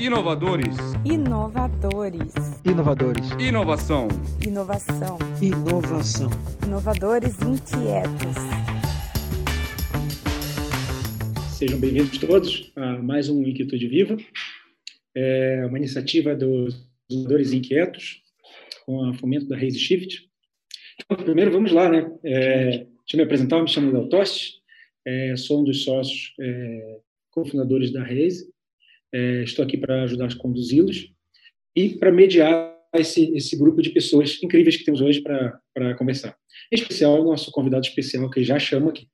Inovadores. 0.00 0.76
Inovadores. 1.04 2.32
Inovadores. 2.64 3.30
Inovação. 3.32 4.06
Inovação. 4.46 5.18
Inovação. 5.42 6.30
Inovadores 6.64 7.34
inquietos. 7.42 8.36
Sejam 11.50 11.80
bem-vindos 11.80 12.16
todos 12.18 12.72
a 12.76 12.98
mais 12.98 13.28
um 13.28 13.42
Inquietude 13.42 13.88
Viva, 13.88 14.16
é 15.16 15.66
uma 15.66 15.78
iniciativa 15.78 16.32
dos 16.36 16.88
Inovadores 17.10 17.52
Inquietos, 17.52 18.22
com 18.86 19.04
a 19.04 19.14
fomento 19.14 19.48
da 19.48 19.56
Raise 19.56 19.80
Shift. 19.80 20.30
Então, 20.94 21.24
primeiro, 21.24 21.50
vamos 21.50 21.72
lá, 21.72 21.88
né? 21.88 22.08
É, 22.22 22.68
deixa 22.70 22.86
eu 23.14 23.16
me 23.16 23.24
apresentar, 23.24 23.56
eu 23.56 23.62
me 23.62 23.68
chamo 23.68 23.90
Léo 23.90 24.08
Tostes, 24.08 24.60
é, 25.04 25.34
sou 25.36 25.60
um 25.60 25.64
dos 25.64 25.82
sócios 25.82 26.34
é, 26.38 26.98
cofundadores 27.32 27.90
da 27.90 28.04
Raise, 28.04 28.48
é, 29.12 29.42
estou 29.42 29.64
aqui 29.64 29.76
para 29.76 30.02
ajudar 30.02 30.26
a 30.26 30.36
conduzi-los 30.36 31.12
e 31.74 31.90
para 31.90 32.12
mediar 32.12 32.76
esse, 32.94 33.34
esse 33.34 33.56
grupo 33.56 33.82
de 33.82 33.90
pessoas 33.90 34.42
incríveis 34.42 34.76
que 34.76 34.84
temos 34.84 35.00
hoje 35.00 35.22
para 35.22 35.94
conversar. 35.96 36.36
Em 36.72 36.76
especial, 36.76 37.20
o 37.20 37.24
nosso 37.24 37.50
convidado 37.50 37.86
especial, 37.86 38.28
que 38.30 38.42
já 38.42 38.58
chamo 38.58 38.90
aqui. 38.90 39.08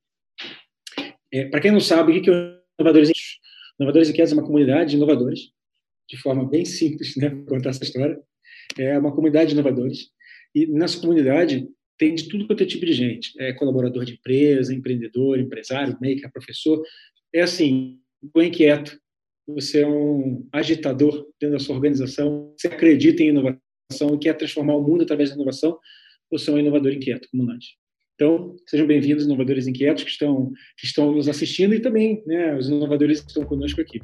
É, 1.33 1.47
para 1.47 1.61
quem 1.61 1.73
não 1.73 1.80
sabe, 1.80 2.17
o 2.17 2.23
que 2.23 2.30
é 2.30 2.33
o 2.33 2.61
Inovadores 2.79 3.11
Inquietos? 3.11 3.39
Inovadores 3.79 4.09
Inquietos 4.09 4.33
é 4.33 4.34
uma 4.37 4.45
comunidade 4.45 4.91
de 4.91 4.97
inovadores, 4.97 5.41
de 6.09 6.17
forma 6.17 6.48
bem 6.48 6.65
simples, 6.65 7.17
né, 7.17 7.31
contar 7.48 7.70
essa 7.70 7.83
história. 7.83 8.19
É 8.79 8.98
uma 8.98 9.12
comunidade 9.12 9.48
de 9.48 9.55
inovadores. 9.55 10.11
E 10.55 10.67
nessa 10.67 11.01
comunidade 11.01 11.69
tem 11.98 12.15
de 12.15 12.29
tudo 12.29 12.47
quanto 12.47 12.62
é 12.62 12.67
tipo 12.67 12.87
de 12.87 12.92
gente. 12.92 13.33
É 13.39 13.53
colaborador 13.53 14.05
de 14.05 14.15
empresa, 14.15 14.75
empreendedor, 14.75 15.39
empresário, 15.39 15.98
maker, 16.01 16.31
professor. 16.33 16.83
É 17.33 17.42
assim, 17.42 17.98
o 18.33 18.42
inquieto, 18.42 18.98
você 19.47 19.83
é 19.83 19.87
um 19.87 20.47
agitador 20.53 21.27
dentro 21.39 21.59
da 21.59 21.59
sua 21.59 21.77
organização, 21.77 22.55
você 22.57 22.69
acredita 22.69 23.23
em 23.23 23.29
inovação 23.29 24.14
e 24.14 24.19
quer 24.19 24.34
transformar 24.34 24.75
o 24.75 24.83
mundo 24.83 25.03
através 25.03 25.31
da 25.31 25.37
inovação, 25.37 25.78
você 26.31 26.50
é 26.50 26.55
um 26.55 26.59
inovador 26.59 26.92
inquieto, 26.92 27.28
como 27.31 27.45
nós. 27.45 27.65
Então, 28.15 28.56
sejam 28.67 28.87
bem-vindos, 28.87 29.25
inovadores 29.25 29.67
inquietos 29.67 30.05
que 30.05 30.11
estão, 30.11 30.50
que 30.78 30.87
estão 30.87 31.12
nos 31.12 31.28
assistindo 31.28 31.75
e 31.75 31.81
também 31.81 32.22
né, 32.27 32.56
os 32.56 32.69
inovadores 32.69 33.20
que 33.20 33.28
estão 33.28 33.45
conosco 33.45 33.81
aqui. 33.81 34.00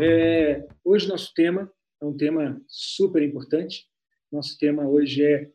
É, 0.00 0.66
hoje, 0.84 1.06
nosso 1.06 1.32
tema 1.34 1.70
é 2.02 2.04
um 2.04 2.16
tema 2.16 2.60
super 2.66 3.22
importante. 3.22 3.84
Nosso 4.32 4.58
tema 4.58 4.88
hoje 4.88 5.22
é 5.22 5.48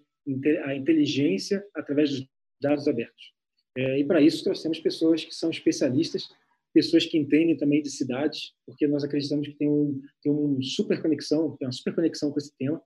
a 0.63 0.75
inteligência 0.75 1.63
através 1.75 2.11
dos 2.11 2.25
dados 2.61 2.87
abertos. 2.87 3.38
É, 3.77 3.99
e 3.99 4.03
para 4.03 4.21
isso 4.21 4.43
trouxemos 4.43 4.79
pessoas 4.79 5.23
que 5.23 5.33
são 5.33 5.49
especialistas, 5.49 6.27
pessoas 6.73 7.05
que 7.05 7.17
entendem 7.17 7.57
também 7.57 7.81
de 7.81 7.89
cidades, 7.89 8.53
porque 8.65 8.87
nós 8.87 9.03
acreditamos 9.03 9.47
que 9.47 9.55
tem 9.55 9.69
um 9.69 10.01
tem 10.21 10.31
um 10.31 10.61
super 10.61 11.01
conexão, 11.01 11.55
tem 11.57 11.67
uma 11.67 11.71
super 11.71 11.95
conexão 11.95 12.31
com 12.31 12.37
esse 12.37 12.55
tema. 12.57 12.81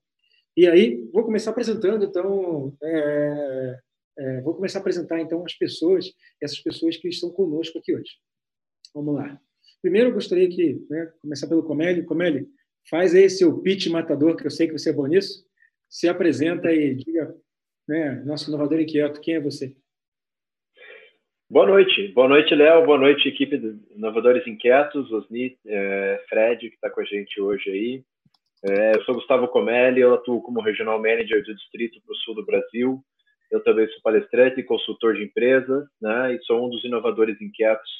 E 0.55 0.67
aí 0.67 1.03
vou 1.11 1.23
começar 1.23 1.51
apresentando 1.51 2.05
então 2.05 2.75
é, 2.83 3.79
é, 4.17 4.41
vou 4.41 4.53
começar 4.55 4.79
a 4.79 4.81
apresentar 4.81 5.19
então 5.19 5.43
as 5.43 5.53
pessoas, 5.53 6.11
essas 6.41 6.59
pessoas 6.59 6.97
que 6.97 7.07
estão 7.07 7.29
conosco 7.29 7.79
aqui 7.79 7.95
hoje. 7.95 8.11
Vamos 8.93 9.15
lá. 9.15 9.39
Primeiro 9.81 10.09
eu 10.09 10.13
gostaria 10.13 10.47
que 10.47 10.85
né, 10.89 11.11
começar 11.21 11.47
pelo 11.47 11.63
Comelli. 11.63 12.03
Comelli, 12.03 12.47
faz 12.89 13.15
aí 13.15 13.29
seu 13.29 13.59
pitch 13.61 13.87
matador, 13.87 14.35
que 14.35 14.45
eu 14.45 14.51
sei 14.51 14.67
que 14.67 14.73
você 14.73 14.91
é 14.91 14.93
bom 14.93 15.07
nisso. 15.07 15.45
Se 15.89 16.07
apresenta 16.07 16.71
e 16.71 16.95
diga, 16.95 17.35
né, 17.87 18.23
nosso 18.23 18.49
inovador 18.49 18.79
inquieto, 18.79 19.19
quem 19.19 19.35
é 19.35 19.41
você? 19.41 19.75
Boa 21.53 21.67
noite, 21.67 22.07
boa 22.13 22.27
noite, 22.27 22.55
Léo, 22.55 22.83
boa 22.83 22.97
noite, 22.97 23.29
equipe 23.29 23.59
de 23.59 23.77
Inovadores 23.95 24.47
Inquietos, 24.47 25.11
Osni, 25.11 25.55
é, 25.67 26.19
Fred, 26.27 26.67
que 26.67 26.73
está 26.73 26.89
com 26.89 26.99
a 26.99 27.03
gente 27.03 27.39
hoje 27.39 27.69
aí. 27.69 28.03
É, 28.67 28.95
eu 28.95 29.03
sou 29.03 29.13
Gustavo 29.13 29.47
Comelli, 29.47 30.01
eu 30.01 30.15
atuo 30.15 30.41
como 30.41 30.63
Regional 30.63 30.97
Manager 30.97 31.43
do 31.43 31.53
Distrito 31.53 32.01
para 32.03 32.11
o 32.11 32.15
Sul 32.15 32.33
do 32.33 32.43
Brasil. 32.43 33.03
Eu 33.51 33.63
também 33.63 33.87
sou 33.89 34.01
palestrante 34.01 34.61
e 34.61 34.63
consultor 34.63 35.13
de 35.13 35.25
empresas, 35.25 35.85
né, 36.01 36.33
e 36.33 36.43
sou 36.43 36.65
um 36.65 36.71
dos 36.71 36.83
inovadores 36.83 37.39
inquietos 37.39 37.91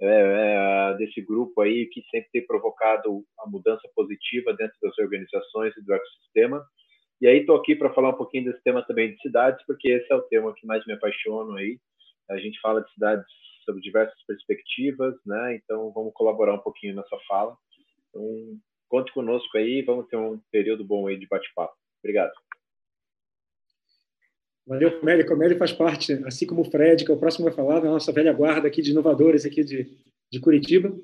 é, 0.00 0.94
desse 0.96 1.20
grupo 1.20 1.60
aí 1.60 1.84
que 1.92 2.00
sempre 2.10 2.30
tem 2.32 2.46
provocado 2.46 3.22
a 3.38 3.50
mudança 3.50 3.86
positiva 3.94 4.54
dentro 4.54 4.76
das 4.82 4.98
organizações 4.98 5.76
e 5.76 5.84
do 5.84 5.92
ecossistema. 5.92 6.64
E 7.20 7.26
aí 7.26 7.40
estou 7.40 7.56
aqui 7.56 7.76
para 7.76 7.92
falar 7.92 8.08
um 8.08 8.16
pouquinho 8.16 8.46
desse 8.46 8.62
tema 8.62 8.82
também 8.82 9.12
de 9.12 9.20
cidades, 9.20 9.62
porque 9.66 9.90
esse 9.90 10.10
é 10.10 10.16
o 10.16 10.22
tema 10.22 10.54
que 10.54 10.66
mais 10.66 10.86
me 10.86 10.94
apaixona 10.94 11.58
aí, 11.58 11.78
a 12.30 12.38
gente 12.38 12.60
fala 12.60 12.82
de 12.82 12.92
cidades 12.92 13.26
sob 13.64 13.80
diversas 13.80 14.22
perspectivas, 14.26 15.14
né? 15.26 15.56
Então 15.56 15.90
vamos 15.92 16.12
colaborar 16.14 16.54
um 16.54 16.58
pouquinho 16.58 16.94
nessa 16.94 17.16
fala. 17.26 17.56
Então 18.08 18.58
conte 18.88 19.12
conosco 19.12 19.56
aí, 19.56 19.82
vamos 19.82 20.06
ter 20.08 20.16
um 20.16 20.40
período 20.50 20.84
bom 20.84 21.06
aí 21.06 21.18
de 21.18 21.26
bate-papo. 21.26 21.74
Obrigado. 22.02 22.32
Valeu, 24.66 24.98
Comélia. 24.98 25.26
Comélia 25.26 25.58
faz 25.58 25.72
parte, 25.72 26.12
assim 26.24 26.46
como 26.46 26.62
o 26.62 26.70
Fred, 26.70 27.04
que 27.04 27.10
é 27.10 27.14
o 27.14 27.18
próximo 27.18 27.44
vai 27.44 27.54
falar, 27.54 27.80
da 27.80 27.90
nossa 27.90 28.12
velha 28.12 28.32
guarda 28.32 28.68
aqui 28.68 28.80
de 28.80 28.92
inovadores 28.92 29.44
aqui 29.44 29.62
de, 29.62 29.98
de 30.30 30.40
Curitiba. 30.40 30.96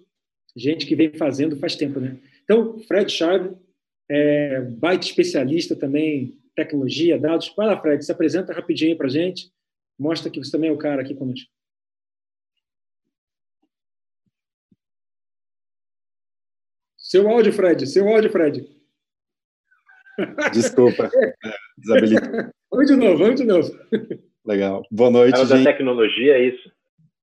Gente 0.57 0.87
que 0.87 0.97
vem 0.97 1.13
fazendo 1.13 1.57
faz 1.57 1.77
tempo, 1.77 2.01
né? 2.01 2.19
Então, 2.43 2.79
Fred 2.81 3.11
Schaub, 3.13 3.57
é, 4.09 4.61
baita 4.63 5.07
especialista 5.07 5.77
também 5.77 6.39
tecnologia, 6.57 7.19
dados. 7.19 7.53
Vai 7.55 7.67
lá, 7.67 7.81
Fred, 7.81 8.05
se 8.05 8.11
apresenta 8.11 8.53
rapidinho 8.53 8.97
para 8.97 9.07
a 9.07 9.11
gente 9.11 9.51
Mostra 10.01 10.31
que 10.31 10.43
você 10.43 10.51
também 10.51 10.71
é 10.71 10.73
o 10.73 10.79
cara 10.79 11.03
aqui 11.03 11.15
conosco. 11.15 11.47
Seu 16.97 17.29
áudio, 17.29 17.53
Fred. 17.53 17.87
Seu 17.87 18.09
áudio, 18.09 18.31
Fred. 18.31 18.67
Desculpa. 20.55 21.11
Desabilita. 21.77 22.51
vamos 22.71 22.87
de 22.87 22.97
novo, 22.97 23.19
vamos 23.19 23.41
de 23.41 23.45
novo. 23.45 23.71
Legal. 24.43 24.83
Boa 24.91 25.11
noite, 25.11 25.33
Cara 25.33 25.45
gente. 25.45 25.65
da 25.65 25.73
tecnologia, 25.73 26.35
é 26.35 26.49
isso. 26.49 26.73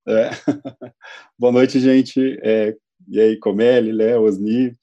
É. 0.08 0.30
Boa 1.38 1.52
noite, 1.52 1.80
gente. 1.80 2.40
É, 2.44 2.76
e 3.08 3.20
aí, 3.20 3.40
Comelli, 3.40 3.92
Léo, 3.92 4.22
Osni, 4.22 4.78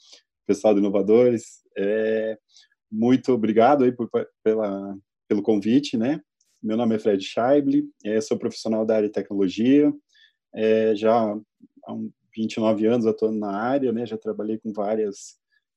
pessoal 0.48 0.74
do 0.74 0.80
Inovadores. 0.80 1.62
É, 1.76 2.36
muito 2.90 3.32
obrigado 3.32 3.84
aí 3.84 3.92
por, 3.92 4.10
pela, 4.42 4.96
pelo 5.28 5.42
convite, 5.42 5.96
né? 5.96 6.20
Meu 6.64 6.78
nome 6.78 6.94
é 6.94 6.98
Fred 6.98 7.22
Scheible, 7.22 7.90
é, 8.02 8.18
sou 8.22 8.38
profissional 8.38 8.86
da 8.86 8.96
área 8.96 9.06
de 9.06 9.12
tecnologia, 9.12 9.92
é, 10.54 10.96
já 10.96 11.14
há 11.14 11.94
29 12.34 12.86
anos 12.86 13.04
atuando 13.04 13.38
na 13.38 13.54
área, 13.54 13.92
né, 13.92 14.06
já 14.06 14.16
trabalhei 14.16 14.56
com 14.56 14.72
várias 14.72 15.36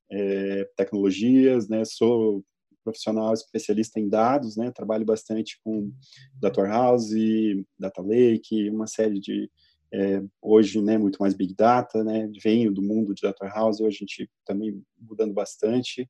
é, 0.09 0.63
tecnologias, 0.77 1.67
né, 1.67 1.83
sou 1.83 2.41
profissional 2.85 3.33
especialista 3.33 3.99
em 3.99 4.07
dados, 4.07 4.55
né, 4.55 4.71
trabalho 4.71 5.03
bastante 5.03 5.59
com 5.61 5.91
Data 6.35 6.61
Warehouse, 6.61 7.67
Data 7.77 8.01
Lake, 8.01 8.69
uma 8.69 8.87
série 8.87 9.19
de, 9.19 9.51
é, 9.93 10.23
hoje, 10.41 10.81
né, 10.81 10.97
muito 10.97 11.17
mais 11.21 11.33
Big 11.33 11.53
Data, 11.53 12.01
né, 12.01 12.31
venho 12.41 12.71
do 12.71 12.81
mundo 12.81 13.13
de 13.13 13.23
Data 13.23 13.43
Warehouse, 13.43 13.83
hoje 13.83 13.97
a 13.97 13.99
gente 13.99 14.31
também 14.45 14.81
mudando 14.97 15.33
bastante, 15.33 16.09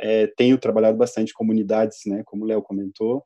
é, 0.00 0.26
tenho 0.28 0.56
trabalhado 0.56 0.96
bastante 0.96 1.34
com 1.34 1.44
comunidades, 1.44 1.98
né, 2.06 2.22
como 2.24 2.44
o 2.44 2.48
Léo 2.48 2.62
comentou, 2.62 3.22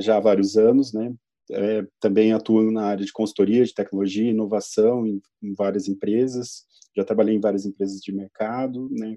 já 0.00 0.16
há 0.16 0.20
vários 0.20 0.56
anos, 0.56 0.92
né? 0.92 1.14
É, 1.50 1.86
também 2.00 2.32
atuo 2.32 2.70
na 2.70 2.86
área 2.86 3.04
de 3.04 3.12
consultoria 3.12 3.64
de 3.64 3.74
tecnologia 3.74 4.30
inovação 4.30 5.06
em, 5.06 5.20
em, 5.42 5.54
várias 5.54 5.88
empresas. 5.88 6.64
Já 6.96 7.04
trabalhei 7.04 7.34
em 7.34 7.40
várias 7.40 7.66
empresas 7.66 8.00
de 8.00 8.12
mercado, 8.12 8.88
né, 8.90 9.16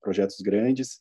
projetos 0.00 0.40
grandes. 0.40 1.00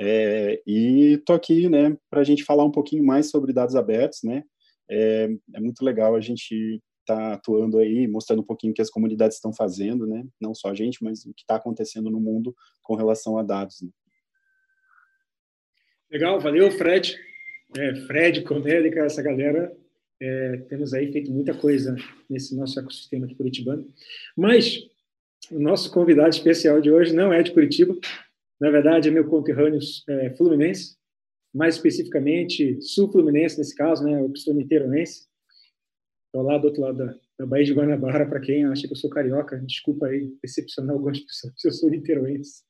É, 0.00 0.60
e 0.66 1.14
estou 1.14 1.36
aqui, 1.36 1.68
né, 1.68 1.96
para 2.10 2.20
a 2.20 2.24
gente 2.24 2.44
falar 2.44 2.64
um 2.64 2.70
pouquinho 2.70 3.04
mais 3.04 3.30
sobre 3.30 3.52
dados 3.52 3.76
abertos, 3.76 4.20
né? 4.22 4.44
É, 4.90 5.28
é 5.54 5.60
muito 5.60 5.84
legal 5.84 6.14
a 6.14 6.20
gente 6.20 6.80
estar 7.00 7.16
tá 7.16 7.32
atuando 7.34 7.78
aí, 7.78 8.06
mostrando 8.08 8.40
um 8.40 8.46
pouquinho 8.46 8.72
o 8.72 8.74
que 8.74 8.82
as 8.82 8.90
comunidades 8.90 9.36
estão 9.36 9.52
fazendo, 9.52 10.06
né? 10.06 10.24
Não 10.40 10.54
só 10.54 10.70
a 10.70 10.74
gente, 10.74 11.02
mas 11.02 11.24
o 11.26 11.34
que 11.34 11.42
está 11.42 11.56
acontecendo 11.56 12.10
no 12.10 12.20
mundo 12.20 12.54
com 12.82 12.94
relação 12.94 13.36
a 13.38 13.42
dados. 13.42 13.82
Né? 13.82 13.90
Legal, 16.10 16.40
valeu, 16.40 16.70
Fred 16.70 17.27
é, 17.76 17.94
Fred, 18.06 18.42
Comédica, 18.42 19.00
essa 19.00 19.22
galera, 19.22 19.76
é, 20.20 20.56
temos 20.68 20.92
aí 20.94 21.12
feito 21.12 21.30
muita 21.30 21.54
coisa 21.54 21.96
nesse 22.28 22.56
nosso 22.56 22.78
ecossistema 22.78 23.26
aqui 23.26 23.34
curitibano. 23.34 23.86
Mas 24.36 24.88
o 25.50 25.58
nosso 25.58 25.92
convidado 25.92 26.30
especial 26.30 26.80
de 26.80 26.90
hoje 26.90 27.14
não 27.14 27.32
é 27.32 27.42
de 27.42 27.52
Curitiba, 27.52 27.96
na 28.60 28.70
verdade 28.70 29.08
é 29.08 29.10
meu 29.10 29.28
conterrâneo 29.28 29.78
é, 30.08 30.30
fluminense, 30.36 30.96
mais 31.54 31.76
especificamente 31.76 32.80
sul-fluminense 32.82 33.56
nesse 33.58 33.74
caso, 33.74 34.04
né, 34.04 34.20
eu 34.20 34.34
sou 34.36 34.54
niteroense, 34.54 35.26
estou 36.26 36.42
lá 36.42 36.58
do 36.58 36.66
outro 36.66 36.82
lado 36.82 36.98
da, 36.98 37.14
da 37.38 37.46
Baía 37.46 37.64
de 37.64 37.72
Guanabara, 37.72 38.26
para 38.26 38.40
quem 38.40 38.64
acha 38.64 38.86
que 38.86 38.92
eu 38.92 38.96
sou 38.96 39.08
carioca, 39.08 39.58
desculpa 39.58 40.06
aí 40.06 40.32
decepcionar 40.42 40.94
algumas 40.94 41.20
pessoas, 41.20 41.54
eu 41.64 41.72
sou 41.72 41.88
niteroense. 41.88 42.62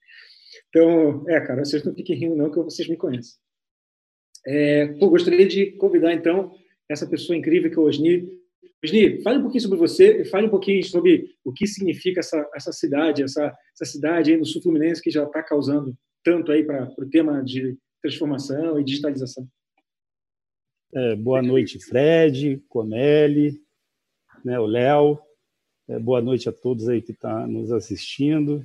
Então, 0.69 1.25
é, 1.29 1.41
cara, 1.41 1.65
vocês 1.65 1.83
não 1.85 1.95
fiquem 1.95 2.17
rindo 2.17 2.37
não, 2.37 2.51
que 2.51 2.57
vocês 2.57 2.89
me 2.89 2.97
conhecem. 2.97 3.39
É, 4.47 4.87
pô, 4.99 5.11
gostaria 5.11 5.47
de 5.47 5.73
convidar, 5.73 6.13
então, 6.13 6.55
essa 6.89 7.07
pessoa 7.07 7.37
incrível 7.37 7.71
que 7.71 7.77
é 7.77 7.81
o 7.81 7.85
Osni, 7.85 8.39
Osni, 8.85 9.21
fale 9.23 9.39
um 9.39 9.43
pouquinho 9.43 9.63
sobre 9.63 9.79
você, 9.79 10.25
fale 10.25 10.47
um 10.47 10.51
pouquinho 10.51 10.85
sobre 10.85 11.35
o 11.45 11.53
que 11.53 11.67
significa 11.67 12.21
essa, 12.21 12.49
essa 12.55 12.73
cidade, 12.73 13.23
essa, 13.23 13.53
essa 13.75 13.91
cidade 13.91 14.31
aí 14.31 14.39
no 14.39 14.47
sul 14.47 14.63
fluminense 14.63 15.03
que 15.03 15.11
já 15.11 15.25
está 15.25 15.43
causando 15.43 15.97
tanto 16.23 16.53
aí 16.53 16.63
para 16.65 16.89
o 16.99 17.09
tema 17.11 17.43
de 17.43 17.77
transformação 18.01 18.79
e 18.79 18.85
digitalização. 18.85 19.47
É, 20.95 21.17
boa 21.17 21.43
noite, 21.43 21.79
Fred, 21.85 22.63
Conelli, 22.69 23.61
né, 24.45 24.59
o 24.59 24.67
Léo. 24.67 25.19
É, 25.89 25.99
boa 25.99 26.21
noite 26.21 26.49
a 26.49 26.53
todos 26.53 26.89
aí 26.89 27.03
que 27.03 27.13
estão 27.13 27.31
tá 27.31 27.47
nos 27.47 27.73
assistindo. 27.73 28.65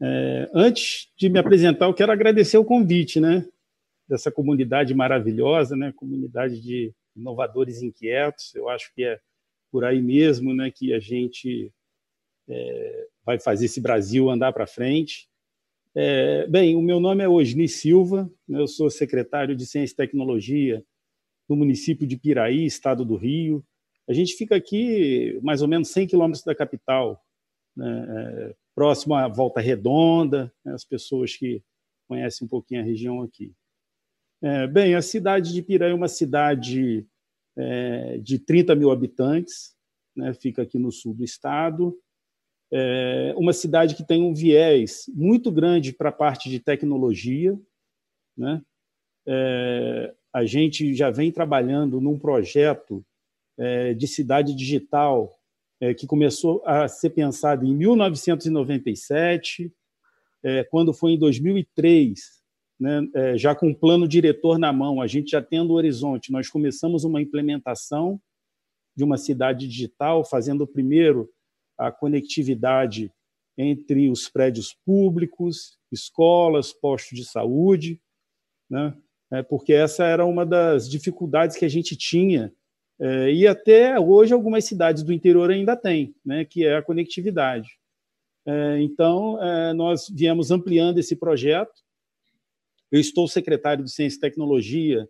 É, 0.00 0.50
antes 0.54 1.08
de 1.18 1.28
me 1.28 1.38
apresentar, 1.38 1.86
eu 1.86 1.94
quero 1.94 2.12
agradecer 2.12 2.56
o 2.56 2.64
convite, 2.64 3.18
né, 3.18 3.46
dessa 4.10 4.30
comunidade 4.30 4.92
maravilhosa, 4.92 5.76
né, 5.76 5.92
comunidade 5.92 6.60
de 6.60 6.92
inovadores 7.14 7.80
inquietos. 7.80 8.52
Eu 8.56 8.68
acho 8.68 8.92
que 8.92 9.04
é 9.04 9.20
por 9.70 9.84
aí 9.84 10.02
mesmo, 10.02 10.52
né, 10.52 10.68
que 10.68 10.92
a 10.92 10.98
gente 10.98 11.72
é, 12.48 13.06
vai 13.24 13.38
fazer 13.38 13.66
esse 13.66 13.80
Brasil 13.80 14.28
andar 14.28 14.52
para 14.52 14.66
frente. 14.66 15.28
É, 15.94 16.44
bem, 16.48 16.74
o 16.74 16.82
meu 16.82 16.98
nome 16.98 17.22
é 17.22 17.28
Osni 17.28 17.68
Silva, 17.68 18.28
né, 18.48 18.60
eu 18.60 18.66
sou 18.66 18.90
secretário 18.90 19.54
de 19.54 19.64
Ciência 19.64 19.94
e 19.94 19.96
Tecnologia 19.96 20.84
do 21.48 21.54
município 21.54 22.04
de 22.04 22.16
Piraí, 22.16 22.66
estado 22.66 23.04
do 23.04 23.14
Rio. 23.14 23.64
A 24.08 24.12
gente 24.12 24.34
fica 24.34 24.56
aqui 24.56 25.38
mais 25.40 25.62
ou 25.62 25.68
menos 25.68 25.88
100 25.90 26.08
quilômetros 26.08 26.42
da 26.42 26.54
capital, 26.54 27.24
né, 27.76 28.06
é, 28.08 28.54
próximo 28.74 29.14
à 29.14 29.28
Volta 29.28 29.60
Redonda, 29.60 30.52
né, 30.64 30.74
as 30.74 30.84
pessoas 30.84 31.36
que 31.36 31.62
conhecem 32.08 32.44
um 32.44 32.48
pouquinho 32.48 32.80
a 32.80 32.84
região 32.84 33.22
aqui. 33.22 33.54
É, 34.42 34.66
bem, 34.66 34.94
a 34.94 35.02
cidade 35.02 35.52
de 35.52 35.62
Piraí 35.62 35.90
é 35.90 35.94
uma 35.94 36.08
cidade 36.08 37.06
é, 37.56 38.18
de 38.18 38.38
30 38.38 38.74
mil 38.74 38.90
habitantes, 38.90 39.74
né, 40.16 40.32
fica 40.32 40.62
aqui 40.62 40.78
no 40.78 40.90
sul 40.90 41.14
do 41.14 41.22
estado. 41.22 41.96
É 42.72 43.34
uma 43.36 43.52
cidade 43.52 43.94
que 43.94 44.06
tem 44.06 44.22
um 44.22 44.32
viés 44.32 45.04
muito 45.12 45.50
grande 45.50 45.92
para 45.92 46.08
a 46.08 46.12
parte 46.12 46.48
de 46.48 46.58
tecnologia. 46.60 47.58
Né? 48.36 48.62
É, 49.26 50.14
a 50.32 50.44
gente 50.44 50.94
já 50.94 51.10
vem 51.10 51.30
trabalhando 51.30 52.00
num 52.00 52.18
projeto 52.18 53.04
é, 53.58 53.92
de 53.92 54.06
cidade 54.06 54.54
digital 54.54 55.36
é, 55.80 55.92
que 55.92 56.06
começou 56.06 56.62
a 56.64 56.88
ser 56.88 57.10
pensado 57.10 57.66
em 57.66 57.74
1997, 57.74 59.72
é, 60.42 60.64
quando 60.64 60.94
foi 60.94 61.12
em 61.12 61.18
2003 61.18 62.39
né, 62.80 63.06
é, 63.14 63.36
já 63.36 63.54
com 63.54 63.70
o 63.70 63.74
plano 63.74 64.08
diretor 64.08 64.58
na 64.58 64.72
mão, 64.72 65.02
a 65.02 65.06
gente 65.06 65.32
já 65.32 65.42
tendo 65.42 65.72
o 65.72 65.74
horizonte, 65.74 66.32
nós 66.32 66.48
começamos 66.48 67.04
uma 67.04 67.20
implementação 67.20 68.18
de 68.96 69.04
uma 69.04 69.18
cidade 69.18 69.68
digital, 69.68 70.24
fazendo 70.24 70.66
primeiro 70.66 71.30
a 71.78 71.92
conectividade 71.92 73.12
entre 73.56 74.08
os 74.08 74.28
prédios 74.28 74.74
públicos, 74.86 75.78
escolas, 75.92 76.72
postos 76.72 77.18
de 77.18 77.24
saúde, 77.24 78.00
né? 78.68 78.96
É, 79.32 79.42
porque 79.42 79.72
essa 79.72 80.04
era 80.04 80.24
uma 80.24 80.44
das 80.44 80.88
dificuldades 80.90 81.56
que 81.56 81.64
a 81.64 81.68
gente 81.68 81.96
tinha 81.96 82.52
é, 82.98 83.32
e 83.32 83.46
até 83.46 83.98
hoje 83.98 84.34
algumas 84.34 84.64
cidades 84.64 85.04
do 85.04 85.12
interior 85.12 85.50
ainda 85.50 85.76
têm, 85.76 86.14
né? 86.24 86.44
que 86.44 86.66
é 86.66 86.76
a 86.76 86.82
conectividade. 86.82 87.78
Então, 88.80 89.38
nós 89.76 90.08
viemos 90.08 90.50
ampliando 90.50 90.98
esse 90.98 91.14
projeto 91.14 91.72
eu 92.90 93.00
estou 93.00 93.28
secretário 93.28 93.84
de 93.84 93.92
Ciência 93.92 94.16
e 94.16 94.20
Tecnologia 94.20 95.08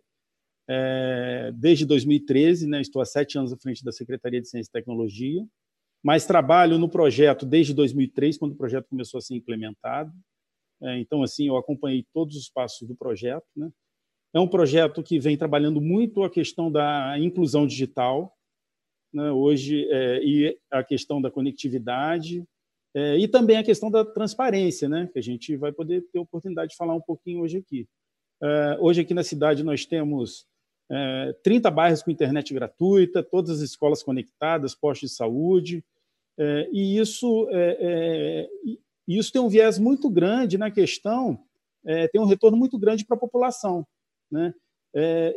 é, 0.69 1.51
desde 1.55 1.85
2013, 1.85 2.67
né? 2.67 2.81
estou 2.81 3.01
há 3.01 3.05
sete 3.05 3.37
anos 3.37 3.51
à 3.51 3.57
frente 3.57 3.83
da 3.83 3.91
Secretaria 3.91 4.41
de 4.41 4.47
Ciência 4.47 4.69
e 4.69 4.71
Tecnologia, 4.71 5.45
mas 6.03 6.25
trabalho 6.25 6.77
no 6.77 6.89
projeto 6.89 7.45
desde 7.45 7.73
2003, 7.73 8.37
quando 8.37 8.53
o 8.53 8.57
projeto 8.57 8.87
começou 8.87 9.17
a 9.17 9.21
ser 9.21 9.35
implementado. 9.35 10.11
É, 10.81 10.99
então, 10.99 11.21
assim, 11.21 11.47
eu 11.47 11.57
acompanhei 11.57 12.05
todos 12.13 12.35
os 12.35 12.49
passos 12.49 12.87
do 12.87 12.95
projeto. 12.95 13.45
Né? 13.55 13.69
É 14.33 14.39
um 14.39 14.47
projeto 14.47 15.03
que 15.03 15.19
vem 15.19 15.37
trabalhando 15.37 15.79
muito 15.79 16.23
a 16.23 16.29
questão 16.29 16.71
da 16.71 17.17
inclusão 17.19 17.67
digital, 17.67 18.35
né? 19.13 19.31
hoje, 19.31 19.87
é, 19.91 20.23
e 20.23 20.57
a 20.71 20.83
questão 20.83 21.21
da 21.21 21.29
conectividade, 21.29 22.43
é, 22.93 23.17
e 23.17 23.27
também 23.27 23.57
a 23.57 23.63
questão 23.63 23.89
da 23.89 24.03
transparência, 24.03 24.89
né, 24.89 25.09
que 25.11 25.19
a 25.19 25.23
gente 25.23 25.55
vai 25.55 25.71
poder 25.71 26.01
ter 26.11 26.19
oportunidade 26.19 26.71
de 26.71 26.77
falar 26.77 26.93
um 26.93 27.01
pouquinho 27.01 27.41
hoje 27.41 27.57
aqui. 27.57 27.87
É, 28.43 28.77
hoje 28.79 29.01
aqui 29.01 29.13
na 29.13 29.23
cidade 29.23 29.63
nós 29.63 29.85
temos 29.85 30.45
é, 30.91 31.33
30 31.43 31.71
bairros 31.71 32.03
com 32.03 32.11
internet 32.11 32.53
gratuita, 32.53 33.23
todas 33.23 33.51
as 33.51 33.61
escolas 33.61 34.03
conectadas, 34.03 34.75
postos 34.75 35.09
de 35.09 35.15
saúde, 35.15 35.83
é, 36.37 36.69
e 36.71 36.97
isso, 36.97 37.47
é, 37.49 37.77
é, 37.79 38.49
isso 39.07 39.31
tem 39.31 39.41
um 39.41 39.49
viés 39.49 39.79
muito 39.79 40.09
grande 40.09 40.57
na 40.57 40.69
questão, 40.69 41.39
tem 42.11 42.21
um 42.21 42.25
retorno 42.25 42.55
muito 42.55 42.77
grande 42.77 43.03
para 43.03 43.17
a 43.17 43.19
população. 43.19 43.87
Né? 44.29 44.53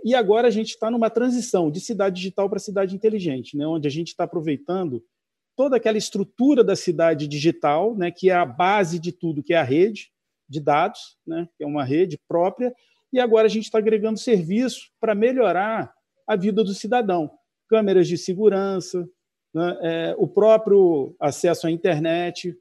e 0.05 0.15
agora 0.15 0.47
a 0.47 0.51
gente 0.51 0.71
está 0.71 0.91
numa 0.91 1.09
transição 1.09 1.71
de 1.71 1.81
cidade 1.81 2.17
digital 2.17 2.51
para 2.51 2.59
cidade 2.59 2.95
inteligente, 2.95 3.57
né, 3.57 3.67
onde 3.67 3.89
a 3.89 3.91
gente 3.91 4.09
está 4.09 4.25
aproveitando 4.25 5.03
toda 5.57 5.77
aquela 5.77 5.99
estrutura 5.99 6.65
da 6.65 6.77
cidade 6.77 7.27
digital, 7.27 7.97
né, 7.97 8.11
que 8.11 8.31
é 8.31 8.35
a 8.35 8.45
base 8.45 8.99
de 8.99 9.13
tudo, 9.13 9.43
que 9.43 9.55
é 9.55 9.57
a 9.57 9.63
rede 9.63 10.11
de 10.49 10.61
dados, 10.61 11.17
né, 11.27 11.49
que 11.57 11.65
é 11.65 11.67
uma 11.67 11.85
rede 11.85 12.19
própria, 12.29 12.75
e 13.13 13.21
agora 13.21 13.47
a 13.47 13.51
gente 13.51 13.65
está 13.65 13.79
agregando 13.79 14.19
serviço 14.19 14.91
para 15.01 15.15
melhorar 15.15 15.93
a 16.27 16.37
vida 16.37 16.65
do 16.65 16.75
cidadão. 16.75 17.31
Câmeras 17.69 18.09
de 18.09 18.19
segurança, 18.19 19.09
né, 19.55 19.79
é, 19.83 20.15
o 20.19 20.27
próprio 20.27 21.15
acesso 21.21 21.67
à 21.67 21.71
internet, 21.71 22.57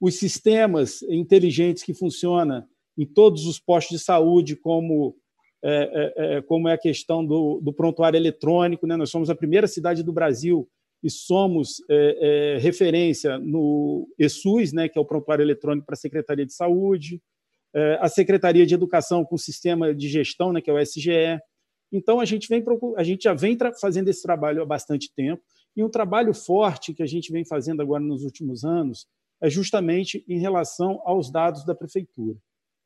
os 0.00 0.16
sistemas 0.18 1.02
inteligentes 1.02 1.82
que 1.82 1.94
funcionam 1.94 2.66
em 2.98 3.06
todos 3.06 3.46
os 3.46 3.58
postos 3.58 3.98
de 3.98 4.04
saúde, 4.04 4.56
como 4.56 5.16
é, 5.62 6.12
é, 6.26 6.36
é 6.36 6.42
como 6.42 6.68
é 6.68 6.74
a 6.74 6.78
questão 6.78 7.24
do, 7.24 7.60
do 7.62 7.72
prontuário 7.72 8.16
eletrônico. 8.16 8.86
Né? 8.86 8.96
Nós 8.96 9.10
somos 9.10 9.30
a 9.30 9.34
primeira 9.34 9.66
cidade 9.66 10.02
do 10.02 10.12
Brasil 10.12 10.68
e 11.04 11.10
somos 11.10 11.82
é, 11.90 12.54
é, 12.56 12.58
referência 12.58 13.38
no 13.38 14.08
ESUS, 14.18 14.72
né, 14.72 14.88
que 14.88 14.98
é 14.98 15.00
o 15.00 15.04
prontuário 15.04 15.42
eletrônico 15.42 15.84
para 15.84 15.92
a 15.92 15.98
Secretaria 15.98 16.46
de 16.46 16.54
Saúde, 16.54 17.20
é, 17.74 17.98
a 18.00 18.08
Secretaria 18.08 18.64
de 18.64 18.74
Educação 18.74 19.22
com 19.22 19.34
o 19.34 19.38
sistema 19.38 19.94
de 19.94 20.08
gestão, 20.08 20.50
né, 20.50 20.62
que 20.62 20.70
é 20.70 20.72
o 20.72 20.78
SGE. 20.78 21.38
Então, 21.92 22.20
a 22.20 22.24
gente, 22.24 22.48
vem, 22.48 22.64
a 22.96 23.04
gente 23.04 23.24
já 23.24 23.34
vem 23.34 23.54
fazendo 23.78 24.08
esse 24.08 24.22
trabalho 24.22 24.62
há 24.62 24.64
bastante 24.64 25.12
tempo, 25.14 25.42
e 25.76 25.84
um 25.84 25.90
trabalho 25.90 26.32
forte 26.32 26.94
que 26.94 27.02
a 27.02 27.06
gente 27.06 27.30
vem 27.30 27.44
fazendo 27.44 27.82
agora 27.82 28.02
nos 28.02 28.24
últimos 28.24 28.64
anos 28.64 29.06
é 29.42 29.50
justamente 29.50 30.24
em 30.26 30.38
relação 30.38 31.02
aos 31.04 31.30
dados 31.30 31.66
da 31.66 31.74
Prefeitura. 31.74 32.38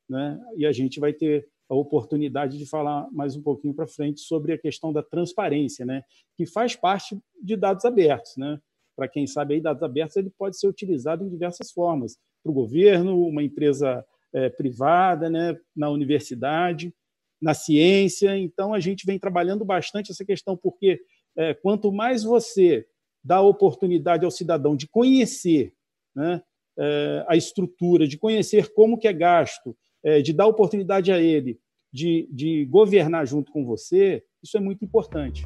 Né? 0.09 0.37
E 0.57 0.65
a 0.65 0.73
gente 0.73 0.99
vai 0.99 1.13
ter 1.13 1.47
a 1.69 1.75
oportunidade 1.75 2.57
de 2.57 2.65
falar 2.65 3.07
mais 3.11 3.35
um 3.35 3.43
pouquinho 3.43 3.75
para 3.75 3.85
frente 3.85 4.21
sobre 4.21 4.53
a 4.53 4.57
questão 4.57 4.91
da 4.91 5.03
transparência, 5.03 5.85
né? 5.85 6.03
que 6.35 6.45
faz 6.45 6.75
parte 6.75 7.17
de 7.41 7.55
dados 7.55 7.85
abertos. 7.85 8.35
Né? 8.37 8.59
Para 8.95 9.07
quem 9.07 9.27
sabe, 9.27 9.53
aí, 9.53 9.61
dados 9.61 9.83
abertos 9.83 10.17
ele 10.17 10.31
pode 10.31 10.59
ser 10.59 10.67
utilizado 10.67 11.23
em 11.23 11.29
diversas 11.29 11.71
formas, 11.71 12.17
para 12.41 12.51
o 12.51 12.55
governo, 12.55 13.23
uma 13.27 13.43
empresa 13.43 14.03
é, 14.33 14.49
privada, 14.49 15.29
né? 15.29 15.55
na 15.75 15.89
universidade, 15.89 16.91
na 17.39 17.53
ciência. 17.53 18.35
Então, 18.35 18.73
a 18.73 18.79
gente 18.79 19.05
vem 19.05 19.19
trabalhando 19.19 19.63
bastante 19.63 20.11
essa 20.11 20.25
questão, 20.25 20.57
porque 20.57 20.99
é, 21.37 21.53
quanto 21.53 21.91
mais 21.91 22.23
você 22.23 22.87
dá 23.23 23.41
oportunidade 23.41 24.25
ao 24.25 24.31
cidadão 24.31 24.75
de 24.75 24.87
conhecer 24.87 25.73
né? 26.15 26.41
é, 26.79 27.25
a 27.27 27.35
estrutura, 27.35 28.07
de 28.07 28.17
conhecer 28.17 28.73
como 28.73 28.97
que 28.97 29.07
é 29.07 29.13
gasto, 29.13 29.77
de 30.23 30.33
dar 30.33 30.47
oportunidade 30.47 31.11
a 31.11 31.19
ele 31.19 31.59
de, 31.91 32.27
de 32.31 32.65
governar 32.65 33.25
junto 33.25 33.51
com 33.51 33.65
você, 33.65 34.23
isso 34.41 34.57
é 34.57 34.59
muito 34.59 34.85
importante. 34.85 35.45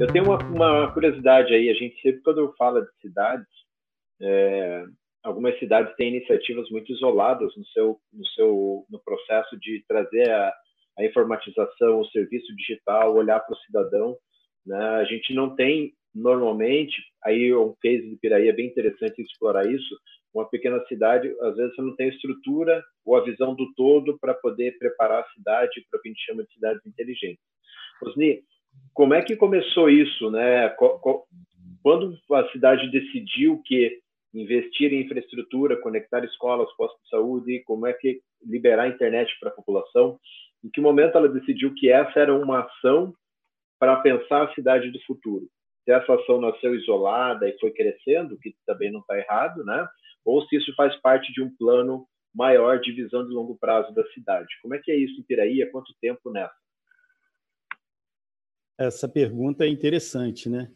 Eu 0.00 0.06
tenho 0.12 0.26
uma, 0.26 0.38
uma, 0.38 0.92
curiosidade 0.92 1.52
aí. 1.52 1.68
A 1.68 1.74
gente 1.74 2.00
sempre, 2.00 2.20
quando 2.22 2.54
fala 2.56 2.82
de 2.82 2.88
cidades, 3.00 3.48
é, 4.22 4.84
algumas 5.24 5.58
cidades 5.58 5.94
têm 5.96 6.14
iniciativas 6.14 6.70
muito 6.70 6.92
isoladas 6.92 7.52
no 7.56 7.66
seu, 7.66 7.98
no 8.12 8.26
seu, 8.28 8.86
no 8.88 9.00
processo 9.02 9.58
de 9.58 9.84
trazer 9.88 10.30
a, 10.30 10.54
a 10.98 11.04
informatização, 11.04 12.00
o 12.00 12.10
serviço 12.10 12.54
digital, 12.54 13.14
olhar 13.14 13.40
para 13.40 13.54
o 13.54 13.58
cidadão. 13.58 14.16
Né? 14.64 14.78
A 14.78 15.04
gente 15.04 15.34
não 15.34 15.56
tem 15.56 15.92
normalmente, 16.18 16.96
aí 17.24 17.54
um 17.54 17.74
case 17.80 18.08
de 18.08 18.16
Piraí 18.16 18.48
é 18.48 18.52
bem 18.52 18.66
interessante 18.66 19.22
explorar 19.22 19.70
isso, 19.70 19.96
uma 20.34 20.48
pequena 20.48 20.84
cidade, 20.86 21.34
às 21.40 21.56
vezes 21.56 21.74
você 21.74 21.82
não 21.82 21.96
tem 21.96 22.08
estrutura 22.08 22.82
ou 23.04 23.16
a 23.16 23.24
visão 23.24 23.54
do 23.54 23.72
todo 23.74 24.18
para 24.18 24.34
poder 24.34 24.76
preparar 24.78 25.22
a 25.22 25.28
cidade 25.30 25.84
para 25.90 25.98
o 25.98 26.02
que 26.02 26.08
a 26.08 26.12
gente 26.12 26.24
chama 26.24 26.44
de 26.44 26.52
cidades 26.52 26.84
inteligentes. 26.86 27.42
Osni, 28.02 28.42
como 28.92 29.14
é 29.14 29.22
que 29.22 29.36
começou 29.36 29.88
isso, 29.88 30.30
né? 30.30 30.68
Quando 31.82 32.18
a 32.32 32.48
cidade 32.50 32.90
decidiu 32.90 33.60
que 33.64 33.98
investir 34.34 34.92
em 34.92 35.02
infraestrutura, 35.02 35.80
conectar 35.80 36.24
escolas, 36.24 36.68
postos 36.76 37.02
de 37.02 37.08
saúde, 37.08 37.62
como 37.64 37.86
é 37.86 37.92
que 37.92 38.20
liberar 38.44 38.84
a 38.84 38.88
internet 38.88 39.32
para 39.40 39.48
a 39.48 39.54
população, 39.54 40.18
Em 40.62 40.70
que 40.70 40.80
momento 40.80 41.16
ela 41.16 41.28
decidiu 41.28 41.72
que 41.74 41.88
essa 41.88 42.18
era 42.18 42.34
uma 42.34 42.60
ação 42.60 43.14
para 43.78 43.96
pensar 44.00 44.44
a 44.44 44.54
cidade 44.54 44.90
do 44.90 45.00
futuro? 45.02 45.48
Se 45.88 45.92
essa 45.92 46.16
ação 46.16 46.38
nasceu 46.38 46.74
isolada 46.74 47.48
e 47.48 47.58
foi 47.58 47.70
crescendo, 47.70 48.36
que 48.36 48.54
também 48.66 48.92
não 48.92 49.00
está 49.00 49.16
errado, 49.16 49.64
né? 49.64 49.88
Ou 50.22 50.46
se 50.46 50.56
isso 50.56 50.70
faz 50.74 50.94
parte 51.00 51.32
de 51.32 51.42
um 51.42 51.48
plano 51.56 52.06
maior 52.34 52.78
de 52.78 52.92
visão 52.92 53.26
de 53.26 53.32
longo 53.32 53.56
prazo 53.56 53.94
da 53.94 54.06
cidade. 54.08 54.48
Como 54.60 54.74
é 54.74 54.78
que 54.78 54.92
é 54.92 54.96
isso 54.98 55.18
em 55.18 55.22
Piraí? 55.22 55.62
Há 55.62 55.70
quanto 55.70 55.94
tempo 55.98 56.30
nessa? 56.30 56.54
Essa 58.78 59.08
pergunta 59.08 59.64
é 59.64 59.68
interessante, 59.68 60.50
né? 60.50 60.70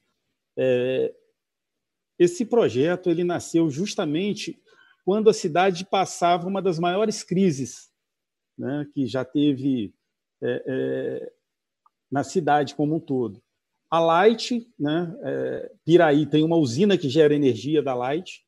É, 0.57 1.14
esse 2.19 2.47
projeto 2.47 3.11
ele 3.11 3.23
nasceu 3.23 3.69
justamente 3.69 4.62
quando 5.04 5.28
a 5.28 5.35
cidade 5.35 5.85
passava 5.85 6.49
uma 6.49 6.62
das 6.62 6.78
maiores 6.78 7.23
crises 7.23 7.92
né, 8.57 8.87
que 8.95 9.07
já 9.07 9.26
teve 9.26 9.95
é, 10.42 10.64
é, 10.66 11.33
na 12.11 12.25
cidade 12.25 12.75
como 12.75 12.97
um 12.97 13.00
todo. 13.00 13.42
A 13.92 14.00
Light, 14.00 14.66
né, 14.80 15.14
é, 15.22 15.70
Piraí 15.84 16.25
tem 16.25 16.42
uma 16.42 16.56
usina 16.56 16.96
que 16.96 17.11
gera 17.11 17.34
energia 17.34 17.82
da 17.82 17.94
Light, 17.94 18.42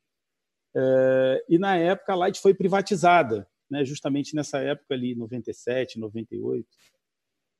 é, 0.75 1.45
e 1.47 1.59
na 1.59 1.77
época 1.77 2.13
a 2.13 2.15
Light 2.15 2.39
foi 2.39 2.51
privatizada, 2.51 3.47
né, 3.69 3.85
justamente 3.85 4.35
nessa 4.35 4.57
época 4.57 4.95
ali, 4.95 5.13
97, 5.13 5.99
98. 5.99 6.67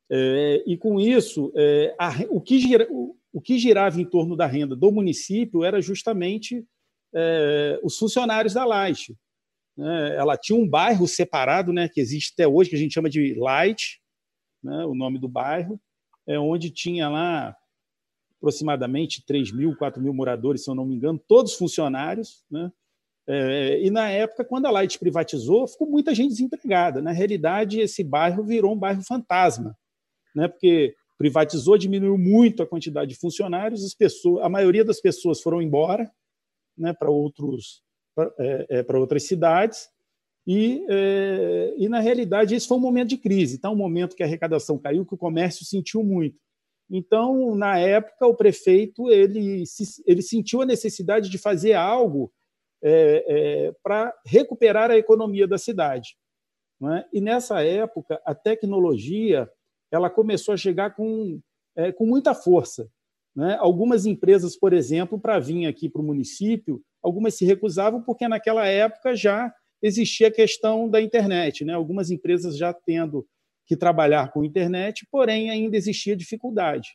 É, 0.09 0.63
e 0.65 0.75
com 0.79 0.99
isso, 0.99 1.53
é, 1.55 1.95
a, 1.99 2.09
o, 2.31 2.41
que 2.41 2.57
gira, 2.57 2.87
o, 2.89 3.15
o, 3.31 3.39
que 3.39 3.59
girava 3.59 4.01
em 4.01 4.05
torno 4.05 4.35
da 4.35 4.47
renda 4.47 4.75
do 4.75 4.91
município 4.91 5.63
era 5.63 5.79
justamente 5.79 6.65
é, 7.13 7.79
os 7.83 7.99
funcionários 7.99 8.55
da 8.55 8.65
Light. 8.65 9.15
Né? 9.77 10.15
Ela 10.15 10.35
tinha 10.35 10.57
um 10.57 10.67
bairro 10.67 11.07
separado, 11.07 11.71
né, 11.71 11.87
que 11.87 12.01
existe 12.01 12.33
até 12.33 12.47
hoje, 12.47 12.71
que 12.71 12.75
a 12.75 12.79
gente 12.79 12.95
chama 12.95 13.11
de 13.11 13.35
Light, 13.35 14.01
né, 14.63 14.85
o 14.85 14.95
nome 14.95 15.19
do 15.19 15.29
bairro, 15.29 15.79
é 16.27 16.39
onde 16.39 16.71
tinha 16.71 17.07
lá 17.07 17.55
aproximadamente 18.45 19.25
3 19.25 19.51
mil, 19.51 19.75
4 19.75 20.01
mil 20.01 20.13
moradores, 20.13 20.63
se 20.63 20.69
eu 20.69 20.75
não 20.75 20.85
me 20.85 20.95
engano, 20.95 21.19
todos 21.27 21.53
funcionários. 21.53 22.43
Né? 22.49 22.71
É, 23.27 23.81
e 23.81 23.89
na 23.89 24.09
época, 24.09 24.45
quando 24.45 24.65
a 24.65 24.71
Light 24.71 24.99
privatizou, 24.99 25.67
ficou 25.67 25.89
muita 25.89 26.13
gente 26.13 26.29
desempregada. 26.29 27.01
Na 27.01 27.11
realidade, 27.11 27.79
esse 27.79 28.03
bairro 28.03 28.43
virou 28.43 28.73
um 28.73 28.77
bairro 28.77 29.01
fantasma 29.03 29.75
né? 30.35 30.47
porque 30.49 30.93
privatizou, 31.17 31.77
diminuiu 31.77 32.17
muito 32.17 32.61
a 32.61 32.67
quantidade 32.67 33.11
de 33.11 33.19
funcionários, 33.19 33.85
as 33.85 33.93
pessoas, 33.93 34.43
a 34.43 34.49
maioria 34.49 34.83
das 34.83 34.99
pessoas 34.99 35.41
foram 35.41 35.61
embora 35.61 36.11
né, 36.77 36.93
para 36.93 37.09
outros 37.09 37.81
para 38.13 38.33
é, 38.37 38.85
é, 38.87 38.97
outras 38.97 39.23
cidades 39.23 39.89
e, 40.45 40.85
é, 40.89 41.73
e 41.77 41.89
na 41.89 41.99
realidade 41.99 42.53
esse 42.53 42.67
foi 42.67 42.77
um 42.77 42.81
momento 42.81 43.09
de 43.09 43.17
crise, 43.17 43.55
então 43.55 43.73
um 43.73 43.77
momento 43.77 44.15
que 44.15 44.23
a 44.23 44.25
arrecadação 44.25 44.77
caiu, 44.77 45.05
que 45.05 45.13
o 45.13 45.17
comércio 45.17 45.65
sentiu 45.65 46.03
muito. 46.03 46.37
Então 46.89 47.55
na 47.55 47.77
época 47.77 48.27
o 48.27 48.35
prefeito 48.35 49.09
ele 49.09 49.63
ele 50.05 50.21
sentiu 50.21 50.61
a 50.61 50.65
necessidade 50.65 51.29
de 51.29 51.37
fazer 51.37 51.73
algo 51.73 52.31
é, 52.83 53.25
é, 53.27 53.71
para 53.81 54.13
recuperar 54.25 54.91
a 54.91 54.97
economia 54.97 55.47
da 55.47 55.57
cidade. 55.57 56.15
É? 56.83 57.05
E 57.13 57.21
nessa 57.21 57.63
época 57.63 58.21
a 58.25 58.35
tecnologia 58.35 59.49
ela 59.91 60.09
começou 60.09 60.53
a 60.53 60.57
chegar 60.57 60.95
com, 60.95 61.39
é, 61.75 61.91
com 61.91 62.05
muita 62.05 62.33
força. 62.35 62.89
Né? 63.35 63.57
Algumas 63.59 64.05
empresas, 64.05 64.55
por 64.57 64.73
exemplo, 64.73 65.19
para 65.19 65.39
vir 65.39 65.65
aqui 65.67 65.89
para 65.89 66.01
o 66.01 66.05
município, 66.05 66.81
algumas 67.01 67.35
se 67.35 67.45
recusavam 67.45 68.01
porque 68.01 68.27
naquela 68.27 68.65
época 68.65 69.15
já 69.15 69.53
existia 69.81 70.27
a 70.27 70.31
questão 70.31 70.89
da 70.89 71.01
internet. 71.01 71.63
Né? 71.65 71.73
Algumas 71.73 72.11
empresas 72.11 72.57
já 72.57 72.73
tendo 72.73 73.25
que 73.65 73.75
trabalhar 73.75 74.31
com 74.31 74.43
internet, 74.43 75.07
porém 75.11 75.49
ainda 75.49 75.75
existia 75.75 76.15
dificuldade 76.15 76.89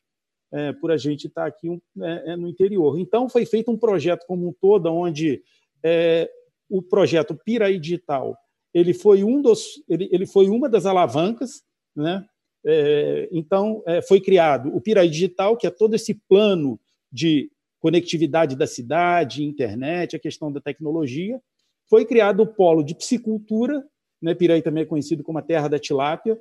é, 0.52 0.72
por 0.72 0.90
a 0.90 0.96
gente 0.96 1.26
estar 1.26 1.42
tá 1.42 1.48
aqui 1.48 1.68
é, 2.02 2.32
é, 2.32 2.36
no 2.36 2.48
interior. 2.48 2.98
Então 2.98 3.28
foi 3.28 3.44
feito 3.44 3.70
um 3.70 3.76
projeto 3.76 4.24
como 4.26 4.48
um 4.48 4.54
todo, 4.60 4.86
onde 4.86 5.42
é, 5.82 6.30
o 6.68 6.82
projeto 6.82 7.38
Piraí 7.44 7.78
Digital 7.78 8.36
ele 8.72 8.94
foi 8.94 9.24
um 9.24 9.42
dos, 9.42 9.82
ele, 9.88 10.08
ele 10.12 10.26
foi 10.26 10.48
uma 10.48 10.68
das 10.68 10.86
alavancas, 10.86 11.62
né, 11.94 12.24
é, 12.64 13.28
então, 13.32 13.82
é, 13.86 14.02
foi 14.02 14.20
criado 14.20 14.74
o 14.74 14.80
Piraí 14.80 15.08
Digital, 15.08 15.56
que 15.56 15.66
é 15.66 15.70
todo 15.70 15.94
esse 15.94 16.14
plano 16.28 16.78
de 17.10 17.50
conectividade 17.78 18.56
da 18.56 18.66
cidade, 18.66 19.44
internet, 19.44 20.14
a 20.14 20.20
questão 20.20 20.52
da 20.52 20.60
tecnologia. 20.60 21.40
Foi 21.88 22.04
criado 22.04 22.40
o 22.42 22.46
polo 22.46 22.82
de 22.82 22.94
psicultura, 22.94 23.82
né? 24.20 24.34
Piraí 24.34 24.60
também 24.62 24.82
é 24.82 24.86
conhecido 24.86 25.22
como 25.22 25.38
a 25.38 25.42
terra 25.42 25.68
da 25.68 25.78
tilápia, 25.78 26.38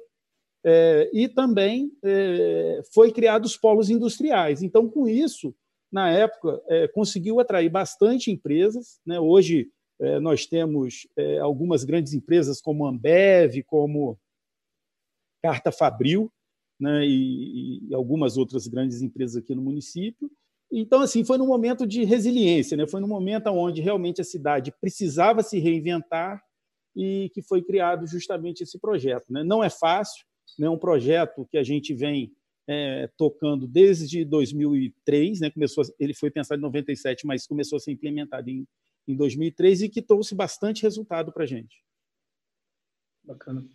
é, 0.66 1.10
e 1.14 1.28
também 1.28 1.92
é, 2.04 2.82
foi 2.94 3.12
criado 3.12 3.46
os 3.46 3.58
polos 3.58 3.90
industriais. 3.90 4.62
Então, 4.62 4.90
com 4.90 5.08
isso, 5.08 5.56
na 5.92 6.10
época, 6.10 6.62
é, 6.68 6.88
conseguiu 6.88 7.40
atrair 7.40 7.70
bastante 7.70 8.32
empresas. 8.32 9.00
Né? 9.06 9.20
Hoje, 9.20 9.70
é, 10.00 10.20
nós 10.20 10.46
temos 10.46 11.08
algumas 11.42 11.84
grandes 11.84 12.14
empresas 12.14 12.62
como 12.62 12.86
Ambev, 12.86 13.64
como 13.68 14.18
Carta 15.42 15.72
Fabril, 15.72 16.32
né, 16.80 17.06
e, 17.06 17.90
e, 17.90 17.94
algumas 17.94 18.38
outras 18.38 18.66
grandes 18.66 19.02
empresas 19.02 19.36
aqui 19.36 19.54
no 19.54 19.62
município. 19.62 20.32
Então, 20.72 21.02
assim, 21.02 21.26
foi 21.26 21.38
num 21.38 21.48
momento 21.48 21.86
de 21.86 22.04
resiliência, 22.04 22.78
né? 22.78 22.88
foi 22.88 23.02
num 23.02 23.08
momento 23.08 23.48
onde 23.48 23.82
realmente 23.82 24.22
a 24.22 24.24
cidade 24.24 24.72
precisava 24.80 25.42
se 25.42 25.58
reinventar 25.60 26.42
e 26.96 27.30
que 27.34 27.42
foi 27.42 27.62
criado 27.62 28.06
justamente 28.06 28.62
esse 28.62 28.80
projeto. 28.80 29.26
Né? 29.30 29.44
Não 29.44 29.64
é 29.64 29.70
fácil, 29.70 30.24
é 30.24 30.29
né? 30.58 30.70
um 30.70 30.78
projeto 30.78 31.48
que 31.50 31.58
a 31.58 31.64
gente 31.64 31.94
vem 31.94 32.32
é, 32.68 33.10
tocando 33.18 33.68
desde 33.68 34.24
2003, 34.24 35.40
né? 35.40 35.50
começou, 35.50 35.84
ele 36.00 36.14
foi 36.14 36.30
pensado 36.30 36.60
em 36.60 36.64
97, 36.64 37.26
mas 37.26 37.48
começou 37.48 37.78
a 37.78 37.80
ser 37.80 37.92
implementado 37.92 38.50
em, 38.50 38.68
em 39.08 39.16
2003 39.16 39.84
e 39.84 39.90
que 39.90 40.02
trouxe 40.02 40.36
bastante 40.36 40.84
resultado 40.84 41.32
para 41.32 41.44
a 41.44 41.48
gente. 41.48 41.84
Bacana. 43.24 43.66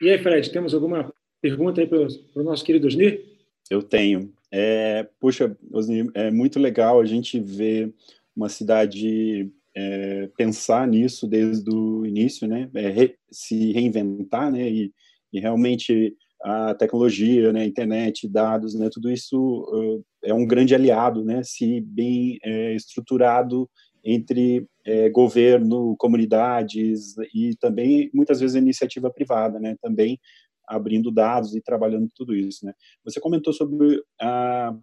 E 0.00 0.08
aí, 0.08 0.18
Fred, 0.18 0.50
temos 0.50 0.72
alguma 0.72 1.12
pergunta 1.40 1.80
aí 1.80 1.86
para 1.86 1.98
o 1.98 2.44
nosso 2.44 2.64
querido 2.64 2.86
Osni? 2.86 3.24
Eu 3.68 3.82
tenho. 3.82 4.32
É, 4.50 5.02
puxa, 5.20 5.56
Osni, 5.72 6.10
é 6.14 6.30
muito 6.30 6.58
legal 6.58 7.00
a 7.00 7.04
gente 7.04 7.38
ver 7.40 7.92
uma 8.34 8.48
cidade 8.48 9.50
é, 9.76 10.28
pensar 10.36 10.86
nisso 10.86 11.26
desde 11.26 11.70
o 11.70 12.06
início, 12.06 12.46
né? 12.48 12.70
É, 12.74 12.88
re, 12.88 13.14
se 13.30 13.72
reinventar, 13.72 14.50
né? 14.50 14.68
E, 14.68 14.92
e, 15.32 15.40
realmente 15.40 16.14
a 16.42 16.74
tecnologia, 16.74 17.52
né? 17.52 17.64
Internet, 17.64 18.28
dados, 18.28 18.74
né? 18.74 18.88
Tudo 18.92 19.10
isso 19.10 19.38
uh, 19.38 20.04
é 20.24 20.32
um 20.32 20.46
grande 20.46 20.74
aliado, 20.74 21.24
né? 21.24 21.42
Se 21.42 21.80
bem 21.80 22.38
é, 22.44 22.74
estruturado 22.74 23.68
entre 24.04 24.66
é, 24.86 25.10
governo, 25.10 25.96
comunidades 25.98 27.14
e 27.34 27.54
também 27.60 28.10
muitas 28.14 28.40
vezes 28.40 28.56
iniciativa 28.56 29.10
privada, 29.10 29.58
né? 29.58 29.76
Também 29.82 30.18
abrindo 30.66 31.10
dados 31.10 31.54
e 31.54 31.62
trabalhando 31.62 32.08
tudo 32.14 32.34
isso, 32.34 32.64
né? 32.64 32.72
Você 33.04 33.20
comentou 33.20 33.52
sobre 33.52 34.02
a, 34.20 34.74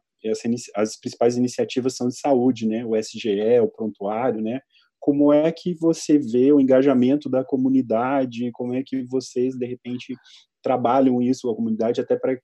as 0.75 0.97
principais 0.97 1.37
iniciativas 1.37 1.95
são 1.95 2.07
de 2.07 2.17
saúde, 2.17 2.67
né? 2.67 2.85
O 2.85 2.95
SGE, 2.95 3.59
o 3.61 3.67
prontuário, 3.67 4.41
né? 4.41 4.59
Como 5.05 5.31
é 5.31 5.51
que 5.51 5.75
você 5.75 6.17
vê 6.17 6.51
o 6.51 6.59
engajamento 6.59 7.29
da 7.29 7.45
comunidade? 7.45 8.49
Como 8.51 8.73
é 8.73 8.81
que 8.83 9.03
vocês 9.03 9.55
de 9.55 9.63
repente 9.63 10.15
trabalham 10.63 11.21
isso 11.21 11.47
a 11.47 11.55
comunidade 11.55 12.01
até 12.01 12.17
para 12.17 12.35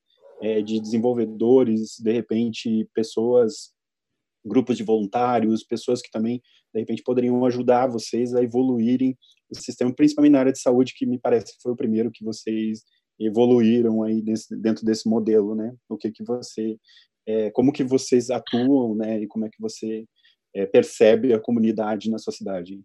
é, 0.43 0.61
de 0.61 0.79
desenvolvedores, 0.79 1.95
de 1.99 2.11
repente 2.11 2.87
pessoas 2.93 3.73
grupos 4.45 4.77
de 4.77 4.83
voluntários, 4.83 5.63
pessoas 5.63 6.03
que 6.03 6.11
também, 6.11 6.39
de 6.71 6.81
repente, 6.81 7.01
poderiam 7.01 7.43
ajudar 7.47 7.87
vocês 7.87 8.35
a 8.35 8.43
evoluírem 8.43 9.17
o 9.49 9.55
sistema, 9.55 9.91
principalmente 9.91 10.33
na 10.33 10.39
área 10.41 10.51
de 10.51 10.61
saúde, 10.61 10.93
que 10.95 11.07
me 11.07 11.17
parece 11.17 11.55
que 11.55 11.63
foi 11.63 11.71
o 11.71 11.75
primeiro 11.75 12.11
que 12.11 12.23
vocês 12.23 12.83
evoluíram 13.19 14.03
aí 14.03 14.21
desse, 14.21 14.55
dentro 14.55 14.85
desse 14.85 15.09
modelo, 15.09 15.55
né? 15.55 15.73
O 15.89 15.97
que 15.97 16.11
que 16.11 16.23
você, 16.23 16.77
é, 17.25 17.49
como 17.49 17.73
que 17.73 17.83
vocês 17.83 18.29
atuam, 18.29 18.93
né? 18.93 19.19
E 19.23 19.27
como 19.27 19.47
é 19.47 19.49
que 19.49 19.59
você 19.59 20.05
é, 20.53 20.65
percebe 20.65 21.33
a 21.33 21.39
comunidade 21.39 22.09
na 22.09 22.17
sua 22.17 22.33
cidade? 22.33 22.83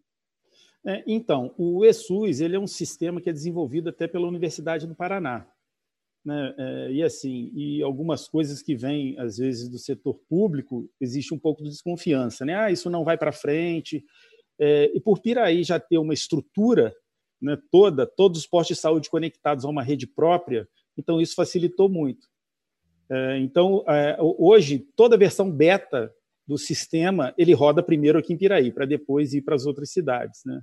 É, 0.84 1.02
então, 1.06 1.54
o 1.58 1.84
ESUS 1.84 2.40
ele 2.40 2.56
é 2.56 2.60
um 2.60 2.66
sistema 2.66 3.20
que 3.20 3.28
é 3.28 3.32
desenvolvido 3.32 3.88
até 3.88 4.06
pela 4.06 4.28
Universidade 4.28 4.86
do 4.86 4.94
Paraná 4.94 5.46
né? 6.26 6.54
É, 6.58 6.90
e 6.90 7.02
assim, 7.04 7.52
e 7.54 7.80
algumas 7.80 8.26
coisas 8.26 8.60
que 8.60 8.74
vêm 8.74 9.16
às 9.16 9.38
vezes 9.38 9.68
do 9.68 9.78
setor 9.78 10.18
público 10.28 10.90
existe 11.00 11.32
um 11.32 11.38
pouco 11.38 11.62
de 11.62 11.70
desconfiança, 11.70 12.44
né? 12.44 12.56
Ah, 12.56 12.70
isso 12.70 12.90
não 12.90 13.04
vai 13.04 13.16
para 13.16 13.30
frente. 13.30 14.04
É, 14.58 14.90
e 14.92 15.00
por 15.00 15.20
Piraí 15.20 15.62
já 15.62 15.78
ter 15.78 15.98
uma 15.98 16.12
estrutura 16.12 16.92
né, 17.40 17.56
toda, 17.70 18.04
todos 18.04 18.40
os 18.40 18.46
postos 18.46 18.76
de 18.76 18.80
saúde 18.80 19.08
conectados 19.08 19.64
a 19.64 19.68
uma 19.68 19.84
rede 19.84 20.06
própria, 20.06 20.68
então 20.98 21.20
isso 21.20 21.36
facilitou 21.36 21.88
muito. 21.88 22.26
É, 23.08 23.38
então, 23.38 23.84
é, 23.86 24.16
hoje, 24.20 24.80
toda 24.96 25.16
versão 25.16 25.48
beta 25.48 26.12
do 26.46 26.56
sistema, 26.56 27.34
ele 27.36 27.52
roda 27.52 27.82
primeiro 27.82 28.18
aqui 28.18 28.32
em 28.32 28.38
Piraí, 28.38 28.70
para 28.70 28.86
depois 28.86 29.34
ir 29.34 29.42
para 29.42 29.54
as 29.54 29.66
outras 29.66 29.90
cidades. 29.90 30.42
Né? 30.44 30.60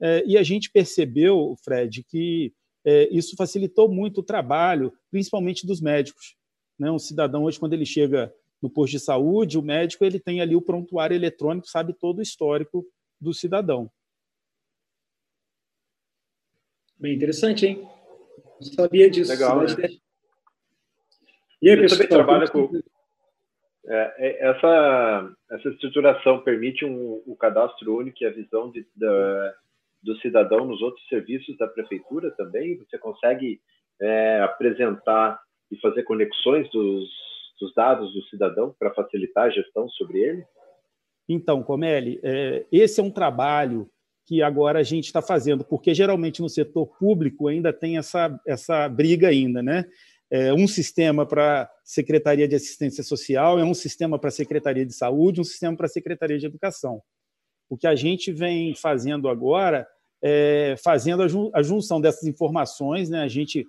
É, 0.00 0.24
e 0.26 0.38
a 0.38 0.42
gente 0.42 0.70
percebeu, 0.70 1.56
Fred, 1.64 2.04
que 2.04 2.52
é, 2.84 3.08
isso 3.10 3.34
facilitou 3.36 3.88
muito 3.88 4.18
o 4.18 4.24
trabalho, 4.24 4.92
principalmente 5.10 5.66
dos 5.66 5.80
médicos. 5.80 6.36
Né? 6.78 6.90
Um 6.90 6.98
cidadão 6.98 7.44
hoje, 7.44 7.58
quando 7.58 7.72
ele 7.72 7.86
chega 7.86 8.32
no 8.62 8.70
posto 8.70 8.92
de 8.92 9.00
saúde, 9.00 9.58
o 9.58 9.62
médico 9.62 10.04
ele 10.04 10.20
tem 10.20 10.40
ali 10.40 10.54
o 10.54 10.62
prontuário 10.62 11.14
eletrônico, 11.14 11.68
sabe 11.68 11.92
todo 11.92 12.18
o 12.18 12.22
histórico 12.22 12.86
do 13.20 13.34
cidadão. 13.34 13.90
Bem 16.96 17.14
interessante, 17.14 17.66
hein? 17.66 17.88
Não 18.60 18.72
sabia 18.72 19.10
disso. 19.10 19.30
Legal, 19.30 19.60
né? 19.62 19.66
E 21.60 21.70
aí, 21.70 21.76
pessoal? 21.76 21.98
também 21.98 22.08
trabalha 22.08 22.48
com... 22.48 22.70
É, 23.86 24.14
é, 24.18 24.48
essa, 24.48 25.32
essa 25.50 25.68
estruturação 25.68 26.40
permite 26.40 26.84
um, 26.84 27.22
um 27.26 27.34
cadastro 27.34 27.96
único 27.96 28.22
e 28.22 28.26
a 28.26 28.30
visão 28.30 28.70
de, 28.70 28.86
da, 28.96 29.54
do 30.02 30.16
cidadão 30.18 30.64
nos 30.64 30.80
outros 30.80 31.06
serviços 31.08 31.56
da 31.58 31.66
prefeitura 31.66 32.30
também? 32.30 32.78
Você 32.78 32.98
consegue 32.98 33.60
é, 34.00 34.40
apresentar 34.40 35.40
e 35.70 35.76
fazer 35.80 36.02
conexões 36.04 36.70
dos, 36.70 37.08
dos 37.60 37.74
dados 37.74 38.12
do 38.14 38.22
cidadão 38.24 38.74
para 38.78 38.94
facilitar 38.94 39.46
a 39.46 39.50
gestão 39.50 39.88
sobre 39.90 40.18
ele? 40.18 40.44
Então, 41.28 41.62
Comelli, 41.62 42.20
é, 42.22 42.64
esse 42.70 43.00
é 43.00 43.02
um 43.02 43.10
trabalho 43.10 43.88
que 44.26 44.42
agora 44.42 44.78
a 44.78 44.82
gente 44.82 45.04
está 45.04 45.20
fazendo, 45.20 45.64
porque 45.64 45.94
geralmente 45.94 46.40
no 46.40 46.48
setor 46.48 46.86
público 46.98 47.48
ainda 47.48 47.72
tem 47.72 47.98
essa, 47.98 48.40
essa 48.46 48.88
briga 48.88 49.28
ainda, 49.28 49.62
né? 49.62 49.84
É 50.36 50.52
um 50.52 50.66
sistema 50.66 51.24
para 51.24 51.70
Secretaria 51.84 52.48
de 52.48 52.56
Assistência 52.56 53.04
Social, 53.04 53.56
é 53.56 53.62
um 53.62 53.72
sistema 53.72 54.18
para 54.18 54.32
Secretaria 54.32 54.84
de 54.84 54.92
Saúde, 54.92 55.40
um 55.40 55.44
sistema 55.44 55.76
para 55.76 55.86
Secretaria 55.86 56.36
de 56.36 56.44
Educação. 56.44 57.00
O 57.70 57.76
que 57.76 57.86
a 57.86 57.94
gente 57.94 58.32
vem 58.32 58.74
fazendo 58.74 59.28
agora 59.28 59.86
é 60.20 60.74
fazendo 60.82 61.22
a 61.54 61.62
junção 61.62 62.00
dessas 62.00 62.24
informações, 62.24 63.08
né? 63.08 63.22
a 63.22 63.28
gente 63.28 63.64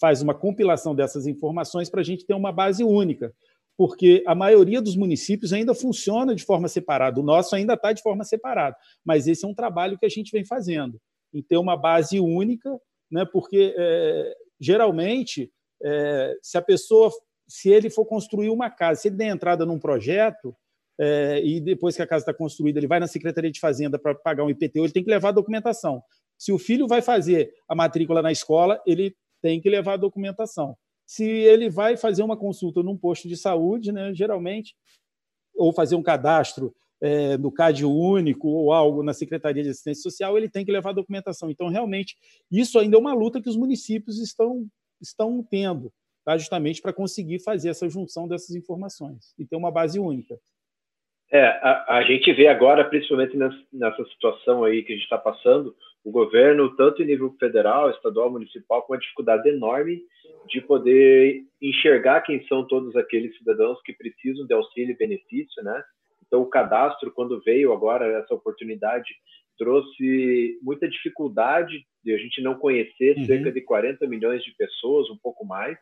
faz 0.00 0.22
uma 0.22 0.34
compilação 0.34 0.92
dessas 0.92 1.28
informações 1.28 1.88
para 1.88 2.00
a 2.00 2.04
gente 2.04 2.26
ter 2.26 2.34
uma 2.34 2.50
base 2.50 2.82
única, 2.82 3.32
porque 3.78 4.24
a 4.26 4.34
maioria 4.34 4.82
dos 4.82 4.96
municípios 4.96 5.52
ainda 5.52 5.72
funciona 5.72 6.34
de 6.34 6.42
forma 6.42 6.66
separada, 6.66 7.20
o 7.20 7.22
nosso 7.22 7.54
ainda 7.54 7.74
está 7.74 7.92
de 7.92 8.02
forma 8.02 8.24
separada, 8.24 8.76
mas 9.04 9.28
esse 9.28 9.44
é 9.44 9.48
um 9.48 9.54
trabalho 9.54 9.96
que 9.96 10.06
a 10.06 10.10
gente 10.10 10.32
vem 10.32 10.44
fazendo, 10.44 11.00
em 11.32 11.40
ter 11.40 11.58
uma 11.58 11.76
base 11.76 12.18
única, 12.18 12.76
né? 13.08 13.24
porque 13.24 13.72
é, 13.78 14.34
geralmente, 14.60 15.48
é, 15.84 16.36
se 16.42 16.56
a 16.56 16.62
pessoa, 16.62 17.10
se 17.46 17.70
ele 17.70 17.90
for 17.90 18.04
construir 18.04 18.50
uma 18.50 18.70
casa, 18.70 19.00
se 19.00 19.08
ele 19.08 19.16
der 19.16 19.28
entrada 19.28 19.66
num 19.66 19.78
projeto, 19.78 20.54
é, 20.98 21.40
e 21.44 21.60
depois 21.60 21.96
que 21.96 22.02
a 22.02 22.06
casa 22.06 22.22
está 22.22 22.34
construída, 22.34 22.78
ele 22.78 22.86
vai 22.86 23.00
na 23.00 23.06
Secretaria 23.06 23.50
de 23.50 23.60
Fazenda 23.60 23.98
para 23.98 24.14
pagar 24.14 24.44
um 24.44 24.50
IPTU, 24.50 24.84
ele 24.84 24.92
tem 24.92 25.04
que 25.04 25.10
levar 25.10 25.30
a 25.30 25.32
documentação. 25.32 26.02
Se 26.38 26.52
o 26.52 26.58
filho 26.58 26.86
vai 26.86 27.02
fazer 27.02 27.52
a 27.68 27.74
matrícula 27.74 28.22
na 28.22 28.32
escola, 28.32 28.80
ele 28.86 29.16
tem 29.40 29.60
que 29.60 29.68
levar 29.68 29.94
a 29.94 29.96
documentação. 29.96 30.76
Se 31.06 31.24
ele 31.24 31.68
vai 31.68 31.96
fazer 31.96 32.22
uma 32.22 32.36
consulta 32.36 32.82
num 32.82 32.96
posto 32.96 33.28
de 33.28 33.36
saúde, 33.36 33.92
né, 33.92 34.14
geralmente, 34.14 34.74
ou 35.54 35.72
fazer 35.72 35.96
um 35.96 36.02
cadastro 36.02 36.74
é, 37.00 37.36
no 37.36 37.50
CAD 37.50 37.84
único 37.84 38.48
ou 38.48 38.72
algo 38.72 39.02
na 39.02 39.12
Secretaria 39.12 39.62
de 39.62 39.70
Assistência 39.70 40.02
Social, 40.02 40.38
ele 40.38 40.48
tem 40.48 40.64
que 40.64 40.70
levar 40.70 40.90
a 40.90 40.94
documentação. 40.94 41.50
Então, 41.50 41.68
realmente, 41.68 42.16
isso 42.50 42.78
ainda 42.78 42.96
é 42.96 43.00
uma 43.00 43.12
luta 43.12 43.42
que 43.42 43.48
os 43.48 43.56
municípios 43.56 44.20
estão, 44.20 44.66
estão 45.02 45.42
tendo, 45.42 45.92
tá? 46.24 46.38
justamente 46.38 46.80
para 46.80 46.92
conseguir 46.92 47.40
fazer 47.40 47.68
essa 47.70 47.88
junção 47.88 48.28
dessas 48.28 48.54
informações 48.54 49.34
e 49.38 49.44
ter 49.44 49.56
uma 49.56 49.70
base 49.70 49.98
única. 49.98 50.38
É, 51.30 51.46
a, 51.46 51.96
a, 51.96 52.02
gente 52.02 52.30
vê 52.32 52.46
agora, 52.46 52.84
principalmente 52.84 53.36
nessa, 53.36 53.58
nessa 53.72 54.04
situação 54.04 54.64
aí 54.64 54.82
que 54.82 54.92
a 54.92 54.94
gente 54.94 55.04
está 55.04 55.16
passando, 55.16 55.74
o 56.04 56.10
governo, 56.10 56.76
tanto 56.76 57.02
em 57.02 57.06
nível 57.06 57.34
federal, 57.40 57.90
estadual, 57.90 58.30
municipal, 58.30 58.82
com 58.82 58.92
uma 58.92 58.98
dificuldade 58.98 59.48
enorme 59.48 60.02
de 60.48 60.60
poder 60.60 61.42
enxergar 61.60 62.20
quem 62.20 62.46
são 62.48 62.66
todos 62.66 62.94
aqueles 62.96 63.36
cidadãos 63.38 63.80
que 63.82 63.94
precisam 63.94 64.46
de 64.46 64.52
auxílio 64.52 64.92
e 64.92 64.96
benefício, 64.96 65.62
né? 65.62 65.82
Então, 66.26 66.42
o 66.42 66.48
cadastro, 66.48 67.12
quando 67.12 67.40
veio 67.42 67.72
agora 67.72 68.06
essa 68.18 68.34
oportunidade, 68.34 69.08
trouxe 69.56 70.58
muita 70.62 70.88
dificuldade 70.88 71.86
de 72.04 72.12
a 72.12 72.18
gente 72.18 72.42
não 72.42 72.54
conhecer 72.54 73.16
uhum. 73.16 73.26
cerca 73.26 73.52
de 73.52 73.60
40 73.60 74.06
milhões 74.06 74.42
de 74.42 74.54
pessoas, 74.56 75.08
um 75.10 75.16
pouco 75.16 75.44
mais, 75.44 75.78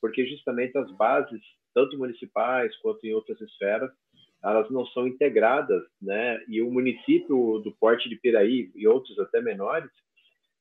porque 0.00 0.26
justamente 0.26 0.76
as 0.78 0.90
bases, 0.92 1.40
tanto 1.74 1.98
municipais 1.98 2.74
quanto 2.78 3.04
em 3.04 3.12
outras 3.12 3.40
esferas, 3.40 3.90
elas 4.42 4.70
não 4.70 4.86
são 4.86 5.06
integradas, 5.06 5.82
né? 6.00 6.40
E 6.48 6.62
o 6.62 6.70
município 6.70 7.58
do 7.58 7.72
Porte 7.78 8.08
de 8.08 8.16
Piraí 8.16 8.70
e 8.74 8.86
outros 8.86 9.18
até 9.18 9.40
menores, 9.40 9.90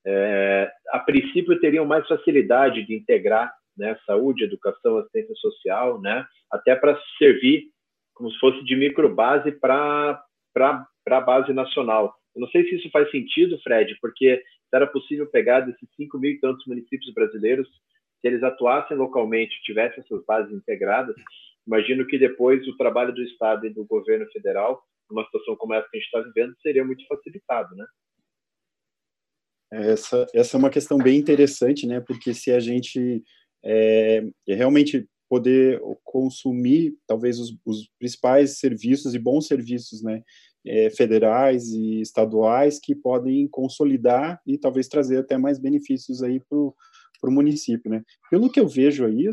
é, 0.05 0.71
a 0.89 0.99
princípio 0.99 1.59
teriam 1.59 1.85
mais 1.85 2.07
facilidade 2.07 2.85
de 2.85 2.95
integrar, 2.95 3.53
né? 3.77 3.97
Saúde, 4.05 4.43
educação, 4.43 4.97
assistência 4.97 5.35
social, 5.35 6.01
né? 6.01 6.25
Até 6.51 6.75
para 6.75 6.99
servir 7.19 7.65
como 8.13 8.31
se 8.31 8.39
fosse 8.39 8.63
de 8.63 8.75
microbase 8.75 9.51
para 9.51 10.21
para 10.53 10.87
a 11.19 11.21
base 11.21 11.53
nacional. 11.53 12.15
Eu 12.35 12.41
não 12.41 12.47
sei 12.49 12.63
se 12.63 12.75
isso 12.75 12.89
faz 12.89 13.09
sentido, 13.11 13.59
Fred, 13.63 13.95
porque 14.01 14.41
era 14.73 14.87
possível 14.87 15.27
pegar 15.27 15.61
desses 15.61 15.87
5 15.95 16.17
mil 16.19 16.31
e 16.31 16.39
tantos 16.39 16.65
municípios 16.65 17.13
brasileiros, 17.13 17.67
se 18.19 18.27
eles 18.27 18.43
atuassem 18.43 18.97
localmente, 18.97 19.61
tivessem 19.63 20.03
essas 20.03 20.25
bases 20.25 20.53
integradas, 20.53 21.15
imagino 21.65 22.05
que 22.07 22.17
depois 22.17 22.67
o 22.67 22.77
trabalho 22.77 23.13
do 23.13 23.23
Estado 23.23 23.67
e 23.67 23.73
do 23.73 23.85
governo 23.85 24.25
federal, 24.31 24.81
numa 25.09 25.25
situação 25.25 25.55
como 25.55 25.73
essa 25.73 25.87
que 25.89 25.97
a 25.97 25.99
gente 25.99 26.07
está 26.07 26.21
vivendo, 26.21 26.55
seria 26.61 26.83
muito 26.83 27.05
facilitado, 27.07 27.75
né? 27.75 27.85
Essa, 29.71 30.25
essa 30.33 30.55
é 30.55 30.59
uma 30.59 30.69
questão 30.69 30.97
bem 30.97 31.17
interessante, 31.19 31.85
né? 31.85 31.99
Porque 31.99 32.33
se 32.33 32.51
a 32.51 32.59
gente 32.59 33.21
é, 33.63 34.23
realmente 34.47 35.07
poder 35.29 35.81
consumir, 36.05 36.95
talvez, 37.05 37.37
os, 37.37 37.57
os, 37.65 37.89
principais 37.99 38.59
serviços 38.59 39.13
e 39.13 39.19
bons 39.19 39.45
serviços, 39.45 40.01
né? 40.01 40.23
É, 40.69 40.89
federais 40.89 41.67
e 41.69 42.01
estaduais 42.01 42.79
que 42.79 42.93
podem 42.93 43.47
consolidar 43.47 44.41
e 44.45 44.57
talvez 44.57 44.87
trazer 44.87 45.19
até 45.19 45.37
mais 45.37 45.59
benefícios 45.59 46.21
aí 46.21 46.39
para 46.39 46.57
para 47.19 47.29
o 47.29 47.33
município, 47.33 47.89
né? 47.89 48.03
Pelo 48.29 48.49
que 48.49 48.59
eu 48.59 48.67
vejo 48.67 49.05
aí, 49.05 49.27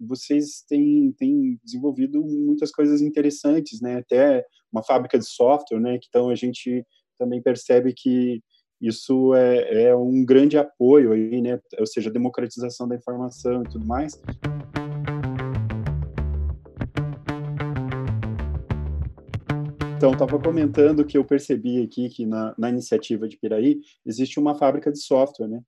vocês 0.00 0.64
têm, 0.68 1.12
têm 1.12 1.58
desenvolvido 1.62 2.22
muitas 2.22 2.70
coisas 2.70 3.02
interessantes, 3.02 3.80
né? 3.80 3.98
Até 3.98 4.44
uma 4.72 4.82
fábrica 4.82 5.18
de 5.18 5.26
software, 5.26 5.80
né? 5.80 5.98
Então 6.08 6.30
a 6.30 6.34
gente 6.34 6.84
também 7.18 7.42
percebe 7.42 7.92
que 7.94 8.42
isso 8.80 9.34
é, 9.34 9.88
é 9.88 9.96
um 9.96 10.24
grande 10.24 10.58
apoio 10.58 11.12
aí, 11.12 11.40
né? 11.40 11.60
Ou 11.78 11.86
seja, 11.86 12.10
democratização 12.10 12.86
da 12.86 12.96
informação 12.96 13.62
e 13.62 13.68
tudo 13.68 13.86
mais. 13.86 14.20
Então, 19.96 20.12
estava 20.12 20.38
comentando 20.38 21.06
que 21.06 21.16
eu 21.16 21.24
percebi 21.24 21.82
aqui 21.82 22.10
que 22.10 22.26
na, 22.26 22.54
na 22.58 22.68
iniciativa 22.68 23.26
de 23.26 23.38
Piraí 23.38 23.80
existe 24.04 24.38
uma 24.38 24.54
fábrica 24.54 24.92
de 24.92 25.00
software, 25.00 25.48
né? 25.48 25.62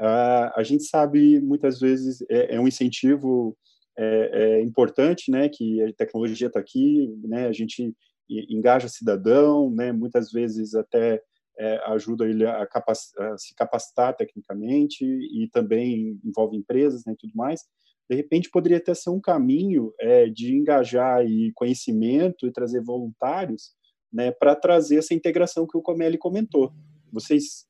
Uh, 0.00 0.50
a 0.56 0.62
gente 0.62 0.84
sabe 0.84 1.38
muitas 1.40 1.78
vezes 1.78 2.24
é, 2.30 2.56
é 2.56 2.60
um 2.60 2.66
incentivo 2.66 3.56
é, 3.96 4.30
é, 4.32 4.62
importante, 4.62 5.30
né, 5.30 5.48
que 5.48 5.82
a 5.82 5.92
tecnologia 5.92 6.48
está 6.48 6.58
aqui, 6.58 7.14
né, 7.22 7.46
a 7.46 7.52
gente 7.52 7.94
engaja 8.28 8.88
cidadão, 8.88 9.70
né, 9.70 9.92
muitas 9.92 10.32
vezes 10.32 10.74
até 10.74 11.22
é, 11.56 11.76
ajuda 11.92 12.26
ele 12.26 12.44
a, 12.44 12.62
a, 12.64 13.38
se 13.38 13.54
capacitar 13.54 14.16
tecnicamente 14.16 15.04
e 15.04 15.48
também 15.52 16.18
envolve 16.24 16.56
empresas, 16.56 17.04
né, 17.04 17.12
e 17.12 17.16
tudo 17.16 17.34
mais. 17.36 17.60
De 18.08 18.16
repente 18.16 18.50
poderia 18.50 18.78
até 18.78 18.94
ser 18.94 19.10
um 19.10 19.20
caminho 19.20 19.92
é, 20.00 20.28
de 20.28 20.54
engajar 20.54 21.24
e 21.24 21.52
conhecimento 21.54 22.46
e 22.46 22.52
trazer 22.52 22.82
voluntários, 22.82 23.72
né, 24.12 24.30
para 24.30 24.54
trazer 24.54 24.98
essa 24.98 25.14
integração 25.14 25.66
que 25.66 25.76
o 25.76 25.82
Comelli 25.82 26.18
comentou. 26.18 26.72
Vocês 27.10 27.66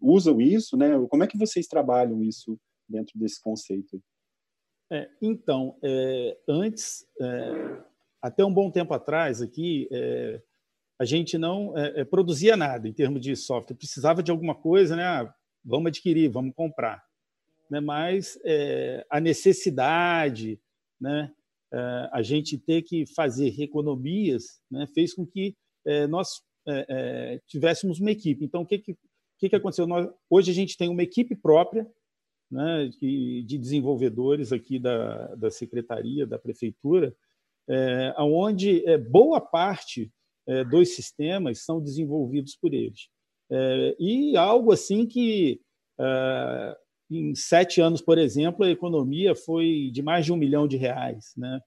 usam 0.00 0.40
isso, 0.40 0.76
né? 0.76 0.90
Como 1.08 1.24
é 1.24 1.26
que 1.26 1.38
vocês 1.38 1.66
trabalham 1.66 2.22
isso 2.22 2.58
dentro 2.88 3.18
desse 3.18 3.42
conceito? 3.42 4.00
É, 4.90 5.08
então, 5.20 5.76
é, 5.82 6.38
antes, 6.48 7.04
é, 7.20 7.82
até 8.22 8.44
um 8.44 8.52
bom 8.52 8.70
tempo 8.70 8.94
atrás 8.94 9.42
aqui, 9.42 9.88
é, 9.92 10.40
a 11.00 11.04
gente 11.04 11.36
não 11.36 11.76
é, 11.76 12.04
produzia 12.04 12.56
nada 12.56 12.88
em 12.88 12.92
termos 12.92 13.20
de 13.20 13.34
software. 13.36 13.76
Precisava 13.76 14.22
de 14.22 14.30
alguma 14.30 14.54
coisa, 14.54 14.96
né? 14.96 15.04
Ah, 15.04 15.34
vamos 15.64 15.88
adquirir, 15.88 16.28
vamos 16.28 16.54
comprar. 16.54 17.07
Né? 17.70 17.80
Mas 17.80 18.38
a 19.10 19.20
necessidade, 19.20 20.60
né? 21.00 21.32
a 22.12 22.22
gente 22.22 22.56
ter 22.58 22.82
que 22.82 23.04
fazer 23.14 23.60
economias, 23.60 24.60
né? 24.70 24.86
fez 24.94 25.14
com 25.14 25.26
que 25.26 25.56
nós 26.08 26.42
tivéssemos 27.46 28.00
uma 28.00 28.10
equipe. 28.10 28.44
Então, 28.44 28.62
o 28.62 28.66
que, 28.66 28.78
que 28.78 28.96
que, 29.48 29.56
aconteceu? 29.56 29.86
Nós, 29.86 30.08
hoje 30.28 30.50
a 30.50 30.54
gente 30.54 30.76
tem 30.76 30.88
uma 30.88 31.02
equipe 31.02 31.36
própria 31.36 31.86
né, 32.50 32.90
de, 33.00 33.44
de 33.44 33.58
desenvolvedores 33.58 34.52
aqui 34.52 34.78
da, 34.78 35.34
da 35.36 35.50
secretaria, 35.50 36.26
da 36.26 36.38
prefeitura, 36.38 37.14
é, 37.68 38.14
onde 38.18 38.84
é, 38.88 38.96
boa 38.96 39.40
parte 39.40 40.10
é, 40.46 40.64
dos 40.64 40.94
sistemas 40.94 41.64
são 41.64 41.80
desenvolvidos 41.80 42.56
por 42.56 42.72
eles. 42.72 43.08
É, 43.50 43.96
e 43.98 44.36
algo 44.36 44.72
assim 44.72 45.06
que 45.06 45.60
é, 46.00 46.76
em 47.10 47.34
sete 47.34 47.80
anos, 47.80 48.00
por 48.02 48.18
exemplo, 48.18 48.64
a 48.64 48.70
economia 48.70 49.34
foi 49.34 49.90
de 49.92 50.02
mais 50.02 50.24
de 50.26 50.32
um 50.32 50.36
milhão 50.36 50.68
de 50.68 50.76
reais, 50.76 51.32
né? 51.36 51.60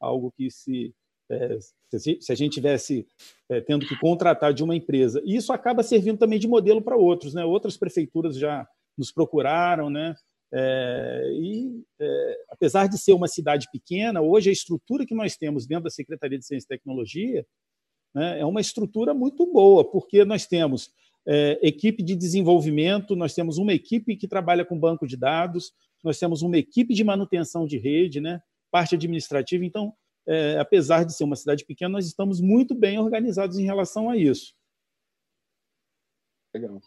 Algo 0.00 0.32
que 0.36 0.50
se 0.50 0.94
é, 1.30 1.58
se 1.96 2.32
a 2.32 2.34
gente 2.34 2.54
tivesse 2.54 3.06
é, 3.48 3.60
tendo 3.60 3.86
que 3.86 3.96
contratar 3.98 4.52
de 4.52 4.64
uma 4.64 4.74
empresa, 4.74 5.22
e 5.24 5.36
isso 5.36 5.52
acaba 5.52 5.82
servindo 5.82 6.18
também 6.18 6.40
de 6.40 6.48
modelo 6.48 6.82
para 6.82 6.96
outros, 6.96 7.34
né? 7.34 7.44
Outras 7.44 7.76
prefeituras 7.76 8.36
já 8.36 8.66
nos 8.98 9.12
procuraram, 9.12 9.88
né? 9.88 10.14
É, 10.52 11.30
e 11.32 11.84
é, 12.00 12.44
apesar 12.48 12.88
de 12.88 12.98
ser 12.98 13.12
uma 13.12 13.28
cidade 13.28 13.68
pequena, 13.70 14.20
hoje 14.20 14.50
a 14.50 14.52
estrutura 14.52 15.06
que 15.06 15.14
nós 15.14 15.36
temos 15.36 15.66
dentro 15.66 15.84
da 15.84 15.90
Secretaria 15.90 16.38
de 16.38 16.44
Ciência 16.44 16.66
e 16.66 16.76
Tecnologia 16.76 17.46
né, 18.12 18.40
é 18.40 18.44
uma 18.44 18.60
estrutura 18.60 19.14
muito 19.14 19.46
boa, 19.46 19.88
porque 19.88 20.24
nós 20.24 20.46
temos 20.46 20.90
é, 21.26 21.58
equipe 21.62 22.02
de 22.02 22.16
desenvolvimento, 22.16 23.14
nós 23.14 23.34
temos 23.34 23.58
uma 23.58 23.72
equipe 23.72 24.16
que 24.16 24.28
trabalha 24.28 24.64
com 24.64 24.78
banco 24.78 25.06
de 25.06 25.16
dados, 25.16 25.72
nós 26.02 26.18
temos 26.18 26.42
uma 26.42 26.56
equipe 26.56 26.94
de 26.94 27.04
manutenção 27.04 27.66
de 27.66 27.78
rede, 27.78 28.20
né, 28.20 28.40
parte 28.70 28.94
administrativa. 28.94 29.64
Então, 29.64 29.92
é, 30.26 30.58
apesar 30.58 31.04
de 31.04 31.14
ser 31.14 31.24
uma 31.24 31.36
cidade 31.36 31.64
pequena, 31.64 31.90
nós 31.90 32.06
estamos 32.06 32.40
muito 32.40 32.74
bem 32.74 32.98
organizados 32.98 33.58
em 33.58 33.64
relação 33.64 34.08
a 34.08 34.16
isso. 34.16 34.54
Legal. 36.54 36.80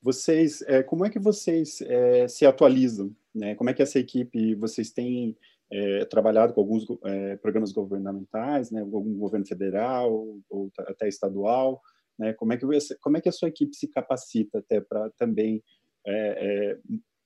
Vocês, 0.00 0.62
é, 0.62 0.82
como 0.82 1.04
é 1.04 1.10
que 1.10 1.18
vocês 1.18 1.80
é, 1.82 2.28
se 2.28 2.46
atualizam? 2.46 3.14
Né? 3.34 3.54
Como 3.54 3.68
é 3.68 3.74
que 3.74 3.82
essa 3.82 3.98
equipe, 3.98 4.54
vocês 4.54 4.90
têm 4.90 5.36
é, 5.70 6.04
trabalhado 6.04 6.54
com 6.54 6.60
alguns 6.60 6.86
é, 7.04 7.36
programas 7.36 7.72
governamentais, 7.72 8.70
né? 8.70 8.80
algum 8.80 9.18
governo 9.18 9.46
federal 9.46 10.38
ou 10.48 10.70
até 10.78 11.08
estadual? 11.08 11.80
Né? 12.18 12.32
Como, 12.32 12.52
é 12.52 12.56
que, 12.56 12.66
como 13.00 13.16
é 13.16 13.20
que 13.20 13.28
a 13.28 13.32
sua 13.32 13.48
equipe 13.48 13.74
se 13.76 13.88
capacita 13.88 14.58
até 14.58 14.80
para 14.80 15.10
também, 15.10 15.62
é, 16.06 16.74
é, 16.74 16.78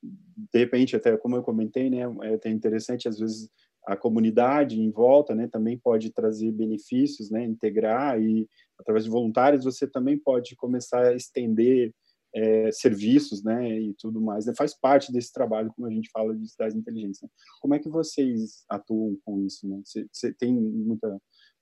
de 0.02 0.59
repente, 0.59 0.96
até 0.96 1.16
como 1.16 1.37
eu 1.37 1.42
comentei, 1.42 1.88
né? 1.88 2.00
é 2.22 2.35
até 2.35 2.50
interessante, 2.50 3.09
às 3.09 3.18
vezes, 3.18 3.50
a 3.87 3.96
comunidade 3.96 4.81
em 4.81 4.90
volta, 4.90 5.35
né, 5.35 5.48
também 5.48 5.76
pode 5.76 6.11
trazer 6.11 6.52
benefícios, 6.52 7.31
né, 7.31 7.44
integrar 7.44 8.20
e 8.20 8.48
através 8.78 9.05
de 9.05 9.11
voluntários 9.11 9.64
você 9.64 9.88
também 9.88 10.16
pode 10.16 10.55
começar 10.55 11.05
a 11.05 11.14
estender 11.14 11.92
é, 12.35 12.70
serviços, 12.72 13.42
né, 13.42 13.78
e 13.78 13.94
tudo 13.94 14.20
mais. 14.20 14.46
Né? 14.46 14.55
Faz 14.57 14.74
parte 14.78 15.12
desse 15.12 15.33
trabalho, 15.33 15.72
como 15.74 15.87
a 15.87 15.90
gente 15.90 16.11
fala 16.11 16.35
de 16.35 16.48
cidades 16.48 16.76
inteligentes. 16.76 17.20
Né? 17.20 17.28
Como 17.61 17.74
é 17.74 17.78
que 17.78 17.88
vocês 17.88 18.64
atuam 18.68 19.16
com 19.24 19.44
isso? 19.44 19.68
Né? 19.68 19.83
Você, 19.85 20.33
tem 20.33 20.55
muita 20.55 21.20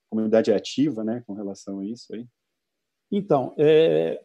comunidade 0.08 0.52
ativa, 0.52 1.02
né, 1.02 1.22
com 1.26 1.32
relação 1.32 1.80
a 1.80 1.86
isso 1.86 2.14
aí? 2.14 2.26
Então, 3.10 3.54
é, 3.58 4.22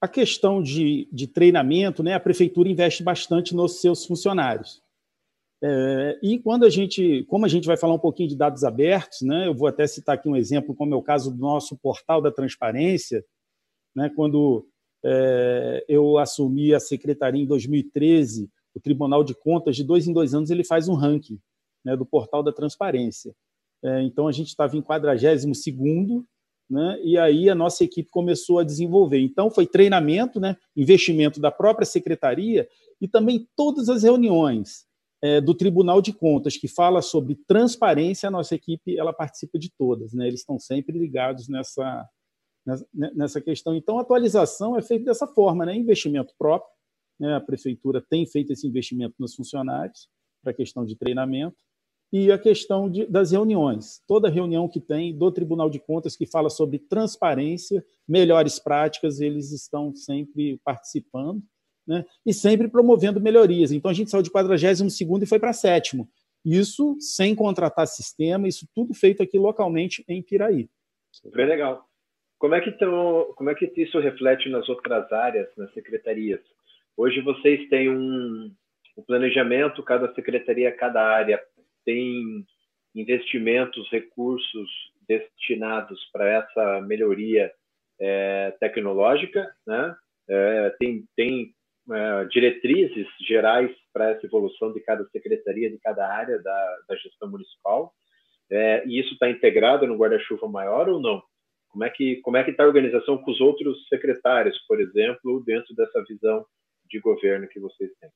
a 0.00 0.08
questão 0.08 0.62
de, 0.62 1.08
de 1.12 1.26
treinamento, 1.26 2.02
né, 2.02 2.14
a 2.14 2.20
prefeitura 2.20 2.68
investe 2.68 3.02
bastante 3.02 3.54
nos 3.54 3.80
seus 3.80 4.04
funcionários. 4.04 4.82
É, 5.62 6.18
e 6.22 6.38
quando 6.38 6.64
a 6.64 6.70
gente, 6.70 7.24
como 7.24 7.46
a 7.46 7.48
gente 7.48 7.66
vai 7.66 7.76
falar 7.76 7.94
um 7.94 7.98
pouquinho 7.98 8.28
de 8.28 8.36
dados 8.36 8.62
abertos, 8.62 9.22
né, 9.22 9.48
eu 9.48 9.54
vou 9.54 9.66
até 9.66 9.86
citar 9.86 10.14
aqui 10.14 10.28
um 10.28 10.36
exemplo, 10.36 10.74
como 10.74 10.94
é 10.94 10.96
o 10.96 11.02
caso 11.02 11.30
do 11.30 11.38
nosso 11.38 11.76
portal 11.78 12.20
da 12.20 12.30
transparência, 12.30 13.24
né, 13.94 14.10
quando 14.14 14.68
é, 15.04 15.84
eu 15.88 16.18
assumi 16.18 16.74
a 16.74 16.80
secretaria 16.80 17.42
em 17.42 17.46
2013, 17.46 18.50
o 18.74 18.80
Tribunal 18.80 19.24
de 19.24 19.34
Contas, 19.34 19.74
de 19.74 19.82
dois 19.82 20.06
em 20.06 20.12
dois 20.12 20.34
anos, 20.34 20.50
ele 20.50 20.62
faz 20.62 20.88
um 20.88 20.94
ranking 20.94 21.40
né, 21.82 21.96
do 21.96 22.04
portal 22.04 22.42
da 22.42 22.52
transparência. 22.52 23.34
É, 23.82 24.02
então, 24.02 24.28
a 24.28 24.32
gente 24.32 24.48
estava 24.48 24.76
em 24.76 24.82
42 24.82 25.22
né, 26.68 26.98
e 27.02 27.16
aí 27.16 27.48
a 27.48 27.54
nossa 27.54 27.84
equipe 27.84 28.10
começou 28.10 28.58
a 28.58 28.64
desenvolver. 28.64 29.20
Então, 29.20 29.50
foi 29.50 29.66
treinamento, 29.66 30.40
né, 30.40 30.56
investimento 30.76 31.40
da 31.40 31.50
própria 31.50 31.86
secretaria 31.86 32.68
e 33.00 33.06
também 33.06 33.48
todas 33.56 33.88
as 33.88 34.02
reuniões 34.02 34.84
é, 35.22 35.40
do 35.40 35.54
Tribunal 35.54 36.02
de 36.02 36.12
Contas, 36.12 36.56
que 36.56 36.68
fala 36.68 37.00
sobre 37.00 37.36
transparência, 37.46 38.28
a 38.28 38.32
nossa 38.32 38.54
equipe 38.54 38.98
ela 38.98 39.12
participa 39.12 39.58
de 39.58 39.70
todas. 39.76 40.12
Né, 40.12 40.26
eles 40.26 40.40
estão 40.40 40.58
sempre 40.58 40.98
ligados 40.98 41.48
nessa, 41.48 42.08
nessa 42.92 43.40
questão. 43.40 43.74
Então, 43.74 43.98
a 43.98 44.02
atualização 44.02 44.76
é 44.76 44.82
feita 44.82 45.04
dessa 45.04 45.26
forma, 45.26 45.64
né? 45.64 45.74
investimento 45.76 46.34
próprio. 46.36 46.70
Né? 47.18 47.34
A 47.34 47.40
prefeitura 47.40 48.04
tem 48.08 48.26
feito 48.26 48.52
esse 48.52 48.66
investimento 48.66 49.14
nos 49.18 49.34
funcionários 49.34 50.08
para 50.42 50.52
questão 50.52 50.84
de 50.84 50.96
treinamento 50.96 51.56
e 52.12 52.30
a 52.30 52.38
questão 52.38 52.90
de, 52.90 53.06
das 53.06 53.32
reuniões. 53.32 54.02
Toda 54.06 54.28
reunião 54.28 54.68
que 54.68 54.80
tem 54.80 55.16
do 55.16 55.30
Tribunal 55.30 55.68
de 55.68 55.78
Contas 55.78 56.16
que 56.16 56.26
fala 56.26 56.48
sobre 56.48 56.78
transparência, 56.78 57.84
melhores 58.08 58.58
práticas, 58.58 59.20
eles 59.20 59.52
estão 59.52 59.94
sempre 59.94 60.60
participando 60.64 61.42
né? 61.86 62.04
e 62.24 62.32
sempre 62.32 62.68
promovendo 62.68 63.20
melhorias. 63.20 63.72
Então, 63.72 63.90
a 63.90 63.94
gente 63.94 64.10
saiu 64.10 64.22
de 64.22 64.30
42 64.30 64.90
e 65.22 65.26
foi 65.26 65.38
para 65.38 65.52
sétimo. 65.52 66.08
Isso 66.44 66.96
sem 67.00 67.34
contratar 67.34 67.86
sistema, 67.86 68.46
isso 68.46 68.68
tudo 68.74 68.94
feito 68.94 69.22
aqui 69.22 69.38
localmente 69.38 70.04
em 70.08 70.22
Piraí. 70.22 70.68
Super 71.12 71.48
legal. 71.48 71.84
Como 72.38 72.54
é 72.54 72.60
que 72.60 72.70
tão, 72.72 73.32
como 73.34 73.50
é 73.50 73.54
que 73.54 73.72
isso 73.76 73.98
reflete 73.98 74.48
nas 74.48 74.68
outras 74.68 75.10
áreas, 75.10 75.48
nas 75.56 75.72
secretarias? 75.72 76.40
Hoje 76.96 77.20
vocês 77.20 77.68
têm 77.68 77.90
um, 77.90 78.52
um 78.96 79.02
planejamento, 79.02 79.82
cada 79.82 80.14
secretaria, 80.14 80.70
cada 80.70 81.02
área 81.02 81.42
tem 81.86 82.44
investimentos, 82.94 83.88
recursos 83.90 84.68
destinados 85.08 86.00
para 86.12 86.28
essa 86.28 86.80
melhoria 86.82 87.50
é, 88.00 88.54
tecnológica, 88.60 89.48
né? 89.66 89.96
É, 90.28 90.70
tem 90.78 91.04
tem 91.16 91.54
é, 91.90 92.24
diretrizes 92.26 93.06
gerais 93.26 93.70
para 93.92 94.10
essa 94.10 94.26
evolução 94.26 94.72
de 94.72 94.80
cada 94.80 95.04
secretaria, 95.10 95.70
de 95.70 95.78
cada 95.78 96.06
área 96.06 96.42
da, 96.42 96.76
da 96.88 96.96
gestão 96.96 97.30
municipal. 97.30 97.92
É, 98.50 98.86
e 98.86 99.00
isso 99.00 99.14
está 99.14 99.30
integrado 99.30 99.86
no 99.86 99.96
guarda-chuva 99.96 100.48
maior 100.48 100.88
ou 100.88 101.00
não? 101.00 101.22
Como 101.68 101.84
é 101.84 101.90
que 101.90 102.16
como 102.22 102.36
é 102.36 102.44
que 102.44 102.50
está 102.50 102.64
a 102.64 102.66
organização 102.66 103.18
com 103.18 103.30
os 103.30 103.40
outros 103.40 103.86
secretários, 103.88 104.58
por 104.66 104.80
exemplo, 104.80 105.42
dentro 105.44 105.74
dessa 105.74 106.02
visão 106.08 106.44
de 106.88 106.98
governo 107.00 107.48
que 107.48 107.60
vocês 107.60 107.90
têm? 108.00 108.10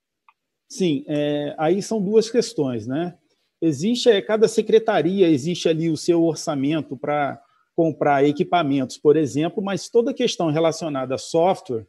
Sim, 0.68 1.04
é, 1.08 1.54
aí 1.58 1.82
são 1.82 2.02
duas 2.02 2.30
questões, 2.30 2.86
né? 2.86 3.18
Existe 3.62 4.08
é, 4.08 4.22
cada 4.22 4.48
secretaria 4.48 5.28
existe 5.28 5.68
ali 5.68 5.90
o 5.90 5.96
seu 5.96 6.22
orçamento 6.22 6.96
para 6.96 7.40
comprar 7.76 8.24
equipamentos, 8.24 8.96
por 8.98 9.16
exemplo, 9.16 9.62
mas 9.62 9.88
toda 9.88 10.14
questão 10.14 10.50
relacionada 10.50 11.14
a 11.14 11.18
software, 11.18 11.86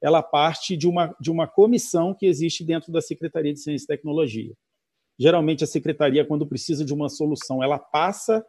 ela 0.00 0.22
parte 0.22 0.76
de 0.76 0.86
uma 0.88 1.14
de 1.20 1.30
uma 1.30 1.46
comissão 1.46 2.14
que 2.14 2.26
existe 2.26 2.64
dentro 2.64 2.92
da 2.92 3.00
Secretaria 3.00 3.52
de 3.52 3.60
Ciência 3.60 3.84
e 3.84 3.88
Tecnologia. 3.88 4.54
Geralmente 5.18 5.64
a 5.64 5.66
secretaria, 5.66 6.24
quando 6.24 6.46
precisa 6.46 6.84
de 6.84 6.94
uma 6.94 7.08
solução, 7.08 7.62
ela 7.62 7.78
passa 7.78 8.44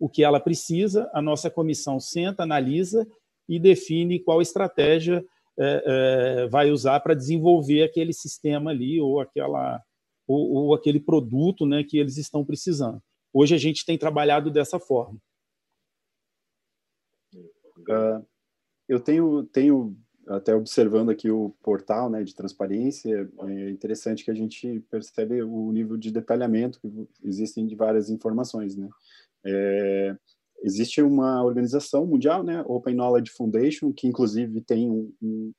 o 0.00 0.08
que 0.08 0.24
ela 0.24 0.40
precisa, 0.40 1.10
a 1.12 1.20
nossa 1.20 1.50
comissão 1.50 2.00
senta, 2.00 2.42
analisa 2.42 3.06
e 3.48 3.58
define 3.58 4.18
qual 4.18 4.40
estratégia 4.40 5.24
é, 5.58 5.84
é, 5.86 6.48
vai 6.48 6.70
usar 6.70 7.00
para 7.00 7.14
desenvolver 7.14 7.82
aquele 7.82 8.12
sistema 8.12 8.70
ali 8.70 9.00
ou 9.00 9.20
aquela 9.20 9.80
ou, 10.26 10.52
ou, 10.52 10.74
aquele 10.74 11.00
produto 11.00 11.66
né, 11.66 11.84
que 11.84 11.98
eles 11.98 12.16
estão 12.16 12.44
precisando. 12.44 13.00
Hoje 13.32 13.54
a 13.54 13.58
gente 13.58 13.84
tem 13.84 13.98
trabalhado 13.98 14.50
dessa 14.50 14.78
forma. 14.78 15.18
Uh, 17.34 18.24
eu 18.88 19.00
tenho, 19.00 19.44
tenho 19.44 19.96
até 20.26 20.54
observando 20.54 21.10
aqui 21.10 21.30
o 21.30 21.50
portal 21.62 22.08
né, 22.08 22.22
de 22.22 22.34
transparência, 22.34 23.28
é 23.40 23.70
interessante 23.70 24.24
que 24.24 24.30
a 24.30 24.34
gente 24.34 24.80
percebe 24.90 25.42
o 25.42 25.70
nível 25.72 25.96
de 25.96 26.10
detalhamento 26.10 26.80
que 26.80 27.08
existem 27.22 27.66
de 27.66 27.74
várias 27.74 28.08
informações. 28.08 28.76
Né? 28.76 28.88
É, 29.44 30.16
existe 30.62 31.02
uma 31.02 31.44
organização 31.44 32.06
mundial, 32.06 32.42
né, 32.42 32.64
Open 32.66 32.94
Knowledge 32.94 33.32
Foundation, 33.32 33.92
que 33.92 34.06
inclusive 34.06 34.60
tem 34.62 34.90
um, 34.90 35.12
um, 35.22 35.52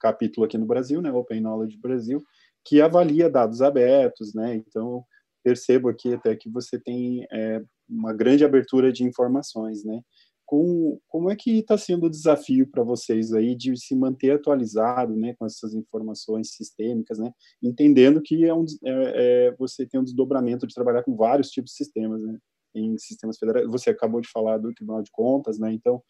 capítulo 0.00 0.46
aqui 0.46 0.56
no 0.56 0.66
Brasil, 0.66 1.02
né, 1.02 1.12
Open 1.12 1.40
Knowledge 1.40 1.76
Brasil, 1.76 2.24
que 2.68 2.80
avalia 2.80 3.30
dados 3.30 3.62
abertos, 3.62 4.34
né, 4.34 4.56
então 4.56 5.04
percebo 5.42 5.88
aqui 5.88 6.14
até 6.14 6.36
que 6.36 6.50
você 6.50 6.78
tem 6.78 7.26
é, 7.32 7.62
uma 7.88 8.12
grande 8.12 8.44
abertura 8.44 8.92
de 8.92 9.04
informações, 9.04 9.84
né, 9.84 10.02
com, 10.44 10.98
como 11.08 11.30
é 11.30 11.36
que 11.36 11.58
está 11.58 11.76
sendo 11.78 12.06
o 12.06 12.10
desafio 12.10 12.66
para 12.70 12.82
vocês 12.82 13.32
aí 13.32 13.54
de 13.54 13.76
se 13.76 13.94
manter 13.94 14.32
atualizado, 14.32 15.14
né, 15.16 15.34
com 15.38 15.46
essas 15.46 15.74
informações 15.74 16.50
sistêmicas, 16.54 17.18
né, 17.18 17.32
entendendo 17.62 18.20
que 18.20 18.44
é 18.44 18.54
um, 18.54 18.64
é, 18.84 19.46
é, 19.46 19.56
você 19.58 19.86
tem 19.86 20.00
um 20.00 20.04
desdobramento 20.04 20.66
de 20.66 20.74
trabalhar 20.74 21.02
com 21.02 21.16
vários 21.16 21.50
tipos 21.50 21.70
de 21.70 21.76
sistemas, 21.76 22.22
né, 22.22 22.38
em 22.74 22.96
sistemas 22.98 23.38
federais. 23.38 23.66
Você 23.68 23.90
acabou 23.90 24.20
de 24.20 24.28
falar 24.30 24.58
do 24.58 24.72
Tribunal 24.72 25.02
de 25.02 25.10
Contas, 25.10 25.58
né? 25.58 25.72
Então, 25.72 26.02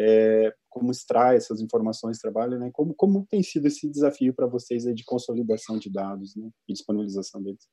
é, 0.00 0.54
como 0.70 0.90
extrai 0.90 1.36
essas 1.36 1.60
informações 1.60 2.16
de 2.16 2.22
trabalho, 2.22 2.58
né? 2.58 2.70
Como, 2.72 2.94
como 2.94 3.26
tem 3.28 3.42
sido 3.42 3.66
esse 3.66 3.88
desafio 3.88 4.32
para 4.32 4.46
vocês 4.46 4.84
de 4.84 5.04
consolidação 5.04 5.78
de 5.78 5.90
dados 5.90 6.34
né? 6.34 6.48
e 6.66 6.72
disponibilização 6.72 7.42
deles? 7.42 7.68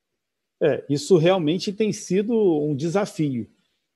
É, 0.61 0.83
isso 0.89 1.17
realmente 1.17 1.71
tem 1.71 1.93
sido 1.93 2.33
um 2.33 2.75
desafio, 2.75 3.47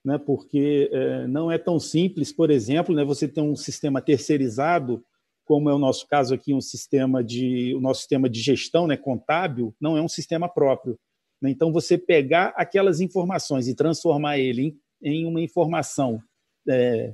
né? 0.05 0.17
Porque 0.17 0.89
é, 0.93 1.27
não 1.27 1.51
é 1.51 1.57
tão 1.57 1.77
simples, 1.79 2.31
por 2.31 2.49
exemplo, 2.49 2.95
né? 2.95 3.03
Você 3.03 3.27
ter 3.27 3.41
um 3.41 3.55
sistema 3.55 4.01
terceirizado 4.01 5.03
como 5.43 5.69
é 5.69 5.73
o 5.73 5.79
nosso 5.79 6.07
caso 6.07 6.33
aqui, 6.33 6.53
um 6.53 6.61
sistema 6.61 7.21
de, 7.21 7.75
o 7.75 7.81
nosso 7.81 8.01
sistema 8.01 8.29
de 8.29 8.39
gestão 8.39 8.87
né, 8.87 8.95
contábil, 8.95 9.75
não 9.81 9.97
é 9.97 10.01
um 10.01 10.07
sistema 10.07 10.47
próprio. 10.47 10.97
Né? 11.41 11.49
Então, 11.49 11.73
você 11.73 11.97
pegar 11.97 12.53
aquelas 12.55 13.01
informações 13.01 13.67
e 13.67 13.75
transformar 13.75 14.37
ele 14.37 14.77
em, 15.03 15.23
em 15.23 15.25
uma 15.25 15.41
informação 15.41 16.21
é, 16.69 17.13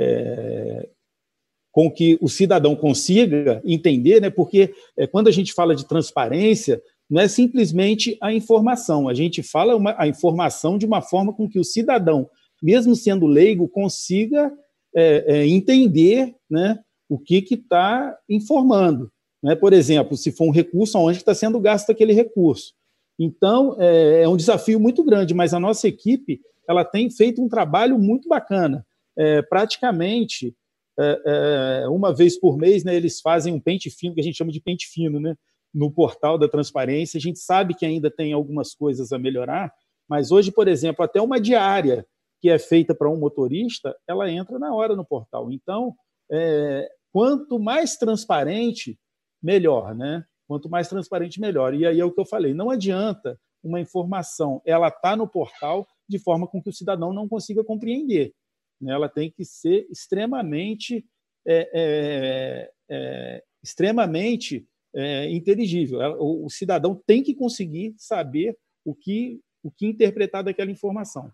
é, 0.00 0.88
com 1.70 1.90
que 1.90 2.18
o 2.20 2.28
cidadão 2.28 2.74
consiga 2.74 3.60
entender, 3.64 4.20
né? 4.20 4.30
porque 4.30 4.74
é, 4.96 5.06
quando 5.06 5.28
a 5.28 5.30
gente 5.30 5.52
fala 5.52 5.74
de 5.74 5.86
transparência, 5.86 6.82
não 7.08 7.20
é 7.20 7.28
simplesmente 7.28 8.16
a 8.20 8.32
informação, 8.32 9.08
a 9.08 9.14
gente 9.14 9.42
fala 9.42 9.76
uma, 9.76 9.94
a 9.98 10.06
informação 10.08 10.78
de 10.78 10.86
uma 10.86 11.02
forma 11.02 11.32
com 11.32 11.48
que 11.48 11.58
o 11.58 11.64
cidadão, 11.64 12.28
mesmo 12.62 12.96
sendo 12.96 13.26
leigo, 13.26 13.68
consiga 13.68 14.52
é, 14.94 15.24
é, 15.26 15.46
entender 15.46 16.34
né, 16.48 16.78
o 17.08 17.18
que 17.18 17.44
está 17.50 18.16
informando. 18.28 19.10
Né? 19.42 19.54
Por 19.54 19.72
exemplo, 19.72 20.16
se 20.16 20.32
for 20.32 20.46
um 20.46 20.52
recurso, 20.52 20.98
onde 20.98 21.18
está 21.18 21.34
sendo 21.34 21.60
gasto 21.60 21.90
aquele 21.90 22.12
recurso. 22.12 22.72
Então, 23.18 23.76
é, 23.78 24.22
é, 24.22 24.28
um 24.28 24.36
desafio 24.36 24.80
muito 24.80 25.04
grande, 25.04 25.34
mas 25.34 25.52
a 25.52 25.60
nossa 25.60 25.86
equipe 25.86 26.40
ela 26.68 26.84
tem 26.84 27.10
feito 27.10 27.42
um 27.42 27.48
trabalho 27.48 27.98
muito 27.98 28.28
bacana. 28.28 28.86
É, 29.18 29.42
praticamente, 29.42 30.54
é, 30.98 31.82
é, 31.84 31.88
uma 31.88 32.14
vez 32.14 32.38
por 32.38 32.56
mês, 32.56 32.84
né, 32.84 32.94
eles 32.94 33.20
fazem 33.20 33.52
um 33.52 33.60
pente 33.60 33.90
fino, 33.90 34.14
que 34.14 34.20
a 34.20 34.24
gente 34.24 34.36
chama 34.36 34.52
de 34.52 34.60
pente 34.60 34.86
fino, 34.86 35.20
né, 35.20 35.34
no 35.72 35.90
portal 35.90 36.38
da 36.38 36.48
transparência. 36.48 37.18
A 37.18 37.20
gente 37.20 37.38
sabe 37.38 37.74
que 37.74 37.86
ainda 37.86 38.10
tem 38.10 38.32
algumas 38.32 38.74
coisas 38.74 39.12
a 39.12 39.18
melhorar, 39.18 39.72
mas 40.08 40.30
hoje, 40.30 40.50
por 40.50 40.68
exemplo, 40.68 41.04
até 41.04 41.20
uma 41.20 41.40
diária 41.40 42.06
que 42.40 42.48
é 42.48 42.58
feita 42.58 42.94
para 42.94 43.10
um 43.10 43.18
motorista, 43.18 43.94
ela 44.08 44.30
entra 44.30 44.58
na 44.58 44.74
hora 44.74 44.96
no 44.96 45.04
portal. 45.04 45.52
Então, 45.52 45.94
é, 46.30 46.88
quanto 47.12 47.58
mais 47.58 47.96
transparente, 47.96 48.98
melhor, 49.42 49.94
né? 49.94 50.24
Quanto 50.48 50.68
mais 50.68 50.88
transparente, 50.88 51.40
melhor. 51.40 51.74
E 51.74 51.86
aí 51.86 52.00
é 52.00 52.04
o 52.04 52.10
que 52.10 52.20
eu 52.20 52.26
falei, 52.26 52.54
não 52.54 52.70
adianta 52.70 53.38
uma 53.62 53.80
informação, 53.80 54.62
ela 54.64 54.88
está 54.88 55.14
no 55.14 55.28
portal 55.28 55.86
de 56.08 56.18
forma 56.18 56.46
com 56.46 56.62
que 56.62 56.70
o 56.70 56.72
cidadão 56.72 57.12
não 57.12 57.28
consiga 57.28 57.62
compreender. 57.62 58.32
Né? 58.80 58.92
Ela 58.92 59.08
tem 59.08 59.30
que 59.30 59.44
ser 59.44 59.86
extremamente, 59.90 61.04
é, 61.46 61.70
é, 61.72 62.72
é, 62.88 63.44
extremamente 63.62 64.66
é, 64.94 65.30
inteligível. 65.30 66.00
O, 66.18 66.46
o 66.46 66.50
cidadão 66.50 67.00
tem 67.06 67.22
que 67.22 67.34
conseguir 67.34 67.94
saber 67.96 68.56
o 68.84 68.94
que, 68.94 69.40
o 69.62 69.70
que 69.70 69.86
interpretar 69.86 70.42
daquela 70.42 70.70
informação. 70.70 71.30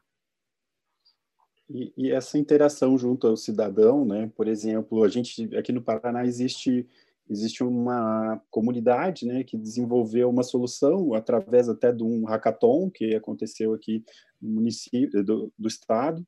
E, 1.68 1.92
e, 1.96 2.10
essa 2.12 2.38
interação 2.38 2.96
junto 2.96 3.26
ao 3.26 3.36
cidadão, 3.36 4.04
né? 4.04 4.30
Por 4.36 4.46
exemplo, 4.46 5.02
a 5.02 5.08
gente 5.08 5.54
aqui 5.56 5.72
no 5.72 5.82
Paraná 5.82 6.24
existe 6.24 6.86
existe 7.28 7.64
uma 7.64 8.40
comunidade, 8.50 9.26
né, 9.26 9.42
que 9.42 9.56
desenvolveu 9.56 10.30
uma 10.30 10.44
solução 10.44 11.12
através 11.12 11.68
até 11.68 11.92
de 11.92 12.04
um 12.04 12.24
hackathon 12.24 12.88
que 12.88 13.16
aconteceu 13.16 13.74
aqui 13.74 14.04
no 14.40 14.54
município 14.54 15.24
do, 15.24 15.52
do 15.58 15.66
estado 15.66 16.24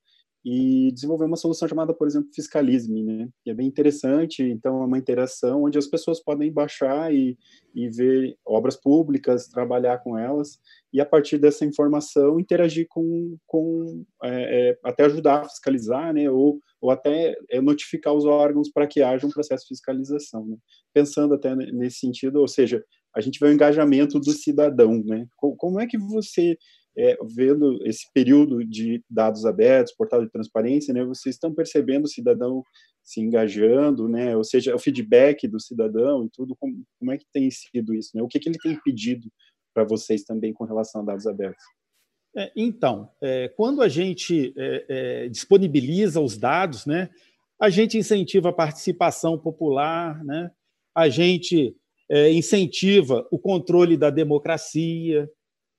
e 0.51 0.91
desenvolveu 0.93 1.27
uma 1.27 1.37
solução 1.37 1.69
chamada, 1.69 1.93
por 1.93 2.09
exemplo, 2.09 2.31
Fiscalisme, 2.35 3.03
né? 3.03 3.29
É 3.47 3.53
bem 3.53 3.67
interessante. 3.67 4.43
Então, 4.43 4.83
é 4.83 4.87
uma 4.87 4.97
interação 4.97 5.65
onde 5.65 5.77
as 5.77 5.87
pessoas 5.87 6.25
podem 6.25 6.51
baixar 6.51 7.13
e, 7.13 7.37
e 7.75 7.87
ver 7.91 8.35
obras 8.47 8.75
públicas, 8.75 9.47
trabalhar 9.47 9.99
com 9.99 10.17
elas 10.17 10.59
e 10.91 11.03
a 11.03 11.05
partir 11.05 11.37
dessa 11.37 11.67
informação 11.67 12.41
interagir 12.41 12.87
com, 12.89 13.37
com 13.47 14.07
é, 14.25 14.71
é, 14.71 14.79
até 14.83 15.05
ajudar 15.05 15.41
a 15.43 15.45
fiscalizar, 15.45 16.15
né? 16.15 16.31
Ou, 16.31 16.59
ou 16.81 16.91
até 16.91 17.35
é, 17.51 17.61
notificar 17.61 18.15
os 18.15 18.25
órgãos 18.25 18.71
para 18.73 18.87
que 18.87 19.03
haja 19.03 19.27
um 19.27 19.31
processo 19.31 19.65
de 19.65 19.75
fiscalização, 19.75 20.47
né? 20.47 20.57
Pensando 20.95 21.35
até 21.35 21.55
nesse 21.55 21.99
sentido, 21.99 22.37
ou 22.37 22.49
seja, 22.49 22.83
a 23.15 23.21
gente 23.21 23.39
vê 23.39 23.49
o 23.49 23.53
engajamento 23.53 24.19
do 24.19 24.33
cidadão, 24.33 25.03
né? 25.05 25.27
Como 25.37 25.79
é 25.79 25.87
que 25.87 25.99
você 25.99 26.57
é, 26.97 27.17
vendo 27.25 27.79
esse 27.85 28.11
período 28.13 28.65
de 28.65 29.03
dados 29.09 29.45
abertos, 29.45 29.95
portal 29.95 30.25
de 30.25 30.31
transparência, 30.31 30.93
né, 30.93 31.05
vocês 31.05 31.35
estão 31.35 31.55
percebendo 31.55 32.05
o 32.05 32.09
cidadão 32.09 32.63
se 33.03 33.21
engajando, 33.21 34.09
né, 34.09 34.37
ou 34.37 34.45
seja, 34.45 34.75
o 34.75 34.79
feedback 34.79 35.47
do 35.47 35.61
cidadão 35.61 36.25
e 36.25 36.31
tudo, 36.31 36.57
como, 36.57 36.83
como 36.99 37.13
é 37.13 37.19
que 37.19 37.27
tem 37.33 37.51
sido 37.51 37.95
isso, 37.95 38.11
né, 38.15 38.23
o 38.23 38.29
que, 38.29 38.39
que 38.39 38.49
ele 38.49 38.59
tem 38.59 38.79
pedido 38.83 39.31
para 39.73 39.85
vocês 39.85 40.25
também 40.25 40.53
com 40.53 40.65
relação 40.65 41.03
a 41.03 41.05
dados 41.05 41.27
abertos? 41.27 41.63
É, 42.37 42.53
então, 42.55 43.11
é, 43.23 43.49
quando 43.49 43.81
a 43.81 43.89
gente 43.89 44.53
é, 44.57 44.85
é 44.89 45.29
disponibiliza 45.29 46.21
os 46.21 46.37
dados, 46.37 46.85
né, 46.85 47.09
a 47.61 47.71
gente 47.71 47.97
incentiva 47.97 48.51
a 48.51 48.53
participação 48.53 49.39
popular, 49.39 50.23
né, 50.25 50.51
a 50.95 51.09
gente 51.09 51.77
é, 52.11 52.33
incentiva 52.33 53.27
o 53.31 53.39
controle 53.39 53.97
da 53.97 54.11
democracia, 54.11 55.29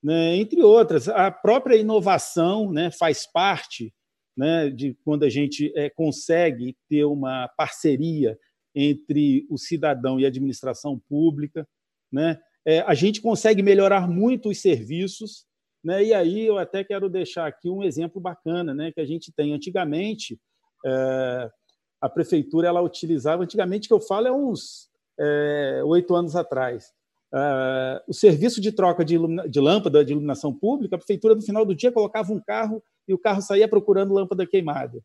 né, 0.02 0.36
entre 0.36 0.62
outras. 0.62 1.08
A 1.08 1.30
própria 1.30 1.76
inovação 1.76 2.72
né, 2.72 2.90
faz 2.90 3.30
parte 3.30 3.92
né, 4.36 4.70
de 4.70 4.94
quando 5.04 5.24
a 5.24 5.28
gente 5.28 5.72
é, 5.76 5.90
consegue 5.90 6.76
ter 6.88 7.04
uma 7.04 7.48
parceria 7.56 8.38
entre 8.74 9.46
o 9.50 9.58
cidadão 9.58 10.18
e 10.18 10.24
a 10.24 10.28
administração 10.28 10.98
pública. 11.08 11.68
Né? 12.10 12.40
É, 12.66 12.80
a 12.80 12.94
gente 12.94 13.20
consegue 13.20 13.62
melhorar 13.62 14.08
muito 14.08 14.48
os 14.48 14.60
serviços. 14.60 15.44
Né? 15.84 16.04
E 16.04 16.14
aí 16.14 16.46
eu 16.46 16.58
até 16.58 16.82
quero 16.84 17.08
deixar 17.08 17.46
aqui 17.46 17.68
um 17.68 17.82
exemplo 17.82 18.20
bacana 18.20 18.72
né, 18.72 18.92
que 18.92 19.00
a 19.00 19.06
gente 19.06 19.32
tem. 19.32 19.52
Antigamente, 19.52 20.40
é, 20.86 21.50
a 22.00 22.08
prefeitura 22.08 22.68
ela 22.68 22.80
utilizava, 22.80 23.42
antigamente 23.42 23.88
que 23.88 23.94
eu 23.94 24.00
falo 24.00 24.26
é 24.26 24.32
uns 24.32 24.88
oito 25.84 26.14
anos 26.14 26.34
atrás, 26.34 26.94
Uh, 27.32 28.02
o 28.08 28.12
serviço 28.12 28.60
de 28.60 28.72
troca 28.72 29.04
de, 29.04 29.16
de, 29.48 29.60
lâmpada 29.60 30.04
de 30.04 30.12
iluminação 30.12 30.52
pública, 30.52 30.96
a 30.96 30.98
prefeitura, 30.98 31.34
no 31.34 31.42
final 31.42 31.64
do 31.64 31.74
dia, 31.74 31.92
colocava 31.92 32.32
um 32.32 32.40
carro 32.40 32.82
e 33.06 33.14
o 33.14 33.18
carro 33.18 33.40
saía 33.40 33.68
procurando 33.68 34.14
lâmpada 34.14 34.46
queimada. 34.46 35.00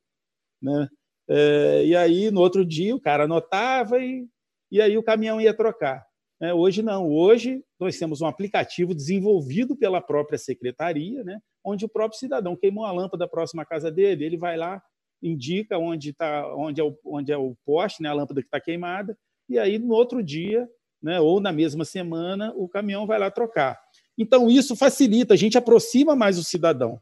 Né? 0.62 0.90
Uh, 1.30 1.86
e 1.86 1.96
aí, 1.96 2.32
no 2.32 2.42
outro 2.42 2.66
dia, 2.66 2.96
o 2.96 3.00
cara 3.00 3.26
anotava 3.26 4.00
e, 4.00 4.28
e 4.72 4.82
aí 4.82 4.98
o 4.98 5.04
caminhão 5.04 5.40
ia 5.40 5.54
trocar. 5.54 6.04
Uh, 6.42 6.54
hoje 6.54 6.82
não. 6.82 7.08
Hoje, 7.08 7.64
nós 7.80 7.98
temos 7.98 8.22
um 8.22 8.26
aplicativo 8.26 8.96
desenvolvido 8.96 9.76
pela 9.76 10.02
própria 10.02 10.38
secretaria, 10.38 11.24
né? 11.24 11.40
onde 11.64 11.86
o 11.86 11.90
próprio 11.90 12.20
cidadão 12.20 12.56
queimou 12.56 12.86
a 12.86 12.92
lâmpada 12.92 13.28
próxima 13.28 13.62
à 13.62 13.66
casa 13.66 13.92
dele, 13.92 14.26
ele 14.26 14.38
vai 14.38 14.58
lá, 14.58 14.82
indica 15.22 15.78
onde, 15.78 16.12
tá, 16.14 16.56
onde, 16.56 16.82
é, 16.82 16.84
o, 16.84 16.98
onde 17.06 17.32
é 17.32 17.38
o 17.38 17.56
poste, 17.66 18.02
né? 18.02 18.10
a 18.10 18.14
lâmpada 18.14 18.42
que 18.42 18.48
está 18.48 18.60
queimada, 18.60 19.18
e 19.48 19.60
aí, 19.60 19.78
no 19.78 19.94
outro 19.94 20.24
dia, 20.24 20.68
né, 21.02 21.20
ou 21.20 21.40
na 21.40 21.52
mesma 21.52 21.86
semana, 21.86 22.54
o 22.56 22.68
caminhão 22.68 23.06
vai 23.06 23.20
lá 23.20 23.30
trocar. 23.30 23.80
Então, 24.18 24.50
isso 24.50 24.76
facilita, 24.76 25.34
a 25.34 25.38
gente 25.38 25.58
aproxima 25.58 26.16
mais 26.16 26.38
o 26.38 26.44
cidadão. 26.44 27.02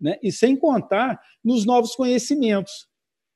Né? 0.00 0.18
E 0.22 0.30
sem 0.30 0.56
contar 0.56 1.20
nos 1.42 1.64
novos 1.64 1.94
conhecimentos, 1.94 2.86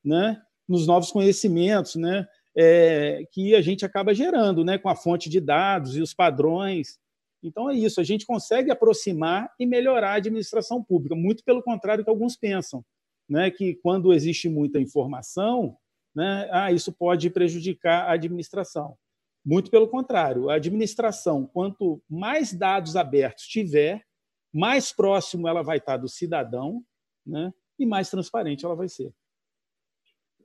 né? 0.05 0.41
nos 0.69 0.87
novos 0.87 1.11
conhecimentos 1.11 1.97
né? 1.97 2.27
É, 2.55 3.27
que 3.33 3.55
a 3.55 3.63
gente 3.63 3.85
acaba 3.85 4.15
gerando 4.15 4.63
né? 4.65 4.79
com 4.79 4.89
a 4.89 4.95
fonte 4.95 5.29
de 5.29 5.41
dados 5.41 5.97
e 5.97 6.03
os 6.03 6.15
padrões. 6.15 6.99
Então, 7.43 7.69
é 7.69 7.75
isso, 7.75 8.01
a 8.01 8.05
gente 8.05 8.27
consegue 8.27 8.71
aproximar 8.71 9.51
e 9.59 9.67
melhorar 9.67 10.13
a 10.13 10.17
administração 10.17 10.85
pública, 10.85 11.17
muito 11.17 11.43
pelo 11.43 11.63
contrário 11.63 12.05
que 12.05 12.11
alguns 12.11 12.37
pensam, 12.37 12.85
né? 13.29 13.51
que 13.51 13.75
quando 13.77 14.13
existe 14.13 14.49
muita 14.49 14.79
informação, 14.79 15.77
né? 16.15 16.49
ah, 16.53 16.71
isso 16.71 16.93
pode 16.93 17.29
prejudicar 17.31 18.05
a 18.09 18.13
administração. 18.13 18.97
Muito 19.45 19.71
pelo 19.71 19.89
contrário, 19.89 20.49
a 20.49 20.55
administração, 20.55 21.47
quanto 21.47 22.01
mais 22.09 22.53
dados 22.53 22.95
abertos 22.95 23.45
tiver, 23.45 24.05
mais 24.55 24.93
próximo 24.93 25.49
ela 25.49 25.63
vai 25.63 25.79
estar 25.79 25.97
do 25.97 26.09
cidadão 26.09 26.83
né, 27.27 27.53
e 27.79 27.85
mais 27.85 28.09
transparente 28.09 28.65
ela 28.65 28.77
vai 28.77 28.89
ser. 28.89 29.13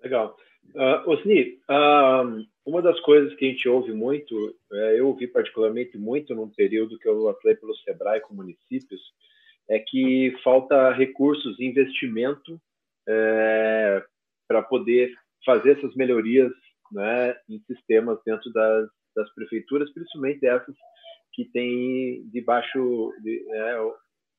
Legal. 0.01 0.35
Uh, 0.73 1.09
Osni, 1.09 1.59
uh, 1.69 2.45
uma 2.65 2.81
das 2.81 2.99
coisas 2.99 3.33
que 3.35 3.45
a 3.45 3.49
gente 3.49 3.69
ouve 3.69 3.93
muito, 3.93 4.55
é, 4.71 4.99
eu 4.99 5.07
ouvi 5.07 5.25
particularmente 5.25 5.97
muito 5.97 6.35
num 6.35 6.49
período 6.49 6.99
que 6.99 7.07
eu 7.07 7.29
atuei 7.29 7.55
pelo 7.55 7.75
SEBRAE 7.77 8.19
com 8.19 8.35
municípios, 8.35 9.01
é 9.69 9.79
que 9.79 10.35
falta 10.43 10.91
recursos, 10.91 11.59
investimento 11.59 12.59
é, 13.07 14.03
para 14.47 14.61
poder 14.61 15.13
fazer 15.45 15.77
essas 15.77 15.95
melhorias 15.95 16.51
né, 16.91 17.35
em 17.49 17.59
sistemas 17.67 18.19
dentro 18.25 18.51
das, 18.51 18.89
das 19.15 19.33
prefeituras, 19.33 19.91
principalmente 19.93 20.45
essas 20.45 20.75
que 21.33 21.45
têm 21.45 22.27
de 22.31 22.41
baixo, 22.41 23.13
de, 23.21 23.43
né, 23.47 23.75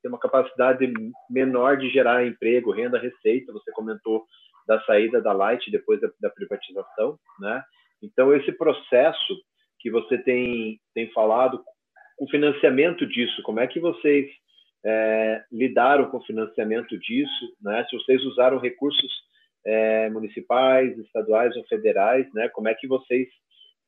tem 0.02 0.10
uma 0.10 0.18
capacidade 0.18 0.92
menor 1.30 1.76
de 1.76 1.90
gerar 1.90 2.26
emprego, 2.26 2.72
renda, 2.72 2.98
receita. 2.98 3.52
Você 3.52 3.70
comentou 3.72 4.24
da 4.66 4.80
saída 4.82 5.20
da 5.20 5.32
Light 5.32 5.70
depois 5.70 6.00
da, 6.00 6.08
da 6.20 6.30
privatização, 6.30 7.18
né? 7.40 7.62
Então 8.02 8.34
esse 8.34 8.52
processo 8.52 9.34
que 9.80 9.90
você 9.90 10.18
tem 10.18 10.78
tem 10.94 11.10
falado, 11.12 11.62
o 12.18 12.28
financiamento 12.28 13.06
disso, 13.06 13.42
como 13.42 13.60
é 13.60 13.66
que 13.66 13.80
vocês 13.80 14.28
é, 14.84 15.42
lidaram 15.50 16.10
com 16.10 16.18
o 16.18 16.24
financiamento 16.24 16.98
disso, 16.98 17.56
né? 17.60 17.84
Se 17.88 17.96
vocês 17.96 18.22
usaram 18.24 18.58
recursos 18.58 19.12
é, 19.66 20.08
municipais, 20.10 20.96
estaduais 20.98 21.56
ou 21.56 21.64
federais, 21.66 22.26
né? 22.32 22.48
Como 22.50 22.68
é 22.68 22.74
que 22.74 22.86
vocês 22.86 23.28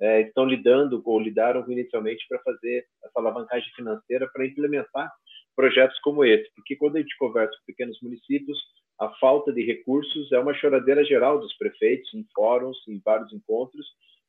é, 0.01 0.23
estão 0.23 0.45
lidando 0.45 1.03
ou 1.05 1.21
lidaram 1.21 1.65
inicialmente 1.71 2.25
para 2.29 2.41
fazer 2.41 2.87
essa 3.05 3.21
alavancagem 3.21 3.71
financeira 3.75 4.29
para 4.33 4.47
implementar 4.47 5.11
projetos 5.55 5.99
como 6.01 6.25
esse? 6.25 6.51
Porque 6.55 6.77
quando 6.77 6.97
a 6.97 7.01
gente 7.01 7.17
conversa 7.17 7.53
com 7.59 7.67
pequenos 7.67 7.99
municípios, 8.03 8.59
a 9.01 9.09
falta 9.19 9.53
de 9.53 9.65
recursos 9.65 10.31
é 10.31 10.39
uma 10.39 10.55
choradeira 10.55 11.05
geral 11.05 11.39
dos 11.39 11.57
prefeitos, 11.57 12.13
em 12.13 12.27
fóruns, 12.35 12.77
em 12.87 13.01
vários 13.03 13.33
encontros. 13.33 13.87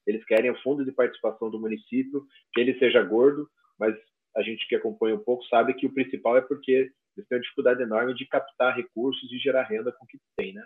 Eles 0.08 0.24
querem 0.26 0.50
o 0.50 0.62
fundo 0.62 0.86
de 0.86 0.92
participação 0.92 1.52
do 1.52 1.60
município, 1.60 2.26
que 2.54 2.62
ele 2.62 2.80
seja 2.80 3.04
gordo, 3.04 3.48
mas 3.78 3.96
a 4.36 4.42
gente 4.42 4.66
que 4.68 4.76
acompanha 4.76 5.16
um 5.16 5.24
pouco 5.24 5.46
sabe 5.48 5.74
que 5.74 5.86
o 5.86 5.94
principal 5.94 6.38
é 6.38 6.42
porque 6.42 6.72
eles 6.72 7.28
têm 7.28 7.38
uma 7.38 7.42
dificuldade 7.42 7.84
enorme 7.84 8.14
de 8.14 8.26
captar 8.26 8.76
recursos 8.76 9.30
e 9.32 9.38
gerar 9.40 9.64
renda 9.64 9.92
com 9.92 10.06
o 10.06 10.08
que 10.08 10.18
tem, 10.38 10.54
né? 10.54 10.64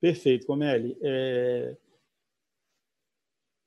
Perfeito, 0.00 0.46
Comelli. 0.46 0.96
É... 1.02 1.76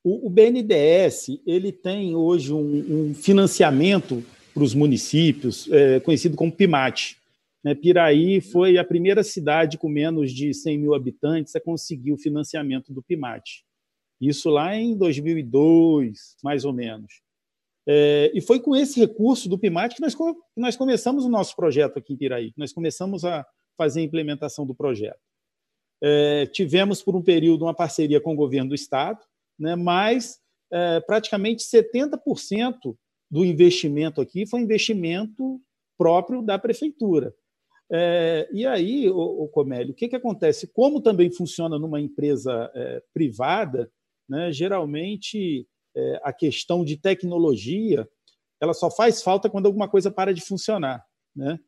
O, 0.04 0.28
o, 0.28 0.30
BNDES 0.30 1.42
ele 1.46 1.72
tem 1.72 2.14
hoje 2.16 2.52
um, 2.52 3.10
um 3.10 3.14
financiamento 3.14 4.24
para 4.54 4.64
os 4.64 4.74
municípios, 4.74 5.72
é, 5.72 6.00
conhecido 6.02 6.36
como 6.36 6.52
PIMAT. 6.52 7.18
Né? 7.64 7.74
Piraí 7.74 8.42
foi 8.42 8.78
a 8.78 8.84
primeira 8.84 9.24
cidade 9.24 9.78
com 9.78 9.88
menos 9.88 10.34
de 10.34 10.54
100 10.54 10.78
mil 10.78 10.94
habitantes 10.94 11.56
a 11.56 11.62
conseguir 11.62 12.12
o 12.12 12.18
financiamento 12.18 12.92
do 12.94 13.02
PIMAT. 13.02 13.64
Isso 14.20 14.50
lá 14.50 14.76
em 14.76 14.96
2002, 14.98 16.36
mais 16.44 16.66
ou 16.66 16.74
menos. 16.74 17.22
É, 17.88 18.32
e 18.34 18.42
foi 18.42 18.60
com 18.60 18.76
esse 18.76 19.00
recurso 19.00 19.48
do 19.48 19.58
PIMAT 19.58 19.96
que 19.96 20.02
nós, 20.02 20.16
nós 20.56 20.76
começamos 20.76 21.24
o 21.24 21.30
nosso 21.30 21.56
projeto 21.56 21.98
aqui 21.98 22.14
em 22.14 22.18
Piraí. 22.18 22.54
Nós 22.58 22.74
começamos 22.74 23.24
a 23.24 23.46
fazer 23.78 24.02
a 24.02 24.04
implementação 24.04 24.66
do 24.66 24.76
projeto. 24.76 25.20
É, 26.04 26.46
tivemos, 26.48 27.02
por 27.02 27.16
um 27.16 27.22
período, 27.22 27.64
uma 27.64 27.74
parceria 27.74 28.20
com 28.20 28.34
o 28.34 28.36
governo 28.36 28.70
do 28.70 28.76
Estado, 28.76 29.20
né, 29.58 29.76
mas 29.76 30.40
é, 30.72 31.00
praticamente 31.00 31.64
70% 31.64 32.98
do 33.32 33.46
investimento 33.46 34.20
aqui 34.20 34.46
foi 34.46 34.60
investimento 34.60 35.62
próprio 35.98 36.42
da 36.42 36.60
prefeitura. 36.60 37.34
É, 37.92 38.50
e 38.52 38.66
aí, 38.66 39.10
o, 39.10 39.44
o 39.44 39.48
Comélio, 39.48 39.94
o 39.94 39.96
que, 39.96 40.10
que 40.10 40.16
acontece? 40.16 40.68
Como 40.68 41.02
também 41.02 41.32
funciona 41.32 41.80
numa 41.80 42.02
empresa 42.02 42.72
privada, 43.14 43.90
né, 44.28 44.52
geralmente 44.52 45.68
a 46.24 46.34
questão 46.34 46.84
de 46.84 46.98
tecnologia 46.98 48.08
ela 48.64 48.74
só 48.74 48.90
faz 48.90 49.22
falta 49.22 49.50
quando 49.50 49.66
alguma 49.66 49.90
coisa 49.90 50.10
para 50.10 50.34
de 50.34 50.42
funcionar. 50.42 51.06
Né? 51.36 51.60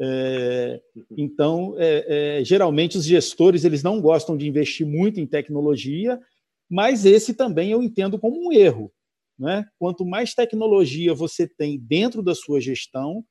É, 0.00 0.80
então, 1.16 1.74
é, 1.78 2.38
é, 2.40 2.44
geralmente 2.44 2.98
os 2.98 3.04
gestores 3.04 3.64
eles 3.64 3.82
não 3.82 4.00
gostam 4.00 4.36
de 4.36 4.48
investir 4.48 4.86
muito 4.86 5.20
em 5.20 5.26
tecnologia, 5.26 6.20
mas 6.68 7.04
esse 7.04 7.34
também 7.34 7.70
eu 7.70 7.82
entendo 7.82 8.18
como 8.18 8.48
um 8.48 8.52
erro. 8.52 8.92
Né? 9.38 9.64
Quanto 9.78 10.04
mais 10.04 10.34
tecnologia 10.34 11.14
você 11.14 11.46
tem 11.46 11.78
dentro 11.78 12.22
da 12.22 12.34
sua 12.34 12.60
gestão, 12.60 13.24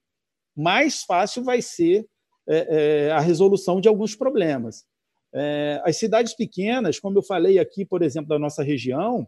mais 0.56 1.04
fácil 1.04 1.44
vai 1.44 1.62
ser 1.62 2.06
é, 2.48 3.08
é, 3.08 3.12
a 3.12 3.20
resolução 3.20 3.80
de 3.80 3.88
alguns 3.88 4.16
problemas. 4.16 4.86
É, 5.34 5.82
as 5.84 5.98
cidades 5.98 6.36
pequenas, 6.36 7.00
como 7.00 7.18
eu 7.18 7.24
falei 7.24 7.58
aqui, 7.58 7.86
por 7.86 8.04
exemplo, 8.04 8.30
da 8.30 8.38
nossa 8.38 8.62
região, 8.62 9.28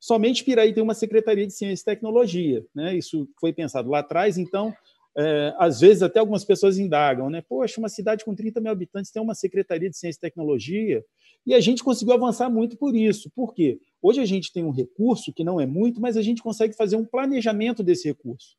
somente 0.00 0.42
Piraí 0.42 0.72
tem 0.72 0.82
uma 0.82 0.94
Secretaria 0.94 1.46
de 1.46 1.52
Ciência 1.52 1.82
e 1.82 1.94
Tecnologia. 1.94 2.64
Né? 2.74 2.96
Isso 2.96 3.28
foi 3.38 3.52
pensado 3.52 3.88
lá 3.88 4.00
atrás, 4.00 4.36
então 4.36 4.74
é, 5.16 5.54
às 5.58 5.80
vezes 5.80 6.02
até 6.02 6.18
algumas 6.18 6.44
pessoas 6.44 6.78
indagam, 6.78 7.30
né? 7.30 7.42
Poxa, 7.48 7.80
uma 7.80 7.88
cidade 7.88 8.24
com 8.24 8.34
30 8.34 8.60
mil 8.60 8.72
habitantes 8.72 9.10
tem 9.10 9.22
uma 9.22 9.34
Secretaria 9.34 9.88
de 9.88 9.96
Ciência 9.96 10.18
e 10.18 10.20
Tecnologia, 10.20 11.04
e 11.46 11.54
a 11.54 11.60
gente 11.60 11.84
conseguiu 11.84 12.14
avançar 12.14 12.48
muito 12.48 12.76
por 12.76 12.96
isso. 12.96 13.30
Por 13.30 13.54
quê? 13.54 13.78
Hoje 14.00 14.20
a 14.20 14.24
gente 14.24 14.52
tem 14.52 14.64
um 14.64 14.70
recurso 14.70 15.32
que 15.32 15.44
não 15.44 15.60
é 15.60 15.66
muito, 15.66 16.00
mas 16.00 16.16
a 16.16 16.22
gente 16.22 16.42
consegue 16.42 16.74
fazer 16.74 16.96
um 16.96 17.04
planejamento 17.04 17.82
desse 17.82 18.08
recurso. 18.08 18.56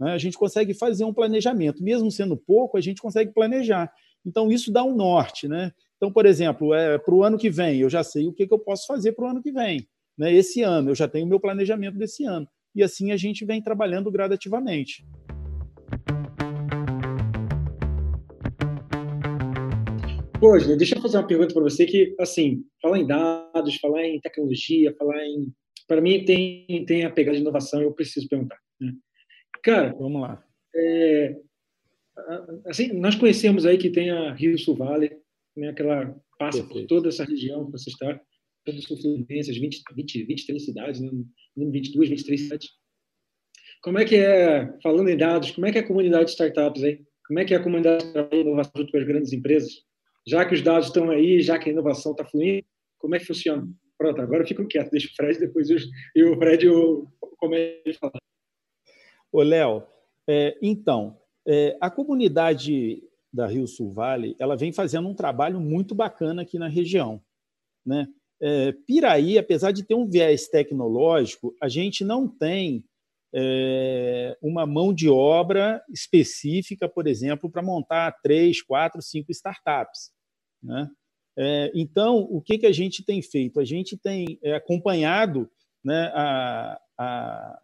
Né? 0.00 0.12
A 0.12 0.18
gente 0.18 0.36
consegue 0.36 0.72
fazer 0.72 1.04
um 1.04 1.12
planejamento, 1.12 1.82
mesmo 1.82 2.10
sendo 2.10 2.36
pouco, 2.36 2.76
a 2.76 2.80
gente 2.80 3.02
consegue 3.02 3.32
planejar. 3.32 3.92
Então, 4.24 4.50
isso 4.50 4.72
dá 4.72 4.82
um 4.82 4.94
norte. 4.94 5.46
Né? 5.46 5.72
Então, 5.96 6.10
por 6.10 6.24
exemplo, 6.24 6.74
é, 6.74 6.98
para 6.98 7.14
o 7.14 7.22
ano 7.22 7.38
que 7.38 7.50
vem, 7.50 7.80
eu 7.80 7.90
já 7.90 8.02
sei 8.02 8.26
o 8.26 8.32
que, 8.32 8.46
que 8.46 8.54
eu 8.54 8.58
posso 8.58 8.86
fazer 8.86 9.12
para 9.12 9.26
o 9.26 9.28
ano 9.28 9.42
que 9.42 9.52
vem. 9.52 9.86
Né? 10.16 10.32
Esse 10.32 10.62
ano, 10.62 10.90
eu 10.90 10.94
já 10.94 11.06
tenho 11.06 11.26
o 11.26 11.28
meu 11.28 11.38
planejamento 11.38 11.98
desse 11.98 12.24
ano. 12.24 12.48
E 12.74 12.82
assim 12.82 13.12
a 13.12 13.16
gente 13.16 13.44
vem 13.44 13.62
trabalhando 13.62 14.10
gradativamente. 14.10 15.04
Pô, 20.38 20.58
deixa 20.76 20.94
eu 20.96 21.00
fazer 21.00 21.16
uma 21.16 21.26
pergunta 21.26 21.54
para 21.54 21.62
você 21.62 21.86
que, 21.86 22.14
assim, 22.20 22.62
falar 22.82 22.98
em 22.98 23.06
dados, 23.06 23.76
falar 23.76 24.04
em 24.04 24.20
tecnologia, 24.20 24.94
falar 24.98 25.24
em... 25.24 25.52
Para 25.88 26.00
mim, 26.00 26.24
tem, 26.24 26.84
tem 26.84 27.04
a 27.04 27.10
pegada 27.10 27.36
de 27.36 27.42
inovação 27.42 27.80
eu 27.80 27.92
preciso 27.92 28.28
perguntar. 28.28 28.58
Né? 28.78 28.92
Cara, 29.62 29.94
vamos 29.98 30.20
lá. 30.20 30.44
É, 30.74 31.36
assim, 32.66 32.92
nós 32.92 33.14
conhecemos 33.14 33.64
aí 33.64 33.78
que 33.78 33.90
tem 33.90 34.10
a 34.10 34.34
Rio 34.34 34.58
Sul 34.58 34.76
Valley, 34.76 35.10
né, 35.56 35.72
que 35.72 35.82
ela 35.82 36.14
passa 36.38 36.58
Perfeito. 36.58 36.80
por 36.82 36.86
toda 36.86 37.08
essa 37.08 37.24
região 37.24 37.64
que 37.66 37.72
você 37.72 37.88
está, 37.88 38.20
toda 38.64 38.78
a 38.78 38.82
sua 38.82 38.96
fluência, 38.98 39.54
20, 39.54 39.82
20, 39.94 40.24
23 40.24 40.64
cidades, 40.64 41.00
né, 41.00 41.10
22, 41.56 42.10
23 42.10 42.40
cidades. 42.42 42.68
Como 43.82 43.98
é 43.98 44.04
que 44.04 44.16
é, 44.16 44.70
falando 44.82 45.08
em 45.08 45.16
dados, 45.16 45.52
como 45.52 45.66
é 45.66 45.72
que 45.72 45.78
é 45.78 45.80
a 45.80 45.86
comunidade 45.86 46.26
de 46.26 46.30
startups 46.32 46.82
aí? 46.82 47.00
Como 47.26 47.38
é 47.38 47.44
que 47.44 47.54
é 47.54 47.56
a 47.56 47.62
comunidade 47.62 48.04
de 48.12 48.36
inovação 48.36 48.72
junto 48.76 48.92
com 48.92 48.98
as 48.98 49.04
grandes 49.04 49.32
empresas? 49.32 49.85
Já 50.26 50.44
que 50.44 50.54
os 50.54 50.62
dados 50.62 50.88
estão 50.88 51.10
aí, 51.10 51.40
já 51.40 51.58
que 51.58 51.68
a 51.68 51.72
inovação 51.72 52.12
está 52.12 52.24
fluindo, 52.24 52.66
como 52.98 53.14
é 53.14 53.18
que 53.18 53.26
funciona? 53.26 53.68
Pronto, 53.96 54.20
agora 54.20 54.42
eu 54.42 54.46
fico 54.46 54.66
quieto, 54.66 54.90
deixa 54.90 55.08
o 55.08 55.14
Fred, 55.14 55.38
depois 55.38 55.70
eu, 55.70 55.78
eu 56.14 56.32
o 56.32 56.36
Fred, 56.36 56.66
eu, 56.66 57.06
como 57.38 57.54
que 57.54 57.92
falar. 57.94 58.18
Ô, 59.32 59.42
Léo, 59.42 59.84
é, 60.28 60.58
então, 60.60 61.18
é, 61.46 61.76
a 61.80 61.90
comunidade 61.90 63.02
da 63.32 63.46
Rio 63.46 63.66
Sul 63.66 63.92
Vale 63.92 64.34
ela 64.38 64.56
vem 64.56 64.72
fazendo 64.72 65.08
um 65.08 65.14
trabalho 65.14 65.60
muito 65.60 65.94
bacana 65.94 66.42
aqui 66.42 66.58
na 66.58 66.68
região. 66.68 67.22
Né? 67.84 68.06
É, 68.40 68.72
Piraí, 68.72 69.38
apesar 69.38 69.72
de 69.72 69.84
ter 69.84 69.94
um 69.94 70.08
viés 70.08 70.48
tecnológico, 70.48 71.54
a 71.62 71.68
gente 71.68 72.04
não 72.04 72.26
tem 72.26 72.84
é, 73.34 74.36
uma 74.42 74.66
mão 74.66 74.92
de 74.92 75.08
obra 75.08 75.82
específica, 75.90 76.88
por 76.88 77.06
exemplo, 77.06 77.50
para 77.50 77.62
montar 77.62 78.12
três, 78.22 78.62
quatro, 78.62 79.00
cinco 79.02 79.30
startups. 79.30 80.15
Né? 80.66 80.90
É, 81.38 81.70
então, 81.74 82.18
o 82.30 82.40
que, 82.40 82.58
que 82.58 82.66
a 82.66 82.72
gente 82.72 83.04
tem 83.04 83.22
feito? 83.22 83.60
A 83.60 83.64
gente 83.64 83.96
tem 83.96 84.38
é, 84.42 84.54
acompanhado 84.54 85.48
né, 85.84 86.10
a, 86.12 86.80
a, 86.98 87.62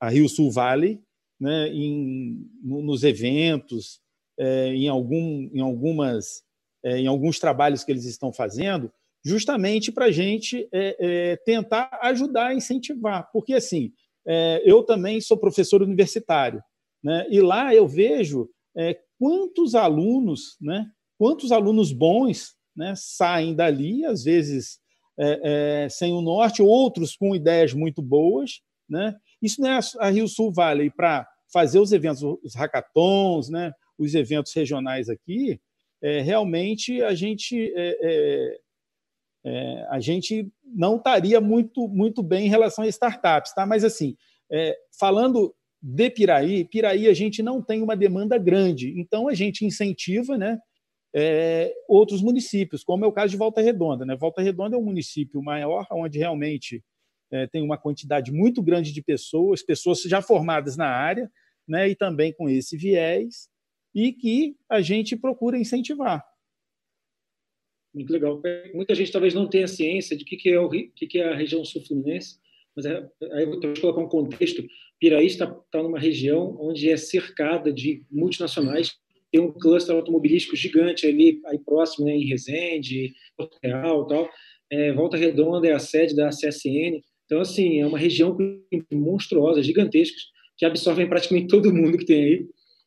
a, 0.00 0.08
Rio 0.10 0.28
Sul 0.28 0.50
Valley 0.50 1.00
né, 1.40 1.68
em, 1.68 2.46
nos 2.62 3.02
eventos, 3.02 4.00
é, 4.38 4.68
em, 4.68 4.88
algum, 4.88 5.48
em, 5.54 5.60
algumas, 5.60 6.42
é, 6.84 6.98
em 6.98 7.06
alguns 7.06 7.38
trabalhos 7.38 7.82
que 7.82 7.92
eles 7.92 8.04
estão 8.04 8.32
fazendo, 8.32 8.92
justamente 9.24 9.90
para 9.90 10.06
a 10.06 10.12
gente 10.12 10.68
é, 10.70 11.36
tentar 11.44 11.88
ajudar 12.02 12.48
a 12.48 12.54
incentivar. 12.54 13.28
Porque, 13.32 13.54
assim, 13.54 13.92
eu 14.64 14.82
também 14.82 15.20
sou 15.20 15.38
professor 15.38 15.82
universitário, 15.82 16.62
né, 17.02 17.26
e 17.30 17.40
lá 17.40 17.74
eu 17.74 17.86
vejo 17.86 18.48
quantos 19.18 19.74
alunos, 19.74 20.56
né, 20.60 20.90
quantos 21.18 21.52
alunos 21.52 21.92
bons 21.92 22.54
né, 22.76 22.94
saem 22.96 23.54
dali, 23.54 24.04
às 24.04 24.24
vezes 24.24 24.78
é, 25.18 25.84
é, 25.84 25.88
sem 25.88 26.12
o 26.12 26.20
norte, 26.20 26.62
outros 26.62 27.16
com 27.16 27.34
ideias 27.34 27.72
muito 27.72 28.02
boas. 28.02 28.60
Né? 28.88 29.14
Isso 29.40 29.60
não 29.60 29.70
é 29.70 29.80
a 30.00 30.10
Rio 30.10 30.28
Sul 30.28 30.52
Valley 30.52 30.90
para 30.90 31.26
fazer 31.52 31.78
os 31.78 31.92
eventos, 31.92 32.22
os 32.22 32.54
hackathons, 32.54 33.48
né, 33.48 33.72
os 33.98 34.14
eventos 34.14 34.52
regionais 34.52 35.08
aqui, 35.08 35.60
é, 36.02 36.20
realmente 36.20 37.02
a 37.02 37.14
gente 37.14 37.72
é, 37.74 37.98
é, 38.02 38.58
é, 39.44 39.86
a 39.90 40.00
gente 40.00 40.48
não 40.64 40.96
estaria 40.96 41.40
muito 41.40 41.88
muito 41.88 42.22
bem 42.22 42.46
em 42.46 42.50
relação 42.50 42.84
a 42.84 42.88
startups, 42.88 43.54
tá? 43.54 43.64
Mas 43.64 43.84
assim, 43.84 44.16
falando 44.98 45.54
de 45.80 46.10
Piraí, 46.10 46.64
Piraí 46.64 47.08
a 47.08 47.14
gente 47.14 47.42
não 47.42 47.62
tem 47.62 47.82
uma 47.82 47.96
demanda 47.96 48.36
grande, 48.38 48.92
então 48.98 49.28
a 49.28 49.34
gente 49.34 49.64
incentiva, 49.64 50.36
né? 50.36 50.58
É, 51.18 51.74
outros 51.88 52.20
municípios, 52.20 52.84
como 52.84 53.02
é 53.02 53.08
o 53.08 53.12
caso 53.12 53.30
de 53.30 53.38
Volta 53.38 53.62
Redonda. 53.62 54.04
Né? 54.04 54.14
Volta 54.14 54.42
Redonda 54.42 54.76
é 54.76 54.78
um 54.78 54.84
município 54.84 55.42
maior, 55.42 55.86
onde 55.90 56.18
realmente 56.18 56.84
é, 57.32 57.46
tem 57.46 57.62
uma 57.62 57.78
quantidade 57.78 58.30
muito 58.30 58.62
grande 58.62 58.92
de 58.92 59.02
pessoas, 59.02 59.62
pessoas 59.62 60.02
já 60.02 60.20
formadas 60.20 60.76
na 60.76 60.86
área, 60.86 61.32
né? 61.66 61.88
e 61.88 61.96
também 61.96 62.34
com 62.34 62.50
esse 62.50 62.76
viés, 62.76 63.48
e 63.94 64.12
que 64.12 64.56
a 64.68 64.82
gente 64.82 65.16
procura 65.16 65.58
incentivar. 65.58 66.22
Muito 67.94 68.12
legal. 68.12 68.42
Muita 68.74 68.94
gente 68.94 69.10
talvez 69.10 69.32
não 69.32 69.48
tenha 69.48 69.66
ciência 69.66 70.14
de 70.14 70.22
que, 70.22 70.36
que, 70.36 70.50
é, 70.50 70.60
o, 70.60 70.68
que, 70.68 71.06
que 71.06 71.18
é 71.18 71.32
a 71.32 71.34
região 71.34 71.64
sul-fluminense, 71.64 72.38
mas 72.76 72.84
é, 72.84 72.98
aí 73.32 73.44
eu 73.44 73.52
vou 73.52 73.74
colocar 73.80 74.02
um 74.02 74.08
contexto. 74.08 74.62
Piraí 75.00 75.24
está, 75.24 75.46
está 75.46 75.82
numa 75.82 75.98
região 75.98 76.58
onde 76.60 76.90
é 76.90 76.96
cercada 76.98 77.72
de 77.72 78.04
multinacionais 78.10 78.98
tem 79.36 79.44
um 79.44 79.52
cluster 79.52 79.94
automobilístico 79.94 80.56
gigante 80.56 81.06
ali 81.06 81.40
aí 81.44 81.58
próximo, 81.58 82.06
né, 82.06 82.12
em 82.12 82.24
Resende, 82.24 83.12
Porto 83.36 83.58
Real, 83.62 84.06
tal. 84.06 84.30
É, 84.72 84.92
Volta 84.92 85.16
Redonda 85.16 85.68
é 85.68 85.72
a 85.72 85.78
sede 85.78 86.16
da 86.16 86.30
CSN. 86.30 87.02
Então, 87.26 87.40
assim, 87.40 87.80
é 87.80 87.86
uma 87.86 87.98
região 87.98 88.36
monstruosa, 88.90 89.62
gigantescas, 89.62 90.22
que 90.56 90.64
absorvem 90.64 91.08
praticamente 91.08 91.48
todo 91.48 91.74
mundo 91.74 91.98
que 91.98 92.06
tem 92.06 92.24
aí. 92.24 92.46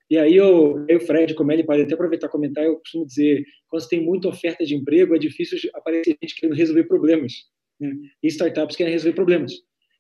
E 0.10 0.18
aí 0.18 0.36
eu, 0.36 0.84
eu 0.90 0.98
o 0.98 1.02
Fred, 1.02 1.36
como 1.36 1.52
ele 1.52 1.64
pode 1.64 1.84
até 1.84 1.94
aproveitar 1.94 2.26
e 2.26 2.32
comentar, 2.32 2.64
eu 2.64 2.78
costumo 2.78 3.06
dizer, 3.06 3.46
quando 3.68 3.84
você 3.84 3.90
tem 3.90 4.04
muita 4.04 4.28
oferta 4.28 4.66
de 4.66 4.74
emprego, 4.74 5.16
é 5.16 5.20
difícil 5.20 5.58
aparecer 5.76 6.18
gente 6.22 6.36
querendo 6.36 6.58
resolver 6.58 6.86
problemas. 6.86 7.34
Né? 7.80 7.92
E 8.24 8.28
startups 8.28 8.76
querem 8.76 8.92
resolver 8.92 9.14
problemas. 9.14 9.54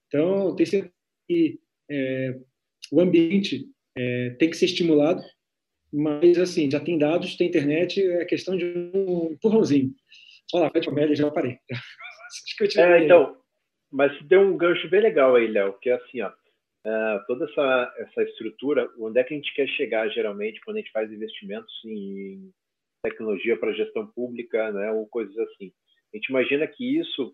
Então, 0.08 0.56
tem 0.56 0.66
que 1.28 1.60
é, 1.91 2.36
o 2.91 3.00
ambiente 3.00 3.68
é, 3.95 4.32
tem 4.39 4.50
que 4.50 4.58
ser 4.58 4.66
estimulado, 4.66 5.22
mas 5.92 6.38
assim, 6.38 6.70
já 6.70 6.80
tem 6.80 6.98
dados, 6.98 7.36
tem 7.36 7.48
internet, 7.48 8.02
é 8.02 8.26
questão 8.26 8.56
de 8.56 8.66
um 8.66 9.32
empurrãozinho. 9.32 9.94
Olha 10.54 10.64
lá, 10.64 10.70
Fred 10.72 10.88
Comédia, 10.88 11.16
já 11.16 11.32
parei. 11.32 11.58
é, 12.78 13.04
então, 13.06 13.38
mas 13.92 14.12
deu 14.28 14.42
um 14.42 14.58
gancho 14.58 14.90
bem 14.90 15.02
legal 15.02 15.36
aí, 15.36 15.48
Léo, 15.48 15.78
que 15.80 15.90
é 15.90 15.94
assim, 15.94 16.22
ó, 16.22 16.30
uh, 16.30 17.26
toda 17.28 17.46
essa, 17.46 17.94
essa 17.98 18.24
estrutura, 18.24 18.90
onde 19.00 19.20
é 19.20 19.24
que 19.24 19.34
a 19.34 19.38
gente 19.38 19.54
quer 19.54 19.68
chegar 19.70 20.08
geralmente 20.10 20.62
quando 20.62 20.78
a 20.78 20.80
gente 20.80 20.92
faz 20.92 21.12
investimentos 21.12 21.74
em 21.86 22.52
tecnologia 23.04 23.58
para 23.58 23.74
gestão 23.74 24.06
pública, 24.08 24.72
né, 24.72 24.92
ou 24.92 25.08
coisas 25.08 25.38
assim. 25.38 25.72
A 26.14 26.18
gente 26.18 26.30
imagina 26.30 26.68
que 26.68 27.00
isso, 27.00 27.34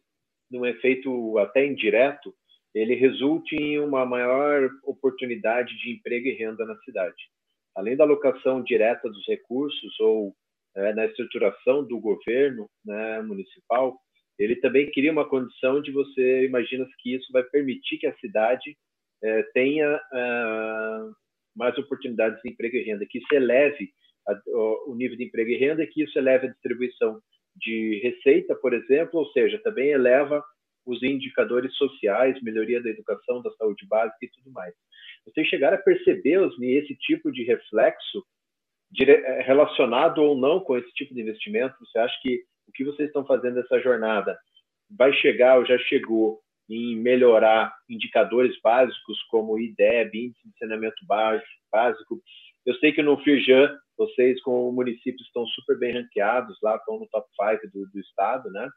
num 0.50 0.66
efeito 0.66 1.38
até 1.40 1.66
indireto, 1.66 2.34
ele 2.74 2.94
resulte 2.94 3.56
em 3.56 3.80
uma 3.80 4.06
maior 4.06 4.70
oportunidade 4.84 5.78
de 5.78 5.92
emprego 5.92 6.28
e 6.28 6.34
renda 6.34 6.66
na 6.66 6.78
cidade. 6.80 7.16
Além 7.76 7.96
da 7.96 8.04
alocação 8.04 8.64
direta 8.64 9.10
dos 9.10 9.28
recursos 9.28 10.00
ou 10.00 10.34
é, 10.76 10.94
na 10.94 11.06
estruturação 11.06 11.84
do 11.84 12.00
governo 12.00 12.70
né, 12.86 13.22
municipal, 13.22 13.98
ele 14.38 14.56
também 14.58 14.92
cria 14.92 15.12
uma 15.12 15.28
condição 15.28 15.82
de 15.82 15.92
você 15.92 16.46
imagina 16.46 16.86
que 17.00 17.16
isso 17.16 17.32
vai 17.32 17.44
permitir 17.44 17.98
que 17.98 18.08
a 18.08 18.16
cidade 18.18 18.76
é, 19.24 19.44
tenha 19.54 20.00
é, 20.14 21.00
mais 21.56 21.78
oportunidades 21.78 22.42
de 22.42 22.50
emprego 22.50 22.76
e 22.76 22.84
renda, 22.84 23.06
que 23.06 23.18
isso 23.18 23.34
eleve 23.34 23.90
a, 24.28 24.34
o, 24.88 24.96
nível 24.96 25.18
de 25.18 25.24
emprego 25.24 25.50
e 25.50 25.58
renda, 25.58 25.86
que 25.86 26.04
isso 26.04 26.18
eleve 26.18 26.48
a 26.48 26.52
distribuição 26.52 27.22
de 27.56 28.02
receita, 28.04 28.54
por 28.56 28.74
exemplo, 28.74 29.20
ou 29.20 29.26
seja, 29.32 29.58
também 29.60 29.90
eleva 29.90 30.44
os 30.86 31.02
indicadores 31.02 31.76
sociais, 31.76 32.42
melhoria 32.42 32.82
da 32.82 32.90
educação, 32.90 33.42
da 33.42 33.52
saúde 33.52 33.86
básica 33.88 34.18
e 34.22 34.30
tudo 34.30 34.52
mais. 34.52 34.74
Vocês 35.26 35.48
chegaram 35.48 35.78
a 35.78 35.82
perceber, 35.82 36.38
Osni, 36.38 36.74
esse 36.74 36.96
tipo 36.96 37.32
de 37.32 37.44
reflexo 37.44 38.24
é, 39.00 39.42
relacionado 39.42 40.20
ou 40.20 40.38
não 40.38 40.60
com 40.60 40.78
esse 40.78 40.92
tipo 40.94 41.14
de 41.14 41.22
investimento? 41.22 41.76
Você 41.80 41.98
acha 41.98 42.16
que 42.22 42.44
o 42.68 42.72
que 42.72 42.84
vocês 42.84 43.10
estão 43.10 43.26
fazendo 43.26 43.56
nessa 43.56 43.80
jornada 43.80 44.38
vai 44.90 45.12
chegar 45.14 45.58
ou 45.58 45.66
já 45.66 45.78
chegou 45.80 46.40
em 46.70 46.96
melhorar 46.96 47.74
indicadores 47.90 48.60
básicos 48.62 49.22
como 49.30 49.60
IDEB, 49.60 50.28
Índice 50.28 50.48
de 50.48 50.58
Saneamento 50.58 51.06
Básico? 51.08 52.22
Eu 52.66 52.76
sei 52.76 52.92
que 52.92 53.04
no 53.04 53.18
Firjan, 53.24 53.76
vocês 53.98 54.42
com 54.42 54.70
o 54.70 54.74
município 54.74 55.22
estão 55.22 55.46
super 55.48 55.78
bem 55.78 55.94
ranqueados 55.94 56.58
lá, 56.62 56.76
estão 56.76 57.00
no 57.00 57.08
top 57.08 57.28
5 57.36 57.72
do, 57.72 57.90
do 57.92 58.00
estado, 58.00 58.50
né? 58.52 58.68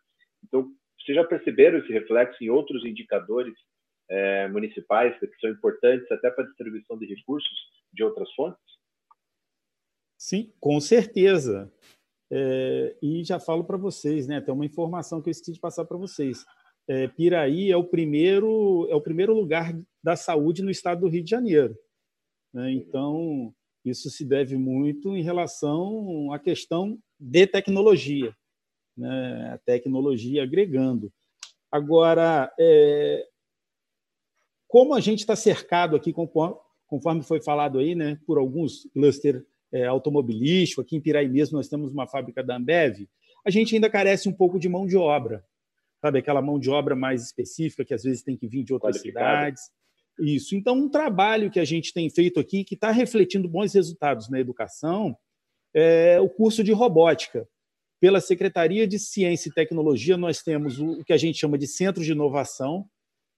Então, 0.44 0.68
vocês 1.00 1.16
já 1.16 1.24
perceberam 1.24 1.78
esse 1.78 1.92
reflexo 1.92 2.42
em 2.42 2.50
outros 2.50 2.84
indicadores 2.84 3.54
é, 4.10 4.48
municipais 4.48 5.18
que 5.18 5.40
são 5.40 5.50
importantes 5.50 6.10
até 6.10 6.30
para 6.30 6.44
a 6.44 6.46
distribuição 6.46 6.98
de 6.98 7.06
recursos 7.06 7.58
de 7.92 8.02
outras 8.02 8.32
fontes? 8.34 8.60
Sim, 10.16 10.52
com 10.60 10.80
certeza. 10.80 11.72
É, 12.30 12.96
e 13.00 13.24
já 13.24 13.38
falo 13.38 13.64
para 13.64 13.76
vocês, 13.76 14.26
né? 14.26 14.40
Tem 14.40 14.52
uma 14.52 14.66
informação 14.66 15.22
que 15.22 15.28
eu 15.28 15.30
esqueci 15.30 15.52
de 15.52 15.60
passar 15.60 15.84
para 15.84 15.96
vocês. 15.96 16.44
É, 16.88 17.06
Piraí 17.06 17.70
é 17.70 17.76
o 17.76 17.84
primeiro 17.84 18.86
é 18.90 18.94
o 18.94 19.00
primeiro 19.00 19.34
lugar 19.34 19.72
da 20.02 20.16
saúde 20.16 20.62
no 20.62 20.70
estado 20.70 21.02
do 21.02 21.08
Rio 21.08 21.22
de 21.22 21.30
Janeiro. 21.30 21.76
Né? 22.52 22.72
Então 22.72 23.54
isso 23.84 24.10
se 24.10 24.24
deve 24.24 24.56
muito 24.56 25.16
em 25.16 25.22
relação 25.22 26.32
à 26.32 26.38
questão 26.38 26.98
de 27.18 27.46
tecnologia, 27.46 28.34
né? 28.98 29.52
A 29.54 29.58
tecnologia 29.58 30.42
agregando. 30.42 31.12
Agora, 31.70 32.52
é, 32.58 33.26
como 34.66 34.94
a 34.94 35.00
gente 35.00 35.20
está 35.20 35.34
cercado 35.34 35.96
aqui, 35.96 36.12
conforme, 36.12 37.22
foi 37.22 37.40
falado 37.40 37.78
aí, 37.78 37.94
né, 37.94 38.18
por 38.26 38.38
alguns 38.38 38.88
cluster 38.92 39.44
é, 39.72 39.86
automobilístico, 39.86 40.80
aqui 40.80 40.96
em 40.96 41.00
Piraí 41.00 41.28
mesmo 41.28 41.56
nós 41.56 41.68
temos 41.68 41.92
uma 41.92 42.06
fábrica 42.06 42.42
da 42.42 42.56
Ambev, 42.56 43.08
a 43.44 43.50
gente 43.50 43.74
ainda 43.74 43.88
carece 43.88 44.28
um 44.28 44.32
pouco 44.32 44.58
de 44.58 44.68
mão 44.68 44.86
de 44.86 44.96
obra, 44.96 45.44
sabe? 46.00 46.18
Aquela 46.18 46.42
mão 46.42 46.58
de 46.58 46.70
obra 46.70 46.94
mais 46.94 47.22
específica 47.22 47.84
que 47.84 47.94
às 47.94 48.02
vezes 48.02 48.22
tem 48.22 48.36
que 48.36 48.46
vir 48.46 48.62
de 48.62 48.72
outras 48.72 49.00
cidades. 49.00 49.70
Isso. 50.18 50.56
Então, 50.56 50.74
um 50.74 50.88
trabalho 50.88 51.50
que 51.50 51.60
a 51.60 51.64
gente 51.64 51.92
tem 51.92 52.10
feito 52.10 52.40
aqui, 52.40 52.64
que 52.64 52.74
está 52.74 52.90
refletindo 52.90 53.48
bons 53.48 53.72
resultados 53.72 54.28
na 54.28 54.40
educação, 54.40 55.16
é 55.72 56.20
o 56.20 56.28
curso 56.28 56.64
de 56.64 56.72
robótica. 56.72 57.48
Pela 58.00 58.20
Secretaria 58.20 58.86
de 58.86 58.98
Ciência 58.98 59.48
e 59.48 59.52
Tecnologia, 59.52 60.16
nós 60.16 60.42
temos 60.42 60.78
o 60.78 61.02
que 61.04 61.12
a 61.12 61.16
gente 61.16 61.38
chama 61.38 61.58
de 61.58 61.66
Centro 61.66 62.02
de 62.02 62.12
Inovação, 62.12 62.86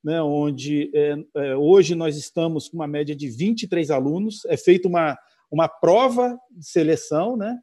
né, 0.05 0.21
onde 0.23 0.91
é, 0.95 1.15
é, 1.37 1.57
hoje 1.57 1.95
nós 1.95 2.17
estamos 2.17 2.69
com 2.69 2.77
uma 2.77 2.87
média 2.87 3.15
de 3.15 3.29
23 3.29 3.91
alunos, 3.91 4.45
é 4.47 4.57
feita 4.57 4.89
uma, 4.89 5.19
uma 5.51 5.69
prova 5.69 6.39
de 6.51 6.67
seleção, 6.67 7.37
né, 7.37 7.59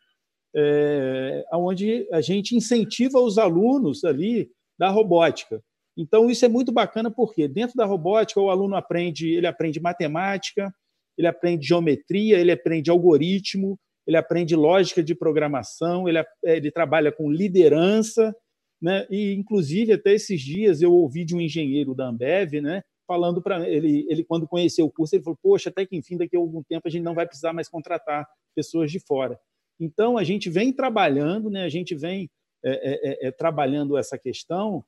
é, 0.55 1.43
onde 1.53 2.07
a 2.11 2.21
gente 2.21 2.55
incentiva 2.55 3.19
os 3.19 3.37
alunos 3.37 4.03
ali 4.03 4.49
da 4.77 4.89
robótica. 4.89 5.61
Então, 5.95 6.29
isso 6.29 6.45
é 6.45 6.47
muito 6.47 6.71
bacana 6.71 7.09
porque 7.09 7.47
dentro 7.47 7.75
da 7.75 7.85
robótica 7.85 8.39
o 8.39 8.51
aluno 8.51 8.75
aprende, 8.75 9.29
ele 9.29 9.47
aprende 9.47 9.79
matemática, 9.79 10.71
ele 11.17 11.27
aprende 11.27 11.67
geometria, 11.67 12.39
ele 12.39 12.51
aprende 12.51 12.91
algoritmo, 12.91 13.79
ele 14.07 14.15
aprende 14.15 14.55
lógica 14.55 15.03
de 15.03 15.13
programação, 15.13 16.07
ele, 16.07 16.23
ele 16.43 16.71
trabalha 16.71 17.11
com 17.11 17.29
liderança, 17.29 18.33
né? 18.81 19.05
E 19.09 19.33
inclusive 19.33 19.93
até 19.93 20.13
esses 20.13 20.39
dias 20.39 20.81
eu 20.81 20.93
ouvi 20.93 21.25
de 21.25 21.35
um 21.35 21.41
engenheiro 21.41 21.93
da 21.93 22.07
Ambev, 22.07 22.61
né, 22.61 22.83
falando 23.05 23.41
para 23.41 23.67
ele, 23.67 24.05
ele 24.09 24.23
quando 24.23 24.47
conheceu 24.47 24.85
o 24.85 24.91
curso, 24.91 25.15
ele 25.15 25.23
falou: 25.23 25.37
"Poxa, 25.41 25.69
até 25.69 25.85
que 25.85 25.95
enfim 25.95 26.15
daqui 26.15 26.37
a 26.37 26.39
algum 26.39 26.63
tempo 26.63 26.87
a 26.87 26.91
gente 26.91 27.03
não 27.03 27.13
vai 27.13 27.25
precisar 27.25 27.51
mais 27.51 27.67
contratar 27.67 28.25
pessoas 28.55 28.91
de 28.91 28.99
fora". 28.99 29.37
Então 29.79 30.17
a 30.17 30.23
gente 30.23 30.49
vem 30.49 30.71
trabalhando, 30.71 31.49
né, 31.49 31.63
a 31.63 31.69
gente 31.69 31.93
vem 31.93 32.29
é, 32.63 32.71
é, 32.71 33.25
é, 33.25 33.27
é 33.27 33.31
trabalhando 33.31 33.97
essa 33.97 34.17
questão 34.17 34.83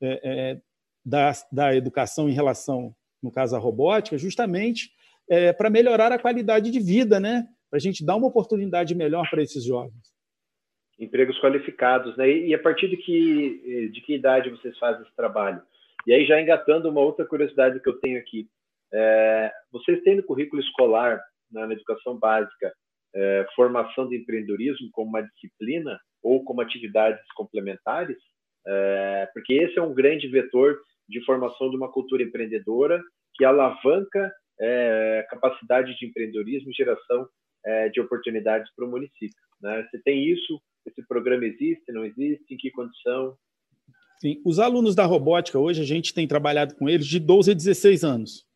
é, 0.00 0.20
é, 0.24 0.60
da, 1.04 1.32
da 1.52 1.76
educação 1.76 2.28
em 2.28 2.32
relação, 2.32 2.94
no 3.22 3.30
caso, 3.30 3.54
à 3.54 3.58
robótica, 3.58 4.18
justamente 4.18 4.90
para 5.56 5.70
melhorar 5.70 6.12
a 6.12 6.18
qualidade 6.18 6.70
de 6.70 6.78
vida, 6.78 7.18
né? 7.18 7.48
Para 7.74 7.78
a 7.78 7.80
gente 7.80 8.06
dar 8.06 8.14
uma 8.14 8.28
oportunidade 8.28 8.94
melhor 8.94 9.28
para 9.28 9.42
esses 9.42 9.64
jovens 9.64 10.14
empregos 10.96 11.36
qualificados, 11.40 12.16
né? 12.16 12.30
E, 12.30 12.54
a 12.54 12.58
partir 12.58 12.86
de 12.88 12.96
que 12.96 13.90
de 13.92 14.00
que 14.00 14.14
idade 14.14 14.48
vocês 14.48 14.78
fazem 14.78 15.02
esse 15.02 15.16
trabalho? 15.16 15.60
E 16.06 16.14
aí 16.14 16.24
já 16.24 16.40
engatando 16.40 16.88
uma 16.88 17.00
outra 17.00 17.26
curiosidade 17.26 17.80
que 17.80 17.88
eu 17.88 17.98
tenho 17.98 18.16
aqui, 18.16 18.46
é, 18.92 19.50
vocês 19.72 20.00
têm 20.04 20.14
no 20.14 20.22
currículo 20.22 20.62
escolar 20.62 21.20
na, 21.50 21.66
na 21.66 21.72
educação 21.72 22.16
básica 22.16 22.72
é, 23.12 23.44
formação 23.56 24.08
de 24.08 24.18
empreendedorismo 24.18 24.88
como 24.92 25.08
uma 25.08 25.22
disciplina 25.22 25.98
ou 26.22 26.44
como 26.44 26.60
atividades 26.60 27.26
complementares? 27.34 28.18
É, 28.64 29.28
porque 29.34 29.52
esse 29.52 29.76
é 29.80 29.82
um 29.82 29.92
grande 29.92 30.28
vetor 30.28 30.78
de 31.08 31.24
formação 31.24 31.70
de 31.70 31.76
uma 31.76 31.90
cultura 31.90 32.22
empreendedora 32.22 33.02
que 33.34 33.44
alavanca 33.44 34.32
é, 34.60 35.26
capacidade 35.28 35.98
de 35.98 36.06
empreendedorismo 36.06 36.70
e 36.70 36.74
geração 36.74 37.28
é, 37.64 37.88
de 37.88 38.00
oportunidades 38.00 38.70
para 38.74 38.86
o 38.86 38.90
município. 38.90 39.40
Né? 39.60 39.86
Você 39.90 39.98
tem 40.02 40.30
isso 40.30 40.60
esse 40.86 41.06
programa 41.06 41.44
existe, 41.46 41.92
não 41.92 42.04
existe? 42.04 42.52
Em 42.52 42.56
que 42.56 42.70
condição? 42.70 43.36
Sim, 44.20 44.40
os 44.44 44.58
alunos 44.58 44.94
da 44.94 45.04
robótica, 45.04 45.58
hoje 45.58 45.80
a 45.80 45.84
gente 45.84 46.14
tem 46.14 46.28
trabalhado 46.28 46.74
com 46.76 46.88
eles 46.88 47.06
de 47.06 47.18
12 47.18 47.50
a 47.50 47.54
16 47.54 48.04
anos. 48.04 48.46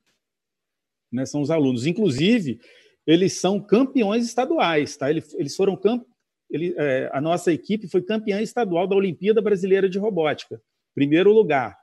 Né, 1.11 1.25
são 1.25 1.41
os 1.41 1.51
alunos. 1.51 1.87
Inclusive, 1.87 2.61
eles 3.07 3.35
são 3.35 3.61
campeões 3.61 4.27
estaduais. 4.27 4.97
Tá? 4.97 5.11
Eles, 5.11 5.57
foram 5.57 5.77
camp... 5.77 6.07
Ele, 6.51 6.75
é, 6.77 7.11
a 7.13 7.21
nossa 7.21 7.53
equipe 7.53 7.89
foi 7.89 8.03
campeã 8.03 8.41
estadual 8.41 8.87
da 8.87 8.97
Olimpíada 8.97 9.41
Brasileira 9.41 9.89
de 9.89 9.99
Robótica, 9.99 10.61
primeiro 10.95 11.33
lugar. 11.33 11.77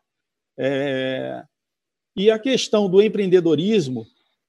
É... 0.57 1.43
E 2.15 2.32
a 2.32 2.39
questão 2.39 2.89
do 2.89 3.01
empreendedorismo, 3.01 4.05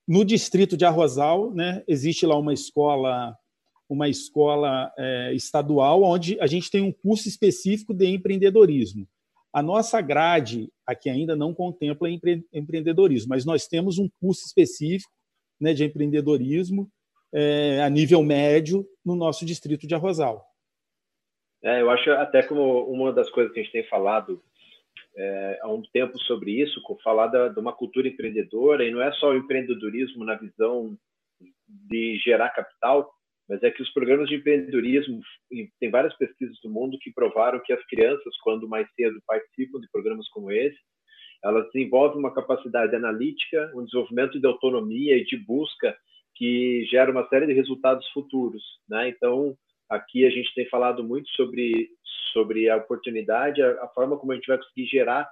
no 0.06 0.24
distrito 0.24 0.76
de 0.76 0.84
Arrozal, 0.84 1.52
né, 1.52 1.82
existe 1.88 2.24
lá 2.26 2.36
uma 2.36 2.52
escola 2.52 3.36
uma 3.88 4.08
escola 4.08 4.92
é, 4.98 5.32
estadual 5.32 6.02
onde 6.02 6.36
a 6.40 6.46
gente 6.48 6.70
tem 6.70 6.82
um 6.82 6.92
curso 6.92 7.28
específico 7.28 7.94
de 7.94 8.06
empreendedorismo. 8.06 9.06
A 9.52 9.62
nossa 9.62 10.00
grade 10.00 10.68
aqui 10.84 11.08
ainda 11.08 11.36
não 11.36 11.54
contempla 11.54 12.10
empre 12.10 12.44
empreendedorismo, 12.52 13.28
mas 13.28 13.44
nós 13.44 13.68
temos 13.68 13.96
um 13.98 14.08
curso 14.20 14.44
específico 14.44 15.10
né, 15.60 15.72
de 15.72 15.84
empreendedorismo 15.84 16.90
é, 17.32 17.80
a 17.80 17.88
nível 17.88 18.22
médio, 18.22 18.86
no 19.04 19.14
nosso 19.14 19.44
distrito 19.44 19.86
de 19.86 19.94
Arrozal. 19.94 20.44
É, 21.62 21.80
eu 21.80 21.90
acho 21.90 22.10
até 22.10 22.42
como 22.42 22.84
uma 22.90 23.12
das 23.12 23.30
coisas 23.30 23.52
que 23.52 23.60
a 23.60 23.62
gente 23.62 23.72
tem 23.72 23.86
falado 23.88 24.42
é, 25.16 25.58
há 25.62 25.72
um 25.72 25.82
tempo 25.92 26.18
sobre 26.20 26.60
isso, 26.62 26.80
falar 27.02 27.28
da, 27.28 27.48
de 27.48 27.58
uma 27.58 27.72
cultura 27.72 28.08
empreendedora, 28.08 28.84
e 28.84 28.90
não 28.90 29.00
é 29.00 29.12
só 29.12 29.30
o 29.30 29.36
empreendedorismo 29.36 30.24
na 30.24 30.34
visão 30.34 30.96
de 31.68 32.18
gerar 32.18 32.50
capital, 32.50 33.10
mas 33.48 33.62
é 33.62 33.70
que 33.70 33.82
os 33.82 33.92
programas 33.92 34.28
de 34.28 34.36
empreendedorismo, 34.36 35.20
tem 35.78 35.90
várias 35.90 36.16
pesquisas 36.16 36.56
do 36.62 36.70
mundo 36.70 36.98
que 37.00 37.12
provaram 37.12 37.62
que 37.64 37.72
as 37.72 37.84
crianças, 37.86 38.36
quando 38.42 38.68
mais 38.68 38.88
cedo 38.94 39.20
participam 39.26 39.80
de 39.80 39.90
programas 39.90 40.28
como 40.30 40.50
esse, 40.50 40.78
elas 41.44 41.70
desenvolvem 41.72 42.18
uma 42.18 42.34
capacidade 42.34 42.94
analítica, 42.94 43.70
um 43.74 43.84
desenvolvimento 43.84 44.40
de 44.40 44.46
autonomia 44.46 45.16
e 45.16 45.24
de 45.24 45.36
busca 45.36 45.96
que 46.34 46.84
gera 46.90 47.10
uma 47.10 47.26
série 47.28 47.46
de 47.46 47.52
resultados 47.52 48.06
futuros. 48.08 48.62
Né? 48.88 49.10
Então, 49.10 49.56
aqui 49.88 50.24
a 50.24 50.30
gente 50.30 50.52
tem 50.54 50.68
falado 50.68 51.04
muito 51.04 51.28
sobre, 51.30 51.90
sobre 52.32 52.68
a 52.68 52.76
oportunidade, 52.76 53.62
a, 53.62 53.84
a 53.84 53.88
forma 53.88 54.18
como 54.18 54.32
a 54.32 54.34
gente 54.34 54.46
vai 54.46 54.58
conseguir 54.58 54.86
gerar 54.86 55.28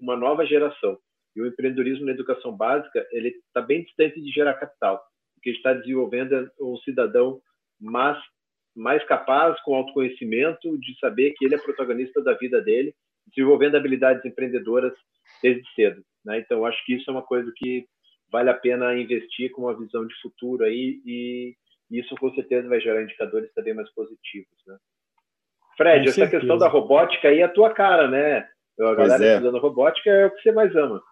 uma 0.00 0.16
nova 0.16 0.46
geração. 0.46 0.98
E 1.34 1.40
o 1.40 1.46
empreendedorismo 1.46 2.06
na 2.06 2.12
educação 2.12 2.56
básica, 2.56 3.06
ele 3.12 3.28
está 3.28 3.60
bem 3.60 3.82
distante 3.82 4.20
de 4.20 4.30
gerar 4.30 4.54
capital, 4.54 5.02
porque 5.34 5.50
está 5.50 5.72
desenvolvendo 5.72 6.34
é 6.34 6.48
um 6.60 6.76
cidadão 6.78 7.40
mais, 7.80 8.18
mais 8.74 9.04
capaz, 9.04 9.60
com 9.62 9.74
autoconhecimento, 9.74 10.78
de 10.78 10.98
saber 10.98 11.32
que 11.36 11.44
ele 11.44 11.54
é 11.54 11.58
protagonista 11.58 12.22
da 12.22 12.34
vida 12.34 12.60
dele, 12.60 12.94
desenvolvendo 13.28 13.76
habilidades 13.76 14.24
empreendedoras 14.24 14.92
desde 15.42 15.62
cedo. 15.74 16.02
Né? 16.24 16.38
Então, 16.38 16.64
acho 16.64 16.84
que 16.84 16.94
isso 16.94 17.08
é 17.08 17.12
uma 17.12 17.22
coisa 17.22 17.52
que 17.56 17.86
vale 18.30 18.50
a 18.50 18.54
pena 18.54 18.98
investir 18.98 19.50
com 19.52 19.62
uma 19.62 19.78
visão 19.78 20.06
de 20.06 20.14
futuro 20.20 20.64
aí 20.64 21.00
e 21.04 21.54
isso 21.90 22.14
com 22.16 22.32
certeza 22.34 22.68
vai 22.68 22.80
gerar 22.80 23.02
indicadores 23.02 23.52
também 23.54 23.74
mais 23.74 23.90
positivos, 23.94 24.54
né? 24.66 24.76
Fred, 25.76 26.04
com 26.04 26.10
essa 26.10 26.14
certeza. 26.14 26.40
questão 26.40 26.58
da 26.58 26.68
robótica 26.68 27.28
aí 27.28 27.40
é 27.40 27.44
a 27.44 27.48
tua 27.48 27.72
cara, 27.72 28.08
né? 28.08 28.46
A 28.80 28.94
galera 28.94 29.24
é. 29.24 29.34
estudando 29.34 29.60
robótica 29.60 30.10
é 30.10 30.26
o 30.26 30.30
que 30.30 30.42
você 30.42 30.52
mais 30.52 30.74
ama. 30.74 31.02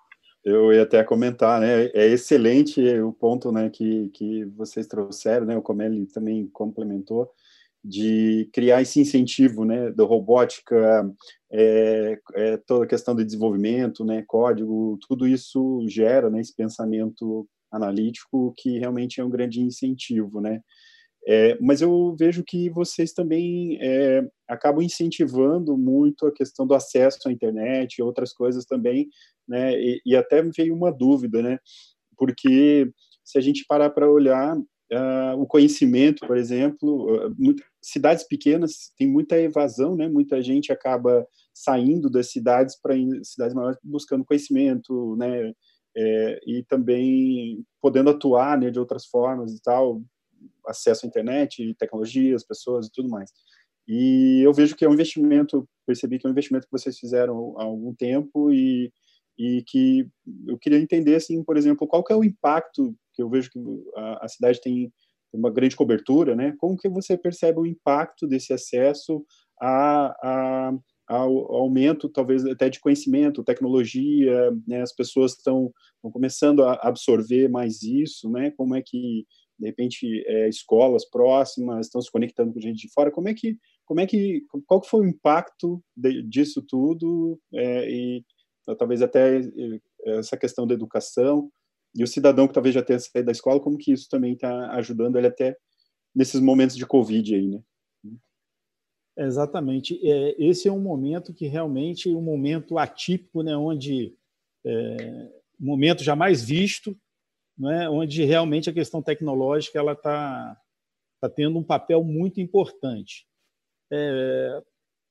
Eu 0.44 0.72
ia 0.72 0.82
até 0.82 1.02
comentar, 1.02 1.60
né? 1.60 1.86
É 1.94 2.06
excelente 2.06 2.80
o 3.00 3.12
ponto, 3.12 3.50
né, 3.50 3.68
que, 3.68 4.10
que 4.10 4.44
vocês 4.56 4.86
trouxeram, 4.86 5.46
né? 5.46 5.56
O 5.56 5.62
Comelli 5.62 6.06
também 6.06 6.48
complementou 6.48 7.32
de 7.86 8.50
criar 8.52 8.82
esse 8.82 9.00
incentivo, 9.00 9.64
né, 9.64 9.92
da 9.92 10.02
robótica, 10.02 11.08
é, 11.52 12.18
é, 12.34 12.56
toda 12.56 12.84
a 12.84 12.88
questão 12.88 13.14
de 13.14 13.24
desenvolvimento, 13.24 14.04
né, 14.04 14.24
código, 14.26 14.98
tudo 15.06 15.26
isso 15.26 15.84
gera, 15.88 16.28
né, 16.28 16.40
esse 16.40 16.54
pensamento 16.54 17.48
analítico 17.76 18.52
que 18.56 18.78
realmente 18.78 19.20
é 19.20 19.24
um 19.24 19.30
grande 19.30 19.60
incentivo, 19.60 20.40
né. 20.40 20.60
É, 21.28 21.58
mas 21.60 21.82
eu 21.82 22.14
vejo 22.16 22.44
que 22.44 22.70
vocês 22.70 23.12
também 23.12 23.78
é, 23.80 24.22
acabam 24.48 24.84
incentivando 24.84 25.76
muito 25.76 26.24
a 26.26 26.32
questão 26.32 26.64
do 26.64 26.74
acesso 26.74 27.28
à 27.28 27.32
internet 27.32 27.96
e 27.96 28.02
outras 28.02 28.32
coisas 28.32 28.64
também, 28.64 29.08
né, 29.48 29.72
e, 29.74 30.00
e 30.06 30.16
até 30.16 30.40
veio 30.42 30.74
uma 30.74 30.92
dúvida, 30.92 31.42
né, 31.42 31.58
porque 32.16 32.88
se 33.24 33.38
a 33.38 33.40
gente 33.40 33.64
parar 33.66 33.90
para 33.90 34.08
olhar 34.08 34.56
uh, 34.56 35.40
o 35.40 35.46
conhecimento, 35.46 36.26
por 36.26 36.36
exemplo, 36.36 37.12
uh, 37.12 37.34
muito, 37.36 37.62
cidades 37.82 38.24
pequenas 38.24 38.92
tem 38.96 39.06
muita 39.08 39.38
evasão, 39.38 39.96
né? 39.96 40.08
Muita 40.08 40.42
gente 40.42 40.72
acaba 40.72 41.26
saindo 41.52 42.10
das 42.10 42.30
cidades 42.30 42.78
para 42.80 42.94
cidades 43.22 43.54
maiores 43.54 43.78
buscando 43.82 44.24
conhecimento, 44.24 45.16
né? 45.16 45.52
É, 45.98 46.40
e 46.46 46.62
também 46.64 47.64
podendo 47.80 48.10
atuar 48.10 48.58
né, 48.58 48.70
de 48.70 48.78
outras 48.78 49.06
formas 49.06 49.54
e 49.54 49.62
tal, 49.62 50.02
acesso 50.66 51.06
à 51.06 51.08
internet, 51.08 51.74
tecnologias, 51.78 52.44
pessoas 52.44 52.86
e 52.86 52.92
tudo 52.92 53.08
mais. 53.08 53.30
E 53.88 54.42
eu 54.44 54.52
vejo 54.52 54.74
que 54.76 54.84
é 54.84 54.88
um 54.88 54.94
investimento, 54.94 55.66
percebi 55.86 56.18
que 56.18 56.26
é 56.26 56.28
um 56.28 56.32
investimento 56.32 56.66
que 56.66 56.72
vocês 56.72 56.98
fizeram 56.98 57.54
há 57.58 57.64
algum 57.64 57.94
tempo 57.94 58.52
e, 58.52 58.92
e 59.38 59.62
que 59.66 60.08
eu 60.46 60.58
queria 60.58 60.78
entender, 60.78 61.14
assim, 61.14 61.42
por 61.42 61.56
exemplo, 61.56 61.86
qual 61.86 62.02
que 62.02 62.12
é 62.12 62.16
o 62.16 62.24
impacto 62.24 62.94
que 63.14 63.22
eu 63.22 63.30
vejo 63.30 63.50
que 63.50 63.58
a, 63.96 64.26
a 64.26 64.28
cidade 64.28 64.60
tem 64.60 64.92
uma 65.32 65.50
grande 65.50 65.76
cobertura, 65.76 66.34
né? 66.34 66.54
Como 66.58 66.76
que 66.76 66.88
você 66.88 67.16
percebe 67.16 67.60
o 67.60 67.66
impacto 67.66 68.26
desse 68.26 68.52
acesso 68.52 69.24
a, 69.60 70.06
a, 70.22 70.72
ao 71.06 71.54
aumento, 71.54 72.08
talvez 72.08 72.44
até 72.44 72.68
de 72.68 72.80
conhecimento, 72.80 73.44
tecnologia, 73.44 74.50
né? 74.66 74.82
As 74.82 74.92
pessoas 74.92 75.32
estão, 75.32 75.72
começando 76.12 76.62
a 76.64 76.74
absorver 76.82 77.48
mais 77.48 77.82
isso, 77.82 78.30
né? 78.30 78.50
Como 78.52 78.74
é 78.74 78.82
que 78.84 79.24
de 79.58 79.66
repente 79.66 80.24
é, 80.26 80.48
escolas 80.48 81.08
próximas 81.08 81.86
estão 81.86 82.00
se 82.02 82.10
conectando 82.10 82.52
com 82.52 82.60
gente 82.60 82.86
de 82.86 82.92
fora? 82.92 83.10
Como 83.10 83.28
é 83.28 83.34
que, 83.34 83.56
como 83.84 84.00
é 84.00 84.06
que, 84.06 84.42
qual 84.66 84.80
que 84.80 84.88
foi 84.88 85.00
o 85.00 85.08
impacto 85.08 85.82
de, 85.96 86.22
disso 86.22 86.62
tudo 86.62 87.38
é, 87.54 87.90
e 87.90 88.24
talvez 88.78 89.00
até 89.00 89.40
essa 90.04 90.36
questão 90.36 90.66
da 90.66 90.74
educação? 90.74 91.50
E 91.94 92.02
o 92.02 92.06
cidadão 92.06 92.46
que 92.46 92.54
talvez 92.54 92.74
já 92.74 92.82
tenha 92.82 92.98
saído 92.98 93.26
da 93.26 93.32
escola, 93.32 93.60
como 93.60 93.78
que 93.78 93.92
isso 93.92 94.08
também 94.10 94.34
está 94.34 94.72
ajudando 94.72 95.16
ele 95.16 95.28
até 95.28 95.56
nesses 96.14 96.40
momentos 96.40 96.76
de 96.76 96.86
Covid 96.86 97.34
aí, 97.34 97.48
né? 97.48 97.60
Exatamente. 99.16 99.98
É, 100.06 100.34
esse 100.38 100.68
é 100.68 100.72
um 100.72 100.80
momento 100.80 101.32
que 101.32 101.46
realmente 101.46 102.08
um 102.08 102.20
momento 102.20 102.76
atípico, 102.76 103.42
né, 103.42 103.56
onde 103.56 104.14
é, 104.64 105.30
momento 105.58 106.04
jamais 106.04 106.44
visto, 106.44 106.96
né, 107.56 107.88
onde 107.88 108.24
realmente 108.24 108.68
a 108.68 108.74
questão 108.74 109.00
tecnológica 109.00 109.78
ela 109.78 109.92
está 109.92 110.60
tá 111.20 111.30
tendo 111.30 111.58
um 111.58 111.64
papel 111.64 112.04
muito 112.04 112.40
importante. 112.40 113.26
É, 113.90 114.62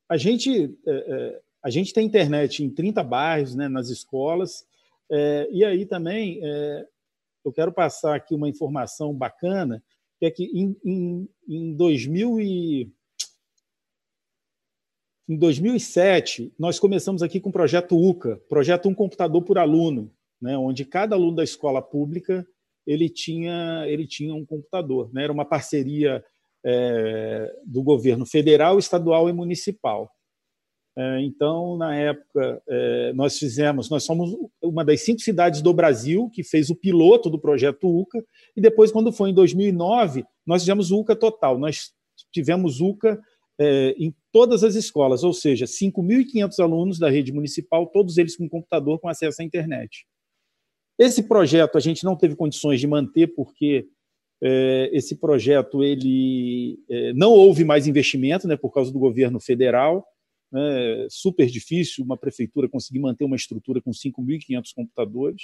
a 0.08 0.18
gente 0.18 0.78
é, 0.86 0.92
é, 0.92 1.42
a 1.64 1.70
gente 1.72 1.92
tem 1.92 2.06
internet 2.06 2.64
em 2.64 2.70
30 2.70 3.04
bairros, 3.04 3.56
né, 3.56 3.68
nas 3.68 3.90
escolas, 3.90 4.68
é, 5.10 5.48
e 5.52 5.66
aí 5.66 5.84
também 5.84 6.40
é, 6.44 6.88
eu 7.44 7.52
quero 7.52 7.72
passar 7.72 8.16
aqui 8.16 8.36
uma 8.36 8.48
informação 8.48 9.12
bacana, 9.12 9.84
que 10.20 10.28
é 10.28 10.32
que 10.32 10.44
em, 10.44 10.78
em, 10.86 11.30
em 11.48 11.76
2000 11.76 12.40
e, 12.40 12.92
em 15.28 15.38
2007, 15.38 16.54
nós 16.58 16.80
começamos 16.80 17.24
aqui 17.24 17.40
com 17.40 17.50
o 17.50 17.54
projeto 17.54 17.98
UCA, 17.98 18.40
projeto 18.48 18.88
Um 18.88 18.94
Computador 18.94 19.42
por 19.42 19.58
Aluno, 19.58 20.12
né, 20.40 20.56
onde 20.58 20.86
cada 20.86 21.16
aluno 21.16 21.38
da 21.38 21.44
escola 21.44 21.82
pública 21.82 22.46
ele 22.86 23.10
tinha, 23.10 23.86
ele 23.88 24.06
tinha 24.06 24.36
um 24.36 24.46
computador. 24.46 25.10
Né, 25.12 25.24
era 25.24 25.34
uma 25.34 25.46
parceria 25.46 26.24
é, 26.64 27.52
do 27.66 27.82
governo 27.82 28.26
federal, 28.26 28.78
estadual 28.78 29.28
e 29.28 29.34
municipal. 29.34 30.12
É, 30.98 31.22
então, 31.22 31.76
na 31.76 31.96
época, 31.96 32.62
é, 32.70 33.14
nós 33.14 33.38
fizemos, 33.38 33.90
nós 33.90 34.04
somos 34.04 34.32
uma 34.62 34.86
das 34.86 35.02
cinco 35.02 35.22
cidades 35.22 35.62
do 35.62 35.74
Brasil 35.74 36.30
que 36.32 36.44
fez 36.44 36.70
o 36.70 36.76
piloto 36.76 37.30
do 37.30 37.40
projeto 37.40 37.90
UCA, 37.90 38.24
e 38.56 38.62
depois, 38.62 38.92
quando 38.92 39.12
foi 39.12 39.32
em 39.32 39.34
2009, 39.34 40.24
nós 40.46 40.62
fizemos 40.62 40.92
o 40.92 41.00
UCA 41.00 41.16
total. 41.16 41.58
Nós 41.58 41.92
tivemos 42.32 42.80
UCA 42.80 43.20
é, 43.60 43.96
em 43.98 44.14
todas 44.36 44.66
as 44.66 44.76
escolas, 44.76 45.24
ou 45.24 45.32
seja, 45.32 45.64
5.500 45.64 46.60
alunos 46.60 47.00
da 47.00 47.10
rede 47.10 47.32
municipal, 47.32 47.88
todos 47.88 48.18
eles 48.18 48.36
com 48.36 48.50
computador 48.50 49.00
com 49.00 49.08
acesso 49.08 49.42
à 49.42 49.46
internet. 49.46 50.06
Esse 51.00 51.24
projeto 51.24 51.78
a 51.78 51.80
gente 51.80 52.04
não 52.04 52.18
teve 52.18 52.36
condições 52.36 52.82
de 52.82 52.86
manter 52.86 53.28
porque 53.28 53.88
é, 54.44 54.90
esse 54.92 55.16
projeto 55.16 55.82
ele 55.82 56.78
é, 56.90 57.14
não 57.14 57.32
houve 57.32 57.64
mais 57.64 57.88
investimento, 57.88 58.46
né, 58.46 58.58
por 58.58 58.74
causa 58.74 58.92
do 58.92 59.00
governo 59.00 59.40
federal 59.40 60.06
né, 60.52 61.08
super 61.10 61.48
difícil 61.48 62.04
uma 62.04 62.18
prefeitura 62.18 62.68
conseguir 62.68 63.00
manter 63.00 63.24
uma 63.24 63.38
estrutura 63.38 63.82
com 63.82 63.92
5.500 63.92 64.74
computadores, 64.76 65.44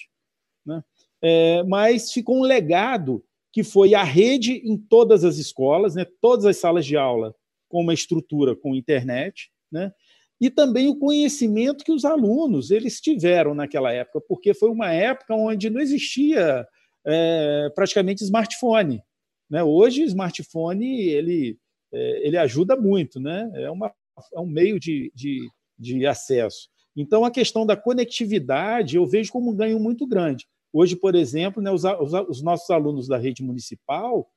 né? 0.66 0.84
É, 1.22 1.64
mas 1.64 2.12
ficou 2.12 2.40
um 2.40 2.44
legado 2.44 3.24
que 3.54 3.64
foi 3.64 3.94
a 3.94 4.04
rede 4.04 4.62
em 4.66 4.78
todas 4.78 5.24
as 5.24 5.38
escolas, 5.38 5.96
né, 5.96 6.06
todas 6.20 6.46
as 6.46 6.58
salas 6.58 6.86
de 6.86 6.98
aula 6.98 7.34
com 7.72 7.82
uma 7.82 7.94
estrutura 7.94 8.56
com 8.56 8.76
internet, 8.76 9.50
né, 9.72 9.92
e 10.40 10.50
também 10.50 10.90
o 10.90 10.98
conhecimento 10.98 11.86
que 11.86 11.92
os 11.92 12.04
alunos 12.04 12.72
eles 12.72 13.00
tiveram 13.00 13.54
naquela 13.54 13.94
época, 13.94 14.20
porque 14.28 14.54
foi 14.54 14.70
uma 14.70 14.92
época 14.92 15.36
onde 15.36 15.70
não 15.70 15.80
existia 15.80 16.68
é, 17.06 17.70
praticamente 17.76 18.24
smartphone. 18.24 19.04
Né? 19.48 19.64
Hoje, 19.64 20.02
smartphone 20.04 21.10
ele, 21.10 21.58
é, 21.94 22.28
ele 22.28 22.38
ajuda 22.38 22.76
muito, 22.76 23.20
né? 23.20 23.52
é 23.54 23.70
uma 23.70 23.94
é 24.34 24.40
um 24.40 24.46
meio 24.46 24.80
de, 24.80 25.12
de, 25.16 25.48
de 25.80 26.06
acesso. 26.06 26.70
Então, 26.96 27.24
a 27.24 27.32
questão 27.32 27.66
da 27.66 27.78
conectividade 27.78 28.98
eu 28.98 29.06
vejo 29.06 29.32
como 29.32 29.52
um 29.52 29.56
ganho 29.56 29.80
muito 29.80 30.06
grande. 30.06 30.46
Hoje, 30.74 30.96
por 30.96 31.16
exemplo, 31.16 31.62
né, 31.62 31.72
os, 31.72 31.84
os, 31.84 32.14
os, 32.30 32.42
nossos 32.42 32.70
alunos 32.70 33.08
da 33.08 33.18
rede 33.18 33.44
municipal, 33.44 34.30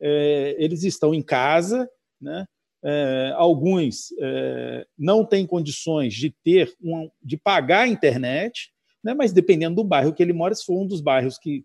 é, 0.00 0.56
eles 0.58 0.84
estão 0.84 1.14
em 1.14 1.22
casa, 1.22 1.88
né, 2.20 2.46
é, 2.82 3.32
alguns 3.36 4.12
é, 4.20 4.86
não 4.98 5.24
têm 5.24 5.46
condições 5.46 6.14
de 6.14 6.30
ter 6.30 6.72
um, 6.82 7.10
de 7.22 7.36
pagar 7.36 7.82
a 7.82 7.88
internet, 7.88 8.72
né, 9.02 9.14
mas 9.14 9.32
dependendo 9.32 9.76
do 9.76 9.84
bairro 9.84 10.12
que 10.12 10.22
ele 10.22 10.32
mora, 10.32 10.54
se 10.54 10.64
for 10.64 10.80
um 10.80 10.86
dos 10.86 11.00
bairros 11.00 11.38
que 11.38 11.64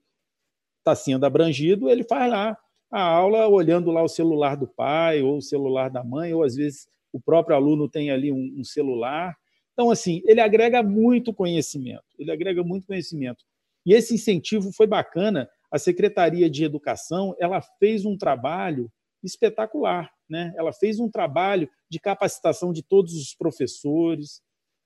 está 0.80 0.96
sendo 0.96 1.26
abrangido, 1.26 1.90
ele 1.90 2.04
faz 2.04 2.30
lá 2.30 2.58
a 2.92 3.02
aula 3.02 3.48
olhando 3.48 3.92
lá 3.92 4.04
o 4.04 4.08
celular 4.08 4.56
do 4.56 4.68
pai 4.68 5.22
ou 5.22 5.38
o 5.38 5.42
celular 5.42 5.90
da 5.90 6.04
mãe, 6.04 6.34
ou 6.34 6.44
às 6.44 6.56
vezes 6.56 6.88
o 7.12 7.20
próprio 7.20 7.56
aluno 7.56 7.90
tem 7.90 8.12
ali 8.12 8.32
um, 8.32 8.56
um 8.58 8.64
celular. 8.64 9.36
Então, 9.74 9.90
assim, 9.90 10.22
ele 10.26 10.40
agrega 10.40 10.82
muito 10.82 11.34
conhecimento, 11.34 12.06
ele 12.18 12.32
agrega 12.32 12.64
muito 12.64 12.88
conhecimento. 12.88 13.44
E 13.86 13.94
esse 13.94 14.16
incentivo 14.16 14.72
foi 14.72 14.88
bacana. 14.88 15.50
A 15.72 15.78
Secretaria 15.78 16.50
de 16.50 16.64
Educação 16.64 17.36
ela 17.40 17.62
fez 17.80 18.06
um 18.06 18.18
trabalho 18.18 18.90
espetacular. 19.24 20.10
Né? 20.30 20.54
Ela 20.58 20.74
fez 20.74 21.00
um 21.00 21.10
trabalho 21.10 21.70
de 21.90 22.00
capacitação 22.00 22.74
de 22.74 22.82
todos 22.82 23.14
os 23.14 23.36
professores. 23.36 24.42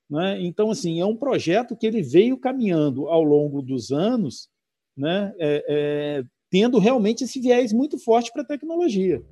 Né? 0.09 0.41
Então, 0.41 0.71
assim, 0.71 0.99
é 0.99 1.05
um 1.05 1.15
projeto 1.15 1.75
que 1.75 1.87
ele 1.87 2.01
veio 2.01 2.37
caminhando 2.37 3.07
ao 3.07 3.23
longo 3.23 3.61
dos 3.61 3.91
anos, 3.91 4.49
né? 4.97 5.33
É, 5.39 5.65
é, 5.69 6.23
tendo 6.49 6.79
realmente 6.79 7.23
esse 7.23 7.39
viés 7.39 7.71
muito 7.71 7.97
forte 7.97 8.33
para 8.33 8.41
a 8.41 8.45
tecnologia. 8.45 9.23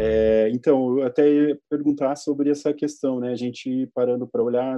É, 0.00 0.48
então, 0.50 0.98
eu 0.98 1.06
até 1.06 1.30
ia 1.30 1.58
perguntar 1.68 2.16
sobre 2.16 2.50
essa 2.50 2.72
questão, 2.72 3.20
né? 3.20 3.30
A 3.30 3.36
gente 3.36 3.90
parando 3.94 4.26
para 4.26 4.42
olhar, 4.42 4.74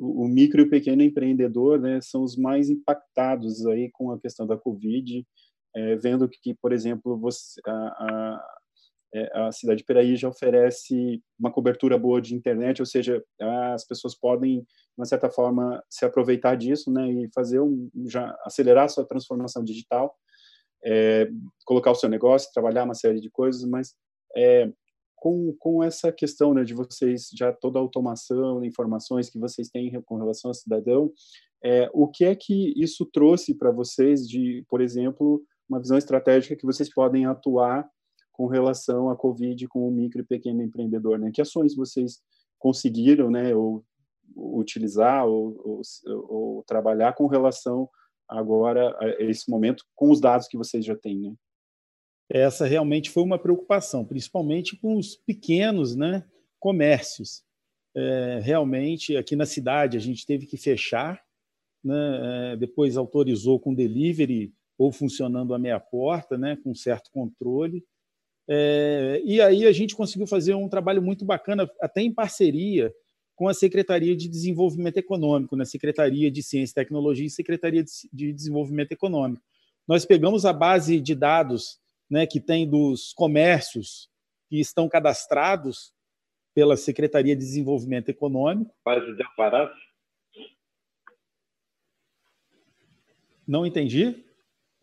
o 0.00 0.26
micro 0.26 0.62
e 0.62 0.64
o 0.64 0.70
pequeno 0.70 1.02
empreendedor, 1.02 1.78
né, 1.78 2.00
são 2.00 2.22
os 2.22 2.34
mais 2.34 2.70
impactados 2.70 3.66
aí 3.66 3.90
com 3.92 4.10
a 4.10 4.18
questão 4.18 4.46
da 4.46 4.56
Covid, 4.56 5.26
é, 5.76 5.96
vendo 5.96 6.26
que, 6.28 6.54
por 6.54 6.72
exemplo, 6.72 7.18
você, 7.18 7.60
a, 7.66 7.72
a, 7.72 8.46
é, 9.14 9.40
a, 9.42 9.52
cidade 9.52 9.78
de 9.78 9.84
Peraí 9.84 10.16
já 10.16 10.28
oferece 10.28 11.22
uma 11.38 11.52
cobertura 11.52 11.98
boa 11.98 12.20
de 12.20 12.34
internet, 12.34 12.80
ou 12.80 12.86
seja, 12.86 13.22
as 13.74 13.86
pessoas 13.86 14.18
podem, 14.18 14.60
de 14.60 14.66
uma 14.96 15.04
certa 15.04 15.30
forma, 15.30 15.84
se 15.90 16.04
aproveitar 16.04 16.56
disso, 16.56 16.90
né, 16.90 17.06
e 17.10 17.28
fazer 17.34 17.60
um, 17.60 17.90
já 18.06 18.34
acelerar 18.44 18.84
a 18.86 18.88
sua 18.88 19.06
transformação 19.06 19.62
digital, 19.62 20.16
é, 20.82 21.28
colocar 21.66 21.90
o 21.90 21.94
seu 21.94 22.08
negócio, 22.08 22.50
trabalhar 22.54 22.84
uma 22.84 22.94
série 22.94 23.20
de 23.20 23.30
coisas, 23.30 23.68
mas 23.68 23.94
é, 24.34 24.72
com, 25.20 25.54
com 25.58 25.84
essa 25.84 26.10
questão 26.10 26.54
né, 26.54 26.64
de 26.64 26.74
vocês, 26.74 27.28
já 27.32 27.52
toda 27.52 27.78
a 27.78 27.82
automação, 27.82 28.64
informações 28.64 29.28
que 29.28 29.38
vocês 29.38 29.68
têm 29.68 30.00
com 30.02 30.16
relação 30.16 30.48
ao 30.48 30.54
cidadão, 30.54 31.12
é, 31.62 31.90
o 31.92 32.08
que 32.08 32.24
é 32.24 32.34
que 32.34 32.72
isso 32.74 33.04
trouxe 33.04 33.54
para 33.54 33.70
vocês 33.70 34.26
de, 34.26 34.64
por 34.68 34.80
exemplo, 34.80 35.42
uma 35.68 35.78
visão 35.78 35.98
estratégica 35.98 36.56
que 36.56 36.64
vocês 36.64 36.92
podem 36.92 37.26
atuar 37.26 37.86
com 38.32 38.46
relação 38.46 39.10
à 39.10 39.14
Covid 39.14 39.68
com 39.68 39.86
o 39.86 39.90
micro 39.90 40.22
e 40.22 40.24
pequeno 40.24 40.62
empreendedor? 40.62 41.18
Né? 41.18 41.30
Que 41.32 41.42
ações 41.42 41.76
vocês 41.76 42.22
conseguiram 42.58 43.30
né, 43.30 43.54
ou, 43.54 43.84
utilizar 44.34 45.26
ou, 45.26 45.60
ou, 45.62 45.82
ou 46.28 46.64
trabalhar 46.64 47.12
com 47.12 47.26
relação 47.26 47.88
agora 48.26 48.96
a 48.98 49.22
esse 49.22 49.50
momento 49.50 49.84
com 49.94 50.10
os 50.10 50.18
dados 50.18 50.48
que 50.48 50.56
vocês 50.56 50.82
já 50.82 50.96
têm, 50.96 51.18
né? 51.20 51.34
Essa 52.30 52.64
realmente 52.64 53.10
foi 53.10 53.24
uma 53.24 53.38
preocupação, 53.38 54.04
principalmente 54.04 54.76
com 54.76 54.96
os 54.96 55.16
pequenos 55.16 55.96
né, 55.96 56.24
comércios. 56.60 57.42
É, 57.94 58.40
realmente, 58.40 59.16
aqui 59.16 59.34
na 59.34 59.44
cidade, 59.44 59.96
a 59.96 60.00
gente 60.00 60.24
teve 60.24 60.46
que 60.46 60.56
fechar, 60.56 61.20
né, 61.82 62.52
é, 62.52 62.56
depois 62.56 62.96
autorizou 62.96 63.58
com 63.58 63.74
delivery 63.74 64.52
ou 64.78 64.92
funcionando 64.92 65.52
a 65.52 65.58
meia 65.58 65.80
porta, 65.80 66.38
né, 66.38 66.56
com 66.62 66.72
certo 66.72 67.10
controle. 67.10 67.84
É, 68.48 69.20
e 69.24 69.40
aí 69.40 69.66
a 69.66 69.72
gente 69.72 69.96
conseguiu 69.96 70.26
fazer 70.26 70.54
um 70.54 70.68
trabalho 70.68 71.02
muito 71.02 71.24
bacana, 71.24 71.68
até 71.80 72.00
em 72.00 72.12
parceria 72.12 72.94
com 73.34 73.48
a 73.48 73.54
Secretaria 73.54 74.14
de 74.14 74.28
Desenvolvimento 74.28 74.98
Econômico, 74.98 75.56
na 75.56 75.60
né, 75.60 75.64
Secretaria 75.64 76.30
de 76.30 76.42
Ciência 76.42 76.72
e 76.72 76.74
Tecnologia 76.74 77.26
e 77.26 77.30
Secretaria 77.30 77.84
de 78.12 78.32
Desenvolvimento 78.32 78.92
Econômico. 78.92 79.42
Nós 79.88 80.04
pegamos 80.04 80.44
a 80.44 80.52
base 80.52 81.00
de 81.00 81.14
dados 81.14 81.80
né, 82.10 82.26
que 82.26 82.40
tem 82.40 82.68
dos 82.68 83.12
comércios 83.12 84.10
que 84.48 84.58
estão 84.58 84.88
cadastrados 84.88 85.92
pela 86.52 86.76
Secretaria 86.76 87.36
de 87.36 87.40
Desenvolvimento 87.40 88.08
Econômico. 88.08 88.74
Base 88.84 89.14
de 89.14 89.22
Alvarás? 89.22 89.70
Não 93.46 93.64
entendi? 93.64 94.24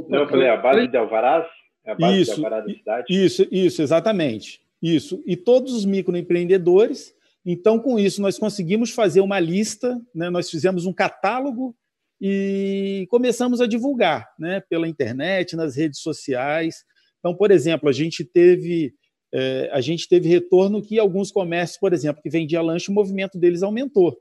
Não, 0.07 0.19
eu 0.19 0.29
falei 0.29 0.49
a 0.49 0.57
base 0.57 0.87
de 0.87 0.97
Alvarás? 0.97 1.47
É 1.85 1.91
a 1.91 1.95
base 1.95 2.21
isso, 2.21 2.35
de 2.35 2.45
Alvarás 2.45 2.65
da 2.65 2.73
cidade? 2.73 3.05
Isso, 3.09 3.47
isso, 3.51 3.81
exatamente. 3.81 4.61
Isso. 4.81 5.23
E 5.25 5.35
todos 5.35 5.73
os 5.73 5.85
microempreendedores. 5.85 7.13
Então, 7.45 7.79
com 7.79 7.97
isso, 7.97 8.21
nós 8.21 8.37
conseguimos 8.37 8.91
fazer 8.91 9.21
uma 9.21 9.39
lista, 9.39 9.99
né? 10.13 10.29
nós 10.29 10.49
fizemos 10.49 10.85
um 10.85 10.93
catálogo 10.93 11.75
e 12.19 13.07
começamos 13.09 13.61
a 13.61 13.67
divulgar 13.67 14.27
né? 14.37 14.61
pela 14.69 14.87
internet, 14.87 15.55
nas 15.55 15.75
redes 15.75 15.99
sociais. 15.99 16.83
Então, 17.27 17.35
por 17.35 17.51
exemplo, 17.51 17.89
a 17.89 17.91
gente 17.91 18.23
teve 18.23 18.93
é, 19.33 19.69
a 19.73 19.81
gente 19.81 20.07
teve 20.07 20.29
retorno 20.29 20.81
que 20.81 20.97
alguns 20.97 21.29
comércios, 21.29 21.77
por 21.77 21.91
exemplo, 21.91 22.21
que 22.21 22.29
vendia 22.29 22.61
lanche, 22.61 22.89
o 22.89 22.93
movimento 22.93 23.37
deles 23.37 23.61
aumentou. 23.61 24.17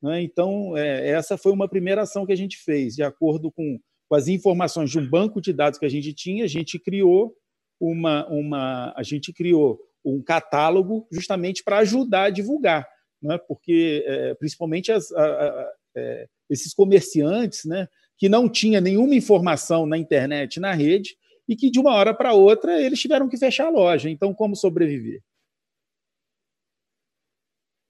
Né? 0.00 0.22
Então, 0.22 0.76
é, 0.76 1.08
essa 1.08 1.36
foi 1.36 1.50
uma 1.50 1.68
primeira 1.68 2.02
ação 2.02 2.24
que 2.24 2.32
a 2.32 2.36
gente 2.36 2.56
fez, 2.58 2.94
de 2.94 3.02
acordo 3.02 3.50
com, 3.50 3.80
com, 4.08 4.14
as 4.14 4.28
informações 4.28 4.88
de 4.90 5.00
um 5.00 5.10
banco 5.10 5.40
de 5.40 5.52
dados 5.52 5.76
que 5.76 5.84
a 5.84 5.88
gente 5.88 6.14
tinha, 6.14 6.44
a 6.44 6.48
gente 6.48 6.78
criou 6.78 7.34
uma, 7.80 8.24
uma 8.28 8.94
a 8.96 9.02
gente 9.02 9.32
criou 9.32 9.80
um 10.04 10.22
catálogo 10.22 11.08
justamente 11.10 11.64
para 11.64 11.78
ajudar 11.78 12.26
a 12.26 12.30
divulgar, 12.30 12.86
né? 13.20 13.38
porque 13.48 14.04
é, 14.06 14.34
principalmente 14.34 14.92
as, 14.92 15.10
a, 15.10 15.24
a, 15.24 15.72
é, 15.96 16.28
esses 16.48 16.72
comerciantes, 16.72 17.64
né, 17.64 17.88
que 18.16 18.28
não 18.28 18.48
tinha 18.48 18.80
nenhuma 18.80 19.16
informação 19.16 19.84
na 19.84 19.98
internet, 19.98 20.60
na 20.60 20.72
rede, 20.72 21.16
e 21.50 21.56
que 21.56 21.68
de 21.68 21.80
uma 21.80 21.92
hora 21.92 22.14
para 22.14 22.32
outra 22.32 22.80
eles 22.80 23.00
tiveram 23.00 23.28
que 23.28 23.36
fechar 23.36 23.66
a 23.66 23.70
loja. 23.70 24.08
Então, 24.08 24.32
como 24.32 24.54
sobreviver? 24.54 25.20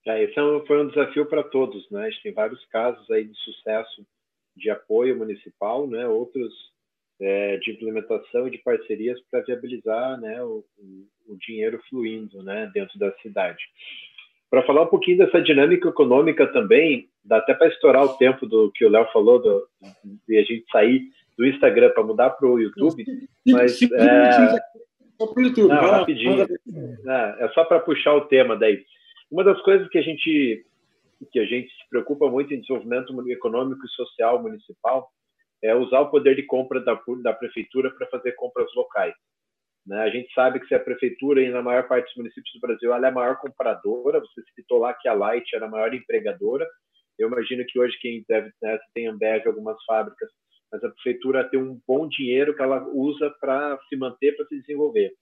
É, 0.07 0.23
esse 0.23 0.33
é 0.33 0.65
foi 0.65 0.83
um 0.83 0.87
desafio 0.87 1.27
para 1.27 1.43
todos, 1.43 1.87
né? 1.91 2.05
A 2.05 2.09
gente 2.09 2.23
tem 2.23 2.33
vários 2.33 2.65
casos 2.65 3.09
aí 3.11 3.23
de 3.23 3.37
sucesso 3.37 4.03
de 4.57 4.71
apoio 4.71 5.15
municipal, 5.15 5.87
né? 5.87 6.07
Outros 6.07 6.51
é, 7.19 7.57
de 7.57 7.71
implementação 7.71 8.47
e 8.47 8.51
de 8.51 8.57
parcerias 8.57 9.21
para 9.29 9.41
viabilizar, 9.41 10.19
né? 10.19 10.43
O, 10.43 10.65
o, 11.27 11.37
dinheiro 11.37 11.79
fluindo, 11.87 12.41
né? 12.41 12.69
Dentro 12.73 12.97
da 12.97 13.11
cidade. 13.19 13.63
Para 14.49 14.65
falar 14.65 14.81
um 14.81 14.87
pouquinho 14.87 15.19
dessa 15.19 15.39
dinâmica 15.39 15.87
econômica 15.87 16.47
também, 16.47 17.07
dá 17.23 17.37
até 17.37 17.53
para 17.53 17.67
estourar 17.67 18.03
o 18.03 18.17
tempo 18.17 18.47
do 18.47 18.71
que 18.71 18.83
o 18.83 18.89
Léo 18.89 19.05
falou 19.13 19.39
do, 19.39 19.67
de 20.27 20.37
a 20.37 20.43
gente 20.43 20.65
sair 20.71 21.03
do 21.41 21.47
Instagram 21.47 21.89
para 21.89 22.03
mudar 22.03 22.29
para 22.29 22.47
o 22.47 22.59
YouTube, 22.59 23.03
mas 23.47 23.81
é... 23.81 24.59
Não, 25.57 25.91
rapidinho. 25.91 26.43
É, 26.43 27.45
é 27.45 27.49
só 27.53 27.63
para 27.63 27.79
puxar 27.79 28.13
o 28.13 28.27
tema 28.27 28.55
daí. 28.55 28.83
Uma 29.31 29.43
das 29.43 29.59
coisas 29.61 29.87
que 29.89 29.97
a 29.97 30.01
gente 30.03 30.63
que 31.31 31.39
a 31.39 31.45
gente 31.45 31.69
se 31.69 31.89
preocupa 31.89 32.27
muito 32.29 32.51
em 32.51 32.61
desenvolvimento 32.61 33.13
econômico 33.29 33.85
e 33.85 33.89
social 33.89 34.41
municipal 34.41 35.07
é 35.63 35.75
usar 35.75 35.99
o 35.99 36.09
poder 36.09 36.35
de 36.35 36.43
compra 36.43 36.79
da, 36.79 36.99
da 37.21 37.33
prefeitura 37.33 37.91
para 37.91 38.07
fazer 38.07 38.31
compras 38.31 38.67
locais. 38.75 39.13
Né? 39.85 39.99
A 39.99 40.09
gente 40.09 40.33
sabe 40.33 40.59
que 40.59 40.67
se 40.67 40.73
a 40.73 40.79
prefeitura, 40.79 41.43
e 41.43 41.51
na 41.51 41.61
maior 41.61 41.87
parte 41.87 42.05
dos 42.05 42.15
municípios 42.15 42.51
do 42.55 42.59
Brasil, 42.59 42.91
ela 42.91 43.05
é 43.05 43.09
a 43.09 43.13
maior 43.13 43.37
compradora, 43.37 44.19
você 44.19 44.41
citou 44.55 44.79
lá 44.79 44.95
que 44.95 45.07
a 45.07 45.13
Light 45.13 45.45
era 45.55 45.67
a 45.67 45.69
maior 45.69 45.93
empregadora, 45.93 46.67
eu 47.19 47.27
imagino 47.27 47.63
que 47.67 47.79
hoje 47.79 47.95
quem 48.01 48.25
deve, 48.27 48.51
né, 48.59 48.79
tem 48.95 49.05
Ambev, 49.05 49.47
algumas 49.47 49.77
fábricas, 49.85 50.29
mas 50.71 50.83
a 50.83 50.89
prefeitura 50.89 51.49
tem 51.49 51.59
um 51.59 51.79
bom 51.87 52.07
dinheiro 52.07 52.55
que 52.55 52.61
ela 52.61 52.87
usa 52.93 53.29
para 53.39 53.77
se 53.89 53.95
manter, 53.95 54.35
para 54.35 54.45
se 54.47 54.59
desenvolver. 54.59 55.13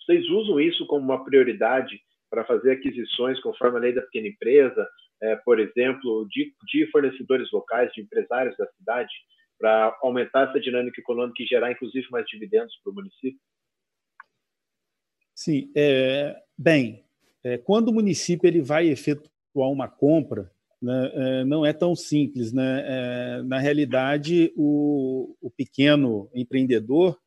Vocês 0.00 0.28
usam 0.28 0.60
isso 0.60 0.86
como 0.86 1.04
uma 1.04 1.24
prioridade 1.24 2.00
para 2.30 2.44
fazer 2.44 2.72
aquisições 2.72 3.40
conforme 3.40 3.78
a 3.78 3.80
lei 3.80 3.94
da 3.94 4.02
pequena 4.02 4.28
empresa, 4.28 4.88
é, 5.22 5.36
por 5.36 5.58
exemplo, 5.58 6.26
de, 6.28 6.52
de, 6.68 6.90
fornecedores 6.90 7.50
locais, 7.52 7.92
de 7.92 8.02
empresários 8.02 8.56
da 8.56 8.66
cidade, 8.72 9.12
para 9.58 9.96
aumentar 10.02 10.48
essa 10.48 10.60
dinâmica 10.60 11.00
econômica 11.00 11.42
e 11.42 11.46
gerar, 11.46 11.72
inclusive, 11.72 12.06
mais 12.10 12.26
dividendos 12.26 12.74
para 12.82 12.90
o 12.90 12.94
município? 12.94 13.40
Sim, 15.34 15.70
é, 15.74 16.36
bem, 16.58 17.04
é, 17.42 17.56
quando 17.58 17.88
o 17.88 17.92
município 17.92 18.46
ele 18.46 18.60
vai 18.60 18.88
efetuar 18.88 19.70
uma 19.70 19.88
compra, 19.88 20.50
né, 20.86 21.10
é, 21.14 21.44
não 21.44 21.66
é 21.66 21.72
tão 21.72 21.96
simples. 21.96 22.52
Né? 22.52 22.84
É, 22.86 23.42
na 23.42 23.58
realidade, 23.58 24.52
o, 24.56 25.36
o, 25.40 25.50
pequeno 25.50 26.30
empreendedor, 26.32 27.18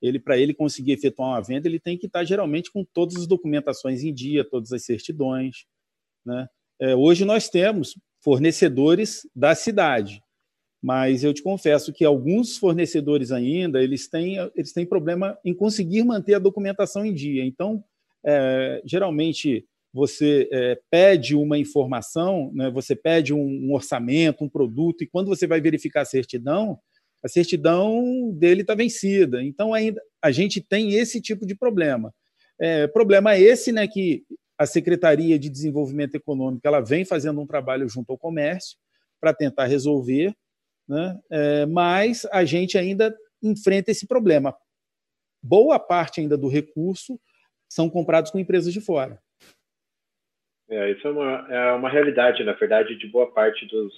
ele 0.00 0.18
para 0.18 0.38
ele 0.38 0.54
conseguir 0.54 0.92
efetuar 0.92 1.28
uma 1.28 1.42
venda, 1.42 1.68
ele 1.68 1.78
tem 1.78 1.98
que 1.98 2.06
estar 2.06 2.24
geralmente 2.24 2.72
com 2.72 2.82
todas 2.82 3.16
as 3.16 3.26
documentações 3.26 4.02
em 4.02 4.14
dia, 4.14 4.48
todas 4.48 4.72
as 4.72 4.84
certidões. 4.84 5.66
Né? 6.24 6.48
É, 6.80 6.96
hoje 6.96 7.26
nós 7.26 7.50
temos 7.50 7.98
fornecedores 8.24 9.28
da 9.36 9.54
cidade, 9.54 10.22
mas 10.82 11.22
eu 11.22 11.34
te 11.34 11.42
confesso 11.42 11.92
que 11.92 12.06
alguns 12.06 12.56
fornecedores 12.56 13.30
ainda 13.30 13.82
eles 13.82 14.08
têm, 14.08 14.36
eles 14.56 14.72
têm 14.72 14.86
problema 14.86 15.38
em 15.44 15.52
conseguir 15.52 16.02
manter 16.02 16.34
a 16.34 16.38
documentação 16.38 17.04
em 17.04 17.12
dia. 17.12 17.44
Então, 17.44 17.84
é, 18.24 18.80
geralmente 18.86 19.66
você 19.92 20.48
é, 20.50 20.80
pede 20.90 21.36
uma 21.36 21.58
informação, 21.58 22.50
né, 22.54 22.70
você 22.70 22.96
pede 22.96 23.34
um, 23.34 23.44
um, 23.44 23.74
orçamento, 23.74 24.42
um 24.42 24.48
produto, 24.48 25.04
e 25.04 25.06
quando 25.06 25.28
você 25.28 25.46
vai 25.46 25.60
verificar 25.60 26.00
a 26.00 26.06
certidão, 26.06 26.78
a 27.22 27.28
certidão 27.28 28.32
dele 28.32 28.62
está 28.62 28.74
vencida. 28.74 29.42
Então, 29.42 29.74
ainda 29.74 30.02
a 30.20 30.32
gente 30.32 30.60
tem 30.60 30.94
esse 30.94 31.20
tipo 31.20 31.46
de 31.46 31.54
problema. 31.54 32.12
É, 32.58 32.86
problema 32.86 33.38
esse 33.38 33.70
né, 33.70 33.86
que 33.86 34.24
a 34.58 34.66
Secretaria 34.66 35.38
de 35.38 35.48
Desenvolvimento 35.48 36.14
Econômico 36.14 36.66
ela 36.66 36.80
vem 36.80 37.04
fazendo 37.04 37.40
um 37.40 37.46
trabalho 37.46 37.88
junto 37.88 38.10
ao 38.10 38.18
comércio 38.18 38.76
para 39.20 39.34
tentar 39.34 39.66
resolver, 39.66 40.34
né, 40.88 41.18
é, 41.30 41.66
mas 41.66 42.26
a 42.32 42.44
gente 42.44 42.78
ainda 42.78 43.14
enfrenta 43.42 43.90
esse 43.90 44.06
problema. 44.06 44.56
Boa 45.42 45.78
parte 45.78 46.20
ainda 46.20 46.36
do 46.36 46.48
recurso 46.48 47.20
são 47.68 47.90
comprados 47.90 48.30
com 48.30 48.38
empresas 48.38 48.72
de 48.72 48.80
fora. 48.80 49.20
É, 50.72 50.90
isso 50.90 51.06
é 51.06 51.10
uma, 51.10 51.46
é 51.50 51.72
uma 51.72 51.90
realidade, 51.90 52.42
na 52.42 52.52
verdade, 52.52 52.96
de 52.96 53.06
boa 53.06 53.30
parte 53.30 53.66
dos, 53.66 53.92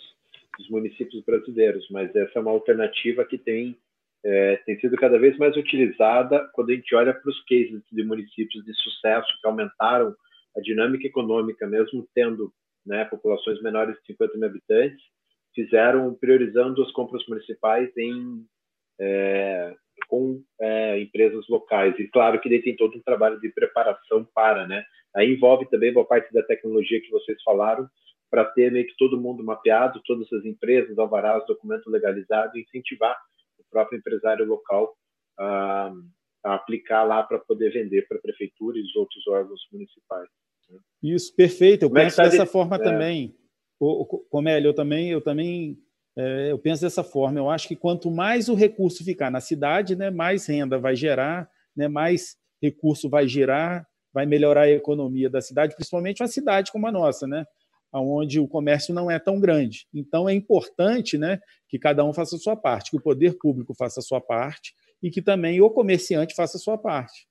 dos 0.58 0.68
municípios 0.68 1.24
brasileiros, 1.24 1.86
mas 1.88 2.12
essa 2.16 2.36
é 2.36 2.42
uma 2.42 2.50
alternativa 2.50 3.24
que 3.24 3.38
tem, 3.38 3.78
é, 4.24 4.56
tem 4.66 4.80
sido 4.80 4.96
cada 4.96 5.16
vez 5.16 5.38
mais 5.38 5.56
utilizada 5.56 6.50
quando 6.52 6.70
a 6.70 6.74
gente 6.74 6.92
olha 6.96 7.14
para 7.14 7.30
os 7.30 7.40
cases 7.44 7.80
de 7.92 8.02
municípios 8.02 8.64
de 8.64 8.74
sucesso 8.74 9.28
que 9.40 9.46
aumentaram 9.46 10.16
a 10.56 10.60
dinâmica 10.60 11.06
econômica, 11.06 11.64
mesmo 11.64 12.08
tendo 12.12 12.52
né, 12.84 13.04
populações 13.04 13.62
menores 13.62 13.96
de 14.00 14.06
50 14.06 14.36
mil 14.36 14.48
habitantes, 14.48 15.00
fizeram 15.54 16.12
priorizando 16.14 16.82
as 16.82 16.90
compras 16.90 17.24
municipais 17.28 17.88
em 17.96 18.44
é, 19.00 19.76
com 20.08 20.42
é, 20.60 21.00
empresas 21.00 21.46
locais. 21.48 21.98
E 21.98 22.08
claro 22.08 22.40
que 22.40 22.48
ele 22.48 22.62
tem 22.62 22.76
todo 22.76 22.96
um 22.96 23.02
trabalho 23.02 23.40
de 23.40 23.48
preparação 23.50 24.26
para, 24.34 24.66
né? 24.66 24.84
Aí 25.14 25.32
envolve 25.32 25.68
também 25.70 25.92
boa 25.92 26.06
parte 26.06 26.32
da 26.32 26.42
tecnologia 26.42 27.00
que 27.00 27.10
vocês 27.10 27.40
falaram, 27.42 27.88
para 28.30 28.44
ter 28.46 28.72
meio 28.72 28.86
que 28.86 28.96
todo 28.96 29.20
mundo 29.20 29.44
mapeado, 29.44 30.02
todas 30.04 30.30
as 30.32 30.44
empresas, 30.44 30.98
alvarás, 30.98 31.46
documento 31.46 31.88
legalizado, 31.88 32.56
e 32.56 32.62
incentivar 32.62 33.16
o 33.58 33.64
próprio 33.70 33.98
empresário 33.98 34.44
local 34.44 34.92
a, 35.38 35.92
a 36.44 36.54
aplicar 36.54 37.04
lá 37.04 37.22
para 37.22 37.38
poder 37.38 37.70
vender 37.70 38.06
para 38.08 38.18
a 38.18 38.20
prefeitura 38.20 38.76
e 38.76 38.82
os 38.82 38.96
outros 38.96 39.24
órgãos 39.28 39.60
municipais. 39.72 40.28
Né? 40.68 40.78
Isso, 41.02 41.34
perfeito. 41.36 41.84
Eu 41.84 41.88
Como 41.88 42.00
é 42.00 42.04
penso 42.04 42.20
é 42.20 42.24
dessa 42.24 42.44
de... 42.44 42.50
forma 42.50 42.76
é... 42.76 42.78
também. 42.80 43.36
Comélio, 44.30 44.68
eu 44.68 44.74
também, 44.74 45.10
eu 45.10 45.20
também 45.20 45.72
é, 45.72 45.83
eu 46.16 46.58
penso 46.58 46.82
dessa 46.82 47.02
forma. 47.02 47.38
Eu 47.38 47.50
acho 47.50 47.66
que 47.66 47.76
quanto 47.76 48.10
mais 48.10 48.48
o 48.48 48.54
recurso 48.54 49.04
ficar 49.04 49.30
na 49.30 49.40
cidade, 49.40 49.96
né, 49.96 50.10
mais 50.10 50.46
renda 50.46 50.78
vai 50.78 50.94
gerar, 50.94 51.48
né, 51.76 51.88
mais 51.88 52.36
recurso 52.62 53.08
vai 53.08 53.26
gerar, 53.26 53.86
vai 54.12 54.24
melhorar 54.24 54.62
a 54.62 54.70
economia 54.70 55.28
da 55.28 55.40
cidade, 55.40 55.74
principalmente 55.74 56.22
uma 56.22 56.28
cidade 56.28 56.70
como 56.70 56.86
a 56.86 56.92
nossa, 56.92 57.26
né, 57.26 57.44
onde 57.92 58.40
o 58.40 58.48
comércio 58.48 58.94
não 58.94 59.10
é 59.10 59.18
tão 59.18 59.40
grande. 59.40 59.86
Então, 59.92 60.28
é 60.28 60.34
importante 60.34 61.18
né, 61.18 61.40
que 61.68 61.78
cada 61.78 62.04
um 62.04 62.12
faça 62.12 62.36
a 62.36 62.38
sua 62.38 62.56
parte, 62.56 62.90
que 62.90 62.96
o 62.96 63.02
poder 63.02 63.36
público 63.38 63.74
faça 63.74 64.00
a 64.00 64.02
sua 64.02 64.20
parte 64.20 64.72
e 65.02 65.10
que 65.10 65.20
também 65.20 65.60
o 65.60 65.70
comerciante 65.70 66.34
faça 66.34 66.56
a 66.56 66.60
sua 66.60 66.78
parte. 66.78 67.26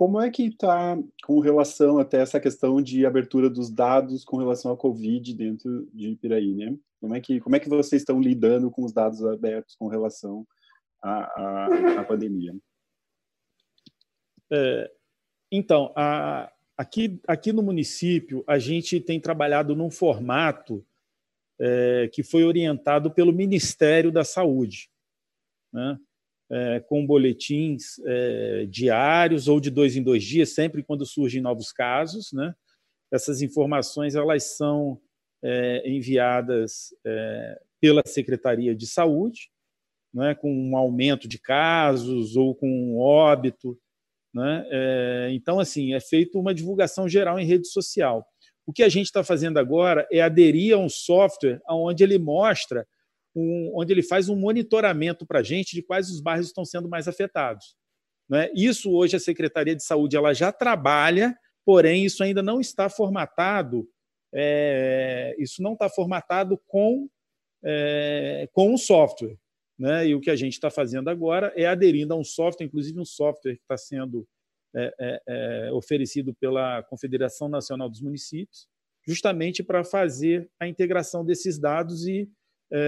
Como 0.00 0.18
é 0.18 0.30
que 0.30 0.44
está 0.44 0.96
com 1.22 1.40
relação 1.40 1.98
até 1.98 2.22
essa 2.22 2.40
questão 2.40 2.80
de 2.80 3.04
abertura 3.04 3.50
dos 3.50 3.68
dados 3.68 4.24
com 4.24 4.38
relação 4.38 4.72
à 4.72 4.76
Covid 4.76 5.34
dentro 5.34 5.86
de 5.92 6.12
Ipiraí, 6.12 6.54
né? 6.54 6.74
Como 6.98 7.14
é 7.14 7.20
que, 7.20 7.38
como 7.38 7.54
é 7.54 7.60
que 7.60 7.68
vocês 7.68 8.00
estão 8.00 8.18
lidando 8.18 8.70
com 8.70 8.82
os 8.82 8.94
dados 8.94 9.22
abertos 9.22 9.76
com 9.76 9.88
relação 9.88 10.46
à, 11.02 11.24
à, 11.38 12.00
à 12.00 12.04
pandemia? 12.04 12.56
É, 14.50 14.90
então, 15.52 15.92
a, 15.94 16.50
aqui, 16.78 17.20
aqui 17.28 17.52
no 17.52 17.62
município, 17.62 18.42
a 18.46 18.58
gente 18.58 19.02
tem 19.02 19.20
trabalhado 19.20 19.76
num 19.76 19.90
formato 19.90 20.82
é, 21.58 22.08
que 22.10 22.22
foi 22.22 22.44
orientado 22.44 23.10
pelo 23.10 23.34
Ministério 23.34 24.10
da 24.10 24.24
Saúde, 24.24 24.90
né? 25.70 26.00
É, 26.52 26.80
com 26.80 27.06
boletins 27.06 28.00
é, 28.04 28.66
diários 28.66 29.46
ou 29.46 29.60
de 29.60 29.70
dois 29.70 29.94
em 29.94 30.02
dois 30.02 30.24
dias, 30.24 30.52
sempre 30.52 30.82
quando 30.82 31.06
surgem 31.06 31.40
novos 31.40 31.70
casos. 31.70 32.32
Né? 32.32 32.52
Essas 33.12 33.40
informações 33.40 34.16
elas 34.16 34.56
são 34.56 35.00
é, 35.42 35.88
enviadas 35.88 36.94
é, 37.04 37.60
pela 37.80 38.02
Secretaria 38.04 38.74
de 38.74 38.86
Saúde, 38.86 39.50
né, 40.12 40.34
com 40.34 40.52
um 40.52 40.76
aumento 40.76 41.28
de 41.28 41.38
casos 41.38 42.36
ou 42.36 42.54
com 42.54 42.68
um 42.68 42.98
óbito. 42.98 43.78
Né? 44.34 44.66
É, 44.70 45.28
então, 45.32 45.58
assim, 45.58 45.94
é 45.94 46.00
feita 46.00 46.38
uma 46.38 46.54
divulgação 46.54 47.08
geral 47.08 47.38
em 47.38 47.46
rede 47.46 47.68
social. 47.68 48.26
O 48.66 48.72
que 48.72 48.82
a 48.82 48.88
gente 48.88 49.06
está 49.06 49.24
fazendo 49.24 49.58
agora 49.58 50.06
é 50.12 50.20
aderir 50.20 50.74
a 50.74 50.78
um 50.78 50.88
software 50.88 51.60
onde 51.68 52.04
ele 52.04 52.18
mostra, 52.18 52.86
um, 53.34 53.72
onde 53.74 53.92
ele 53.92 54.02
faz 54.02 54.28
um 54.28 54.36
monitoramento 54.36 55.26
para 55.26 55.40
a 55.40 55.42
gente 55.42 55.74
de 55.74 55.82
quais 55.82 56.10
os 56.10 56.20
bairros 56.20 56.46
estão 56.46 56.64
sendo 56.64 56.88
mais 56.88 57.08
afetados. 57.08 57.76
Né? 58.28 58.50
Isso 58.54 58.92
hoje 58.92 59.16
a 59.16 59.20
Secretaria 59.20 59.74
de 59.74 59.84
Saúde 59.84 60.16
ela 60.16 60.32
já 60.32 60.52
trabalha, 60.52 61.36
porém 61.64 62.04
isso 62.04 62.22
ainda 62.22 62.42
não 62.42 62.60
está 62.60 62.88
formatado 62.88 63.88
é, 64.32 65.34
isso 65.38 65.62
não 65.62 65.72
está 65.72 65.88
formatado 65.88 66.58
com, 66.66 67.08
é, 67.64 68.48
com 68.52 68.72
um 68.72 68.78
software. 68.78 69.36
Né? 69.78 70.08
E 70.08 70.14
o 70.14 70.20
que 70.20 70.30
a 70.30 70.36
gente 70.36 70.52
está 70.52 70.70
fazendo 70.70 71.08
agora 71.08 71.52
é 71.56 71.66
aderindo 71.66 72.14
a 72.14 72.16
um 72.16 72.24
software, 72.24 72.66
inclusive 72.66 72.98
um 72.98 73.04
software 73.04 73.56
que 73.56 73.62
está 73.62 73.76
sendo 73.76 74.26
é, 74.74 74.94
é, 74.98 75.22
é, 75.26 75.72
oferecido 75.72 76.34
pela 76.34 76.82
Confederação 76.84 77.48
Nacional 77.48 77.88
dos 77.88 78.00
Municípios, 78.00 78.68
justamente 79.06 79.62
para 79.62 79.82
fazer 79.82 80.48
a 80.60 80.68
integração 80.68 81.24
desses 81.24 81.58
dados 81.58 82.06
e 82.06 82.30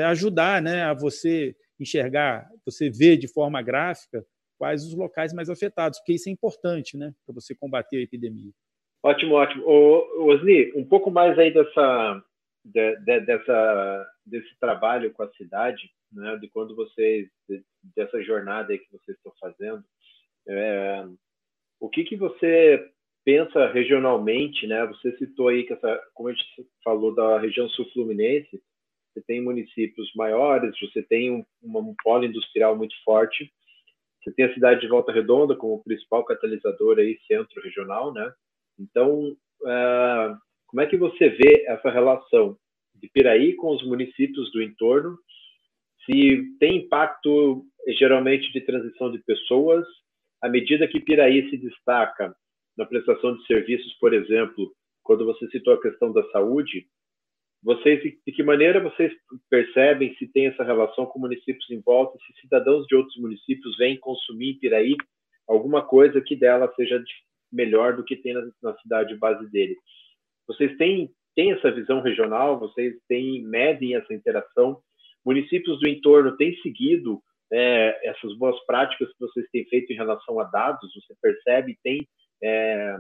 ajudar 0.07 0.63
né, 0.63 0.83
a 0.85 0.95
você 0.95 1.55
enxergar, 1.79 2.49
você 2.65 2.89
ver 2.91 3.17
de 3.17 3.27
forma 3.27 3.61
gráfica 3.61 4.25
quais 4.59 4.87
os 4.87 4.95
locais 4.95 5.33
mais 5.33 5.51
afetados, 5.51 5.99
porque 5.99 6.13
isso 6.13 6.29
é 6.29 6.33
importante 6.33 6.97
né, 6.97 7.13
para 7.27 7.35
você 7.35 7.53
combater 7.53 7.97
a 7.97 8.03
epidemia. 8.03 8.53
Ótimo, 9.03 9.35
ótimo. 9.35 9.65
O, 9.67 10.27
Osni, 10.29 10.73
um 10.77 10.85
pouco 10.85 11.11
mais 11.11 11.37
aí 11.37 11.53
dessa, 11.53 12.23
de, 12.65 12.97
de, 13.01 13.21
dessa, 13.23 14.07
desse 14.25 14.57
trabalho 14.61 15.13
com 15.13 15.25
a 15.25 15.33
cidade, 15.33 15.91
né, 16.13 16.37
de 16.37 16.49
quando 16.49 16.77
vocês, 16.77 17.29
de, 17.49 17.65
dessa 17.97 18.23
jornada 18.23 18.73
aí 18.73 18.79
que 18.79 18.93
vocês 18.93 19.17
estão 19.17 19.33
fazendo. 19.41 19.83
É, 20.49 21.07
o 21.81 21.89
que 21.89 22.05
que 22.05 22.15
você 22.15 22.89
pensa 23.25 23.67
regionalmente, 23.67 24.67
né? 24.67 24.87
Você 24.87 25.17
citou 25.17 25.49
aí 25.49 25.65
que 25.65 25.73
essa, 25.73 26.01
como 26.15 26.29
a 26.29 26.33
gente 26.33 26.45
falou 26.85 27.15
da 27.15 27.39
região 27.39 27.69
sul-fluminense, 27.69 28.63
você 29.13 29.23
tem 29.27 29.43
municípios 29.43 30.11
maiores, 30.15 30.79
você 30.81 31.03
tem 31.03 31.31
um, 31.31 31.45
um 31.63 31.95
polo 32.03 32.25
industrial 32.25 32.77
muito 32.77 32.95
forte, 33.05 33.51
você 34.23 34.33
tem 34.33 34.45
a 34.47 34.55
cidade 34.55 34.81
de 34.81 34.89
Volta 34.89 35.13
Redonda 35.13 35.57
como 35.57 35.83
principal 35.83 36.25
catalisador 36.25 36.99
aí 36.99 37.19
centro 37.27 37.61
regional, 37.61 38.13
né? 38.13 38.33
Então, 38.79 39.37
uh, 39.63 40.37
como 40.67 40.81
é 40.81 40.87
que 40.87 40.97
você 40.97 41.29
vê 41.29 41.65
essa 41.67 41.91
relação 41.91 42.57
de 42.95 43.09
Piraí 43.09 43.55
com 43.55 43.75
os 43.75 43.85
municípios 43.85 44.51
do 44.53 44.63
entorno? 44.63 45.19
Se 46.07 46.57
tem 46.59 46.79
impacto, 46.79 47.65
geralmente, 47.99 48.53
de 48.53 48.61
transição 48.61 49.11
de 49.11 49.19
pessoas, 49.19 49.85
à 50.41 50.49
medida 50.49 50.89
que 50.89 51.01
Piraí 51.01 51.51
se 51.51 51.57
destaca 51.57 52.35
na 52.77 52.87
prestação 52.87 53.37
de 53.37 53.47
serviços, 53.47 53.93
por 53.95 54.15
exemplo, 54.15 54.73
quando 55.03 55.25
você 55.25 55.47
citou 55.49 55.75
a 55.75 55.83
questão 55.83 56.13
da 56.13 56.23
saúde, 56.31 56.87
vocês 57.63 58.03
de 58.03 58.33
que 58.33 58.43
maneira 58.43 58.81
vocês 58.81 59.13
percebem 59.49 60.15
se 60.17 60.27
tem 60.27 60.47
essa 60.47 60.65
relação 60.65 61.07
com 61.07 61.21
municípios 61.21 61.71
em 61.71 61.81
volta, 61.81 62.19
se 62.19 62.41
cidadãos 62.41 62.87
de 62.87 62.97
outros 62.97 63.17
municípios 63.17 63.77
vêm 63.77 63.97
consumir 63.99 64.55
Piraí 64.55 64.97
alguma 65.49 65.83
coisa 65.87 66.21
que 66.21 66.35
dela 66.35 66.73
seja 66.75 67.03
melhor 67.53 67.97
do 67.97 68.05
que 68.05 68.17
tem 68.17 68.33
na, 68.33 68.43
na 68.63 68.77
cidade 68.79 69.15
base 69.17 69.49
dele. 69.51 69.77
Vocês 70.47 70.77
têm, 70.77 71.11
têm 71.37 71.53
essa 71.53 71.71
visão 71.71 72.01
regional? 72.01 72.59
Vocês 72.59 72.97
têm 73.09 73.43
medem 73.43 73.95
essa 73.95 74.13
interação? 74.13 74.81
Municípios 75.25 75.79
do 75.79 75.89
entorno 75.89 76.37
têm 76.37 76.57
seguido 76.63 77.21
é, 77.53 78.09
essas 78.09 78.37
boas 78.39 78.59
práticas 78.65 79.09
que 79.13 79.21
vocês 79.21 79.47
têm 79.53 79.65
feito 79.67 79.93
em 79.93 79.97
relação 79.97 80.41
a 80.41 80.45
dados? 80.45 80.93
Você 80.95 81.15
percebe, 81.21 81.79
tem 81.83 82.09
é, 82.43 82.97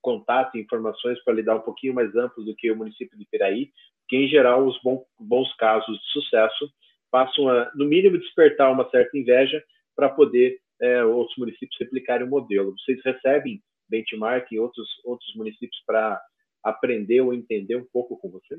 contato 0.00 0.56
e 0.56 0.60
informações 0.60 1.22
para 1.24 1.34
lidar 1.34 1.56
um 1.56 1.60
pouquinho 1.60 1.94
mais 1.94 2.14
amplos 2.14 2.46
do 2.46 2.54
que 2.54 2.70
o 2.70 2.76
município 2.76 3.18
de 3.18 3.26
Piraí, 3.30 3.70
que 4.08 4.16
em 4.16 4.28
geral 4.28 4.66
os 4.66 4.80
bons, 4.82 5.04
bons 5.18 5.52
casos 5.56 5.98
de 5.98 6.12
sucesso 6.12 6.70
passam 7.10 7.48
a, 7.48 7.70
no 7.74 7.86
mínimo, 7.86 8.18
despertar 8.18 8.70
uma 8.70 8.88
certa 8.90 9.16
inveja 9.16 9.62
para 9.94 10.08
poder 10.08 10.58
é, 10.80 11.04
outros 11.04 11.36
municípios 11.36 11.76
replicarem 11.80 12.26
o 12.26 12.30
modelo. 12.30 12.74
Vocês 12.78 13.00
recebem 13.04 13.62
benchmark 13.88 14.50
em 14.52 14.58
outros, 14.58 14.88
outros 15.04 15.34
municípios 15.34 15.82
para 15.86 16.20
aprender 16.62 17.20
ou 17.20 17.32
entender 17.32 17.76
um 17.76 17.86
pouco 17.92 18.16
com 18.18 18.30
você? 18.30 18.58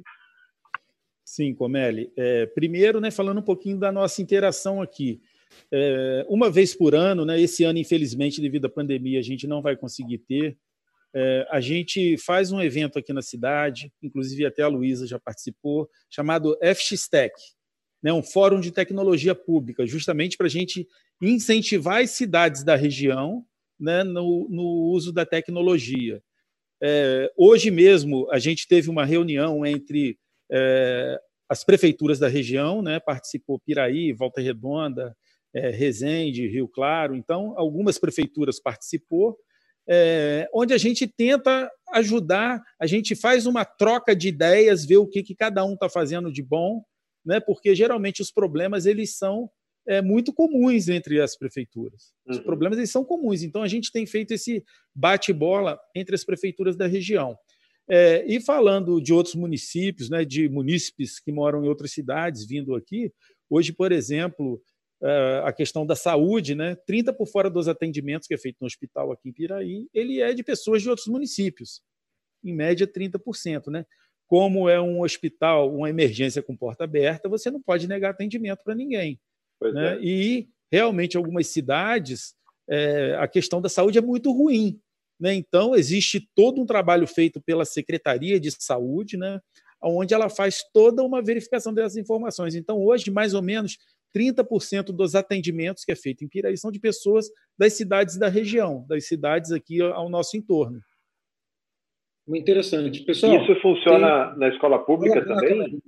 Sim, 1.24 1.54
Comelli. 1.54 2.12
É, 2.16 2.46
primeiro, 2.46 3.02
né, 3.02 3.12
falando 3.12 3.40
um 3.40 3.44
pouquinho 3.44 3.78
da 3.78 3.92
nossa 3.92 4.22
interação 4.22 4.82
aqui. 4.82 5.22
É, 5.72 6.26
uma 6.30 6.50
vez 6.50 6.74
por 6.74 6.96
ano, 6.96 7.26
né, 7.26 7.40
esse 7.40 7.64
ano, 7.64 7.80
infelizmente, 7.80 8.42
devido 8.42 8.66
à 8.66 8.70
pandemia, 8.70 9.20
a 9.20 9.24
gente 9.24 9.46
não 9.46 9.62
vai 9.62 9.76
conseguir 9.76 10.20
ter, 10.20 10.58
é, 11.16 11.48
a 11.50 11.60
gente 11.60 12.18
faz 12.18 12.52
um 12.52 12.62
evento 12.62 13.00
aqui 13.00 13.14
na 13.14 13.22
cidade, 13.22 13.92
inclusive 14.02 14.46
até 14.46 14.62
a 14.62 14.68
Luísa 14.68 15.08
já 15.08 15.20
participou, 15.20 15.90
chamado 16.10 16.58
FXTech, 16.62 17.34
né, 18.04 18.14
um 18.14 18.24
fórum 18.24 18.60
de 18.60 18.72
tecnologia 18.72 19.34
pública, 19.34 19.86
justamente 19.86 20.38
para 20.38 20.48
a 20.48 20.50
gente 20.50 20.88
incentivar 21.22 22.02
as 22.02 22.12
cidades 22.12 22.64
da 22.64 22.76
região 22.76 23.44
né, 23.80 24.04
no, 24.04 24.48
no, 24.50 24.92
uso 24.92 25.12
da 25.12 25.26
tecnologia. 25.26 26.22
É, 26.82 27.32
hoje 27.36 27.72
mesmo, 27.72 28.30
a 28.32 28.38
gente 28.38 28.68
teve 28.68 28.90
uma 28.90 29.06
reunião 29.06 29.66
entre 29.66 30.18
é, 30.52 31.20
as 31.50 31.64
prefeituras 31.64 32.20
da 32.20 32.28
região, 32.28 32.82
né, 32.82 33.00
participou 33.00 33.60
Piraí, 33.60 34.14
Volta 34.14 34.42
Redonda, 34.42 35.16
é, 35.54 35.70
Resende, 35.70 36.48
Rio 36.48 36.68
Claro, 36.68 37.16
então 37.16 37.54
algumas 37.58 37.98
prefeituras 37.98 38.60
participou, 38.60 39.38
é, 39.90 40.48
onde 40.54 40.74
a 40.74 40.78
gente 40.78 41.08
tenta 41.08 41.70
ajudar, 41.94 42.62
a 42.80 42.86
gente 42.86 43.16
faz 43.16 43.46
uma 43.46 43.64
troca 43.64 44.16
de 44.16 44.28
ideias, 44.28 44.86
ver 44.86 44.98
o 44.98 45.08
que, 45.08 45.24
que 45.24 45.36
cada 45.36 45.64
um 45.64 45.74
está 45.74 45.90
fazendo 45.90 46.32
de 46.32 46.44
bom, 46.44 46.84
né, 47.26 47.40
porque 47.40 47.74
geralmente 47.74 48.22
os 48.22 48.32
problemas 48.32 48.86
eles 48.86 49.18
são 49.18 49.50
é, 49.88 50.02
muito 50.02 50.34
comuns 50.34 50.90
entre 50.90 51.22
as 51.22 51.38
prefeituras. 51.38 52.14
Os 52.28 52.38
uhum. 52.38 52.44
problemas 52.44 52.78
eles 52.78 52.92
são 52.92 53.06
comuns, 53.06 53.42
então 53.42 53.64
a 53.64 53.68
gente 53.68 53.92
tem 53.92 54.06
feito 54.06 54.34
esse 54.34 54.64
bate-bola 54.94 55.80
entre 55.96 56.14
as 56.14 56.26
prefeituras 56.26 56.76
da 56.76 56.88
região. 56.88 57.38
É, 57.90 58.26
e 58.28 58.42
falando 58.42 59.02
de 59.02 59.14
outros 59.14 59.36
municípios, 59.36 60.10
né, 60.10 60.26
de 60.26 60.50
munícipes 60.50 61.22
que 61.22 61.32
moram 61.32 61.64
em 61.64 61.70
outras 61.70 61.94
cidades 61.94 62.46
vindo 62.46 62.76
aqui, 62.76 63.12
hoje, 63.50 63.72
por 63.72 63.94
exemplo, 63.94 64.62
a 65.44 65.54
questão 65.54 65.86
da 65.86 65.96
saúde, 65.96 66.56
né, 66.56 66.76
30 66.88 67.14
por 67.14 67.28
fora 67.28 67.50
dos 67.50 67.68
atendimentos 67.68 68.28
que 68.28 68.34
é 68.34 68.38
feito 68.38 68.58
no 68.60 68.68
hospital 68.68 69.12
aqui 69.12 69.30
em 69.30 69.32
Piraí, 69.32 69.88
ele 69.94 70.22
é 70.22 70.34
de 70.34 70.44
pessoas 70.44 70.82
de 70.82 70.90
outros 70.90 71.08
municípios, 71.08 71.82
em 72.44 72.54
média 72.54 72.88
30%. 72.88 73.68
Né? 73.68 73.86
Como 74.26 74.68
é 74.68 74.82
um 74.82 75.02
hospital, 75.02 75.74
uma 75.74 75.90
emergência 75.90 76.42
com 76.42 76.56
porta 76.56 76.84
aberta, 76.84 77.30
você 77.30 77.52
não 77.52 77.62
pode 77.62 77.88
negar 77.88 78.12
atendimento 78.12 78.64
para 78.64 78.76
ninguém. 78.76 79.20
Né? 79.62 79.96
É. 79.96 80.00
E 80.02 80.50
realmente, 80.72 81.16
algumas 81.16 81.48
cidades, 81.48 82.36
é, 82.68 83.16
a 83.20 83.28
questão 83.28 83.62
da 83.62 83.70
saúde 83.70 83.98
é 83.98 84.02
muito 84.02 84.32
ruim. 84.32 84.80
Né? 85.20 85.34
Então, 85.34 85.76
existe 85.76 86.28
todo 86.36 86.62
um 86.62 86.66
trabalho 86.66 87.08
feito 87.08 87.42
pela 87.42 87.66
Secretaria 87.66 88.40
de 88.40 88.52
Saúde, 88.52 89.16
né? 89.16 89.40
onde 89.82 90.14
ela 90.14 90.30
faz 90.30 90.64
toda 90.74 91.04
uma 91.04 91.22
verificação 91.22 91.74
dessas 91.74 91.98
informações. 91.98 92.56
Então, 92.56 92.80
hoje, 92.84 93.12
mais 93.12 93.34
ou 93.34 93.42
menos 93.42 93.78
30% 94.18 94.86
dos 94.86 95.14
atendimentos 95.14 95.84
que 95.84 95.92
é 95.92 95.96
feito 95.96 96.24
em 96.24 96.28
Piraí 96.28 96.58
são 96.58 96.72
de 96.72 96.80
pessoas 96.80 97.28
das 97.58 97.74
cidades 97.74 98.18
da 98.18 98.28
região, 98.28 98.86
das 98.88 99.08
cidades 99.08 99.52
aqui 99.52 99.82
ao 99.82 100.10
nosso 100.10 100.36
entorno. 100.36 100.80
Muito 102.28 102.42
interessante. 102.42 103.02
Pessoal, 103.04 103.42
Isso 103.42 103.62
funciona 103.62 104.30
tem... 104.30 104.40
na 104.40 104.50
escola 104.50 104.80
pública 104.80 105.24
também? 105.26 105.80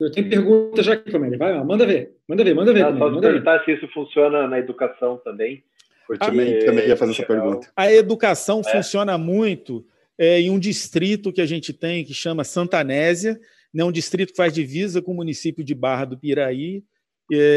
Eu 0.00 0.10
tenho 0.10 0.28
pergunta 0.28 0.82
já 0.82 0.94
aqui, 0.94 1.12
Comélia. 1.12 1.38
Vai, 1.38 1.64
manda 1.64 1.86
ver. 1.86 2.16
Manda 2.26 2.42
ver, 2.42 2.54
manda 2.54 2.72
ver. 2.72 2.92
Não, 2.92 2.98
só 2.98 3.20
perguntar 3.20 3.64
se 3.64 3.72
isso 3.72 3.86
funciona 3.94 4.48
na 4.48 4.58
educação 4.58 5.18
também. 5.18 5.62
Eu 6.10 6.18
também, 6.18 6.58
também 6.64 6.88
ia 6.88 6.96
fazer 6.96 7.12
essa 7.12 7.24
pergunta. 7.24 7.70
A 7.76 7.92
educação 7.92 8.60
é. 8.66 8.72
funciona 8.72 9.16
muito 9.16 9.86
é, 10.18 10.40
em 10.40 10.50
um 10.50 10.58
distrito 10.58 11.32
que 11.32 11.40
a 11.40 11.46
gente 11.46 11.72
tem 11.72 12.04
que 12.04 12.12
chama 12.12 12.42
Santanésia, 12.42 13.38
né, 13.72 13.84
um 13.84 13.92
distrito 13.92 14.30
que 14.30 14.36
faz 14.36 14.52
divisa 14.52 15.00
com 15.00 15.12
o 15.12 15.16
município 15.16 15.62
de 15.62 15.74
Barra 15.74 16.04
do 16.04 16.18
Piraí. 16.18 16.82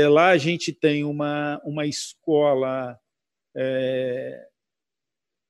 Lá 0.09 0.30
a 0.30 0.38
gente 0.38 0.72
tem 0.72 1.03
uma, 1.03 1.61
uma 1.66 1.86
escola, 1.86 2.97
é, 3.55 4.47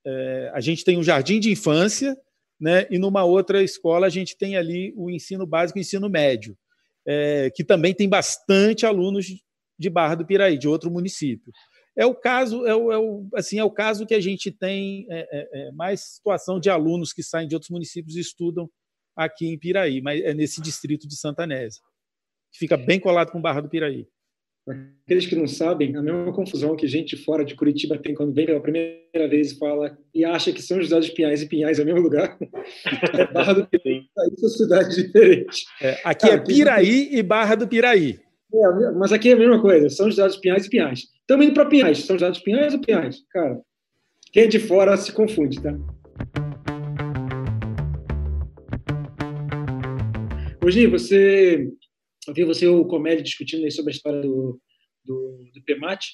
é, 0.06 0.52
a 0.54 0.62
gente 0.62 0.84
tem 0.84 0.98
um 0.98 1.04
jardim 1.04 1.40
de 1.40 1.52
infância, 1.52 2.18
né, 2.60 2.88
e 2.90 2.98
numa 2.98 3.24
outra 3.24 3.62
escola 3.62 4.08
a 4.08 4.10
gente 4.10 4.38
tem 4.38 4.56
ali 4.56 4.94
o 4.96 5.10
ensino 5.10 5.46
básico 5.46 5.78
e 5.78 5.82
o 5.82 5.84
ensino 5.84 6.10
médio, 6.10 6.58
é, 7.06 7.52
que 7.54 7.64
também 7.64 7.94
tem 7.94 8.08
bastante 8.08 8.86
alunos 8.86 9.28
de 9.78 9.90
Barra 9.90 10.16
do 10.16 10.26
Piraí, 10.26 10.58
de 10.58 10.68
outro 10.68 10.90
município. 10.90 11.52
É 11.98 12.06
o 12.06 12.14
caso, 12.14 12.66
é 12.66 12.76
o, 12.76 12.92
é 12.92 12.98
o, 12.98 13.28
assim, 13.36 13.58
é 13.58 13.64
o 13.64 13.72
caso 13.72 14.06
que 14.06 14.14
a 14.14 14.20
gente 14.20 14.52
tem 14.52 15.06
é, 15.10 15.20
é, 15.32 15.68
é, 15.68 15.72
mais 15.72 16.02
situação 16.02 16.60
de 16.60 16.70
alunos 16.70 17.14
que 17.14 17.24
saem 17.24 17.48
de 17.48 17.56
outros 17.56 17.70
municípios 17.70 18.16
e 18.16 18.20
estudam 18.20 18.70
aqui 19.16 19.48
em 19.48 19.58
Piraí, 19.58 20.02
mas 20.02 20.22
é 20.22 20.34
nesse 20.34 20.62
distrito 20.62 21.08
de 21.08 21.18
Santa 21.18 21.48
Nésia, 21.48 21.82
que 22.56 22.60
fica 22.60 22.78
bem 22.78 23.00
colado 23.00 23.32
com 23.32 23.42
Barra 23.42 23.62
do 23.62 23.70
Piraí. 23.70 24.08
Aqueles 25.04 25.28
que 25.28 25.36
não 25.36 25.46
sabem, 25.46 25.96
a 25.96 26.02
mesma 26.02 26.34
confusão 26.34 26.76
que 26.76 26.88
gente 26.88 27.16
fora 27.16 27.46
de 27.46 27.54
Curitiba 27.54 28.00
tem 28.00 28.16
quando 28.16 28.34
vem 28.34 28.48
pela 28.48 28.60
primeira 28.60 29.28
vez 29.30 29.52
e 29.52 29.60
fala 29.60 29.96
e 30.12 30.26
acha 30.26 30.52
que 30.52 30.62
São 30.62 30.82
José 30.82 30.96
dos 30.96 31.10
Pinhais 31.12 31.44
e 31.44 31.48
Pinhais 31.48 31.78
é 31.78 31.84
o 31.84 31.86
mesmo 31.86 32.02
lugar. 32.02 32.36
É 33.14 33.32
Barra 33.32 33.54
do 33.54 33.68
Piraí, 33.68 34.08
são 34.38 34.50
cidades 34.50 34.96
diferentes. 34.96 35.66
É, 35.80 36.02
aqui 36.04 36.28
é 36.28 36.38
Piraí 36.38 37.10
e 37.12 37.22
Barra 37.22 37.56
do 37.56 37.68
Piraí. 37.68 38.20
É, 38.52 38.92
mas 38.92 39.12
aqui 39.12 39.30
é 39.30 39.34
a 39.34 39.38
mesma 39.38 39.62
coisa, 39.62 39.90
São 39.90 40.10
José 40.10 40.26
dos 40.26 40.38
Pinhais 40.38 40.66
e 40.66 40.70
Pinhais. 40.70 41.00
Estamos 41.20 41.46
indo 41.46 41.54
para 41.54 41.66
Pinhais, 41.66 42.00
São 42.00 42.18
José 42.18 42.32
dos 42.32 42.40
Pinhais 42.40 42.74
ou 42.74 42.80
Pinhais? 42.80 43.24
Cara, 43.30 43.60
quem 44.32 44.44
é 44.44 44.48
de 44.48 44.60
fora 44.60 44.98
se 44.98 45.12
confunde, 45.12 45.62
tá? 45.62 45.78
Hoje 50.66 50.88
você, 50.88 51.70
eu 52.28 52.34
vi 52.34 52.44
você 52.44 52.68
o 52.68 52.86
Comédia 52.86 53.24
discutindo 53.24 53.64
aí 53.64 53.72
sobre 53.72 53.92
a 53.92 53.96
história 53.96 54.22
do, 54.22 54.60
do, 55.04 55.50
do 55.54 55.64
PEMAT. 55.64 56.06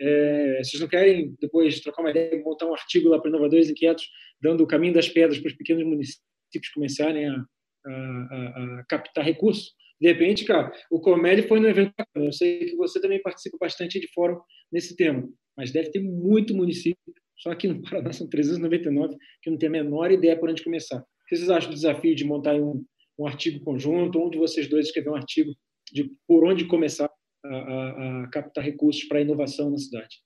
É, 0.00 0.60
vocês 0.62 0.80
não 0.80 0.88
querem 0.88 1.36
depois 1.40 1.80
trocar 1.80 2.02
uma 2.02 2.10
ideia, 2.10 2.42
montar 2.42 2.66
um 2.66 2.74
artigo 2.74 3.08
lá 3.08 3.20
para 3.20 3.28
Inovadores 3.28 3.68
Inquietos, 3.68 4.08
dando 4.40 4.64
o 4.64 4.66
caminho 4.66 4.94
das 4.94 5.08
pedras 5.08 5.38
para 5.38 5.48
os 5.48 5.56
pequenos 5.56 5.84
municípios 5.84 6.72
começarem 6.74 7.28
a, 7.28 7.44
a, 7.86 7.90
a, 7.90 8.80
a 8.80 8.84
captar 8.88 9.24
recursos? 9.24 9.74
De 10.00 10.08
repente, 10.08 10.46
cara, 10.46 10.72
o 10.90 10.98
Comédia 10.98 11.46
foi 11.46 11.60
no 11.60 11.68
evento. 11.68 11.92
Eu 12.14 12.32
sei 12.32 12.64
que 12.64 12.76
você 12.76 13.00
também 13.00 13.20
participa 13.20 13.58
bastante 13.60 14.00
de 14.00 14.08
fórum 14.12 14.40
nesse 14.72 14.96
tema, 14.96 15.28
mas 15.54 15.70
deve 15.70 15.90
ter 15.90 16.00
muito 16.00 16.54
município. 16.54 16.96
Só 17.36 17.50
aqui 17.50 17.68
no 17.68 17.82
Paraná 17.82 18.12
são 18.12 18.28
399 18.28 19.16
que 19.42 19.50
não 19.50 19.58
tem 19.58 19.68
a 19.68 19.72
menor 19.72 20.10
ideia 20.10 20.38
por 20.38 20.48
onde 20.48 20.64
começar. 20.64 20.98
O 20.98 21.26
que 21.28 21.36
vocês 21.36 21.50
acham 21.50 21.70
do 21.70 21.74
desafio 21.74 22.14
de 22.14 22.24
montar 22.24 22.54
um, 22.54 22.82
um 23.18 23.26
artigo 23.26 23.62
conjunto, 23.64 24.20
onde 24.20 24.38
vocês 24.38 24.68
dois 24.68 24.86
escrever 24.86 25.10
um 25.10 25.16
artigo 25.16 25.52
de 25.92 26.10
por 26.26 26.44
onde 26.44 26.64
começar 26.66 27.10
a, 27.44 27.48
a, 27.48 28.22
a 28.22 28.30
captar 28.30 28.64
recursos 28.64 29.04
para 29.04 29.18
a 29.18 29.22
inovação 29.22 29.70
na 29.70 29.78
cidade? 29.78 30.16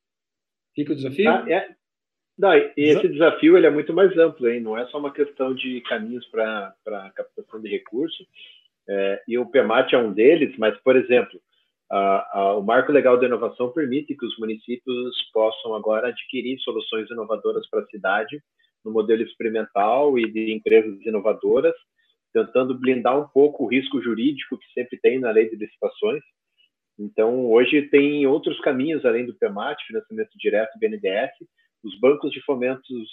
Fica 0.75 0.93
o 0.93 0.97
desafio? 0.97 1.29
Ah, 1.29 1.45
é. 1.49 1.75
Não, 2.37 2.53
e 2.53 2.73
esse 2.77 3.09
desafio 3.09 3.57
ele 3.57 3.67
é 3.67 3.71
muito 3.71 3.93
mais 3.93 4.17
amplo, 4.19 4.49
hein? 4.49 4.61
não 4.61 4.77
é 4.77 4.85
só 4.89 4.99
uma 4.99 5.13
questão 5.13 5.55
de 5.55 5.81
caminhos 5.83 6.27
para 6.27 6.75
a 6.87 7.11
captação 7.11 7.61
de 7.61 7.69
recursos, 7.69 8.27
é, 8.89 9.23
e 9.29 9.39
o 9.39 9.47
PEMAT 9.47 9.95
é 9.95 9.99
um 9.99 10.13
deles, 10.13 10.55
mas, 10.59 10.77
por 10.83 10.97
exemplo, 10.97 11.41
a, 11.91 12.39
a, 12.39 12.57
o 12.57 12.63
Marco 12.63 12.93
Legal 12.93 13.19
da 13.19 13.27
Inovação 13.27 13.71
permite 13.71 14.17
que 14.17 14.27
os 14.27 14.37
municípios 14.39 15.17
possam 15.33 15.75
agora 15.75 16.09
adquirir 16.09 16.59
soluções 16.61 17.09
inovadoras 17.11 17.69
para 17.71 17.81
a 17.81 17.87
cidade, 17.87 18.43
no 18.85 18.93
modelo 18.93 19.23
experimental 19.23 20.19
e 20.19 20.31
de 20.31 20.53
empresas 20.53 21.01
inovadoras, 21.07 21.75
tentando 22.35 22.77
blindar 22.77 23.19
um 23.19 23.29
pouco 23.29 23.65
o 23.65 23.69
risco 23.69 24.03
jurídico 24.03 24.59
que 24.59 24.73
sempre 24.73 24.99
tem 25.01 25.21
na 25.21 25.31
lei 25.31 25.49
de 25.49 25.55
licitações. 25.57 26.21
Então, 26.99 27.51
hoje 27.51 27.83
tem 27.83 28.27
outros 28.27 28.61
caminhos 28.61 29.05
além 29.05 29.25
do 29.25 29.35
PEMAT, 29.37 29.81
financiamento 29.87 30.31
direto, 30.37 30.79
BNDES. 30.79 31.31
Os 31.85 31.99
bancos 32.01 32.33
de 32.33 32.43
fomentos 32.43 33.09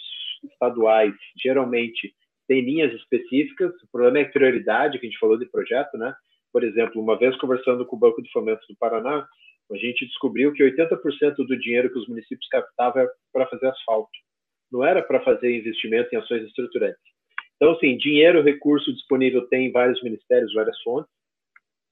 estaduais, 0.52 1.14
geralmente, 1.42 2.14
tem 2.48 2.62
linhas 2.62 2.94
específicas, 2.94 3.72
o 3.84 3.92
problema 3.92 4.20
é 4.20 4.24
a 4.24 4.30
prioridade, 4.30 5.00
que 5.00 5.06
a 5.06 5.10
gente 5.10 5.20
falou 5.20 5.38
de 5.38 5.46
projeto, 5.46 5.98
né? 5.98 6.14
Por 6.52 6.64
exemplo, 6.64 7.02
uma 7.02 7.18
vez 7.18 7.38
conversando 7.38 7.86
com 7.86 7.96
o 7.96 8.00
Banco 8.00 8.22
de 8.22 8.32
Fomento 8.32 8.66
do 8.68 8.76
Paraná, 8.78 9.26
a 9.72 9.78
gente 9.78 10.06
descobriu 10.06 10.52
que 10.52 10.64
80% 10.64 11.36
do 11.38 11.60
dinheiro 11.60 11.92
que 11.92 12.00
os 12.00 12.08
municípios 12.08 12.48
captavam 12.50 13.04
era 13.04 13.12
para 13.32 13.48
fazer 13.48 13.68
asfalto, 13.68 14.10
não 14.72 14.84
era 14.84 15.02
para 15.02 15.24
fazer 15.24 15.56
investimento 15.56 16.10
em 16.14 16.18
ações 16.18 16.44
estruturantes. 16.44 17.11
Então, 17.62 17.74
assim, 17.74 17.96
dinheiro, 17.96 18.42
recurso 18.42 18.92
disponível 18.92 19.48
tem 19.48 19.68
em 19.68 19.72
vários 19.72 20.02
ministérios, 20.02 20.52
várias 20.52 20.82
fontes. 20.82 21.12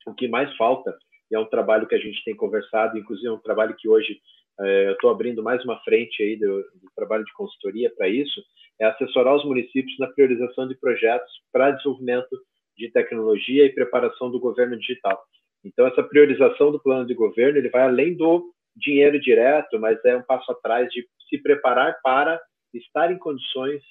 O 0.07 0.15
que 0.15 0.27
mais 0.27 0.51
falta, 0.57 0.97
e 1.29 1.35
é 1.35 1.39
um 1.39 1.45
trabalho 1.45 1.85
que 1.85 1.93
a 1.93 1.99
gente 1.99 2.23
tem 2.23 2.35
conversado, 2.35 2.97
inclusive 2.97 3.27
é 3.27 3.31
um 3.31 3.37
trabalho 3.37 3.75
que 3.77 3.87
hoje 3.87 4.19
é, 4.59 4.87
eu 4.87 4.93
estou 4.93 5.11
abrindo 5.11 5.43
mais 5.43 5.63
uma 5.63 5.79
frente 5.81 6.23
aí 6.23 6.35
do, 6.37 6.47
do 6.47 6.89
trabalho 6.95 7.23
de 7.23 7.31
consultoria 7.33 7.93
para 7.95 8.09
isso, 8.09 8.41
é 8.81 8.85
assessorar 8.85 9.35
os 9.35 9.45
municípios 9.45 9.95
na 9.99 10.07
priorização 10.07 10.67
de 10.67 10.73
projetos 10.73 11.31
para 11.51 11.69
desenvolvimento 11.69 12.35
de 12.75 12.89
tecnologia 12.89 13.63
e 13.65 13.73
preparação 13.73 14.31
do 14.31 14.39
governo 14.39 14.75
digital. 14.75 15.21
Então, 15.63 15.85
essa 15.85 16.01
priorização 16.01 16.71
do 16.71 16.81
plano 16.81 17.05
de 17.05 17.13
governo 17.13 17.59
ele 17.59 17.69
vai 17.69 17.83
além 17.83 18.15
do 18.15 18.51
dinheiro 18.75 19.19
direto, 19.19 19.79
mas 19.79 20.03
é 20.03 20.17
um 20.17 20.23
passo 20.23 20.51
atrás 20.51 20.91
de 20.91 21.07
se 21.29 21.37
preparar 21.37 21.99
para 22.01 22.41
estar 22.73 23.11
em 23.11 23.19
condições 23.19 23.83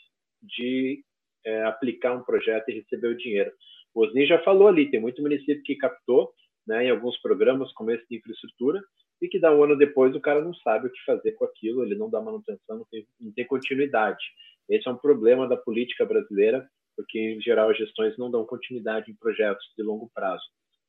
de 0.42 1.04
é, 1.44 1.64
aplicar 1.64 2.14
um 2.14 2.22
projeto 2.22 2.68
e 2.68 2.74
receber 2.74 3.08
o 3.08 3.16
dinheiro. 3.16 3.50
O 3.94 4.04
Osni 4.04 4.26
já 4.26 4.38
falou 4.42 4.68
ali, 4.68 4.90
tem 4.90 5.00
muito 5.00 5.22
município 5.22 5.62
que 5.62 5.76
captou 5.76 6.32
né, 6.66 6.84
em 6.84 6.90
alguns 6.90 7.16
programas 7.20 7.72
como 7.72 7.90
esse 7.90 8.06
de 8.08 8.16
infraestrutura 8.16 8.80
e 9.20 9.28
que 9.28 9.40
dá 9.40 9.54
um 9.54 9.64
ano 9.64 9.76
depois 9.76 10.14
o 10.14 10.20
cara 10.20 10.40
não 10.40 10.54
sabe 10.54 10.86
o 10.86 10.92
que 10.92 11.04
fazer 11.04 11.32
com 11.32 11.44
aquilo, 11.44 11.82
ele 11.82 11.96
não 11.96 12.08
dá 12.08 12.20
manutenção, 12.20 12.78
não 12.78 12.86
tem, 12.90 13.06
não 13.20 13.32
tem 13.32 13.46
continuidade. 13.46 14.22
Esse 14.68 14.86
é 14.86 14.90
um 14.90 14.96
problema 14.96 15.48
da 15.48 15.56
política 15.56 16.04
brasileira, 16.04 16.68
porque, 16.96 17.18
em 17.18 17.40
geral, 17.40 17.70
as 17.70 17.78
gestões 17.78 18.16
não 18.18 18.30
dão 18.30 18.44
continuidade 18.44 19.10
em 19.10 19.14
projetos 19.14 19.64
de 19.76 19.82
longo 19.82 20.10
prazo. 20.14 20.44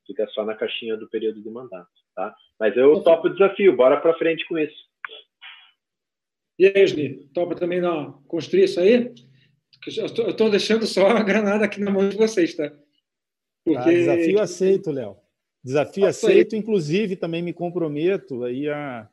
Fica 0.06 0.28
só 0.28 0.43
na 0.43 0.56
caixinha 0.56 0.97
do 0.97 1.10
período 1.10 1.41
de 1.41 1.50
mandato. 1.50 1.89
Tá? 2.16 2.36
Mas 2.60 2.76
eu 2.76 3.02
topo 3.02 3.28
o 3.28 3.30
desafio, 3.30 3.76
bora 3.76 4.00
para 4.00 4.18
frente 4.18 4.45
com 4.47 4.58
isso. 4.58 4.89
E 6.58 6.66
aí, 6.66 6.74
Esni, 6.76 7.26
topa 7.34 7.56
também 7.56 7.80
não, 7.80 8.22
construir 8.24 8.66
isso 8.66 8.80
aí? 8.80 9.14
Eu 9.97 10.05
estou 10.05 10.49
deixando 10.49 10.85
só 10.85 11.07
a 11.07 11.23
granada 11.23 11.65
aqui 11.65 11.79
na 11.79 11.91
mão 11.91 12.07
de 12.07 12.17
vocês, 12.17 12.55
tá? 12.55 12.71
Porque... 13.63 13.79
Tá, 13.79 13.91
desafio 13.91 14.39
aceito, 14.39 14.91
Léo. 14.91 15.17
Desafio 15.63 16.05
aceito, 16.05 16.55
inclusive 16.55 17.15
também 17.15 17.41
me 17.41 17.53
comprometo 17.53 18.43
aí 18.43 18.69
a, 18.69 19.09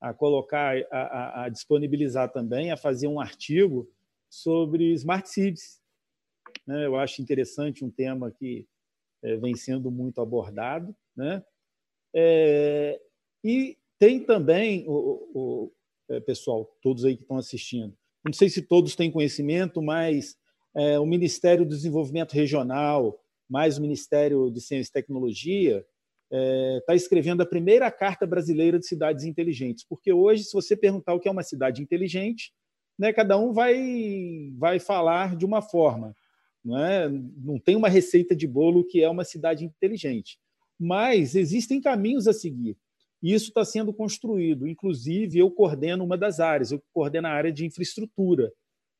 a 0.00 0.12
colocar, 0.12 0.76
a, 0.90 0.98
a, 0.98 1.44
a, 1.44 1.48
disponibilizar 1.48 2.30
também, 2.30 2.72
a 2.72 2.76
fazer 2.76 3.06
um 3.06 3.20
artigo 3.20 3.88
sobre 4.28 4.92
Smart 4.94 5.28
Cities. 5.28 5.80
Né? 6.66 6.86
Eu 6.86 6.96
acho 6.96 7.22
interessante 7.22 7.84
um 7.84 7.90
tema 7.90 8.30
que 8.30 8.66
é, 9.22 9.36
vem 9.36 9.54
sendo 9.54 9.90
muito 9.90 10.20
abordado. 10.20 10.94
Né? 11.16 11.44
É, 12.14 13.00
e 13.44 13.78
tem 13.98 14.24
também, 14.24 14.84
o, 14.88 15.30
o 15.34 15.72
é, 16.08 16.20
pessoal, 16.20 16.64
todos 16.82 17.04
aí 17.04 17.16
que 17.16 17.22
estão 17.22 17.38
assistindo, 17.38 17.96
não 18.26 18.32
sei 18.32 18.48
se 18.48 18.60
todos 18.60 18.96
têm 18.96 19.10
conhecimento, 19.10 19.80
mas 19.80 20.36
é, 20.74 20.98
o 20.98 21.06
Ministério 21.06 21.64
do 21.64 21.74
Desenvolvimento 21.74 22.32
Regional, 22.32 23.18
mais 23.48 23.78
o 23.78 23.82
Ministério 23.82 24.50
de 24.50 24.60
Ciência 24.60 24.90
e 24.90 24.92
Tecnologia, 24.92 25.78
está 25.78 26.32
é, 26.32 26.80
tá 26.88 26.94
escrevendo 26.94 27.42
a 27.42 27.46
primeira 27.46 27.90
carta 27.90 28.26
brasileira 28.26 28.78
de 28.78 28.86
cidades 28.86 29.24
inteligentes, 29.24 29.84
porque 29.88 30.12
hoje, 30.12 30.42
se 30.42 30.52
você 30.52 30.76
perguntar 30.76 31.14
o 31.14 31.20
que 31.20 31.28
é 31.28 31.30
uma 31.30 31.44
cidade 31.44 31.80
inteligente, 31.80 32.52
né, 32.98 33.12
cada 33.12 33.38
um 33.38 33.52
vai, 33.52 34.50
vai 34.56 34.80
falar 34.80 35.36
de 35.36 35.44
uma 35.44 35.62
forma. 35.62 36.14
Não, 36.64 36.84
é? 36.84 37.08
não 37.08 37.60
tem 37.60 37.76
uma 37.76 37.88
receita 37.88 38.34
de 38.34 38.46
bolo 38.46 38.84
que 38.84 39.02
é 39.02 39.08
uma 39.08 39.24
cidade 39.24 39.64
inteligente. 39.64 40.38
Mas 40.78 41.36
existem 41.36 41.80
caminhos 41.80 42.26
a 42.26 42.32
seguir. 42.32 42.76
E 43.22 43.32
isso 43.32 43.48
está 43.48 43.64
sendo 43.64 43.92
construído. 43.92 44.66
Inclusive, 44.66 45.38
eu 45.38 45.50
coordeno 45.50 46.04
uma 46.04 46.16
das 46.16 46.40
áreas, 46.40 46.70
eu 46.70 46.82
coordeno 46.92 47.26
a 47.26 47.30
área 47.30 47.52
de 47.52 47.64
infraestrutura. 47.64 48.52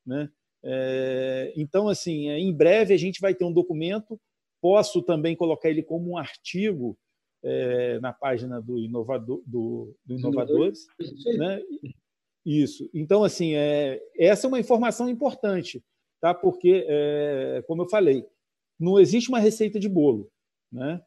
Né? 0.05 0.29
É, 0.63 1.53
então, 1.55 1.87
assim, 1.87 2.29
é, 2.29 2.39
em 2.39 2.53
breve 2.53 2.93
a 2.93 2.97
gente 2.97 3.21
vai 3.21 3.33
ter 3.33 3.45
um 3.45 3.53
documento, 3.53 4.19
posso 4.61 5.01
também 5.01 5.35
colocar 5.35 5.69
ele 5.69 5.83
como 5.83 6.11
um 6.11 6.17
artigo 6.17 6.97
é, 7.43 7.99
na 7.99 8.11
página 8.11 8.61
do, 8.61 8.79
inovador, 8.79 9.41
do, 9.45 9.95
do 10.05 10.15
Inovadores. 10.15 10.87
Né? 11.37 11.61
Isso. 12.45 12.89
Então, 12.93 13.23
assim, 13.23 13.55
é, 13.55 14.01
essa 14.17 14.47
é 14.47 14.49
uma 14.49 14.59
informação 14.59 15.09
importante, 15.09 15.83
tá? 16.19 16.33
porque, 16.33 16.85
é, 16.87 17.63
como 17.67 17.83
eu 17.83 17.89
falei, 17.89 18.25
não 18.79 18.99
existe 18.99 19.29
uma 19.29 19.39
receita 19.39 19.79
de 19.79 19.89
bolo. 19.89 20.29
Né? 20.71 21.01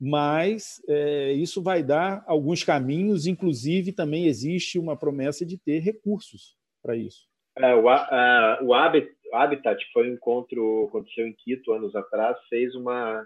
Mas 0.00 0.82
é, 0.88 1.32
isso 1.32 1.62
vai 1.62 1.82
dar 1.82 2.24
alguns 2.26 2.64
caminhos, 2.64 3.26
inclusive 3.26 3.92
também 3.92 4.26
existe 4.26 4.78
uma 4.78 4.96
promessa 4.96 5.44
de 5.44 5.58
ter 5.58 5.80
recursos 5.80 6.56
para 6.82 6.96
isso. 6.96 7.28
É, 7.58 7.74
o, 7.74 7.88
a, 7.88 8.58
o, 8.62 8.72
Habitat 8.72 9.84
foi 9.92 10.10
um 10.10 10.14
encontro, 10.14 10.86
aconteceu 10.88 11.26
em 11.26 11.34
Quito 11.34 11.72
anos 11.72 11.94
atrás, 11.94 12.38
fez 12.48 12.74
uma, 12.74 13.22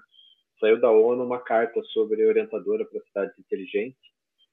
saiu 0.58 0.80
da 0.80 0.90
ONU 0.90 1.24
uma 1.24 1.38
carta 1.38 1.80
sobre 1.92 2.26
orientadora 2.26 2.84
para 2.84 3.00
cidades 3.02 3.38
inteligentes, 3.38 4.00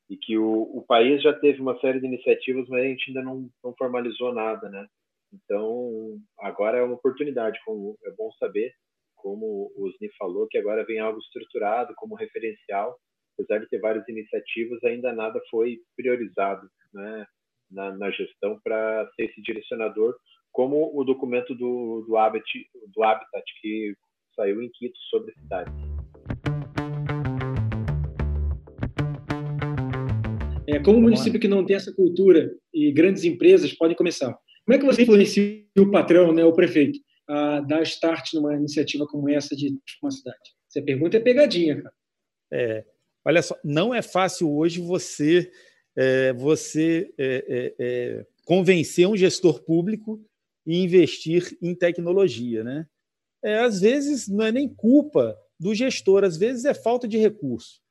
e 0.07 0.17
que 0.17 0.37
o, 0.37 0.63
o 0.77 0.83
país 0.85 1.23
já 1.23 1.33
teve 1.33 1.61
uma 1.61 1.79
série 1.79 1.99
de 1.99 2.05
iniciativas, 2.05 2.67
mas 2.67 2.83
a 2.83 2.87
gente 2.87 3.05
ainda 3.07 3.23
não, 3.23 3.49
não 3.63 3.73
formalizou 3.75 4.33
nada, 4.33 4.69
né? 4.69 4.85
Então, 5.33 6.19
agora 6.37 6.77
é 6.77 6.83
uma 6.83 6.95
oportunidade, 6.95 7.59
como 7.65 7.97
é 8.05 8.11
bom 8.11 8.29
saber, 8.33 8.73
como 9.21 9.71
o 9.75 9.87
Osni 9.87 10.09
falou, 10.17 10.47
que 10.49 10.57
agora 10.57 10.83
vem 10.83 10.99
algo 10.99 11.19
estruturado 11.19 11.93
como 11.95 12.15
referencial, 12.15 12.97
apesar 13.33 13.59
de 13.59 13.69
ter 13.69 13.79
várias 13.79 14.07
iniciativas, 14.09 14.83
ainda 14.83 15.13
nada 15.13 15.39
foi 15.49 15.77
priorizado 15.95 16.67
né, 16.93 17.25
na, 17.71 17.95
na 17.97 18.11
gestão 18.11 18.59
para 18.63 19.09
ser 19.15 19.25
esse 19.25 19.41
direcionador, 19.41 20.15
como 20.51 20.91
o 20.93 21.03
documento 21.03 21.55
do, 21.55 22.03
do, 22.07 22.17
Habitat, 22.17 22.45
do 22.93 23.03
Habitat 23.03 23.45
que 23.61 23.93
saiu 24.35 24.61
em 24.61 24.69
Quito 24.73 24.97
sobre 25.09 25.33
cidades. 25.33 25.73
É, 30.67 30.79
como 30.79 30.97
um 30.97 31.01
município 31.01 31.39
que 31.39 31.47
não 31.47 31.65
tem 31.65 31.75
essa 31.75 31.93
cultura 31.93 32.51
e 32.73 32.91
grandes 32.91 33.23
empresas 33.23 33.73
podem 33.73 33.95
começar, 33.95 34.33
como 34.65 34.75
é 34.75 34.79
que 34.79 34.85
você 34.85 35.03
influencia 35.03 35.63
o 35.77 35.91
patrão, 35.91 36.33
né, 36.33 36.43
o 36.43 36.53
prefeito? 36.53 36.99
A 37.31 37.61
dar 37.61 37.81
start 37.83 38.33
numa 38.33 38.55
iniciativa 38.55 39.05
como 39.07 39.29
essa 39.29 39.55
de 39.55 39.77
uma 40.01 40.11
cidade? 40.11 40.37
Essa 40.69 40.83
pergunta 40.83 41.17
é 41.17 41.19
pegadinha, 41.19 41.81
cara. 41.81 41.95
É, 42.53 42.85
olha 43.25 43.41
só, 43.41 43.57
não 43.63 43.93
é 43.93 44.01
fácil 44.01 44.51
hoje 44.51 44.81
você 44.81 45.51
é, 45.95 46.33
você 46.33 47.13
é, 47.17 47.45
é, 47.47 47.75
é, 47.79 48.25
convencer 48.45 49.07
um 49.07 49.17
gestor 49.17 49.63
público 49.63 50.23
e 50.65 50.77
investir 50.83 51.57
em 51.61 51.75
tecnologia, 51.75 52.63
né? 52.63 52.87
É, 53.43 53.59
às 53.59 53.81
vezes 53.81 54.27
não 54.27 54.45
é 54.45 54.51
nem 54.51 54.73
culpa 54.73 55.37
do 55.59 55.73
gestor, 55.73 56.23
às 56.23 56.37
vezes 56.37 56.65
é 56.65 56.73
falta 56.73 57.07
de 57.07 57.17
recurso, 57.17 57.81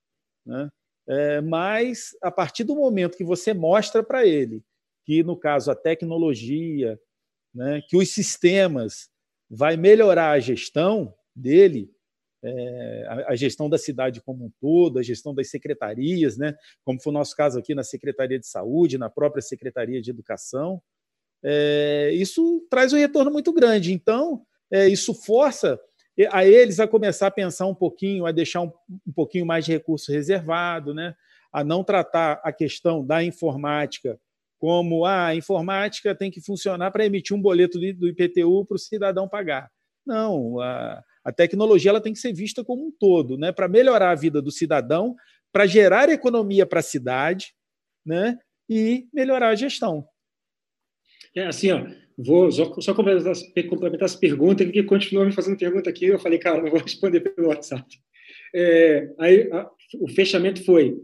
né? 0.46 0.68
É, 1.08 1.40
mas 1.40 2.10
a 2.22 2.30
partir 2.30 2.64
do 2.64 2.76
momento 2.76 3.16
que 3.16 3.24
você 3.24 3.52
mostra 3.52 4.02
para 4.02 4.26
ele 4.26 4.62
que 5.04 5.22
no 5.22 5.36
caso 5.36 5.70
a 5.70 5.74
tecnologia, 5.74 6.98
né, 7.54 7.82
que 7.88 7.96
os 7.96 8.10
sistemas 8.10 9.08
vai 9.50 9.76
melhorar 9.76 10.30
a 10.30 10.38
gestão 10.38 11.12
dele, 11.34 11.90
é, 12.42 13.24
a, 13.26 13.34
gestão 13.34 13.68
da 13.68 13.76
cidade 13.76 14.20
como 14.22 14.46
um 14.46 14.52
todo, 14.60 14.98
a 14.98 15.02
gestão 15.02 15.34
das 15.34 15.50
secretarias, 15.50 16.38
né, 16.38 16.56
como 16.84 17.00
foi 17.00 17.10
o 17.10 17.14
nosso 17.14 17.34
caso 17.34 17.58
aqui 17.58 17.74
na 17.74 17.82
Secretaria 17.82 18.38
de 18.38 18.46
Saúde, 18.46 18.96
na 18.96 19.10
própria 19.10 19.42
Secretaria 19.42 20.00
de 20.00 20.10
Educação. 20.10 20.80
É, 21.42 22.10
isso 22.14 22.66
traz 22.70 22.92
um 22.92 22.98
retorno 22.98 23.30
muito 23.30 23.52
grande. 23.52 23.92
Então, 23.92 24.42
é, 24.70 24.88
isso 24.88 25.12
força 25.12 25.78
a 26.30 26.44
eles 26.44 26.78
a 26.78 26.86
começar 26.86 27.28
a 27.28 27.30
pensar 27.30 27.66
um 27.66 27.74
pouquinho, 27.74 28.26
a 28.26 28.32
deixar 28.32 28.60
um, 28.60 28.72
um 29.06 29.12
pouquinho 29.12 29.46
mais 29.46 29.64
de 29.64 29.72
recurso 29.72 30.12
reservado, 30.12 30.94
né, 30.94 31.14
a 31.52 31.64
não 31.64 31.82
tratar 31.82 32.40
a 32.44 32.52
questão 32.52 33.04
da 33.04 33.22
informática 33.24 34.18
como 34.60 35.06
ah, 35.06 35.28
a 35.28 35.34
informática 35.34 36.14
tem 36.14 36.30
que 36.30 36.42
funcionar 36.42 36.90
para 36.90 37.06
emitir 37.06 37.34
um 37.34 37.40
boleto 37.40 37.78
do 37.78 38.08
IPTU 38.08 38.66
para 38.66 38.74
o 38.74 38.78
cidadão 38.78 39.26
pagar. 39.26 39.70
Não, 40.06 40.60
a, 40.60 41.02
a 41.24 41.32
tecnologia 41.32 41.90
ela 41.90 42.00
tem 42.00 42.12
que 42.12 42.18
ser 42.18 42.34
vista 42.34 42.62
como 42.62 42.86
um 42.86 42.92
todo, 42.92 43.38
né, 43.38 43.52
para 43.52 43.66
melhorar 43.66 44.10
a 44.10 44.14
vida 44.14 44.42
do 44.42 44.50
cidadão, 44.50 45.16
para 45.50 45.66
gerar 45.66 46.10
economia 46.10 46.66
para 46.66 46.80
a 46.80 46.82
cidade 46.82 47.54
né, 48.04 48.38
e 48.68 49.08
melhorar 49.14 49.48
a 49.48 49.54
gestão. 49.54 50.06
É 51.34 51.46
assim, 51.46 51.70
ó, 51.70 51.86
vou 52.18 52.52
só, 52.52 52.78
só 52.82 52.94
complementar, 52.94 53.34
complementar 53.66 54.04
essa 54.04 54.18
pergunta, 54.18 54.64
que 54.64 54.82
continua 54.82 55.24
me 55.24 55.32
fazendo 55.32 55.56
pergunta 55.56 55.88
aqui, 55.88 56.04
eu 56.04 56.18
falei, 56.18 56.38
cara, 56.38 56.60
não 56.60 56.70
vou 56.70 56.80
responder 56.80 57.20
pelo 57.20 57.48
WhatsApp. 57.48 57.86
É, 58.54 59.10
aí 59.18 59.50
a, 59.52 59.70
o 60.00 60.08
fechamento 60.08 60.62
foi: 60.64 60.98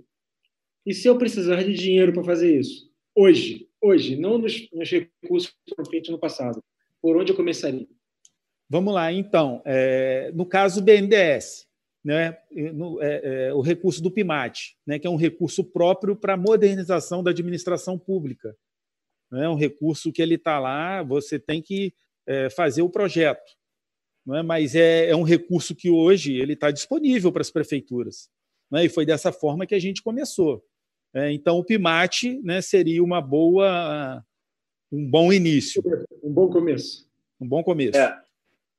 e 0.85 0.93
se 0.93 1.09
eu 1.09 1.17
precisar 1.17 1.63
de 1.63 1.73
dinheiro 1.73 2.13
para 2.13 2.23
fazer 2.23 2.59
isso? 2.59 2.86
Hoje, 3.17 3.69
hoje, 3.83 4.17
não 4.17 4.39
nos, 4.39 4.71
nos 4.71 4.91
recursos 4.91 5.55
feitos 5.91 6.11
no 6.11 6.19
passado? 6.19 6.63
Por 7.01 7.17
onde 7.17 7.33
eu 7.33 7.37
começaria? 7.37 7.87
Vamos 8.69 8.93
lá, 8.93 9.13
então. 9.13 9.63
É, 9.65 10.31
no 10.33 10.45
caso 10.45 10.81
do 10.81 10.85
BNDES, 10.85 11.67
né, 12.05 12.37
no, 12.73 13.03
é, 13.03 13.21
é, 13.49 13.55
o 13.55 13.61
recurso 13.61 14.03
do 14.03 14.11
PIMAT, 14.11 14.77
né, 14.87 14.99
que 14.99 15.07
é 15.07 15.11
um 15.11 15.17
recurso 15.17 15.65
próprio 15.65 16.15
para 16.15 16.35
a 16.35 16.37
modernização 16.37 17.23
da 17.23 17.31
administração 17.31 17.99
pública. 17.99 18.57
É 19.33 19.37
né, 19.41 19.49
um 19.49 19.57
recurso 19.57 20.13
que 20.13 20.23
ele 20.23 20.35
está 20.35 20.59
lá, 20.59 21.03
você 21.03 21.39
tem 21.39 21.63
que 21.63 21.95
é, 22.27 22.51
fazer 22.51 22.83
o 22.83 22.91
projeto. 22.91 23.57
Não 24.25 24.37
é? 24.37 24.43
Mas 24.43 24.75
é, 24.75 25.09
é 25.09 25.17
um 25.17 25.23
recurso 25.23 25.75
que 25.75 25.89
hoje 25.89 26.35
ele 26.35 26.55
está 26.55 26.73
disponível 26.73 27.31
para 27.31 27.43
as 27.43 27.51
prefeituras. 27.51 28.29
Né, 28.71 28.85
e 28.85 28.89
foi 28.89 29.07
dessa 29.07 29.31
forma 29.31 29.67
que 29.67 29.75
a 29.75 29.79
gente 29.79 30.03
começou. 30.03 30.65
É, 31.17 31.33
então, 31.33 31.57
o 31.57 31.65
PIMAT 31.65 32.43
né, 32.45 32.61
seria 32.61 33.03
uma 33.03 33.23
boa, 33.23 34.23
um 34.93 35.11
bom 35.11 35.33
início. 35.33 35.83
Um 36.23 36.31
bom 36.31 36.51
começo. 36.51 37.09
Um 37.41 37.49
bom 37.49 37.63
começo. 37.63 37.97
É. 37.97 38.21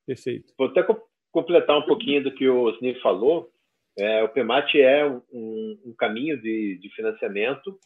Perfeito. 0.06 0.54
Vou 0.56 0.68
até 0.68 0.86
completar 1.32 1.76
um 1.76 1.84
pouquinho 1.84 2.22
do 2.22 2.32
que 2.32 2.48
o 2.48 2.62
Osni 2.62 2.94
falou. 3.00 3.50
É, 3.98 4.22
o 4.22 4.28
PIMAT 4.28 4.72
é 4.80 5.04
um, 5.04 5.80
um 5.86 5.94
caminho 5.98 6.40
de, 6.40 6.78
de, 6.80 6.88
financiamento. 6.94 7.76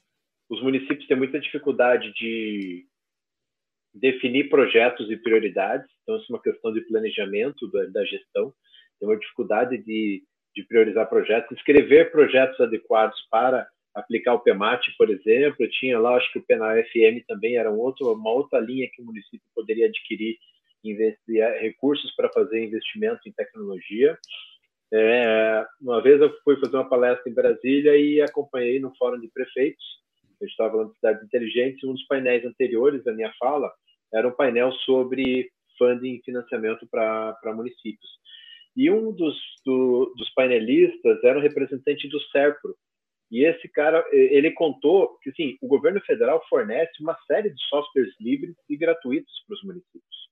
Os 0.51 0.63
municípios 0.63 1.07
têm 1.07 1.17
muita 1.17 1.41
dificuldade 1.41 2.13
de 2.13 2.87
definir 3.95 4.51
projetos 4.51 5.11
e 5.11 5.17
prioridades. 5.17 5.91
Então, 6.03 6.19
isso 6.19 6.27
é 6.31 6.35
uma 6.35 6.43
questão 6.43 6.75
de 6.75 6.83
planejamento 6.83 7.71
da, 7.71 7.87
da 7.87 8.05
gestão. 8.05 8.53
Tem 9.01 9.09
uma 9.09 9.19
dificuldade 9.19 9.79
de, 9.79 10.23
de 10.55 10.63
priorizar 10.65 11.09
projetos, 11.09 11.57
escrever 11.57 12.13
projetos 12.13 12.61
adequados 12.61 13.19
para 13.31 13.67
aplicar 13.95 14.35
o 14.35 14.41
PEMAT, 14.41 14.83
por 14.97 15.11
exemplo, 15.11 15.69
tinha 15.69 15.99
lá, 15.99 16.17
acho 16.17 16.33
que 16.33 16.39
o 16.39 16.43
PENA-FM 16.43 17.25
também 17.27 17.57
era 17.57 17.71
um 17.71 17.79
outro, 17.79 18.13
uma 18.13 18.31
outra 18.31 18.59
linha 18.59 18.89
que 18.93 19.03
o 19.03 19.05
município 19.05 19.47
poderia 19.55 19.87
adquirir, 19.87 20.37
eh, 20.85 21.59
recursos 21.61 22.15
para 22.17 22.33
fazer 22.33 22.65
investimento 22.65 23.21
em 23.27 23.33
tecnologia. 23.33 24.19
É, 24.93 25.65
uma 25.81 26.03
vez 26.03 26.21
eu 26.21 26.31
fui 26.43 26.59
fazer 26.59 26.77
uma 26.77 26.89
palestra 26.89 27.31
em 27.31 27.35
Brasília 27.35 27.97
e 27.97 28.21
acompanhei 28.21 28.81
no 28.81 28.95
Fórum 28.97 29.21
de 29.21 29.29
Prefeitos, 29.29 30.03
gente 30.45 30.51
estava 30.51 30.71
falando 30.73 30.91
de 30.91 30.97
cidades 30.97 31.23
inteligentes, 31.23 31.85
um 31.85 31.93
dos 31.93 32.07
painéis 32.07 32.45
anteriores 32.45 33.03
da 33.05 33.13
minha 33.13 33.33
fala 33.39 33.73
era 34.13 34.29
um 34.29 34.33
painel 34.33 34.73
sobre 34.73 35.51
funding 35.79 36.17
e 36.17 36.23
financiamento 36.23 36.87
para 36.87 37.55
municípios. 37.55 38.11
E 38.77 38.91
um 38.91 39.13
dos, 39.13 39.39
do, 39.65 40.13
dos 40.17 40.31
painelistas 40.35 41.23
era 41.25 41.39
um 41.39 41.43
representante 41.43 42.09
do 42.09 42.21
SERPRO, 42.21 42.75
e 43.33 43.47
esse 43.47 43.67
cara, 43.67 44.05
ele 44.13 44.51
contou 44.51 45.17
que 45.23 45.33
sim, 45.33 45.57
o 45.63 45.67
governo 45.67 45.99
federal 46.03 46.45
fornece 46.51 46.93
uma 47.01 47.17
série 47.27 47.49
de 47.49 47.63
softwares 47.65 48.13
livres 48.21 48.55
e 48.69 48.77
gratuitos 48.77 49.33
para 49.47 49.55
os 49.55 49.63
municípios. 49.65 50.29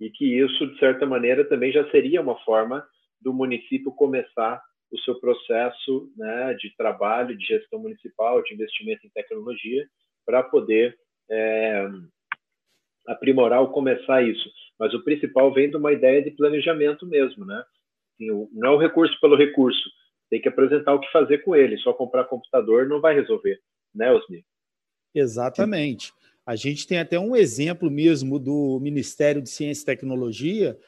E 0.00 0.08
que 0.10 0.38
isso, 0.38 0.68
de 0.68 0.78
certa 0.78 1.04
maneira, 1.04 1.44
também 1.44 1.72
já 1.72 1.90
seria 1.90 2.20
uma 2.20 2.38
forma 2.44 2.86
do 3.20 3.34
município 3.34 3.90
começar 3.90 4.62
o 4.92 4.98
seu 5.00 5.18
processo 5.18 6.08
né, 6.16 6.54
de 6.54 6.74
trabalho, 6.76 7.36
de 7.36 7.44
gestão 7.44 7.80
municipal, 7.80 8.40
de 8.44 8.54
investimento 8.54 9.04
em 9.04 9.10
tecnologia, 9.10 9.84
para 10.24 10.40
poder 10.44 10.96
é, 11.28 11.88
aprimorar 13.08 13.60
ou 13.60 13.72
começar 13.72 14.22
isso. 14.22 14.48
Mas 14.78 14.94
o 14.94 15.02
principal 15.02 15.52
vem 15.52 15.68
de 15.68 15.76
uma 15.76 15.92
ideia 15.92 16.22
de 16.22 16.30
planejamento 16.30 17.04
mesmo, 17.06 17.44
né? 17.44 17.64
Assim, 18.14 18.48
não 18.52 18.70
é 18.70 18.74
o 18.76 18.78
recurso 18.78 19.18
pelo 19.20 19.36
recurso, 19.36 19.90
tem 20.30 20.40
que 20.40 20.48
apresentar 20.48 20.94
o 20.94 21.00
que 21.00 21.10
fazer 21.10 21.38
com 21.38 21.56
ele. 21.56 21.76
Só 21.78 21.92
comprar 21.92 22.24
computador 22.24 22.88
não 22.88 23.00
vai 23.00 23.14
resolver, 23.14 23.58
né, 23.94 24.10
Osni? 24.12 24.44
Exatamente. 25.14 26.12
A 26.46 26.56
gente 26.56 26.86
tem 26.86 26.98
até 26.98 27.18
um 27.18 27.36
exemplo 27.36 27.90
mesmo 27.90 28.38
do 28.38 28.78
Ministério 28.80 29.42
de 29.42 29.50
Ciência 29.50 29.82
e 29.82 29.86
Tecnologia, 29.86 30.78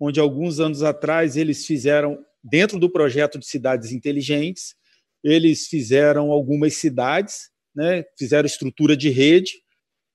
onde 0.00 0.18
alguns 0.18 0.60
anos 0.60 0.82
atrás 0.82 1.36
eles 1.36 1.66
fizeram, 1.66 2.24
dentro 2.42 2.78
do 2.78 2.90
projeto 2.90 3.38
de 3.38 3.46
cidades 3.46 3.92
inteligentes, 3.92 4.74
eles 5.22 5.66
fizeram 5.66 6.32
algumas 6.32 6.74
cidades, 6.74 7.50
né, 7.74 8.04
fizeram 8.18 8.46
estrutura 8.46 8.96
de 8.96 9.10
rede, 9.10 9.52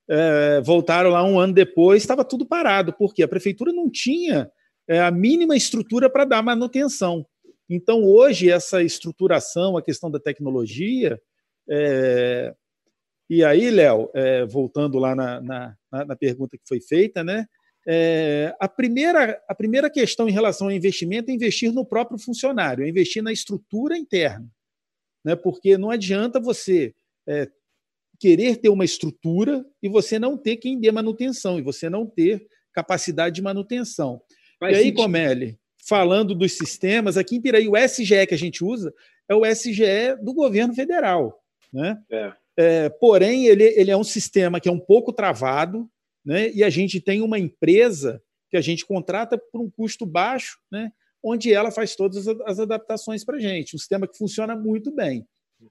é, 0.09 0.61
voltaram 0.61 1.09
lá 1.09 1.23
um 1.23 1.39
ano 1.39 1.53
depois, 1.53 2.03
estava 2.03 2.23
tudo 2.23 2.45
parado, 2.45 2.93
porque 2.93 3.23
a 3.23 3.27
prefeitura 3.27 3.71
não 3.73 3.89
tinha 3.89 4.49
é, 4.87 4.99
a 4.99 5.11
mínima 5.11 5.55
estrutura 5.55 6.09
para 6.09 6.25
dar 6.25 6.41
manutenção. 6.41 7.25
Então, 7.69 8.03
hoje, 8.03 8.49
essa 8.49 8.81
estruturação, 8.81 9.75
a 9.75 9.81
questão 9.81 10.09
da 10.09 10.19
tecnologia. 10.19 11.19
É... 11.69 12.53
E 13.29 13.43
aí, 13.43 13.69
Léo, 13.69 14.09
é, 14.13 14.45
voltando 14.45 14.97
lá 14.97 15.13
na, 15.13 15.41
na, 15.41 15.77
na, 15.91 16.15
pergunta 16.15 16.57
que 16.57 16.63
foi 16.65 16.79
feita, 16.79 17.25
né? 17.25 17.45
É, 17.85 18.55
a, 18.57 18.69
primeira, 18.69 19.41
a 19.49 19.53
primeira 19.53 19.89
questão 19.89 20.29
em 20.29 20.31
relação 20.31 20.67
ao 20.67 20.73
investimento 20.73 21.29
é 21.29 21.33
investir 21.33 21.73
no 21.73 21.85
próprio 21.85 22.17
funcionário, 22.17 22.85
é 22.85 22.89
investir 22.89 23.21
na 23.21 23.31
estrutura 23.31 23.97
interna. 23.97 24.49
Né? 25.25 25.35
Porque 25.35 25.77
não 25.77 25.89
adianta 25.89 26.39
você 26.39 26.93
é, 27.27 27.49
querer 28.19 28.57
ter 28.57 28.69
uma 28.69 28.85
estrutura 28.85 29.65
e 29.81 29.89
você 29.89 30.17
não 30.17 30.37
ter 30.37 30.57
quem 30.57 30.79
dê 30.79 30.91
manutenção, 30.91 31.59
e 31.59 31.61
você 31.61 31.89
não 31.89 32.05
ter 32.05 32.47
capacidade 32.73 33.35
de 33.35 33.41
manutenção. 33.41 34.21
Faz 34.59 34.73
e 34.73 34.79
aí, 34.79 34.83
sentido. 34.85 35.01
Comelli, 35.03 35.59
falando 35.87 36.35
dos 36.35 36.53
sistemas, 36.57 37.17
aqui 37.17 37.37
em 37.37 37.41
Piraí, 37.41 37.67
o 37.67 37.77
SGE 37.77 38.27
que 38.27 38.33
a 38.33 38.37
gente 38.37 38.63
usa 38.63 38.93
é 39.29 39.33
o 39.33 39.45
SGE 39.45 40.15
do 40.21 40.33
governo 40.33 40.73
federal. 40.73 41.41
Né? 41.71 41.97
É. 42.11 42.33
É, 42.59 42.89
porém, 42.89 43.45
ele, 43.45 43.63
ele 43.63 43.91
é 43.91 43.95
um 43.95 44.03
sistema 44.03 44.59
que 44.59 44.67
é 44.67 44.71
um 44.71 44.79
pouco 44.79 45.13
travado, 45.13 45.87
né? 46.25 46.49
e 46.51 46.63
a 46.63 46.69
gente 46.69 46.99
tem 46.99 47.21
uma 47.21 47.37
empresa 47.37 48.21
que 48.49 48.57
a 48.57 48.61
gente 48.61 48.85
contrata 48.85 49.37
por 49.37 49.61
um 49.61 49.69
custo 49.69 50.05
baixo, 50.05 50.57
né? 50.71 50.91
onde 51.23 51.53
ela 51.53 51.71
faz 51.71 51.95
todas 51.95 52.27
as 52.27 52.59
adaptações 52.59 53.23
para 53.23 53.37
a 53.37 53.39
gente. 53.39 53.75
Um 53.75 53.79
sistema 53.79 54.07
que 54.07 54.17
funciona 54.17 54.55
muito 54.55 54.91
bem. 54.91 55.25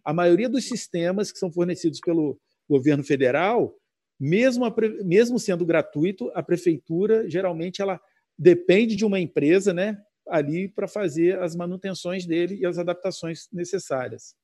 A 0.04 0.12
maioria 0.12 0.48
dos 0.48 0.64
sistemas 0.66 1.32
que 1.32 1.38
são 1.38 1.50
fornecidos 1.50 2.00
pelo 2.00 2.38
governo 2.68 3.04
federal, 3.04 3.74
mesmo, 4.18 4.64
a, 4.64 4.74
mesmo 5.04 5.38
sendo 5.38 5.66
gratuito, 5.66 6.30
a 6.34 6.42
prefeitura 6.42 7.28
geralmente 7.28 7.82
ela 7.82 8.00
depende 8.38 8.96
de 8.96 9.04
uma 9.04 9.18
empresa, 9.18 9.72
né, 9.72 9.98
ali 10.28 10.68
para 10.68 10.88
fazer 10.88 11.38
as 11.38 11.54
manutenções 11.54 12.26
dele 12.26 12.56
e 12.60 12.66
as 12.66 12.78
adaptações 12.78 13.48
necessárias. 13.52 14.34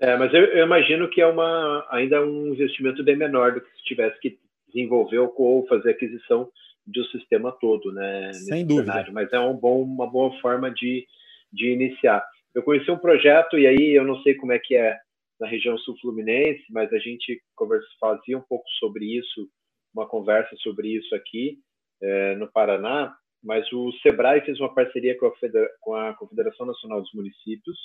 É, 0.00 0.16
mas 0.16 0.32
eu, 0.34 0.44
eu, 0.46 0.64
imagino 0.64 1.08
que 1.08 1.20
é 1.20 1.26
uma 1.26 1.86
ainda 1.90 2.24
um 2.24 2.48
investimento 2.48 3.04
bem 3.04 3.16
menor 3.16 3.54
do 3.54 3.60
que 3.60 3.70
se 3.76 3.84
tivesse 3.84 4.18
que 4.20 4.38
desenvolver 4.66 5.18
ou 5.18 5.66
fazer 5.68 5.90
aquisição 5.90 6.50
do 6.84 7.04
sistema 7.06 7.52
todo, 7.52 7.92
né? 7.92 8.32
Sem 8.32 8.66
dúvida. 8.66 8.92
Cenário. 8.92 9.12
Mas 9.12 9.32
é 9.32 9.38
um 9.38 9.54
bom, 9.54 9.82
uma 9.82 10.10
boa 10.10 10.32
forma 10.40 10.70
de, 10.70 11.06
de 11.52 11.68
iniciar. 11.68 12.24
Eu 12.54 12.62
conheci 12.62 12.90
um 12.90 12.98
projeto 12.98 13.56
e 13.58 13.66
aí 13.66 13.96
eu 13.96 14.04
não 14.04 14.20
sei 14.22 14.34
como 14.34 14.52
é 14.52 14.58
que 14.58 14.74
é 14.74 14.98
na 15.38 15.46
região 15.46 15.78
sul-fluminense, 15.78 16.64
mas 16.70 16.92
a 16.92 16.98
gente 16.98 17.40
conversa, 17.54 17.86
fazia 18.00 18.36
um 18.36 18.42
pouco 18.42 18.68
sobre 18.78 19.04
isso, 19.04 19.48
uma 19.94 20.06
conversa 20.06 20.54
sobre 20.56 20.88
isso 20.88 21.14
aqui 21.14 21.58
é, 22.00 22.34
no 22.36 22.50
Paraná, 22.50 23.14
mas 23.42 23.70
o 23.72 23.92
SEBRAE 24.02 24.42
fez 24.42 24.60
uma 24.60 24.72
parceria 24.72 25.16
com 25.18 25.26
a, 25.26 25.32
com 25.80 25.94
a 25.94 26.14
Confederação 26.14 26.66
Nacional 26.66 27.00
dos 27.00 27.12
Municípios 27.12 27.78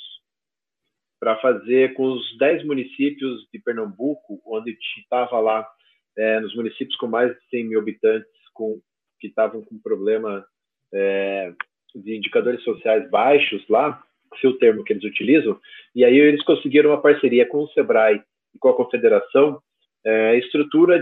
para 1.20 1.36
fazer 1.38 1.94
com 1.94 2.12
os 2.12 2.38
10 2.38 2.64
municípios 2.66 3.48
de 3.52 3.60
Pernambuco, 3.60 4.40
onde 4.46 4.78
estava 5.00 5.40
lá, 5.40 5.68
é, 6.16 6.40
nos 6.40 6.56
municípios 6.56 6.96
com 6.98 7.08
mais 7.08 7.34
de 7.34 7.50
100 7.50 7.64
mil 7.66 7.80
habitantes, 7.80 8.30
com, 8.54 8.80
que 9.20 9.28
estavam 9.28 9.64
com 9.64 9.80
problema 9.80 10.46
é, 10.94 11.54
de 11.96 12.16
indicadores 12.16 12.64
sociais 12.64 13.10
baixos 13.10 13.68
lá, 13.68 14.04
esse 14.36 14.46
é 14.46 14.50
o 14.50 14.58
termo 14.58 14.84
que 14.84 14.94
eles 14.94 15.04
utilizam, 15.04 15.60
e 15.96 16.06
aí 16.06 16.16
eles 16.18 16.44
conseguiram 16.44 16.92
uma 16.92 17.02
parceria 17.02 17.48
com 17.48 17.64
o 17.64 17.68
SEBRAE 17.70 18.22
e 18.54 18.60
com 18.60 18.70
a 18.70 18.76
Confederação 18.76 19.60
é, 20.06 20.38
estrutura 20.38 21.02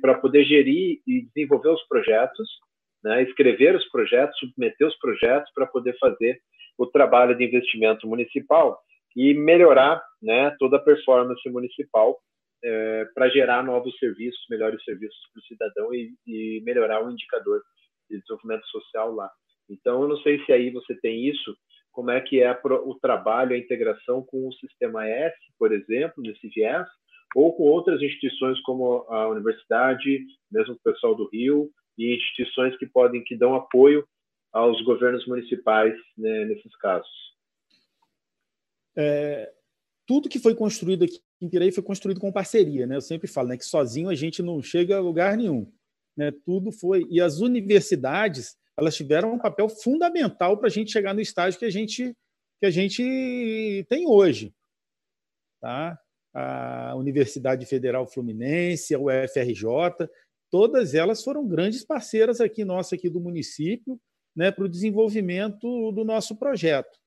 para 0.00 0.14
poder 0.14 0.44
gerir 0.44 1.00
e 1.06 1.22
desenvolver 1.22 1.68
os 1.68 1.86
projetos, 1.86 2.48
né, 3.02 3.22
escrever 3.22 3.74
os 3.74 3.88
projetos, 3.88 4.38
submeter 4.38 4.86
os 4.86 4.98
projetos 4.98 5.50
para 5.54 5.66
poder 5.66 5.96
fazer 5.98 6.40
o 6.78 6.86
trabalho 6.86 7.36
de 7.36 7.44
investimento 7.44 8.06
municipal 8.06 8.78
e 9.16 9.34
melhorar 9.34 10.02
né, 10.22 10.54
toda 10.58 10.76
a 10.76 10.82
performance 10.82 11.48
municipal 11.50 12.18
é, 12.62 13.06
para 13.14 13.28
gerar 13.28 13.62
novos 13.64 13.96
serviços, 13.98 14.44
melhores 14.48 14.82
serviços 14.84 15.18
para 15.32 15.40
o 15.40 15.44
cidadão 15.44 15.94
e, 15.94 16.12
e, 16.26 16.60
melhorar 16.62 17.04
o 17.04 17.10
indicador 17.10 17.62
de 18.08 18.18
desenvolvimento 18.18 18.66
social 18.68 19.12
lá. 19.14 19.30
Então, 19.68 20.02
eu 20.02 20.08
não 20.08 20.16
sei 20.18 20.44
se 20.44 20.52
aí 20.52 20.70
você 20.70 20.94
tem 21.00 21.28
isso, 21.28 21.56
como 21.92 22.10
é 22.10 22.20
que 22.20 22.42
é 22.42 22.58
o 22.64 22.94
trabalho, 23.00 23.54
a 23.54 23.58
integração 23.58 24.22
com 24.22 24.48
o 24.48 24.52
sistema 24.54 25.08
S, 25.08 25.36
por 25.58 25.72
exemplo, 25.72 26.22
nesse 26.22 26.48
viés, 26.48 26.86
ou 27.34 27.54
com 27.54 27.64
outras 27.64 28.02
instituições 28.02 28.60
como 28.62 29.06
a 29.08 29.28
universidade, 29.28 30.24
mesmo 30.50 30.74
o 30.74 30.80
pessoal 30.82 31.14
do 31.14 31.28
Rio, 31.28 31.70
e 32.00 32.16
instituições 32.16 32.76
que 32.78 32.86
podem 32.86 33.22
que 33.22 33.36
dão 33.36 33.54
apoio 33.54 34.06
aos 34.52 34.82
governos 34.82 35.26
municipais 35.26 35.94
né, 36.16 36.46
nesses 36.46 36.74
casos. 36.76 37.10
É, 38.96 39.52
tudo 40.06 40.28
que 40.28 40.38
foi 40.38 40.54
construído 40.54 41.04
aqui 41.04 41.20
em 41.40 41.48
Piraí 41.48 41.70
foi 41.70 41.84
construído 41.84 42.20
com 42.20 42.32
parceria, 42.32 42.86
né? 42.86 42.96
Eu 42.96 43.00
sempre 43.00 43.28
falo, 43.28 43.48
né, 43.48 43.56
que 43.56 43.64
sozinho 43.64 44.08
a 44.08 44.14
gente 44.14 44.42
não 44.42 44.62
chega 44.62 44.96
a 44.96 45.00
lugar 45.00 45.36
nenhum, 45.36 45.70
né? 46.16 46.32
Tudo 46.44 46.72
foi 46.72 47.06
e 47.10 47.20
as 47.20 47.40
universidades 47.40 48.56
elas 48.76 48.96
tiveram 48.96 49.34
um 49.34 49.38
papel 49.38 49.68
fundamental 49.68 50.56
para 50.56 50.66
a 50.66 50.70
gente 50.70 50.90
chegar 50.90 51.14
no 51.14 51.20
estágio 51.20 51.58
que 51.58 51.64
a 51.64 51.70
gente 51.70 52.16
que 52.60 52.66
a 52.66 52.70
gente 52.70 53.86
tem 53.88 54.06
hoje, 54.06 54.52
tá? 55.60 55.98
a 56.32 56.94
Universidade 56.96 57.66
Federal 57.66 58.06
Fluminense, 58.06 58.94
a 58.94 58.98
UFRJ, 58.98 60.08
todas 60.50 60.94
elas 60.94 61.22
foram 61.22 61.46
grandes 61.46 61.84
parceiras 61.84 62.40
aqui 62.40 62.64
nossa 62.64 62.94
aqui 62.94 63.08
do 63.08 63.20
município, 63.20 64.00
né, 64.34 64.50
para 64.50 64.64
o 64.64 64.68
desenvolvimento 64.68 65.92
do 65.92 66.04
nosso 66.04 66.36
projeto. 66.36 66.98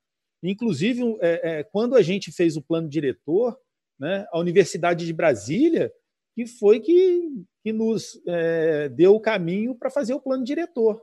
Inclusive, 0.41 1.01
é, 1.21 1.59
é, 1.59 1.63
quando 1.63 1.95
a 1.95 2.01
gente 2.01 2.31
fez 2.31 2.57
o 2.57 2.61
plano 2.61 2.89
diretor, 2.89 3.57
né, 3.99 4.25
a 4.31 4.39
Universidade 4.39 5.05
de 5.05 5.13
Brasília, 5.13 5.91
que 6.35 6.45
foi 6.45 6.79
que, 6.79 7.45
que 7.63 7.71
nos 7.71 8.19
é, 8.27 8.89
deu 8.89 9.15
o 9.15 9.19
caminho 9.19 9.75
para 9.75 9.89
fazer 9.89 10.13
o 10.13 10.19
plano 10.19 10.43
diretor. 10.43 11.01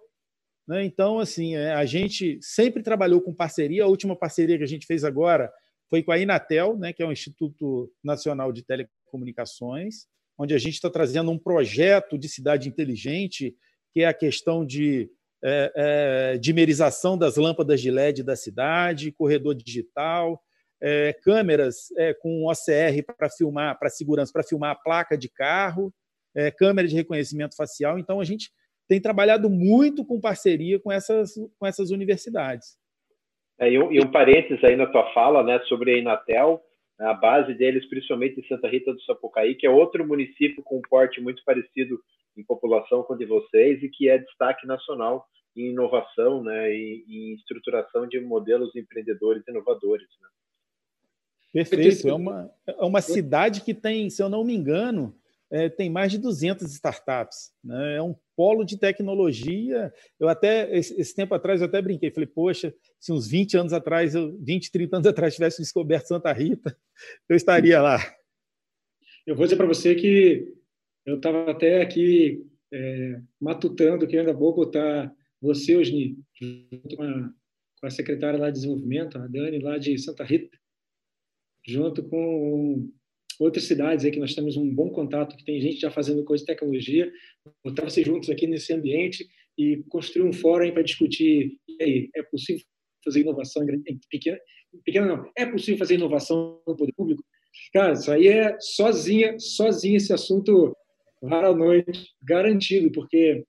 Né? 0.68 0.84
Então, 0.84 1.18
assim, 1.18 1.56
é, 1.56 1.72
a 1.72 1.84
gente 1.86 2.38
sempre 2.42 2.82
trabalhou 2.82 3.20
com 3.20 3.34
parceria. 3.34 3.84
A 3.84 3.88
última 3.88 4.14
parceria 4.14 4.58
que 4.58 4.64
a 4.64 4.68
gente 4.68 4.86
fez 4.86 5.04
agora 5.04 5.50
foi 5.88 6.02
com 6.02 6.12
a 6.12 6.18
Inatel, 6.18 6.76
né, 6.76 6.92
que 6.92 7.02
é 7.02 7.06
o 7.06 7.12
Instituto 7.12 7.90
Nacional 8.04 8.52
de 8.52 8.62
Telecomunicações, 8.62 10.06
onde 10.40 10.54
a 10.54 10.58
gente 10.58 10.72
está 10.74 10.88
trazendo 10.88 11.30
um 11.30 11.38
projeto 11.38 12.16
de 12.16 12.26
cidade 12.26 12.66
inteligente, 12.66 13.54
que 13.92 14.00
é 14.00 14.06
a 14.06 14.14
questão 14.14 14.64
de 14.64 15.10
é, 15.44 15.72
é, 15.76 16.38
dimerização 16.38 17.18
das 17.18 17.36
lâmpadas 17.36 17.78
de 17.78 17.90
LED 17.90 18.22
da 18.22 18.34
cidade, 18.34 19.12
corredor 19.12 19.54
digital, 19.54 20.42
é, 20.80 21.12
câmeras 21.22 21.90
é, 21.98 22.14
com 22.14 22.46
OCR 22.46 23.04
para 23.14 23.28
filmar, 23.28 23.78
para 23.78 23.90
segurança, 23.90 24.32
para 24.32 24.42
filmar 24.42 24.70
a 24.70 24.74
placa 24.74 25.16
de 25.16 25.28
carro, 25.28 25.92
é, 26.34 26.50
câmera 26.50 26.88
de 26.88 26.94
reconhecimento 26.94 27.54
facial. 27.54 27.98
Então, 27.98 28.18
a 28.18 28.24
gente 28.24 28.50
tem 28.88 28.98
trabalhado 28.98 29.50
muito 29.50 30.06
com 30.06 30.18
parceria 30.18 30.80
com 30.80 30.90
essas, 30.90 31.34
com 31.58 31.66
essas 31.66 31.90
universidades. 31.90 32.78
É, 33.58 33.70
e, 33.70 33.78
um, 33.78 33.92
e 33.92 34.00
um 34.00 34.10
parênteses 34.10 34.64
aí 34.64 34.74
na 34.74 34.86
tua 34.86 35.12
fala 35.12 35.42
né, 35.42 35.60
sobre 35.68 35.92
a 35.92 35.98
Inatel, 35.98 36.62
a 37.00 37.14
base 37.14 37.54
deles, 37.54 37.88
principalmente 37.88 38.38
em 38.38 38.46
Santa 38.46 38.68
Rita 38.68 38.92
do 38.92 39.02
Sapucaí, 39.02 39.54
que 39.54 39.66
é 39.66 39.70
outro 39.70 40.06
município 40.06 40.62
com 40.62 40.78
um 40.78 40.82
porte 40.82 41.20
muito 41.20 41.42
parecido 41.44 41.98
em 42.36 42.44
população 42.44 43.02
com 43.02 43.14
o 43.14 43.18
de 43.18 43.24
vocês 43.24 43.82
e 43.82 43.88
que 43.88 44.08
é 44.08 44.18
destaque 44.18 44.66
nacional 44.66 45.26
em 45.56 45.70
inovação 45.70 46.42
né, 46.42 46.72
e 46.72 47.04
em 47.08 47.34
estruturação 47.34 48.06
de 48.06 48.20
modelos 48.20 48.74
empreendedores 48.76 49.42
inovadores. 49.48 50.08
Né? 50.20 50.28
Perfeito. 51.52 52.08
É 52.08 52.14
uma, 52.14 52.50
é 52.66 52.84
uma 52.84 53.00
cidade 53.00 53.62
que 53.62 53.74
tem, 53.74 54.08
se 54.10 54.22
eu 54.22 54.28
não 54.28 54.44
me 54.44 54.54
engano, 54.54 55.14
é, 55.50 55.68
tem 55.68 55.90
mais 55.90 56.12
de 56.12 56.18
200 56.18 56.70
startups. 56.72 57.52
Né? 57.62 57.96
É 57.96 58.02
um 58.02 58.14
polo 58.36 58.64
de 58.64 58.78
tecnologia. 58.78 59.92
Eu 60.18 60.28
até, 60.28 60.76
esse, 60.76 61.14
tempo 61.14 61.34
atrás, 61.34 61.60
eu 61.60 61.66
até 61.66 61.82
brinquei. 61.82 62.10
Falei, 62.10 62.28
poxa, 62.28 62.72
se 62.98 63.12
uns 63.12 63.28
20 63.28 63.56
anos 63.56 63.72
atrás, 63.72 64.14
20, 64.14 64.70
30 64.70 64.96
anos 64.96 65.06
atrás, 65.08 65.34
tivesse 65.34 65.60
descoberto 65.60 66.06
Santa 66.06 66.32
Rita, 66.32 66.76
eu 67.28 67.36
estaria 67.36 67.82
lá. 67.82 67.98
Eu 69.26 69.34
vou 69.34 69.44
dizer 69.44 69.56
para 69.56 69.66
você 69.66 69.94
que 69.94 70.54
eu 71.04 71.16
estava 71.16 71.50
até 71.50 71.82
aqui 71.82 72.46
é, 72.72 73.20
matutando 73.40 74.06
que 74.06 74.16
ainda 74.16 74.32
vou 74.32 74.54
botar 74.54 75.12
você, 75.40 75.76
Osni, 75.76 76.16
junto 76.34 76.96
com 76.96 77.02
a, 77.02 77.32
com 77.80 77.86
a 77.86 77.90
secretária 77.90 78.38
lá 78.38 78.48
de 78.48 78.56
desenvolvimento, 78.56 79.18
a 79.18 79.26
Dani, 79.26 79.58
lá 79.58 79.78
de 79.78 79.98
Santa 79.98 80.22
Rita, 80.22 80.56
junto 81.66 82.02
com 82.08 82.90
outras 83.40 83.64
cidades 83.64 84.04
aí 84.04 84.10
que 84.10 84.20
nós 84.20 84.34
temos 84.34 84.56
um 84.56 84.72
bom 84.72 84.90
contato, 84.90 85.36
que 85.36 85.44
tem 85.44 85.60
gente 85.60 85.80
já 85.80 85.90
fazendo 85.90 86.24
coisa 86.24 86.42
de 86.44 86.46
tecnologia, 86.46 87.10
botar 87.64 87.84
vocês 87.84 88.06
juntos 88.06 88.28
aqui 88.28 88.46
nesse 88.46 88.72
ambiente 88.72 89.26
e 89.58 89.82
construir 89.88 90.28
um 90.28 90.32
fórum 90.32 90.70
para 90.72 90.82
discutir, 90.82 91.56
e 91.66 91.82
aí, 91.82 92.10
é 92.14 92.22
possível 92.22 92.62
fazer 93.04 93.20
inovação 93.20 93.62
em 93.64 93.98
pequena, 94.10 94.38
pequena 94.84 95.06
não, 95.06 95.30
é 95.36 95.46
possível 95.46 95.78
fazer 95.78 95.94
inovação 95.94 96.60
no 96.66 96.76
poder 96.76 96.92
público? 96.92 97.24
Cara, 97.72 97.94
isso 97.94 98.10
aí 98.12 98.28
é 98.28 98.56
sozinha, 98.60 99.36
sozinha 99.38 99.96
esse 99.96 100.12
assunto 100.12 100.76
rara 101.24 101.54
noite, 101.54 102.10
garantido, 102.22 102.92
porque 102.92 103.44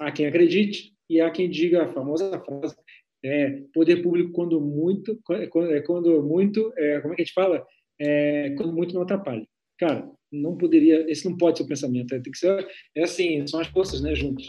há 0.00 0.10
quem 0.10 0.26
acredite 0.26 0.92
e 1.08 1.20
há 1.20 1.30
quem 1.30 1.48
diga 1.48 1.84
a 1.84 1.92
famosa 1.92 2.38
frase 2.40 2.76
é, 3.24 3.62
poder 3.72 4.02
público 4.02 4.32
quando 4.32 4.60
muito, 4.60 5.18
quando, 5.24 5.82
quando 5.84 6.22
muito, 6.22 6.72
é, 6.76 7.00
como 7.00 7.12
é 7.12 7.16
que 7.16 7.22
a 7.22 7.24
gente 7.24 7.34
fala? 7.34 7.64
É, 7.98 8.50
quando 8.56 8.72
muito 8.72 8.94
não 8.94 9.02
atrapalha. 9.02 9.46
Cara, 9.78 10.10
não 10.30 10.56
poderia, 10.56 11.10
esse 11.10 11.28
não 11.28 11.36
pode 11.36 11.58
ser 11.58 11.64
o 11.64 11.68
pensamento, 11.68 12.14
é, 12.14 12.20
tem 12.20 12.32
que 12.32 12.38
ser, 12.38 12.66
é 12.94 13.04
assim, 13.04 13.46
são 13.46 13.60
as 13.60 13.66
forças, 13.68 14.00
né, 14.00 14.14
juntas. 14.14 14.46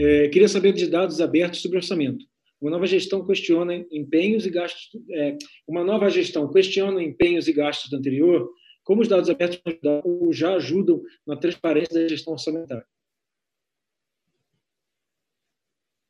É, 0.00 0.28
queria 0.28 0.48
saber 0.48 0.72
de 0.72 0.88
dados 0.88 1.20
abertos 1.20 1.62
sobre 1.62 1.78
orçamento. 1.78 2.24
Uma 2.60 2.70
nova 2.70 2.86
gestão 2.86 3.26
questiona 3.26 3.74
empenhos 3.92 4.46
e 4.46 4.50
gastos. 4.50 4.90
É, 5.12 5.36
uma 5.68 5.84
nova 5.84 6.08
gestão 6.08 6.50
questiona 6.50 7.02
empenhos 7.02 7.46
e 7.46 7.52
gastos 7.52 7.90
do 7.90 7.96
anterior. 7.96 8.50
Como 8.82 9.02
os 9.02 9.08
dados 9.08 9.30
abertos 9.30 9.60
já 10.30 10.54
ajudam 10.54 11.02
na 11.26 11.36
transparência 11.36 11.94
da 11.94 12.08
gestão 12.08 12.32
orçamentária? 12.32 12.86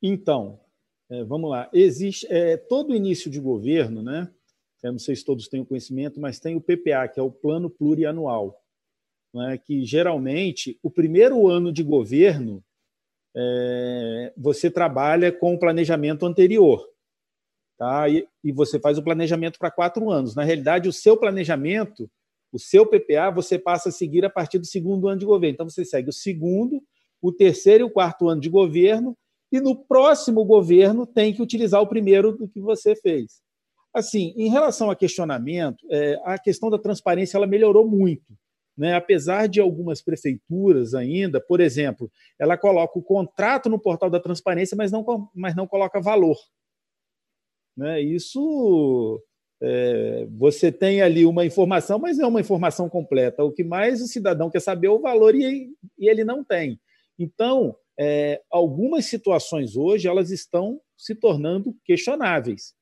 Então, 0.02 0.60
é, 1.14 1.24
vamos 1.24 1.50
lá. 1.50 1.68
Existe 1.72 2.26
é, 2.30 2.56
todo 2.56 2.94
início 2.94 3.30
de 3.30 3.38
governo, 3.40 4.02
né? 4.02 4.28
Eu 4.82 4.92
não 4.92 4.98
sei 4.98 5.16
se 5.16 5.24
todos 5.24 5.48
têm 5.48 5.60
o 5.60 5.66
conhecimento, 5.66 6.20
mas 6.20 6.38
tem 6.38 6.56
o 6.56 6.60
PPA, 6.60 7.08
que 7.08 7.18
é 7.18 7.22
o 7.22 7.30
Plano 7.30 7.70
Plurianual, 7.70 8.60
né? 9.32 9.56
que 9.56 9.82
geralmente 9.84 10.78
o 10.82 10.90
primeiro 10.90 11.48
ano 11.48 11.72
de 11.72 11.82
governo 11.82 12.62
é, 13.34 14.32
você 14.36 14.70
trabalha 14.70 15.32
com 15.32 15.54
o 15.54 15.58
planejamento 15.58 16.26
anterior, 16.26 16.86
tá? 17.78 18.08
E, 18.10 18.28
e 18.44 18.52
você 18.52 18.78
faz 18.78 18.98
o 18.98 19.02
planejamento 19.02 19.58
para 19.58 19.70
quatro 19.70 20.10
anos. 20.10 20.34
Na 20.34 20.44
realidade, 20.44 20.86
o 20.86 20.92
seu 20.92 21.16
planejamento, 21.16 22.10
o 22.52 22.58
seu 22.58 22.84
PPA, 22.84 23.30
você 23.30 23.58
passa 23.58 23.88
a 23.88 23.92
seguir 23.92 24.24
a 24.24 24.30
partir 24.30 24.58
do 24.58 24.66
segundo 24.66 25.08
ano 25.08 25.18
de 25.18 25.26
governo. 25.26 25.54
Então, 25.54 25.68
você 25.68 25.84
segue 25.84 26.10
o 26.10 26.12
segundo, 26.12 26.82
o 27.22 27.32
terceiro 27.32 27.84
e 27.84 27.86
o 27.86 27.90
quarto 27.90 28.28
ano 28.28 28.40
de 28.40 28.50
governo 28.50 29.16
e 29.54 29.60
no 29.60 29.76
próximo 29.76 30.44
governo 30.44 31.06
tem 31.06 31.32
que 31.32 31.40
utilizar 31.40 31.80
o 31.80 31.86
primeiro 31.86 32.36
do 32.36 32.48
que 32.48 32.60
você 32.60 32.96
fez. 32.96 33.40
Assim, 33.94 34.34
em 34.36 34.48
relação 34.48 34.90
a 34.90 34.96
questionamento, 34.96 35.86
é, 35.88 36.20
a 36.24 36.36
questão 36.36 36.68
da 36.68 36.76
transparência 36.76 37.36
ela 37.36 37.46
melhorou 37.46 37.86
muito. 37.86 38.36
Né? 38.76 38.96
Apesar 38.96 39.46
de 39.46 39.60
algumas 39.60 40.02
prefeituras 40.02 40.92
ainda, 40.92 41.40
por 41.40 41.60
exemplo, 41.60 42.10
ela 42.36 42.58
coloca 42.58 42.98
o 42.98 43.02
contrato 43.02 43.68
no 43.68 43.78
portal 43.78 44.10
da 44.10 44.18
transparência, 44.18 44.76
mas 44.76 44.90
não, 44.90 45.04
mas 45.32 45.54
não 45.54 45.68
coloca 45.68 46.00
valor. 46.00 46.36
Né? 47.76 48.00
Isso 48.00 49.22
é, 49.62 50.26
você 50.36 50.72
tem 50.72 51.00
ali 51.00 51.24
uma 51.24 51.46
informação, 51.46 52.00
mas 52.00 52.18
não 52.18 52.24
é 52.24 52.28
uma 52.28 52.40
informação 52.40 52.88
completa. 52.88 53.44
O 53.44 53.52
que 53.52 53.62
mais 53.62 54.02
o 54.02 54.08
cidadão 54.08 54.50
quer 54.50 54.60
saber 54.60 54.88
é 54.88 54.90
o 54.90 55.00
valor 55.00 55.32
e, 55.36 55.70
e 55.96 56.08
ele 56.08 56.24
não 56.24 56.42
tem. 56.42 56.80
Então, 57.16 57.76
é, 57.98 58.40
algumas 58.50 59.06
situações 59.06 59.76
hoje 59.76 60.08
elas 60.08 60.30
estão 60.30 60.80
se 60.96 61.14
tornando 61.14 61.76
questionáveis, 61.84 62.74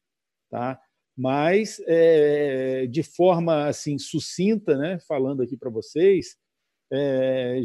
tá? 0.51 0.81
Mas 1.17 1.83
é, 1.87 2.87
de 2.87 3.03
forma 3.03 3.67
assim 3.67 3.99
sucinta, 3.99 4.77
né? 4.77 4.99
Falando 5.07 5.43
aqui 5.43 5.57
para 5.57 5.71
vocês, 5.71 6.37
é, 6.91 7.61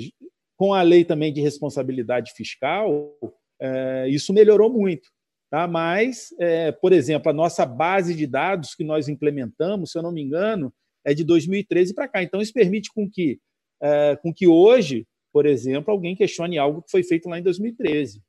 com 0.58 0.74
a 0.74 0.82
lei 0.82 1.06
também 1.06 1.32
de 1.32 1.40
responsabilidade 1.40 2.34
fiscal, 2.34 3.16
é, 3.60 4.08
isso 4.10 4.34
melhorou 4.34 4.70
muito. 4.70 5.10
Tá? 5.50 5.66
Mas, 5.66 6.34
é, 6.40 6.74
por 6.74 6.92
exemplo, 6.92 7.30
a 7.30 7.34
nossa 7.34 7.66
base 7.66 8.14
de 8.14 8.28
dados 8.28 8.76
que 8.76 8.84
nós 8.84 9.08
implementamos, 9.08 9.92
se 9.92 9.98
eu 9.98 10.02
não 10.02 10.12
me 10.12 10.22
engano, 10.22 10.74
é 11.06 11.14
de 11.14 11.24
2013 11.24 11.94
para 11.94 12.08
cá. 12.08 12.22
Então, 12.22 12.42
isso 12.42 12.52
permite 12.52 12.92
com 12.94 13.10
que, 13.10 13.40
é, 13.82 14.18
com 14.18 14.34
que 14.34 14.46
hoje 14.46 15.08
por 15.38 15.46
exemplo, 15.46 15.92
alguém 15.92 16.16
questione 16.16 16.58
algo 16.58 16.82
que 16.82 16.90
foi 16.90 17.04
feito 17.04 17.30
lá 17.30 17.38
em 17.38 17.44
2013. 17.44 18.24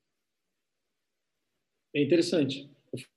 É 1.94 2.02
interessante. 2.02 2.70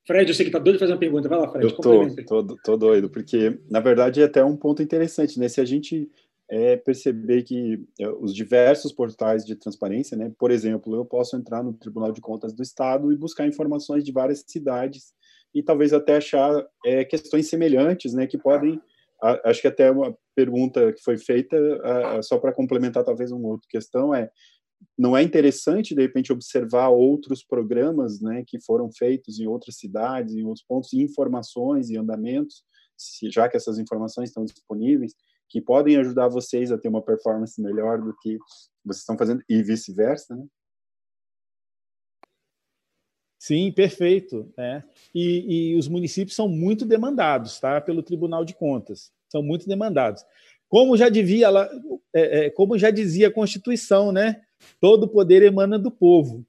Fred, 0.07 0.29
eu 0.29 0.33
sei 0.33 0.45
que 0.45 0.47
está 0.47 0.59
doido 0.59 0.75
de 0.75 0.79
fazer 0.79 0.93
uma 0.93 0.97
pergunta. 0.97 1.27
Vai 1.27 1.37
lá, 1.37 1.51
Fred. 1.51 1.65
Eu 1.65 1.75
tô, 1.75 2.07
tô, 2.25 2.55
tô, 2.55 2.77
doido, 2.77 3.09
porque, 3.09 3.59
na 3.69 3.81
verdade, 3.81 4.21
é 4.21 4.23
até 4.23 4.45
um 4.45 4.55
ponto 4.55 4.81
interessante, 4.81 5.37
né? 5.37 5.49
Se 5.49 5.59
a 5.59 5.65
gente 5.65 6.09
é, 6.49 6.77
perceber 6.77 7.43
que 7.43 7.85
é, 7.99 8.07
os 8.07 8.33
diversos 8.33 8.93
portais 8.93 9.45
de 9.45 9.57
transparência, 9.57 10.15
né? 10.15 10.31
Por 10.39 10.51
exemplo, 10.51 10.95
eu 10.95 11.03
posso 11.03 11.35
entrar 11.35 11.61
no 11.61 11.73
Tribunal 11.73 12.13
de 12.13 12.21
Contas 12.21 12.53
do 12.53 12.63
Estado 12.63 13.11
e 13.11 13.17
buscar 13.17 13.45
informações 13.45 14.05
de 14.05 14.13
várias 14.13 14.41
cidades 14.47 15.13
e 15.53 15.61
talvez 15.61 15.91
até 15.91 16.15
achar 16.15 16.65
é, 16.85 17.03
questões 17.03 17.49
semelhantes, 17.49 18.13
né? 18.13 18.25
Que 18.25 18.37
podem 18.37 18.81
acho 19.21 19.61
que 19.61 19.67
até 19.67 19.91
uma 19.91 20.15
pergunta 20.35 20.91
que 20.93 21.01
foi 21.03 21.17
feita, 21.17 21.57
só 22.23 22.39
para 22.39 22.53
complementar 22.53 23.03
talvez 23.03 23.31
uma 23.31 23.49
outra 23.49 23.67
questão, 23.69 24.13
é 24.13 24.29
não 24.97 25.15
é 25.15 25.21
interessante, 25.21 25.95
de 25.95 26.01
repente, 26.01 26.33
observar 26.33 26.89
outros 26.89 27.43
programas 27.43 28.19
né, 28.19 28.43
que 28.45 28.59
foram 28.59 28.91
feitos 28.91 29.39
em 29.39 29.47
outras 29.47 29.77
cidades, 29.77 30.35
em 30.35 30.43
outros 30.43 30.65
pontos, 30.65 30.93
informações 30.93 31.89
e 31.89 31.97
andamentos, 31.97 32.63
se, 32.97 33.29
já 33.29 33.47
que 33.47 33.57
essas 33.57 33.77
informações 33.79 34.29
estão 34.29 34.43
disponíveis, 34.43 35.13
que 35.49 35.61
podem 35.61 35.97
ajudar 35.97 36.29
vocês 36.29 36.71
a 36.71 36.77
ter 36.77 36.87
uma 36.87 37.01
performance 37.01 37.61
melhor 37.61 38.01
do 38.01 38.15
que 38.21 38.37
vocês 38.85 39.01
estão 39.01 39.17
fazendo, 39.17 39.43
e 39.49 39.61
vice-versa, 39.61 40.35
né? 40.35 40.45
Sim, 43.41 43.71
perfeito. 43.71 44.53
É. 44.55 44.83
E, 45.15 45.71
e, 45.71 45.75
os 45.75 45.87
municípios 45.87 46.35
são 46.35 46.47
muito 46.47 46.85
demandados 46.85 47.59
tá, 47.59 47.81
pelo 47.81 48.03
Tribunal 48.03 48.45
de 48.45 48.53
Contas. 48.53 49.11
São 49.29 49.41
muito 49.41 49.67
demandados. 49.67 50.23
Como 50.69 50.95
já, 50.95 51.09
devia, 51.09 51.47
é, 52.13 52.45
é, 52.45 52.49
como 52.51 52.77
já 52.77 52.91
dizia 52.91 53.29
a 53.29 53.33
Constituição, 53.33 54.11
né? 54.11 54.43
todo 54.79 55.07
poder 55.07 55.41
emana 55.41 55.79
do 55.79 55.89
povo. 55.89 56.45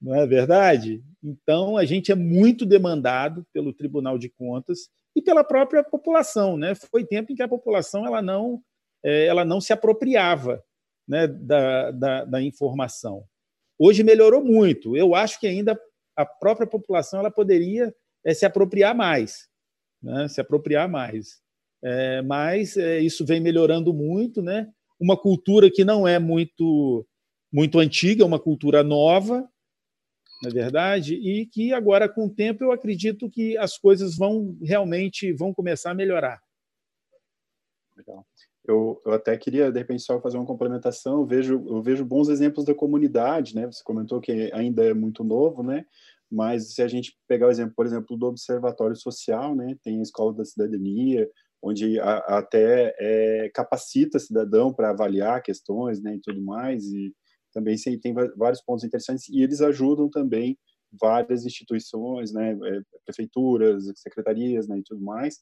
Não 0.00 0.14
é 0.14 0.24
verdade? 0.24 1.02
Então, 1.20 1.76
a 1.76 1.84
gente 1.84 2.12
é 2.12 2.14
muito 2.14 2.64
demandado 2.64 3.44
pelo 3.52 3.72
Tribunal 3.72 4.16
de 4.16 4.28
Contas 4.28 4.88
e 5.16 5.20
pela 5.20 5.42
própria 5.42 5.82
população. 5.82 6.56
Né? 6.56 6.76
Foi 6.76 7.04
tempo 7.04 7.32
em 7.32 7.34
que 7.34 7.42
a 7.42 7.48
população 7.48 8.06
ela 8.06 8.22
não, 8.22 8.62
é, 9.04 9.26
ela 9.26 9.44
não 9.44 9.60
se 9.60 9.72
apropriava 9.72 10.62
né, 11.08 11.26
da, 11.26 11.90
da, 11.90 12.24
da 12.24 12.40
informação. 12.40 13.24
Hoje 13.76 14.04
melhorou 14.04 14.44
muito. 14.44 14.96
Eu 14.96 15.12
acho 15.16 15.40
que 15.40 15.48
ainda 15.48 15.76
a 16.20 16.26
própria 16.26 16.66
população 16.66 17.20
ela 17.20 17.30
poderia 17.30 17.94
é, 18.24 18.34
se 18.34 18.44
apropriar 18.44 18.94
mais, 18.94 19.48
né? 20.02 20.28
se 20.28 20.40
apropriar 20.40 20.88
mais. 20.88 21.40
É, 21.82 22.22
mas 22.22 22.76
é, 22.76 22.98
isso 23.00 23.24
vem 23.24 23.40
melhorando 23.40 23.92
muito, 23.94 24.42
né? 24.42 24.70
Uma 24.98 25.16
cultura 25.16 25.70
que 25.70 25.84
não 25.84 26.06
é 26.06 26.18
muito 26.18 27.06
muito 27.52 27.80
antiga, 27.80 28.24
uma 28.24 28.38
cultura 28.38 28.84
nova, 28.84 29.48
na 30.42 30.50
verdade, 30.50 31.14
e 31.14 31.46
que 31.46 31.72
agora, 31.72 32.08
com 32.08 32.26
o 32.26 32.30
tempo, 32.30 32.64
eu 32.64 32.72
acredito 32.72 33.28
que 33.28 33.58
as 33.58 33.76
coisas 33.76 34.16
vão 34.16 34.56
realmente 34.62 35.32
vão 35.32 35.52
começar 35.52 35.90
a 35.90 35.94
melhorar. 35.94 36.40
Legal. 37.96 38.26
Eu, 38.64 39.02
eu 39.04 39.12
até 39.12 39.36
queria, 39.36 39.70
de 39.72 39.78
repente, 39.78 40.02
só 40.02 40.20
fazer 40.20 40.36
uma 40.36 40.46
complementação. 40.46 41.20
Eu 41.20 41.26
vejo, 41.26 41.64
eu 41.66 41.82
vejo 41.82 42.04
bons 42.04 42.28
exemplos 42.28 42.64
da 42.64 42.74
comunidade, 42.74 43.54
né? 43.54 43.66
Você 43.66 43.82
comentou 43.82 44.20
que 44.20 44.50
ainda 44.52 44.84
é 44.84 44.94
muito 44.94 45.24
novo, 45.24 45.62
né? 45.62 45.84
Mas 46.30 46.74
se 46.74 46.82
a 46.82 46.88
gente 46.88 47.16
pegar 47.26 47.48
o 47.48 47.50
exemplo, 47.50 47.74
por 47.74 47.86
exemplo, 47.86 48.16
do 48.16 48.26
Observatório 48.26 48.96
Social, 48.96 49.54
né? 49.54 49.76
Tem 49.82 49.98
a 49.98 50.02
Escola 50.02 50.32
da 50.34 50.44
Cidadania, 50.44 51.28
onde 51.62 51.98
a, 52.00 52.18
até 52.38 52.94
é, 52.98 53.50
capacita 53.52 54.18
cidadão 54.18 54.72
para 54.72 54.90
avaliar 54.90 55.42
questões, 55.42 56.00
né? 56.00 56.14
E 56.16 56.20
tudo 56.20 56.40
mais. 56.42 56.84
E 56.92 57.12
também 57.52 57.76
tem 58.00 58.14
vários 58.36 58.62
pontos 58.62 58.84
interessantes. 58.84 59.28
E 59.28 59.42
eles 59.42 59.60
ajudam 59.60 60.08
também 60.08 60.56
várias 60.92 61.44
instituições, 61.44 62.32
né? 62.32 62.52
É, 62.52 62.80
prefeituras, 63.04 63.90
secretarias, 63.96 64.68
né? 64.68 64.78
E 64.78 64.82
tudo 64.82 65.02
mais 65.02 65.40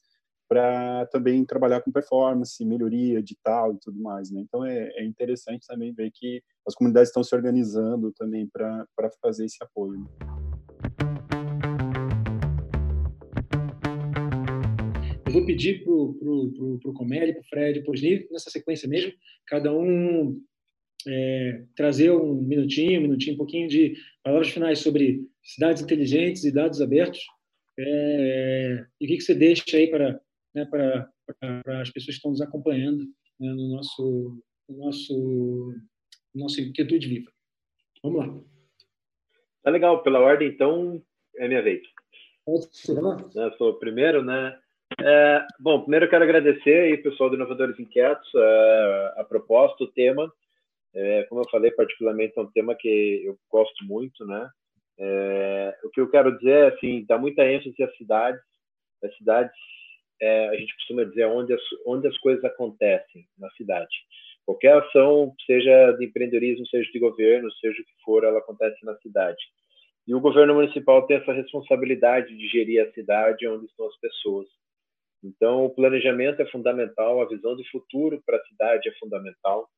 para 0.48 1.04
também 1.12 1.44
trabalhar 1.44 1.82
com 1.82 1.92
performance, 1.92 2.64
melhoria 2.64 3.22
digital 3.22 3.74
e 3.74 3.78
tudo 3.78 4.00
mais, 4.00 4.30
né? 4.30 4.40
Então 4.40 4.64
é, 4.64 4.88
é 4.94 5.04
interessante 5.04 5.66
também 5.66 5.92
ver 5.92 6.10
que 6.10 6.42
as 6.66 6.74
comunidades 6.74 7.10
estão 7.10 7.22
se 7.22 7.34
organizando 7.34 8.10
também 8.12 8.48
para 8.48 8.86
fazer 9.20 9.44
esse 9.44 9.62
apoio. 9.62 10.08
Eu 15.26 15.32
vou 15.32 15.44
pedir 15.44 15.84
para 15.84 15.92
o 15.92 16.14
pro, 16.14 16.52
pro, 16.52 16.78
pro 16.78 16.92
Comélia, 16.94 17.34
para 17.34 17.42
o 17.42 17.48
Fred, 17.48 17.82
para 17.82 17.90
o 17.90 18.32
nessa 18.32 18.50
sequência 18.50 18.88
mesmo, 18.88 19.12
cada 19.46 19.72
um 19.76 20.40
é, 21.06 21.64
trazer 21.76 22.12
um 22.12 22.34
minutinho, 22.34 23.00
um 23.00 23.02
minutinho, 23.02 23.34
um 23.34 23.38
pouquinho 23.38 23.68
de 23.68 23.94
palavras 24.22 24.50
finais 24.50 24.78
sobre 24.78 25.20
cidades 25.42 25.82
inteligentes 25.82 26.44
e 26.44 26.52
dados 26.52 26.80
abertos. 26.80 27.20
É, 27.78 28.86
e 29.00 29.04
o 29.04 29.08
que, 29.08 29.16
que 29.18 29.22
você 29.22 29.34
deixa 29.34 29.76
aí 29.76 29.88
para 29.88 30.20
né, 30.54 30.64
para 30.64 31.80
as 31.80 31.90
pessoas 31.90 32.16
que 32.16 32.18
estão 32.18 32.30
nos 32.30 32.40
acompanhando 32.40 33.04
né, 33.38 33.52
no 33.52 33.68
nosso, 33.68 34.42
no 34.68 34.76
nosso, 34.78 35.74
no 36.34 36.42
nosso 36.42 36.60
Inquietude 36.60 37.08
Viva. 37.08 37.30
Vamos 38.02 38.18
lá. 38.18 38.57
Tá 39.62 39.70
legal, 39.70 40.02
pela 40.02 40.20
ordem, 40.20 40.48
então, 40.48 41.02
é 41.36 41.48
minha 41.48 41.62
vez. 41.62 41.82
Lá. 43.02 43.16
Eu 43.34 43.52
sou 43.56 43.70
o 43.70 43.78
primeiro, 43.78 44.22
né? 44.22 44.58
É, 45.00 45.46
bom, 45.60 45.82
primeiro 45.82 46.06
eu 46.06 46.10
quero 46.10 46.24
agradecer 46.24 46.80
aí, 46.80 46.96
pessoal 46.96 47.28
do 47.28 47.36
Inovadores 47.36 47.78
Inquietos, 47.78 48.34
a, 48.34 49.14
a 49.18 49.24
proposta, 49.24 49.84
o 49.84 49.92
tema. 49.92 50.32
É, 50.94 51.24
como 51.24 51.42
eu 51.42 51.50
falei, 51.50 51.70
particularmente 51.70 52.38
é 52.38 52.42
um 52.42 52.50
tema 52.50 52.74
que 52.74 53.22
eu 53.24 53.38
gosto 53.50 53.84
muito, 53.84 54.24
né? 54.26 54.48
É, 54.98 55.78
o 55.84 55.90
que 55.90 56.00
eu 56.00 56.10
quero 56.10 56.36
dizer 56.38 56.50
é, 56.50 56.68
assim, 56.68 57.04
dá 57.06 57.18
muita 57.18 57.44
ênfase 57.44 57.82
às 57.82 57.96
cidades. 57.96 58.40
As 59.04 59.14
cidades 59.16 59.52
é, 60.20 60.48
a 60.48 60.56
gente 60.56 60.74
costuma 60.74 61.04
dizer 61.04 61.26
onde 61.26 61.52
as, 61.52 61.60
onde 61.86 62.08
as 62.08 62.18
coisas 62.18 62.44
acontecem 62.44 63.26
na 63.38 63.50
cidade. 63.50 63.94
Qualquer 64.48 64.78
ação, 64.78 65.34
seja 65.44 65.92
de 65.98 66.06
empreendedorismo, 66.06 66.66
seja 66.68 66.90
de 66.90 66.98
governo, 66.98 67.52
seja 67.60 67.82
o 67.82 67.84
que 67.84 68.02
for, 68.02 68.24
ela 68.24 68.38
acontece 68.38 68.82
na 68.82 68.96
cidade. 68.96 69.36
E 70.06 70.14
o 70.14 70.20
governo 70.20 70.54
municipal 70.54 71.06
tem 71.06 71.18
essa 71.18 71.34
responsabilidade 71.34 72.34
de 72.34 72.48
gerir 72.48 72.82
a 72.82 72.90
cidade 72.92 73.46
onde 73.46 73.66
estão 73.66 73.86
as 73.86 74.00
pessoas. 74.00 74.48
Então, 75.22 75.66
o 75.66 75.74
planejamento 75.74 76.40
é 76.40 76.46
fundamental, 76.46 77.20
a 77.20 77.28
visão 77.28 77.54
de 77.56 77.70
futuro 77.70 78.22
para 78.24 78.38
a 78.38 78.44
cidade 78.46 78.88
é 78.88 78.92
fundamental, 78.92 79.68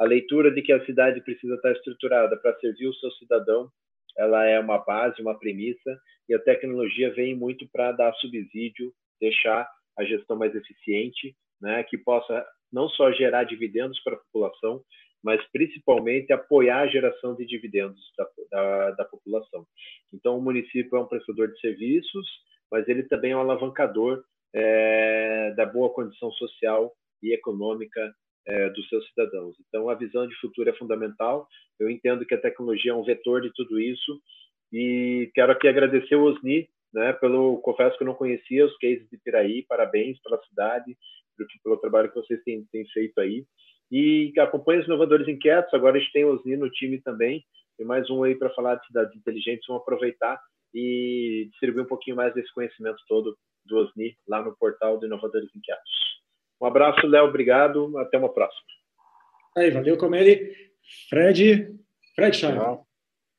a 0.00 0.04
leitura 0.04 0.50
de 0.50 0.62
que 0.62 0.72
a 0.72 0.82
cidade 0.86 1.20
precisa 1.20 1.56
estar 1.56 1.72
estruturada 1.72 2.34
para 2.38 2.58
servir 2.60 2.86
o 2.86 2.94
seu 2.94 3.10
cidadão, 3.10 3.68
ela 4.16 4.46
é 4.46 4.58
uma 4.58 4.78
base, 4.78 5.20
uma 5.20 5.38
premissa, 5.38 6.00
e 6.30 6.34
a 6.34 6.38
tecnologia 6.38 7.12
vem 7.12 7.36
muito 7.36 7.68
para 7.70 7.92
dar 7.92 8.14
subsídio, 8.14 8.90
deixar 9.20 9.68
a 9.98 10.04
gestão 10.06 10.34
mais 10.34 10.54
eficiente, 10.54 11.36
né, 11.60 11.84
que 11.84 11.98
possa 11.98 12.42
não 12.74 12.88
só 12.88 13.12
gerar 13.12 13.44
dividendos 13.44 14.02
para 14.02 14.14
a 14.14 14.18
população, 14.18 14.82
mas 15.22 15.40
principalmente 15.52 16.32
apoiar 16.32 16.80
a 16.80 16.86
geração 16.86 17.34
de 17.34 17.46
dividendos 17.46 18.00
da, 18.18 18.26
da, 18.50 18.90
da, 18.90 19.04
população. 19.04 19.64
Então, 20.12 20.36
o 20.36 20.42
município 20.42 20.96
é 20.96 21.00
um 21.00 21.06
prestador 21.06 21.48
de 21.48 21.58
serviços, 21.60 22.26
mas 22.70 22.86
ele 22.88 23.04
também 23.04 23.30
é 23.30 23.36
um 23.36 23.40
alavancador 23.40 24.22
é, 24.54 25.54
da 25.56 25.64
boa 25.64 25.88
condição 25.94 26.30
social 26.32 26.92
e 27.22 27.32
econômica 27.32 28.14
é, 28.46 28.68
dos 28.70 28.86
seus 28.88 29.08
cidadãos. 29.08 29.56
Então, 29.66 29.88
a 29.88 29.94
visão 29.94 30.26
de 30.26 30.34
futuro 30.40 30.68
é 30.68 30.74
fundamental. 30.74 31.46
Eu 31.80 31.88
entendo 31.88 32.26
que 32.26 32.34
a 32.34 32.40
tecnologia 32.40 32.92
é 32.92 32.94
um 32.94 33.04
vetor 33.04 33.40
de 33.40 33.50
tudo 33.54 33.80
isso 33.80 34.20
e 34.70 35.30
quero 35.34 35.52
aqui 35.52 35.68
agradecer 35.68 36.16
o 36.16 36.24
Osni 36.24 36.68
né? 36.94 37.12
Pelo, 37.14 37.58
confesso 37.58 37.96
que 37.98 38.04
eu 38.04 38.06
não 38.06 38.14
conhecia 38.14 38.64
os 38.64 38.76
cases 38.78 39.06
de 39.10 39.18
Piraí, 39.18 39.66
parabéns 39.68 40.18
pela 40.22 40.40
cidade, 40.44 40.96
pelo, 41.36 41.48
pelo 41.62 41.76
trabalho 41.78 42.08
que 42.08 42.16
vocês 42.16 42.42
têm, 42.44 42.64
têm 42.72 42.86
feito 42.88 43.18
aí. 43.20 43.44
E 43.90 44.32
acompanhe 44.38 44.80
os 44.80 44.86
inovadores 44.86 45.28
inquietos, 45.28 45.72
agora 45.74 45.96
a 45.96 46.00
gente 46.00 46.12
tem 46.12 46.24
o 46.24 46.32
Osni 46.32 46.56
no 46.56 46.70
time 46.70 47.00
também, 47.00 47.44
tem 47.76 47.86
mais 47.86 48.08
um 48.10 48.22
aí 48.22 48.34
para 48.34 48.50
falar 48.50 48.76
de 48.76 48.86
cidades 48.86 49.14
inteligentes, 49.14 49.66
vamos 49.68 49.82
aproveitar 49.82 50.40
e 50.74 51.48
distribuir 51.50 51.84
um 51.84 51.88
pouquinho 51.88 52.16
mais 52.16 52.34
desse 52.34 52.52
conhecimento 52.52 52.98
todo 53.06 53.36
do 53.64 53.76
Osni 53.76 54.16
lá 54.26 54.42
no 54.42 54.56
portal 54.56 54.98
do 54.98 55.06
Inovadores 55.06 55.48
Inquietos. 55.54 55.90
Um 56.60 56.66
abraço, 56.66 57.06
Léo, 57.06 57.26
obrigado, 57.26 57.96
até 57.98 58.18
uma 58.18 58.32
próxima. 58.32 58.62
Aí, 59.56 59.70
valeu, 59.70 59.96
Comeli. 59.96 60.52
Fred, 61.08 61.74
Fred 62.14 62.36
Chave. 62.36 62.58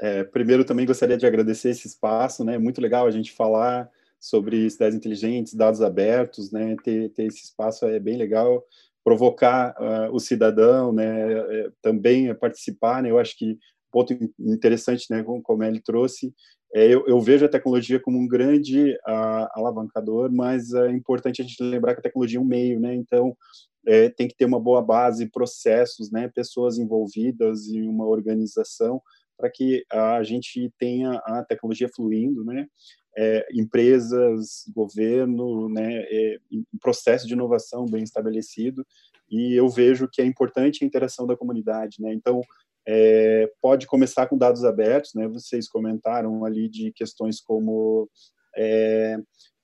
É, 0.01 0.23
primeiro, 0.23 0.65
também 0.65 0.85
gostaria 0.85 1.17
de 1.17 1.25
agradecer 1.25 1.69
esse 1.69 1.87
espaço, 1.87 2.43
né? 2.43 2.57
Muito 2.57 2.81
legal 2.81 3.07
a 3.07 3.11
gente 3.11 3.31
falar 3.31 3.89
sobre 4.25 4.67
cidades 4.71 4.97
inteligentes, 4.97 5.53
dados 5.53 5.81
abertos, 5.81 6.51
né? 6.51 6.75
Ter, 6.83 7.09
ter 7.09 7.25
esse 7.25 7.43
espaço 7.43 7.85
é 7.85 7.99
bem 7.99 8.17
legal. 8.17 8.65
Provocar 9.03 9.75
uh, 9.79 10.15
o 10.15 10.19
cidadão, 10.19 10.91
né? 10.91 11.31
É, 11.31 11.69
também 11.79 12.33
participar, 12.33 13.03
né? 13.03 13.11
Eu 13.11 13.19
acho 13.19 13.37
que 13.37 13.59
ponto 13.91 14.17
interessante, 14.39 15.05
né? 15.11 15.23
Como 15.23 15.63
ele 15.63 15.79
trouxe, 15.79 16.33
é, 16.73 16.87
eu, 16.87 17.05
eu, 17.07 17.21
vejo 17.21 17.45
a 17.45 17.49
tecnologia 17.49 17.99
como 17.99 18.17
um 18.17 18.27
grande 18.27 18.93
uh, 19.07 19.47
alavancador, 19.53 20.31
mas 20.31 20.73
é 20.73 20.89
importante 20.89 21.41
a 21.41 21.45
gente 21.45 21.61
lembrar 21.61 21.93
que 21.93 21.99
a 21.99 22.03
tecnologia 22.03 22.39
é 22.39 22.41
um 22.41 22.45
meio, 22.45 22.79
né? 22.79 22.95
Então, 22.95 23.37
é, 23.85 24.09
tem 24.09 24.27
que 24.27 24.35
ter 24.35 24.45
uma 24.45 24.59
boa 24.59 24.81
base, 24.81 25.29
processos, 25.29 26.09
né? 26.09 26.27
Pessoas 26.33 26.79
envolvidas 26.79 27.67
e 27.67 27.79
uma 27.83 28.07
organização 28.07 28.99
para 29.37 29.51
que 29.51 29.85
a 29.91 30.23
gente 30.23 30.73
tenha 30.79 31.13
a 31.25 31.43
tecnologia 31.43 31.89
fluindo, 31.93 32.43
né? 32.43 32.67
É, 33.17 33.47
empresas, 33.53 34.65
governo, 34.75 35.69
né, 35.69 36.03
é, 36.09 36.37
processo 36.81 37.25
de 37.25 37.33
inovação 37.33 37.85
bem 37.85 38.03
estabelecido, 38.03 38.85
e 39.31 39.53
eu 39.53 39.69
vejo 39.69 40.09
que 40.11 40.21
é 40.21 40.25
importante 40.25 40.83
a 40.83 40.87
interação 40.87 41.25
da 41.25 41.37
comunidade, 41.37 42.01
né, 42.01 42.13
então 42.13 42.41
é, 42.85 43.49
pode 43.61 43.87
começar 43.87 44.27
com 44.27 44.37
dados 44.37 44.65
abertos, 44.65 45.13
né, 45.13 45.27
vocês 45.27 45.69
comentaram 45.69 46.43
ali 46.43 46.67
de 46.67 46.91
questões 46.91 47.39
como 47.39 48.09
é, 48.55 49.17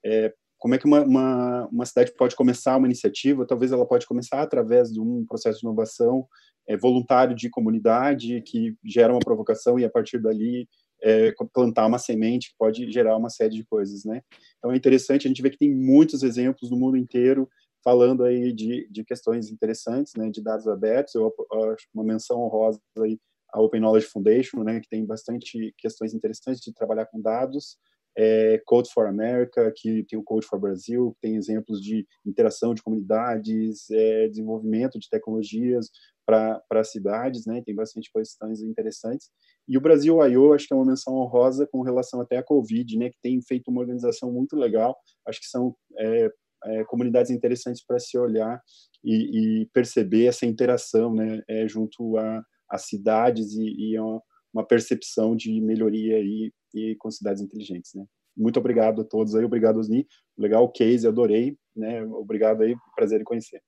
é, 0.04 0.32
como 0.62 0.76
é 0.76 0.78
que 0.78 0.86
uma, 0.86 1.00
uma, 1.02 1.66
uma, 1.66 1.84
cidade 1.84 2.12
pode 2.16 2.36
começar 2.36 2.76
uma 2.76 2.86
iniciativa, 2.86 3.44
talvez 3.44 3.72
ela 3.72 3.84
pode 3.84 4.06
começar 4.06 4.40
através 4.40 4.92
de 4.92 5.00
um 5.00 5.26
processo 5.26 5.58
de 5.58 5.66
inovação 5.66 6.24
é, 6.68 6.76
voluntário 6.76 7.34
de 7.34 7.50
comunidade 7.50 8.40
que 8.42 8.76
gera 8.84 9.12
uma 9.12 9.18
provocação 9.18 9.76
e 9.76 9.84
a 9.84 9.90
partir 9.90 10.20
dali 10.22 10.68
é, 11.02 11.32
plantar 11.52 11.86
uma 11.86 11.98
semente 11.98 12.50
que 12.50 12.56
pode 12.58 12.90
gerar 12.90 13.16
uma 13.16 13.28
série 13.28 13.54
de 13.54 13.64
coisas, 13.64 14.04
né? 14.04 14.22
Então 14.58 14.72
é 14.72 14.76
interessante 14.76 15.26
a 15.26 15.28
gente 15.28 15.42
ver 15.42 15.50
que 15.50 15.58
tem 15.58 15.74
muitos 15.74 16.22
exemplos 16.22 16.70
no 16.70 16.76
mundo 16.76 16.96
inteiro 16.96 17.48
falando 17.82 18.22
aí 18.24 18.52
de, 18.52 18.88
de 18.90 19.04
questões 19.04 19.50
interessantes, 19.50 20.14
né? 20.16 20.30
De 20.30 20.40
dados 20.40 20.68
abertos. 20.68 21.14
Eu, 21.14 21.34
acho 21.74 21.86
uma 21.92 22.04
menção 22.04 22.40
honrosa 22.40 22.80
aí 22.98 23.18
a 23.52 23.60
Open 23.60 23.80
Knowledge 23.80 24.06
Foundation, 24.06 24.62
né? 24.62 24.80
Que 24.80 24.88
tem 24.88 25.04
bastante 25.04 25.74
questões 25.76 26.14
interessantes 26.14 26.62
de 26.62 26.72
trabalhar 26.72 27.06
com 27.06 27.20
dados 27.20 27.76
é, 28.16 28.60
Code 28.64 28.90
for 28.92 29.06
America, 29.06 29.72
que 29.76 30.04
tem 30.04 30.18
o 30.18 30.22
Code 30.22 30.46
for 30.46 30.58
Brasil, 30.58 31.12
que 31.14 31.28
tem 31.28 31.36
exemplos 31.36 31.80
de 31.80 32.06
interação 32.26 32.74
de 32.74 32.82
comunidades, 32.82 33.90
é, 33.90 34.28
desenvolvimento 34.28 34.98
de 34.98 35.08
tecnologias 35.08 35.90
para 36.26 36.84
cidades, 36.84 37.46
né? 37.46 37.62
Tem 37.64 37.74
bastante 37.74 38.10
questões 38.12 38.62
interessantes. 38.62 39.28
E 39.68 39.76
o 39.76 39.80
Brasil 39.80 40.24
I.O. 40.26 40.52
acho 40.52 40.66
que 40.66 40.74
é 40.74 40.76
uma 40.76 40.86
menção 40.86 41.14
honrosa 41.14 41.66
com 41.66 41.82
relação 41.82 42.20
até 42.20 42.36
à 42.36 42.42
Covid, 42.42 42.96
né? 42.96 43.10
Que 43.10 43.18
tem 43.22 43.40
feito 43.42 43.70
uma 43.70 43.80
organização 43.80 44.30
muito 44.32 44.56
legal. 44.56 44.96
Acho 45.26 45.40
que 45.40 45.46
são 45.46 45.74
é, 45.98 46.30
é, 46.64 46.84
comunidades 46.84 47.30
interessantes 47.30 47.84
para 47.84 47.98
se 47.98 48.16
olhar 48.16 48.60
e, 49.04 49.62
e, 49.62 49.66
perceber 49.72 50.26
essa 50.26 50.46
interação, 50.46 51.14
né? 51.14 51.42
É, 51.48 51.66
junto 51.66 52.16
a, 52.16 52.42
a 52.70 52.78
cidades 52.78 53.54
e, 53.54 53.92
e 53.92 53.96
a 53.96 54.20
uma 54.52 54.64
percepção 54.64 55.34
de 55.34 55.60
melhoria 55.60 56.18
e, 56.18 56.52
e 56.74 56.94
com 56.96 57.10
cidades 57.10 57.42
inteligentes, 57.42 57.94
né? 57.94 58.04
Muito 58.36 58.58
obrigado 58.58 59.02
a 59.02 59.04
todos 59.04 59.34
aí, 59.34 59.44
obrigado 59.44 59.78
Osni, 59.78 60.06
legal 60.38 60.70
case, 60.70 61.06
adorei, 61.06 61.56
né? 61.76 62.02
Obrigado 62.04 62.62
aí, 62.62 62.74
prazer 62.94 63.20
em 63.20 63.24
conhecer. 63.24 63.60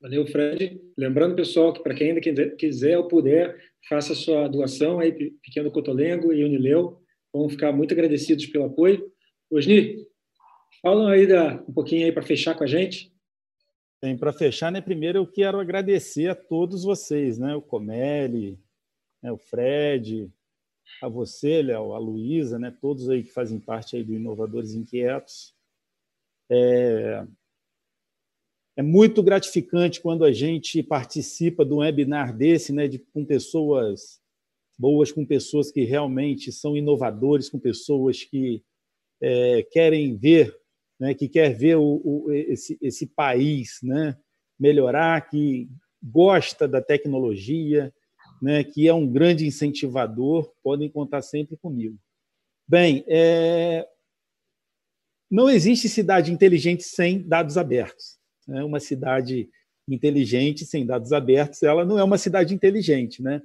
Valeu, 0.00 0.26
Fred. 0.26 0.80
Lembrando, 0.98 1.34
pessoal, 1.34 1.72
que 1.72 1.82
para 1.82 1.94
quem 1.94 2.10
ainda 2.10 2.50
quiser 2.56 2.98
ou 2.98 3.08
puder, 3.08 3.56
faça 3.88 4.14
sua 4.14 4.48
doação 4.48 5.00
aí, 5.00 5.12
Pequeno 5.42 5.70
Cotolengo 5.70 6.32
e 6.32 6.44
Unileu. 6.44 7.00
Vamos 7.32 7.52
ficar 7.52 7.72
muito 7.72 7.92
agradecidos 7.94 8.46
pelo 8.46 8.66
apoio. 8.66 9.10
Osni, 9.50 9.96
falam 10.82 11.08
aí 11.08 11.26
da, 11.26 11.54
um 11.68 11.72
pouquinho 11.72 12.04
aí 12.04 12.12
para 12.12 12.22
fechar 12.22 12.54
com 12.54 12.64
a 12.64 12.66
gente. 12.66 13.12
Bem, 14.02 14.16
para 14.16 14.32
fechar, 14.32 14.70
né, 14.70 14.82
primeiro 14.82 15.18
eu 15.18 15.26
quero 15.26 15.58
agradecer 15.58 16.28
a 16.28 16.34
todos 16.34 16.84
vocês, 16.84 17.38
né, 17.38 17.54
o 17.54 17.62
Comeli, 17.62 18.58
né, 19.24 19.32
o 19.32 19.38
Fred, 19.38 20.30
a 21.00 21.08
você, 21.08 21.62
Léo, 21.62 21.94
a 21.94 21.98
Luísa, 21.98 22.58
né, 22.58 22.70
todos 22.78 23.08
aí 23.08 23.22
que 23.22 23.30
fazem 23.30 23.58
parte 23.58 23.96
aí 23.96 24.04
do 24.04 24.12
Inovadores 24.12 24.74
Inquietos. 24.74 25.54
É, 26.50 27.26
é 28.76 28.82
muito 28.82 29.22
gratificante 29.22 30.02
quando 30.02 30.26
a 30.26 30.30
gente 30.30 30.82
participa 30.82 31.64
de 31.64 31.72
um 31.72 31.78
webinar 31.78 32.36
desse, 32.36 32.70
né, 32.70 32.86
de, 32.86 32.98
com 32.98 33.24
pessoas 33.24 34.20
boas, 34.78 35.10
com 35.10 35.24
pessoas 35.24 35.70
que 35.70 35.84
realmente 35.84 36.52
são 36.52 36.76
inovadores, 36.76 37.48
com 37.48 37.58
pessoas 37.58 38.22
que 38.24 38.62
é, 39.22 39.62
querem 39.62 40.18
ver, 40.18 40.54
né, 41.00 41.14
que 41.14 41.30
quer 41.30 41.56
ver 41.56 41.76
o, 41.76 42.02
o, 42.04 42.30
esse, 42.30 42.76
esse 42.82 43.06
país 43.06 43.78
né, 43.82 44.18
melhorar, 44.60 45.30
que 45.30 45.66
gosta 46.02 46.68
da 46.68 46.82
tecnologia, 46.82 47.93
né, 48.44 48.62
que 48.62 48.86
é 48.86 48.92
um 48.92 49.10
grande 49.10 49.46
incentivador, 49.46 50.52
podem 50.62 50.90
contar 50.90 51.22
sempre 51.22 51.56
comigo. 51.56 51.96
Bem, 52.68 53.02
é... 53.08 53.88
não 55.30 55.48
existe 55.48 55.88
cidade 55.88 56.30
inteligente 56.30 56.82
sem 56.82 57.26
dados 57.26 57.56
abertos. 57.56 58.18
Né? 58.46 58.62
Uma 58.62 58.80
cidade 58.80 59.48
inteligente 59.88 60.66
sem 60.66 60.84
dados 60.84 61.10
abertos, 61.10 61.62
ela 61.62 61.86
não 61.86 61.98
é 61.98 62.04
uma 62.04 62.18
cidade 62.18 62.54
inteligente, 62.54 63.22
né? 63.22 63.42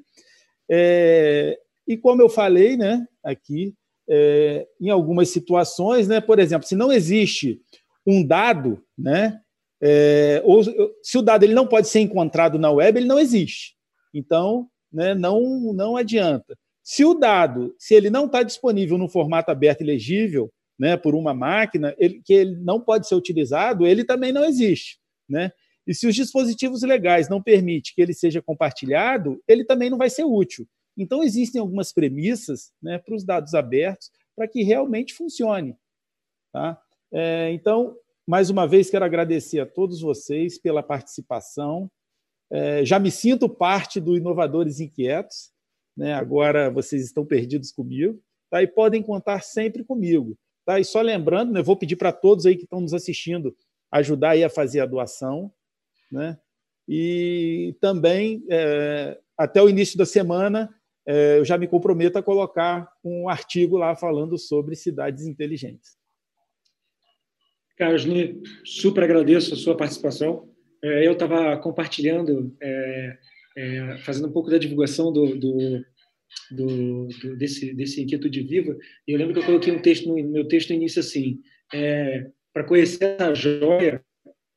É, 0.70 1.58
e 1.88 1.98
como 1.98 2.22
eu 2.22 2.30
falei, 2.30 2.78
né, 2.78 3.06
aqui, 3.24 3.74
é, 4.10 4.68
em 4.80 4.90
algumas 4.90 5.30
situações, 5.30 6.08
né, 6.08 6.22
por 6.22 6.40
exemplo, 6.40 6.68
se 6.68 6.76
não 6.76 6.92
existe 6.92 7.62
um 8.06 8.26
dado, 8.26 8.82
né, 8.98 9.42
é, 9.82 10.42
ou 10.46 10.62
se 11.02 11.18
o 11.18 11.22
dado 11.22 11.44
ele 11.44 11.54
não 11.54 11.68
pode 11.68 11.88
ser 11.88 12.00
encontrado 12.00 12.60
na 12.60 12.70
web, 12.70 13.00
ele 13.00 13.08
não 13.08 13.20
existe. 13.20 13.76
Então, 14.14 14.70
né, 14.92 15.14
não 15.14 15.74
não 15.74 15.96
adianta. 15.96 16.58
Se 16.84 17.06
o 17.06 17.14
dado, 17.14 17.76
se 17.78 17.94
ele 17.94 18.10
não 18.10 18.26
está 18.26 18.42
disponível 18.42 18.98
no 18.98 19.08
formato 19.08 19.52
aberto 19.52 19.82
e 19.82 19.86
legível, 19.86 20.52
né, 20.80 20.96
por 20.96 21.14
uma 21.14 21.34
máquina, 21.34 21.94
ele, 21.98 22.22
que 22.24 22.34
ele 22.34 22.56
não 22.56 22.80
pode 22.80 23.08
ser 23.08 23.16
utilizado, 23.16 23.86
ele 23.86 24.04
também 24.04 24.32
não 24.32 24.46
existe. 24.46 24.98
Né? 25.28 25.52
E 25.86 25.94
se 25.94 26.08
os 26.08 26.16
dispositivos 26.16 26.82
legais 26.82 27.28
não 27.30 27.42
permitem 27.42 27.92
que 27.94 28.02
ele 28.02 28.14
seja 28.14 28.42
compartilhado, 28.42 29.42
ele 29.48 29.66
também 29.66 29.90
não 29.90 29.98
vai 29.98 30.10
ser 30.10 30.24
útil. 30.24 30.66
Então, 30.98 31.24
existem 31.24 31.60
algumas 31.62 31.94
premissas 31.94 32.72
né, 32.82 32.98
para 32.98 33.16
os 33.16 33.24
dados 33.24 33.54
abertos 33.54 34.10
para 34.36 34.48
que 34.48 34.64
realmente 34.64 35.14
funcione. 35.14 35.76
Tá? 36.52 36.80
É, 37.12 37.52
então, 37.52 37.96
mais 38.28 38.50
uma 38.50 38.68
vez, 38.68 38.90
quero 38.90 39.06
agradecer 39.06 39.60
a 39.60 39.66
todos 39.66 40.02
vocês 40.02 40.58
pela 40.58 40.84
participação. 40.84 41.90
É, 42.52 42.84
já 42.86 43.00
me 43.00 43.12
sinto 43.12 43.48
parte 43.48 44.00
do 44.00 44.18
Inovadores 44.18 44.80
Inquietos. 44.80 45.52
Né? 45.96 46.14
Agora 46.14 46.70
vocês 46.70 47.04
estão 47.04 47.26
perdidos 47.26 47.72
comigo. 47.72 48.22
Tá? 48.50 48.64
E 48.64 48.68
podem 48.68 49.02
contar 49.02 49.42
sempre 49.42 49.84
comigo. 49.84 50.38
Tá? 50.66 50.80
E 50.80 50.86
só 50.86 51.02
lembrando, 51.02 51.52
né, 51.52 51.62
vou 51.62 51.76
pedir 51.76 51.96
para 51.96 52.12
todos 52.12 52.46
aí 52.46 52.56
que 52.56 52.64
estão 52.64 52.82
nos 52.82 52.94
assistindo 52.94 53.56
ajudar 53.92 54.32
aí 54.32 54.44
a 54.44 54.50
fazer 54.50 54.82
a 54.82 54.86
doação, 54.86 55.52
né? 56.12 56.38
E 56.88 57.76
também 57.80 58.44
é, 58.50 59.20
até 59.38 59.62
o 59.62 59.70
início 59.70 59.98
da 59.98 60.06
semana 60.06 60.70
é, 61.06 61.38
eu 61.38 61.46
já 61.46 61.58
me 61.58 61.68
comprometo 61.68 62.18
a 62.18 62.24
colocar 62.24 62.92
um 63.04 63.30
artigo 63.30 63.78
lá 63.78 63.96
falando 63.96 64.38
sobre 64.38 64.76
cidades 64.76 65.26
inteligentes. 65.26 65.98
Carlos, 67.78 68.04
super 68.66 69.04
agradeço 69.04 69.54
a 69.54 69.58
sua 69.58 69.76
participação. 69.78 70.49
É, 70.84 71.08
eu 71.08 71.14
estava 71.14 71.58
compartilhando, 71.58 72.56
é, 72.62 73.18
é, 73.58 73.98
fazendo 74.00 74.28
um 74.28 74.32
pouco 74.32 74.50
da 74.50 74.58
divulgação 74.58 75.12
do, 75.12 75.38
do 75.38 75.84
do, 76.52 77.08
do, 77.08 77.38
desse, 77.38 77.74
desse 77.74 78.02
Inquietude 78.02 78.44
Viva, 78.44 78.78
e 79.08 79.12
eu 79.12 79.18
lembro 79.18 79.34
que 79.34 79.40
eu 79.40 79.46
coloquei 79.46 79.74
um 79.74 79.82
texto 79.82 80.08
no 80.08 80.32
meu 80.32 80.48
texto 80.48 80.70
no 80.70 80.76
início 80.76 81.00
assim, 81.00 81.40
é, 81.74 82.28
para 82.54 82.64
conhecer 82.64 83.22
a 83.22 83.34
joia 83.34 84.04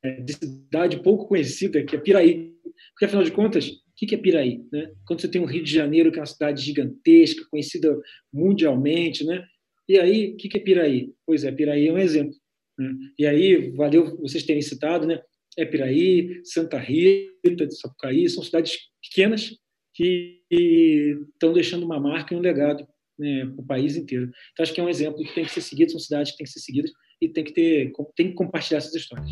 é, 0.03 0.20
de 0.20 0.32
cidade 0.32 1.03
pouco 1.03 1.28
conhecida, 1.28 1.82
que 1.85 1.97
é 1.97 1.99
Piraí. 1.99 2.53
Porque, 2.90 3.05
afinal 3.05 3.24
de 3.24 3.31
contas, 3.31 3.69
o 3.69 3.81
que 3.97 4.15
é 4.15 4.19
Piraí? 4.19 4.65
Né? 4.73 4.90
Quando 5.07 5.20
você 5.20 5.28
tem 5.28 5.40
um 5.40 5.47
Rio 5.47 5.62
de 5.62 5.73
Janeiro, 5.73 6.11
que 6.11 6.19
é 6.19 6.20
uma 6.20 6.27
cidade 6.27 6.62
gigantesca, 6.62 7.47
conhecida 7.51 7.97
mundialmente, 8.32 9.24
né? 9.24 9.44
e 9.89 9.99
aí, 9.99 10.32
o 10.32 10.36
que 10.36 10.57
é 10.57 10.61
Piraí? 10.61 11.12
Pois 11.27 11.44
é, 11.44 11.53
Piraí 11.53 11.89
é 11.89 11.93
um 11.93 11.99
exemplo. 11.99 12.35
Né? 12.78 12.93
E 13.19 13.27
aí, 13.27 13.70
valeu 13.73 14.16
vocês 14.19 14.44
terem 14.44 14.62
citado, 14.62 15.07
né? 15.07 15.20
É 15.59 15.65
Piraí, 15.65 16.41
Santa 16.45 16.79
Rita, 16.79 17.66
de 17.66 17.79
Sapucaí, 17.79 18.29
são 18.29 18.43
cidades 18.43 18.79
pequenas 19.03 19.51
que 19.95 20.41
estão 20.51 21.53
deixando 21.53 21.85
uma 21.85 22.01
marca 22.01 22.35
e 22.35 22.37
um 22.37 22.41
legado 22.41 22.87
né, 23.19 23.47
para 23.47 23.62
o 23.62 23.66
país 23.66 23.97
inteiro. 23.97 24.31
Então, 24.53 24.62
acho 24.62 24.73
que 24.73 24.81
é 24.81 24.85
um 24.85 24.89
exemplo 24.89 25.23
que 25.23 25.35
tem 25.35 25.45
que 25.45 25.53
ser 25.53 25.61
seguido, 25.61 25.93
são 25.93 26.01
cidades 26.01 26.33
que 26.33 26.39
têm 26.39 26.47
que 26.47 26.53
ser 26.53 26.61
seguidas 26.61 26.91
e 27.20 27.29
tem 27.29 27.45
que, 27.45 27.53
ter, 27.53 27.93
tem 28.16 28.29
que 28.29 28.35
compartilhar 28.35 28.79
essas 28.79 28.95
histórias. 28.95 29.31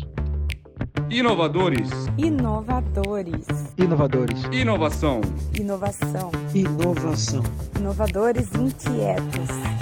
Inovadores. 1.09 1.89
Inovadores. 2.17 3.45
Inovadores. 3.77 4.43
Inovação. 4.51 5.21
Inovação. 5.59 6.31
Inovação. 6.55 7.43
Inovadores 7.77 8.47
inquietos. 8.55 9.80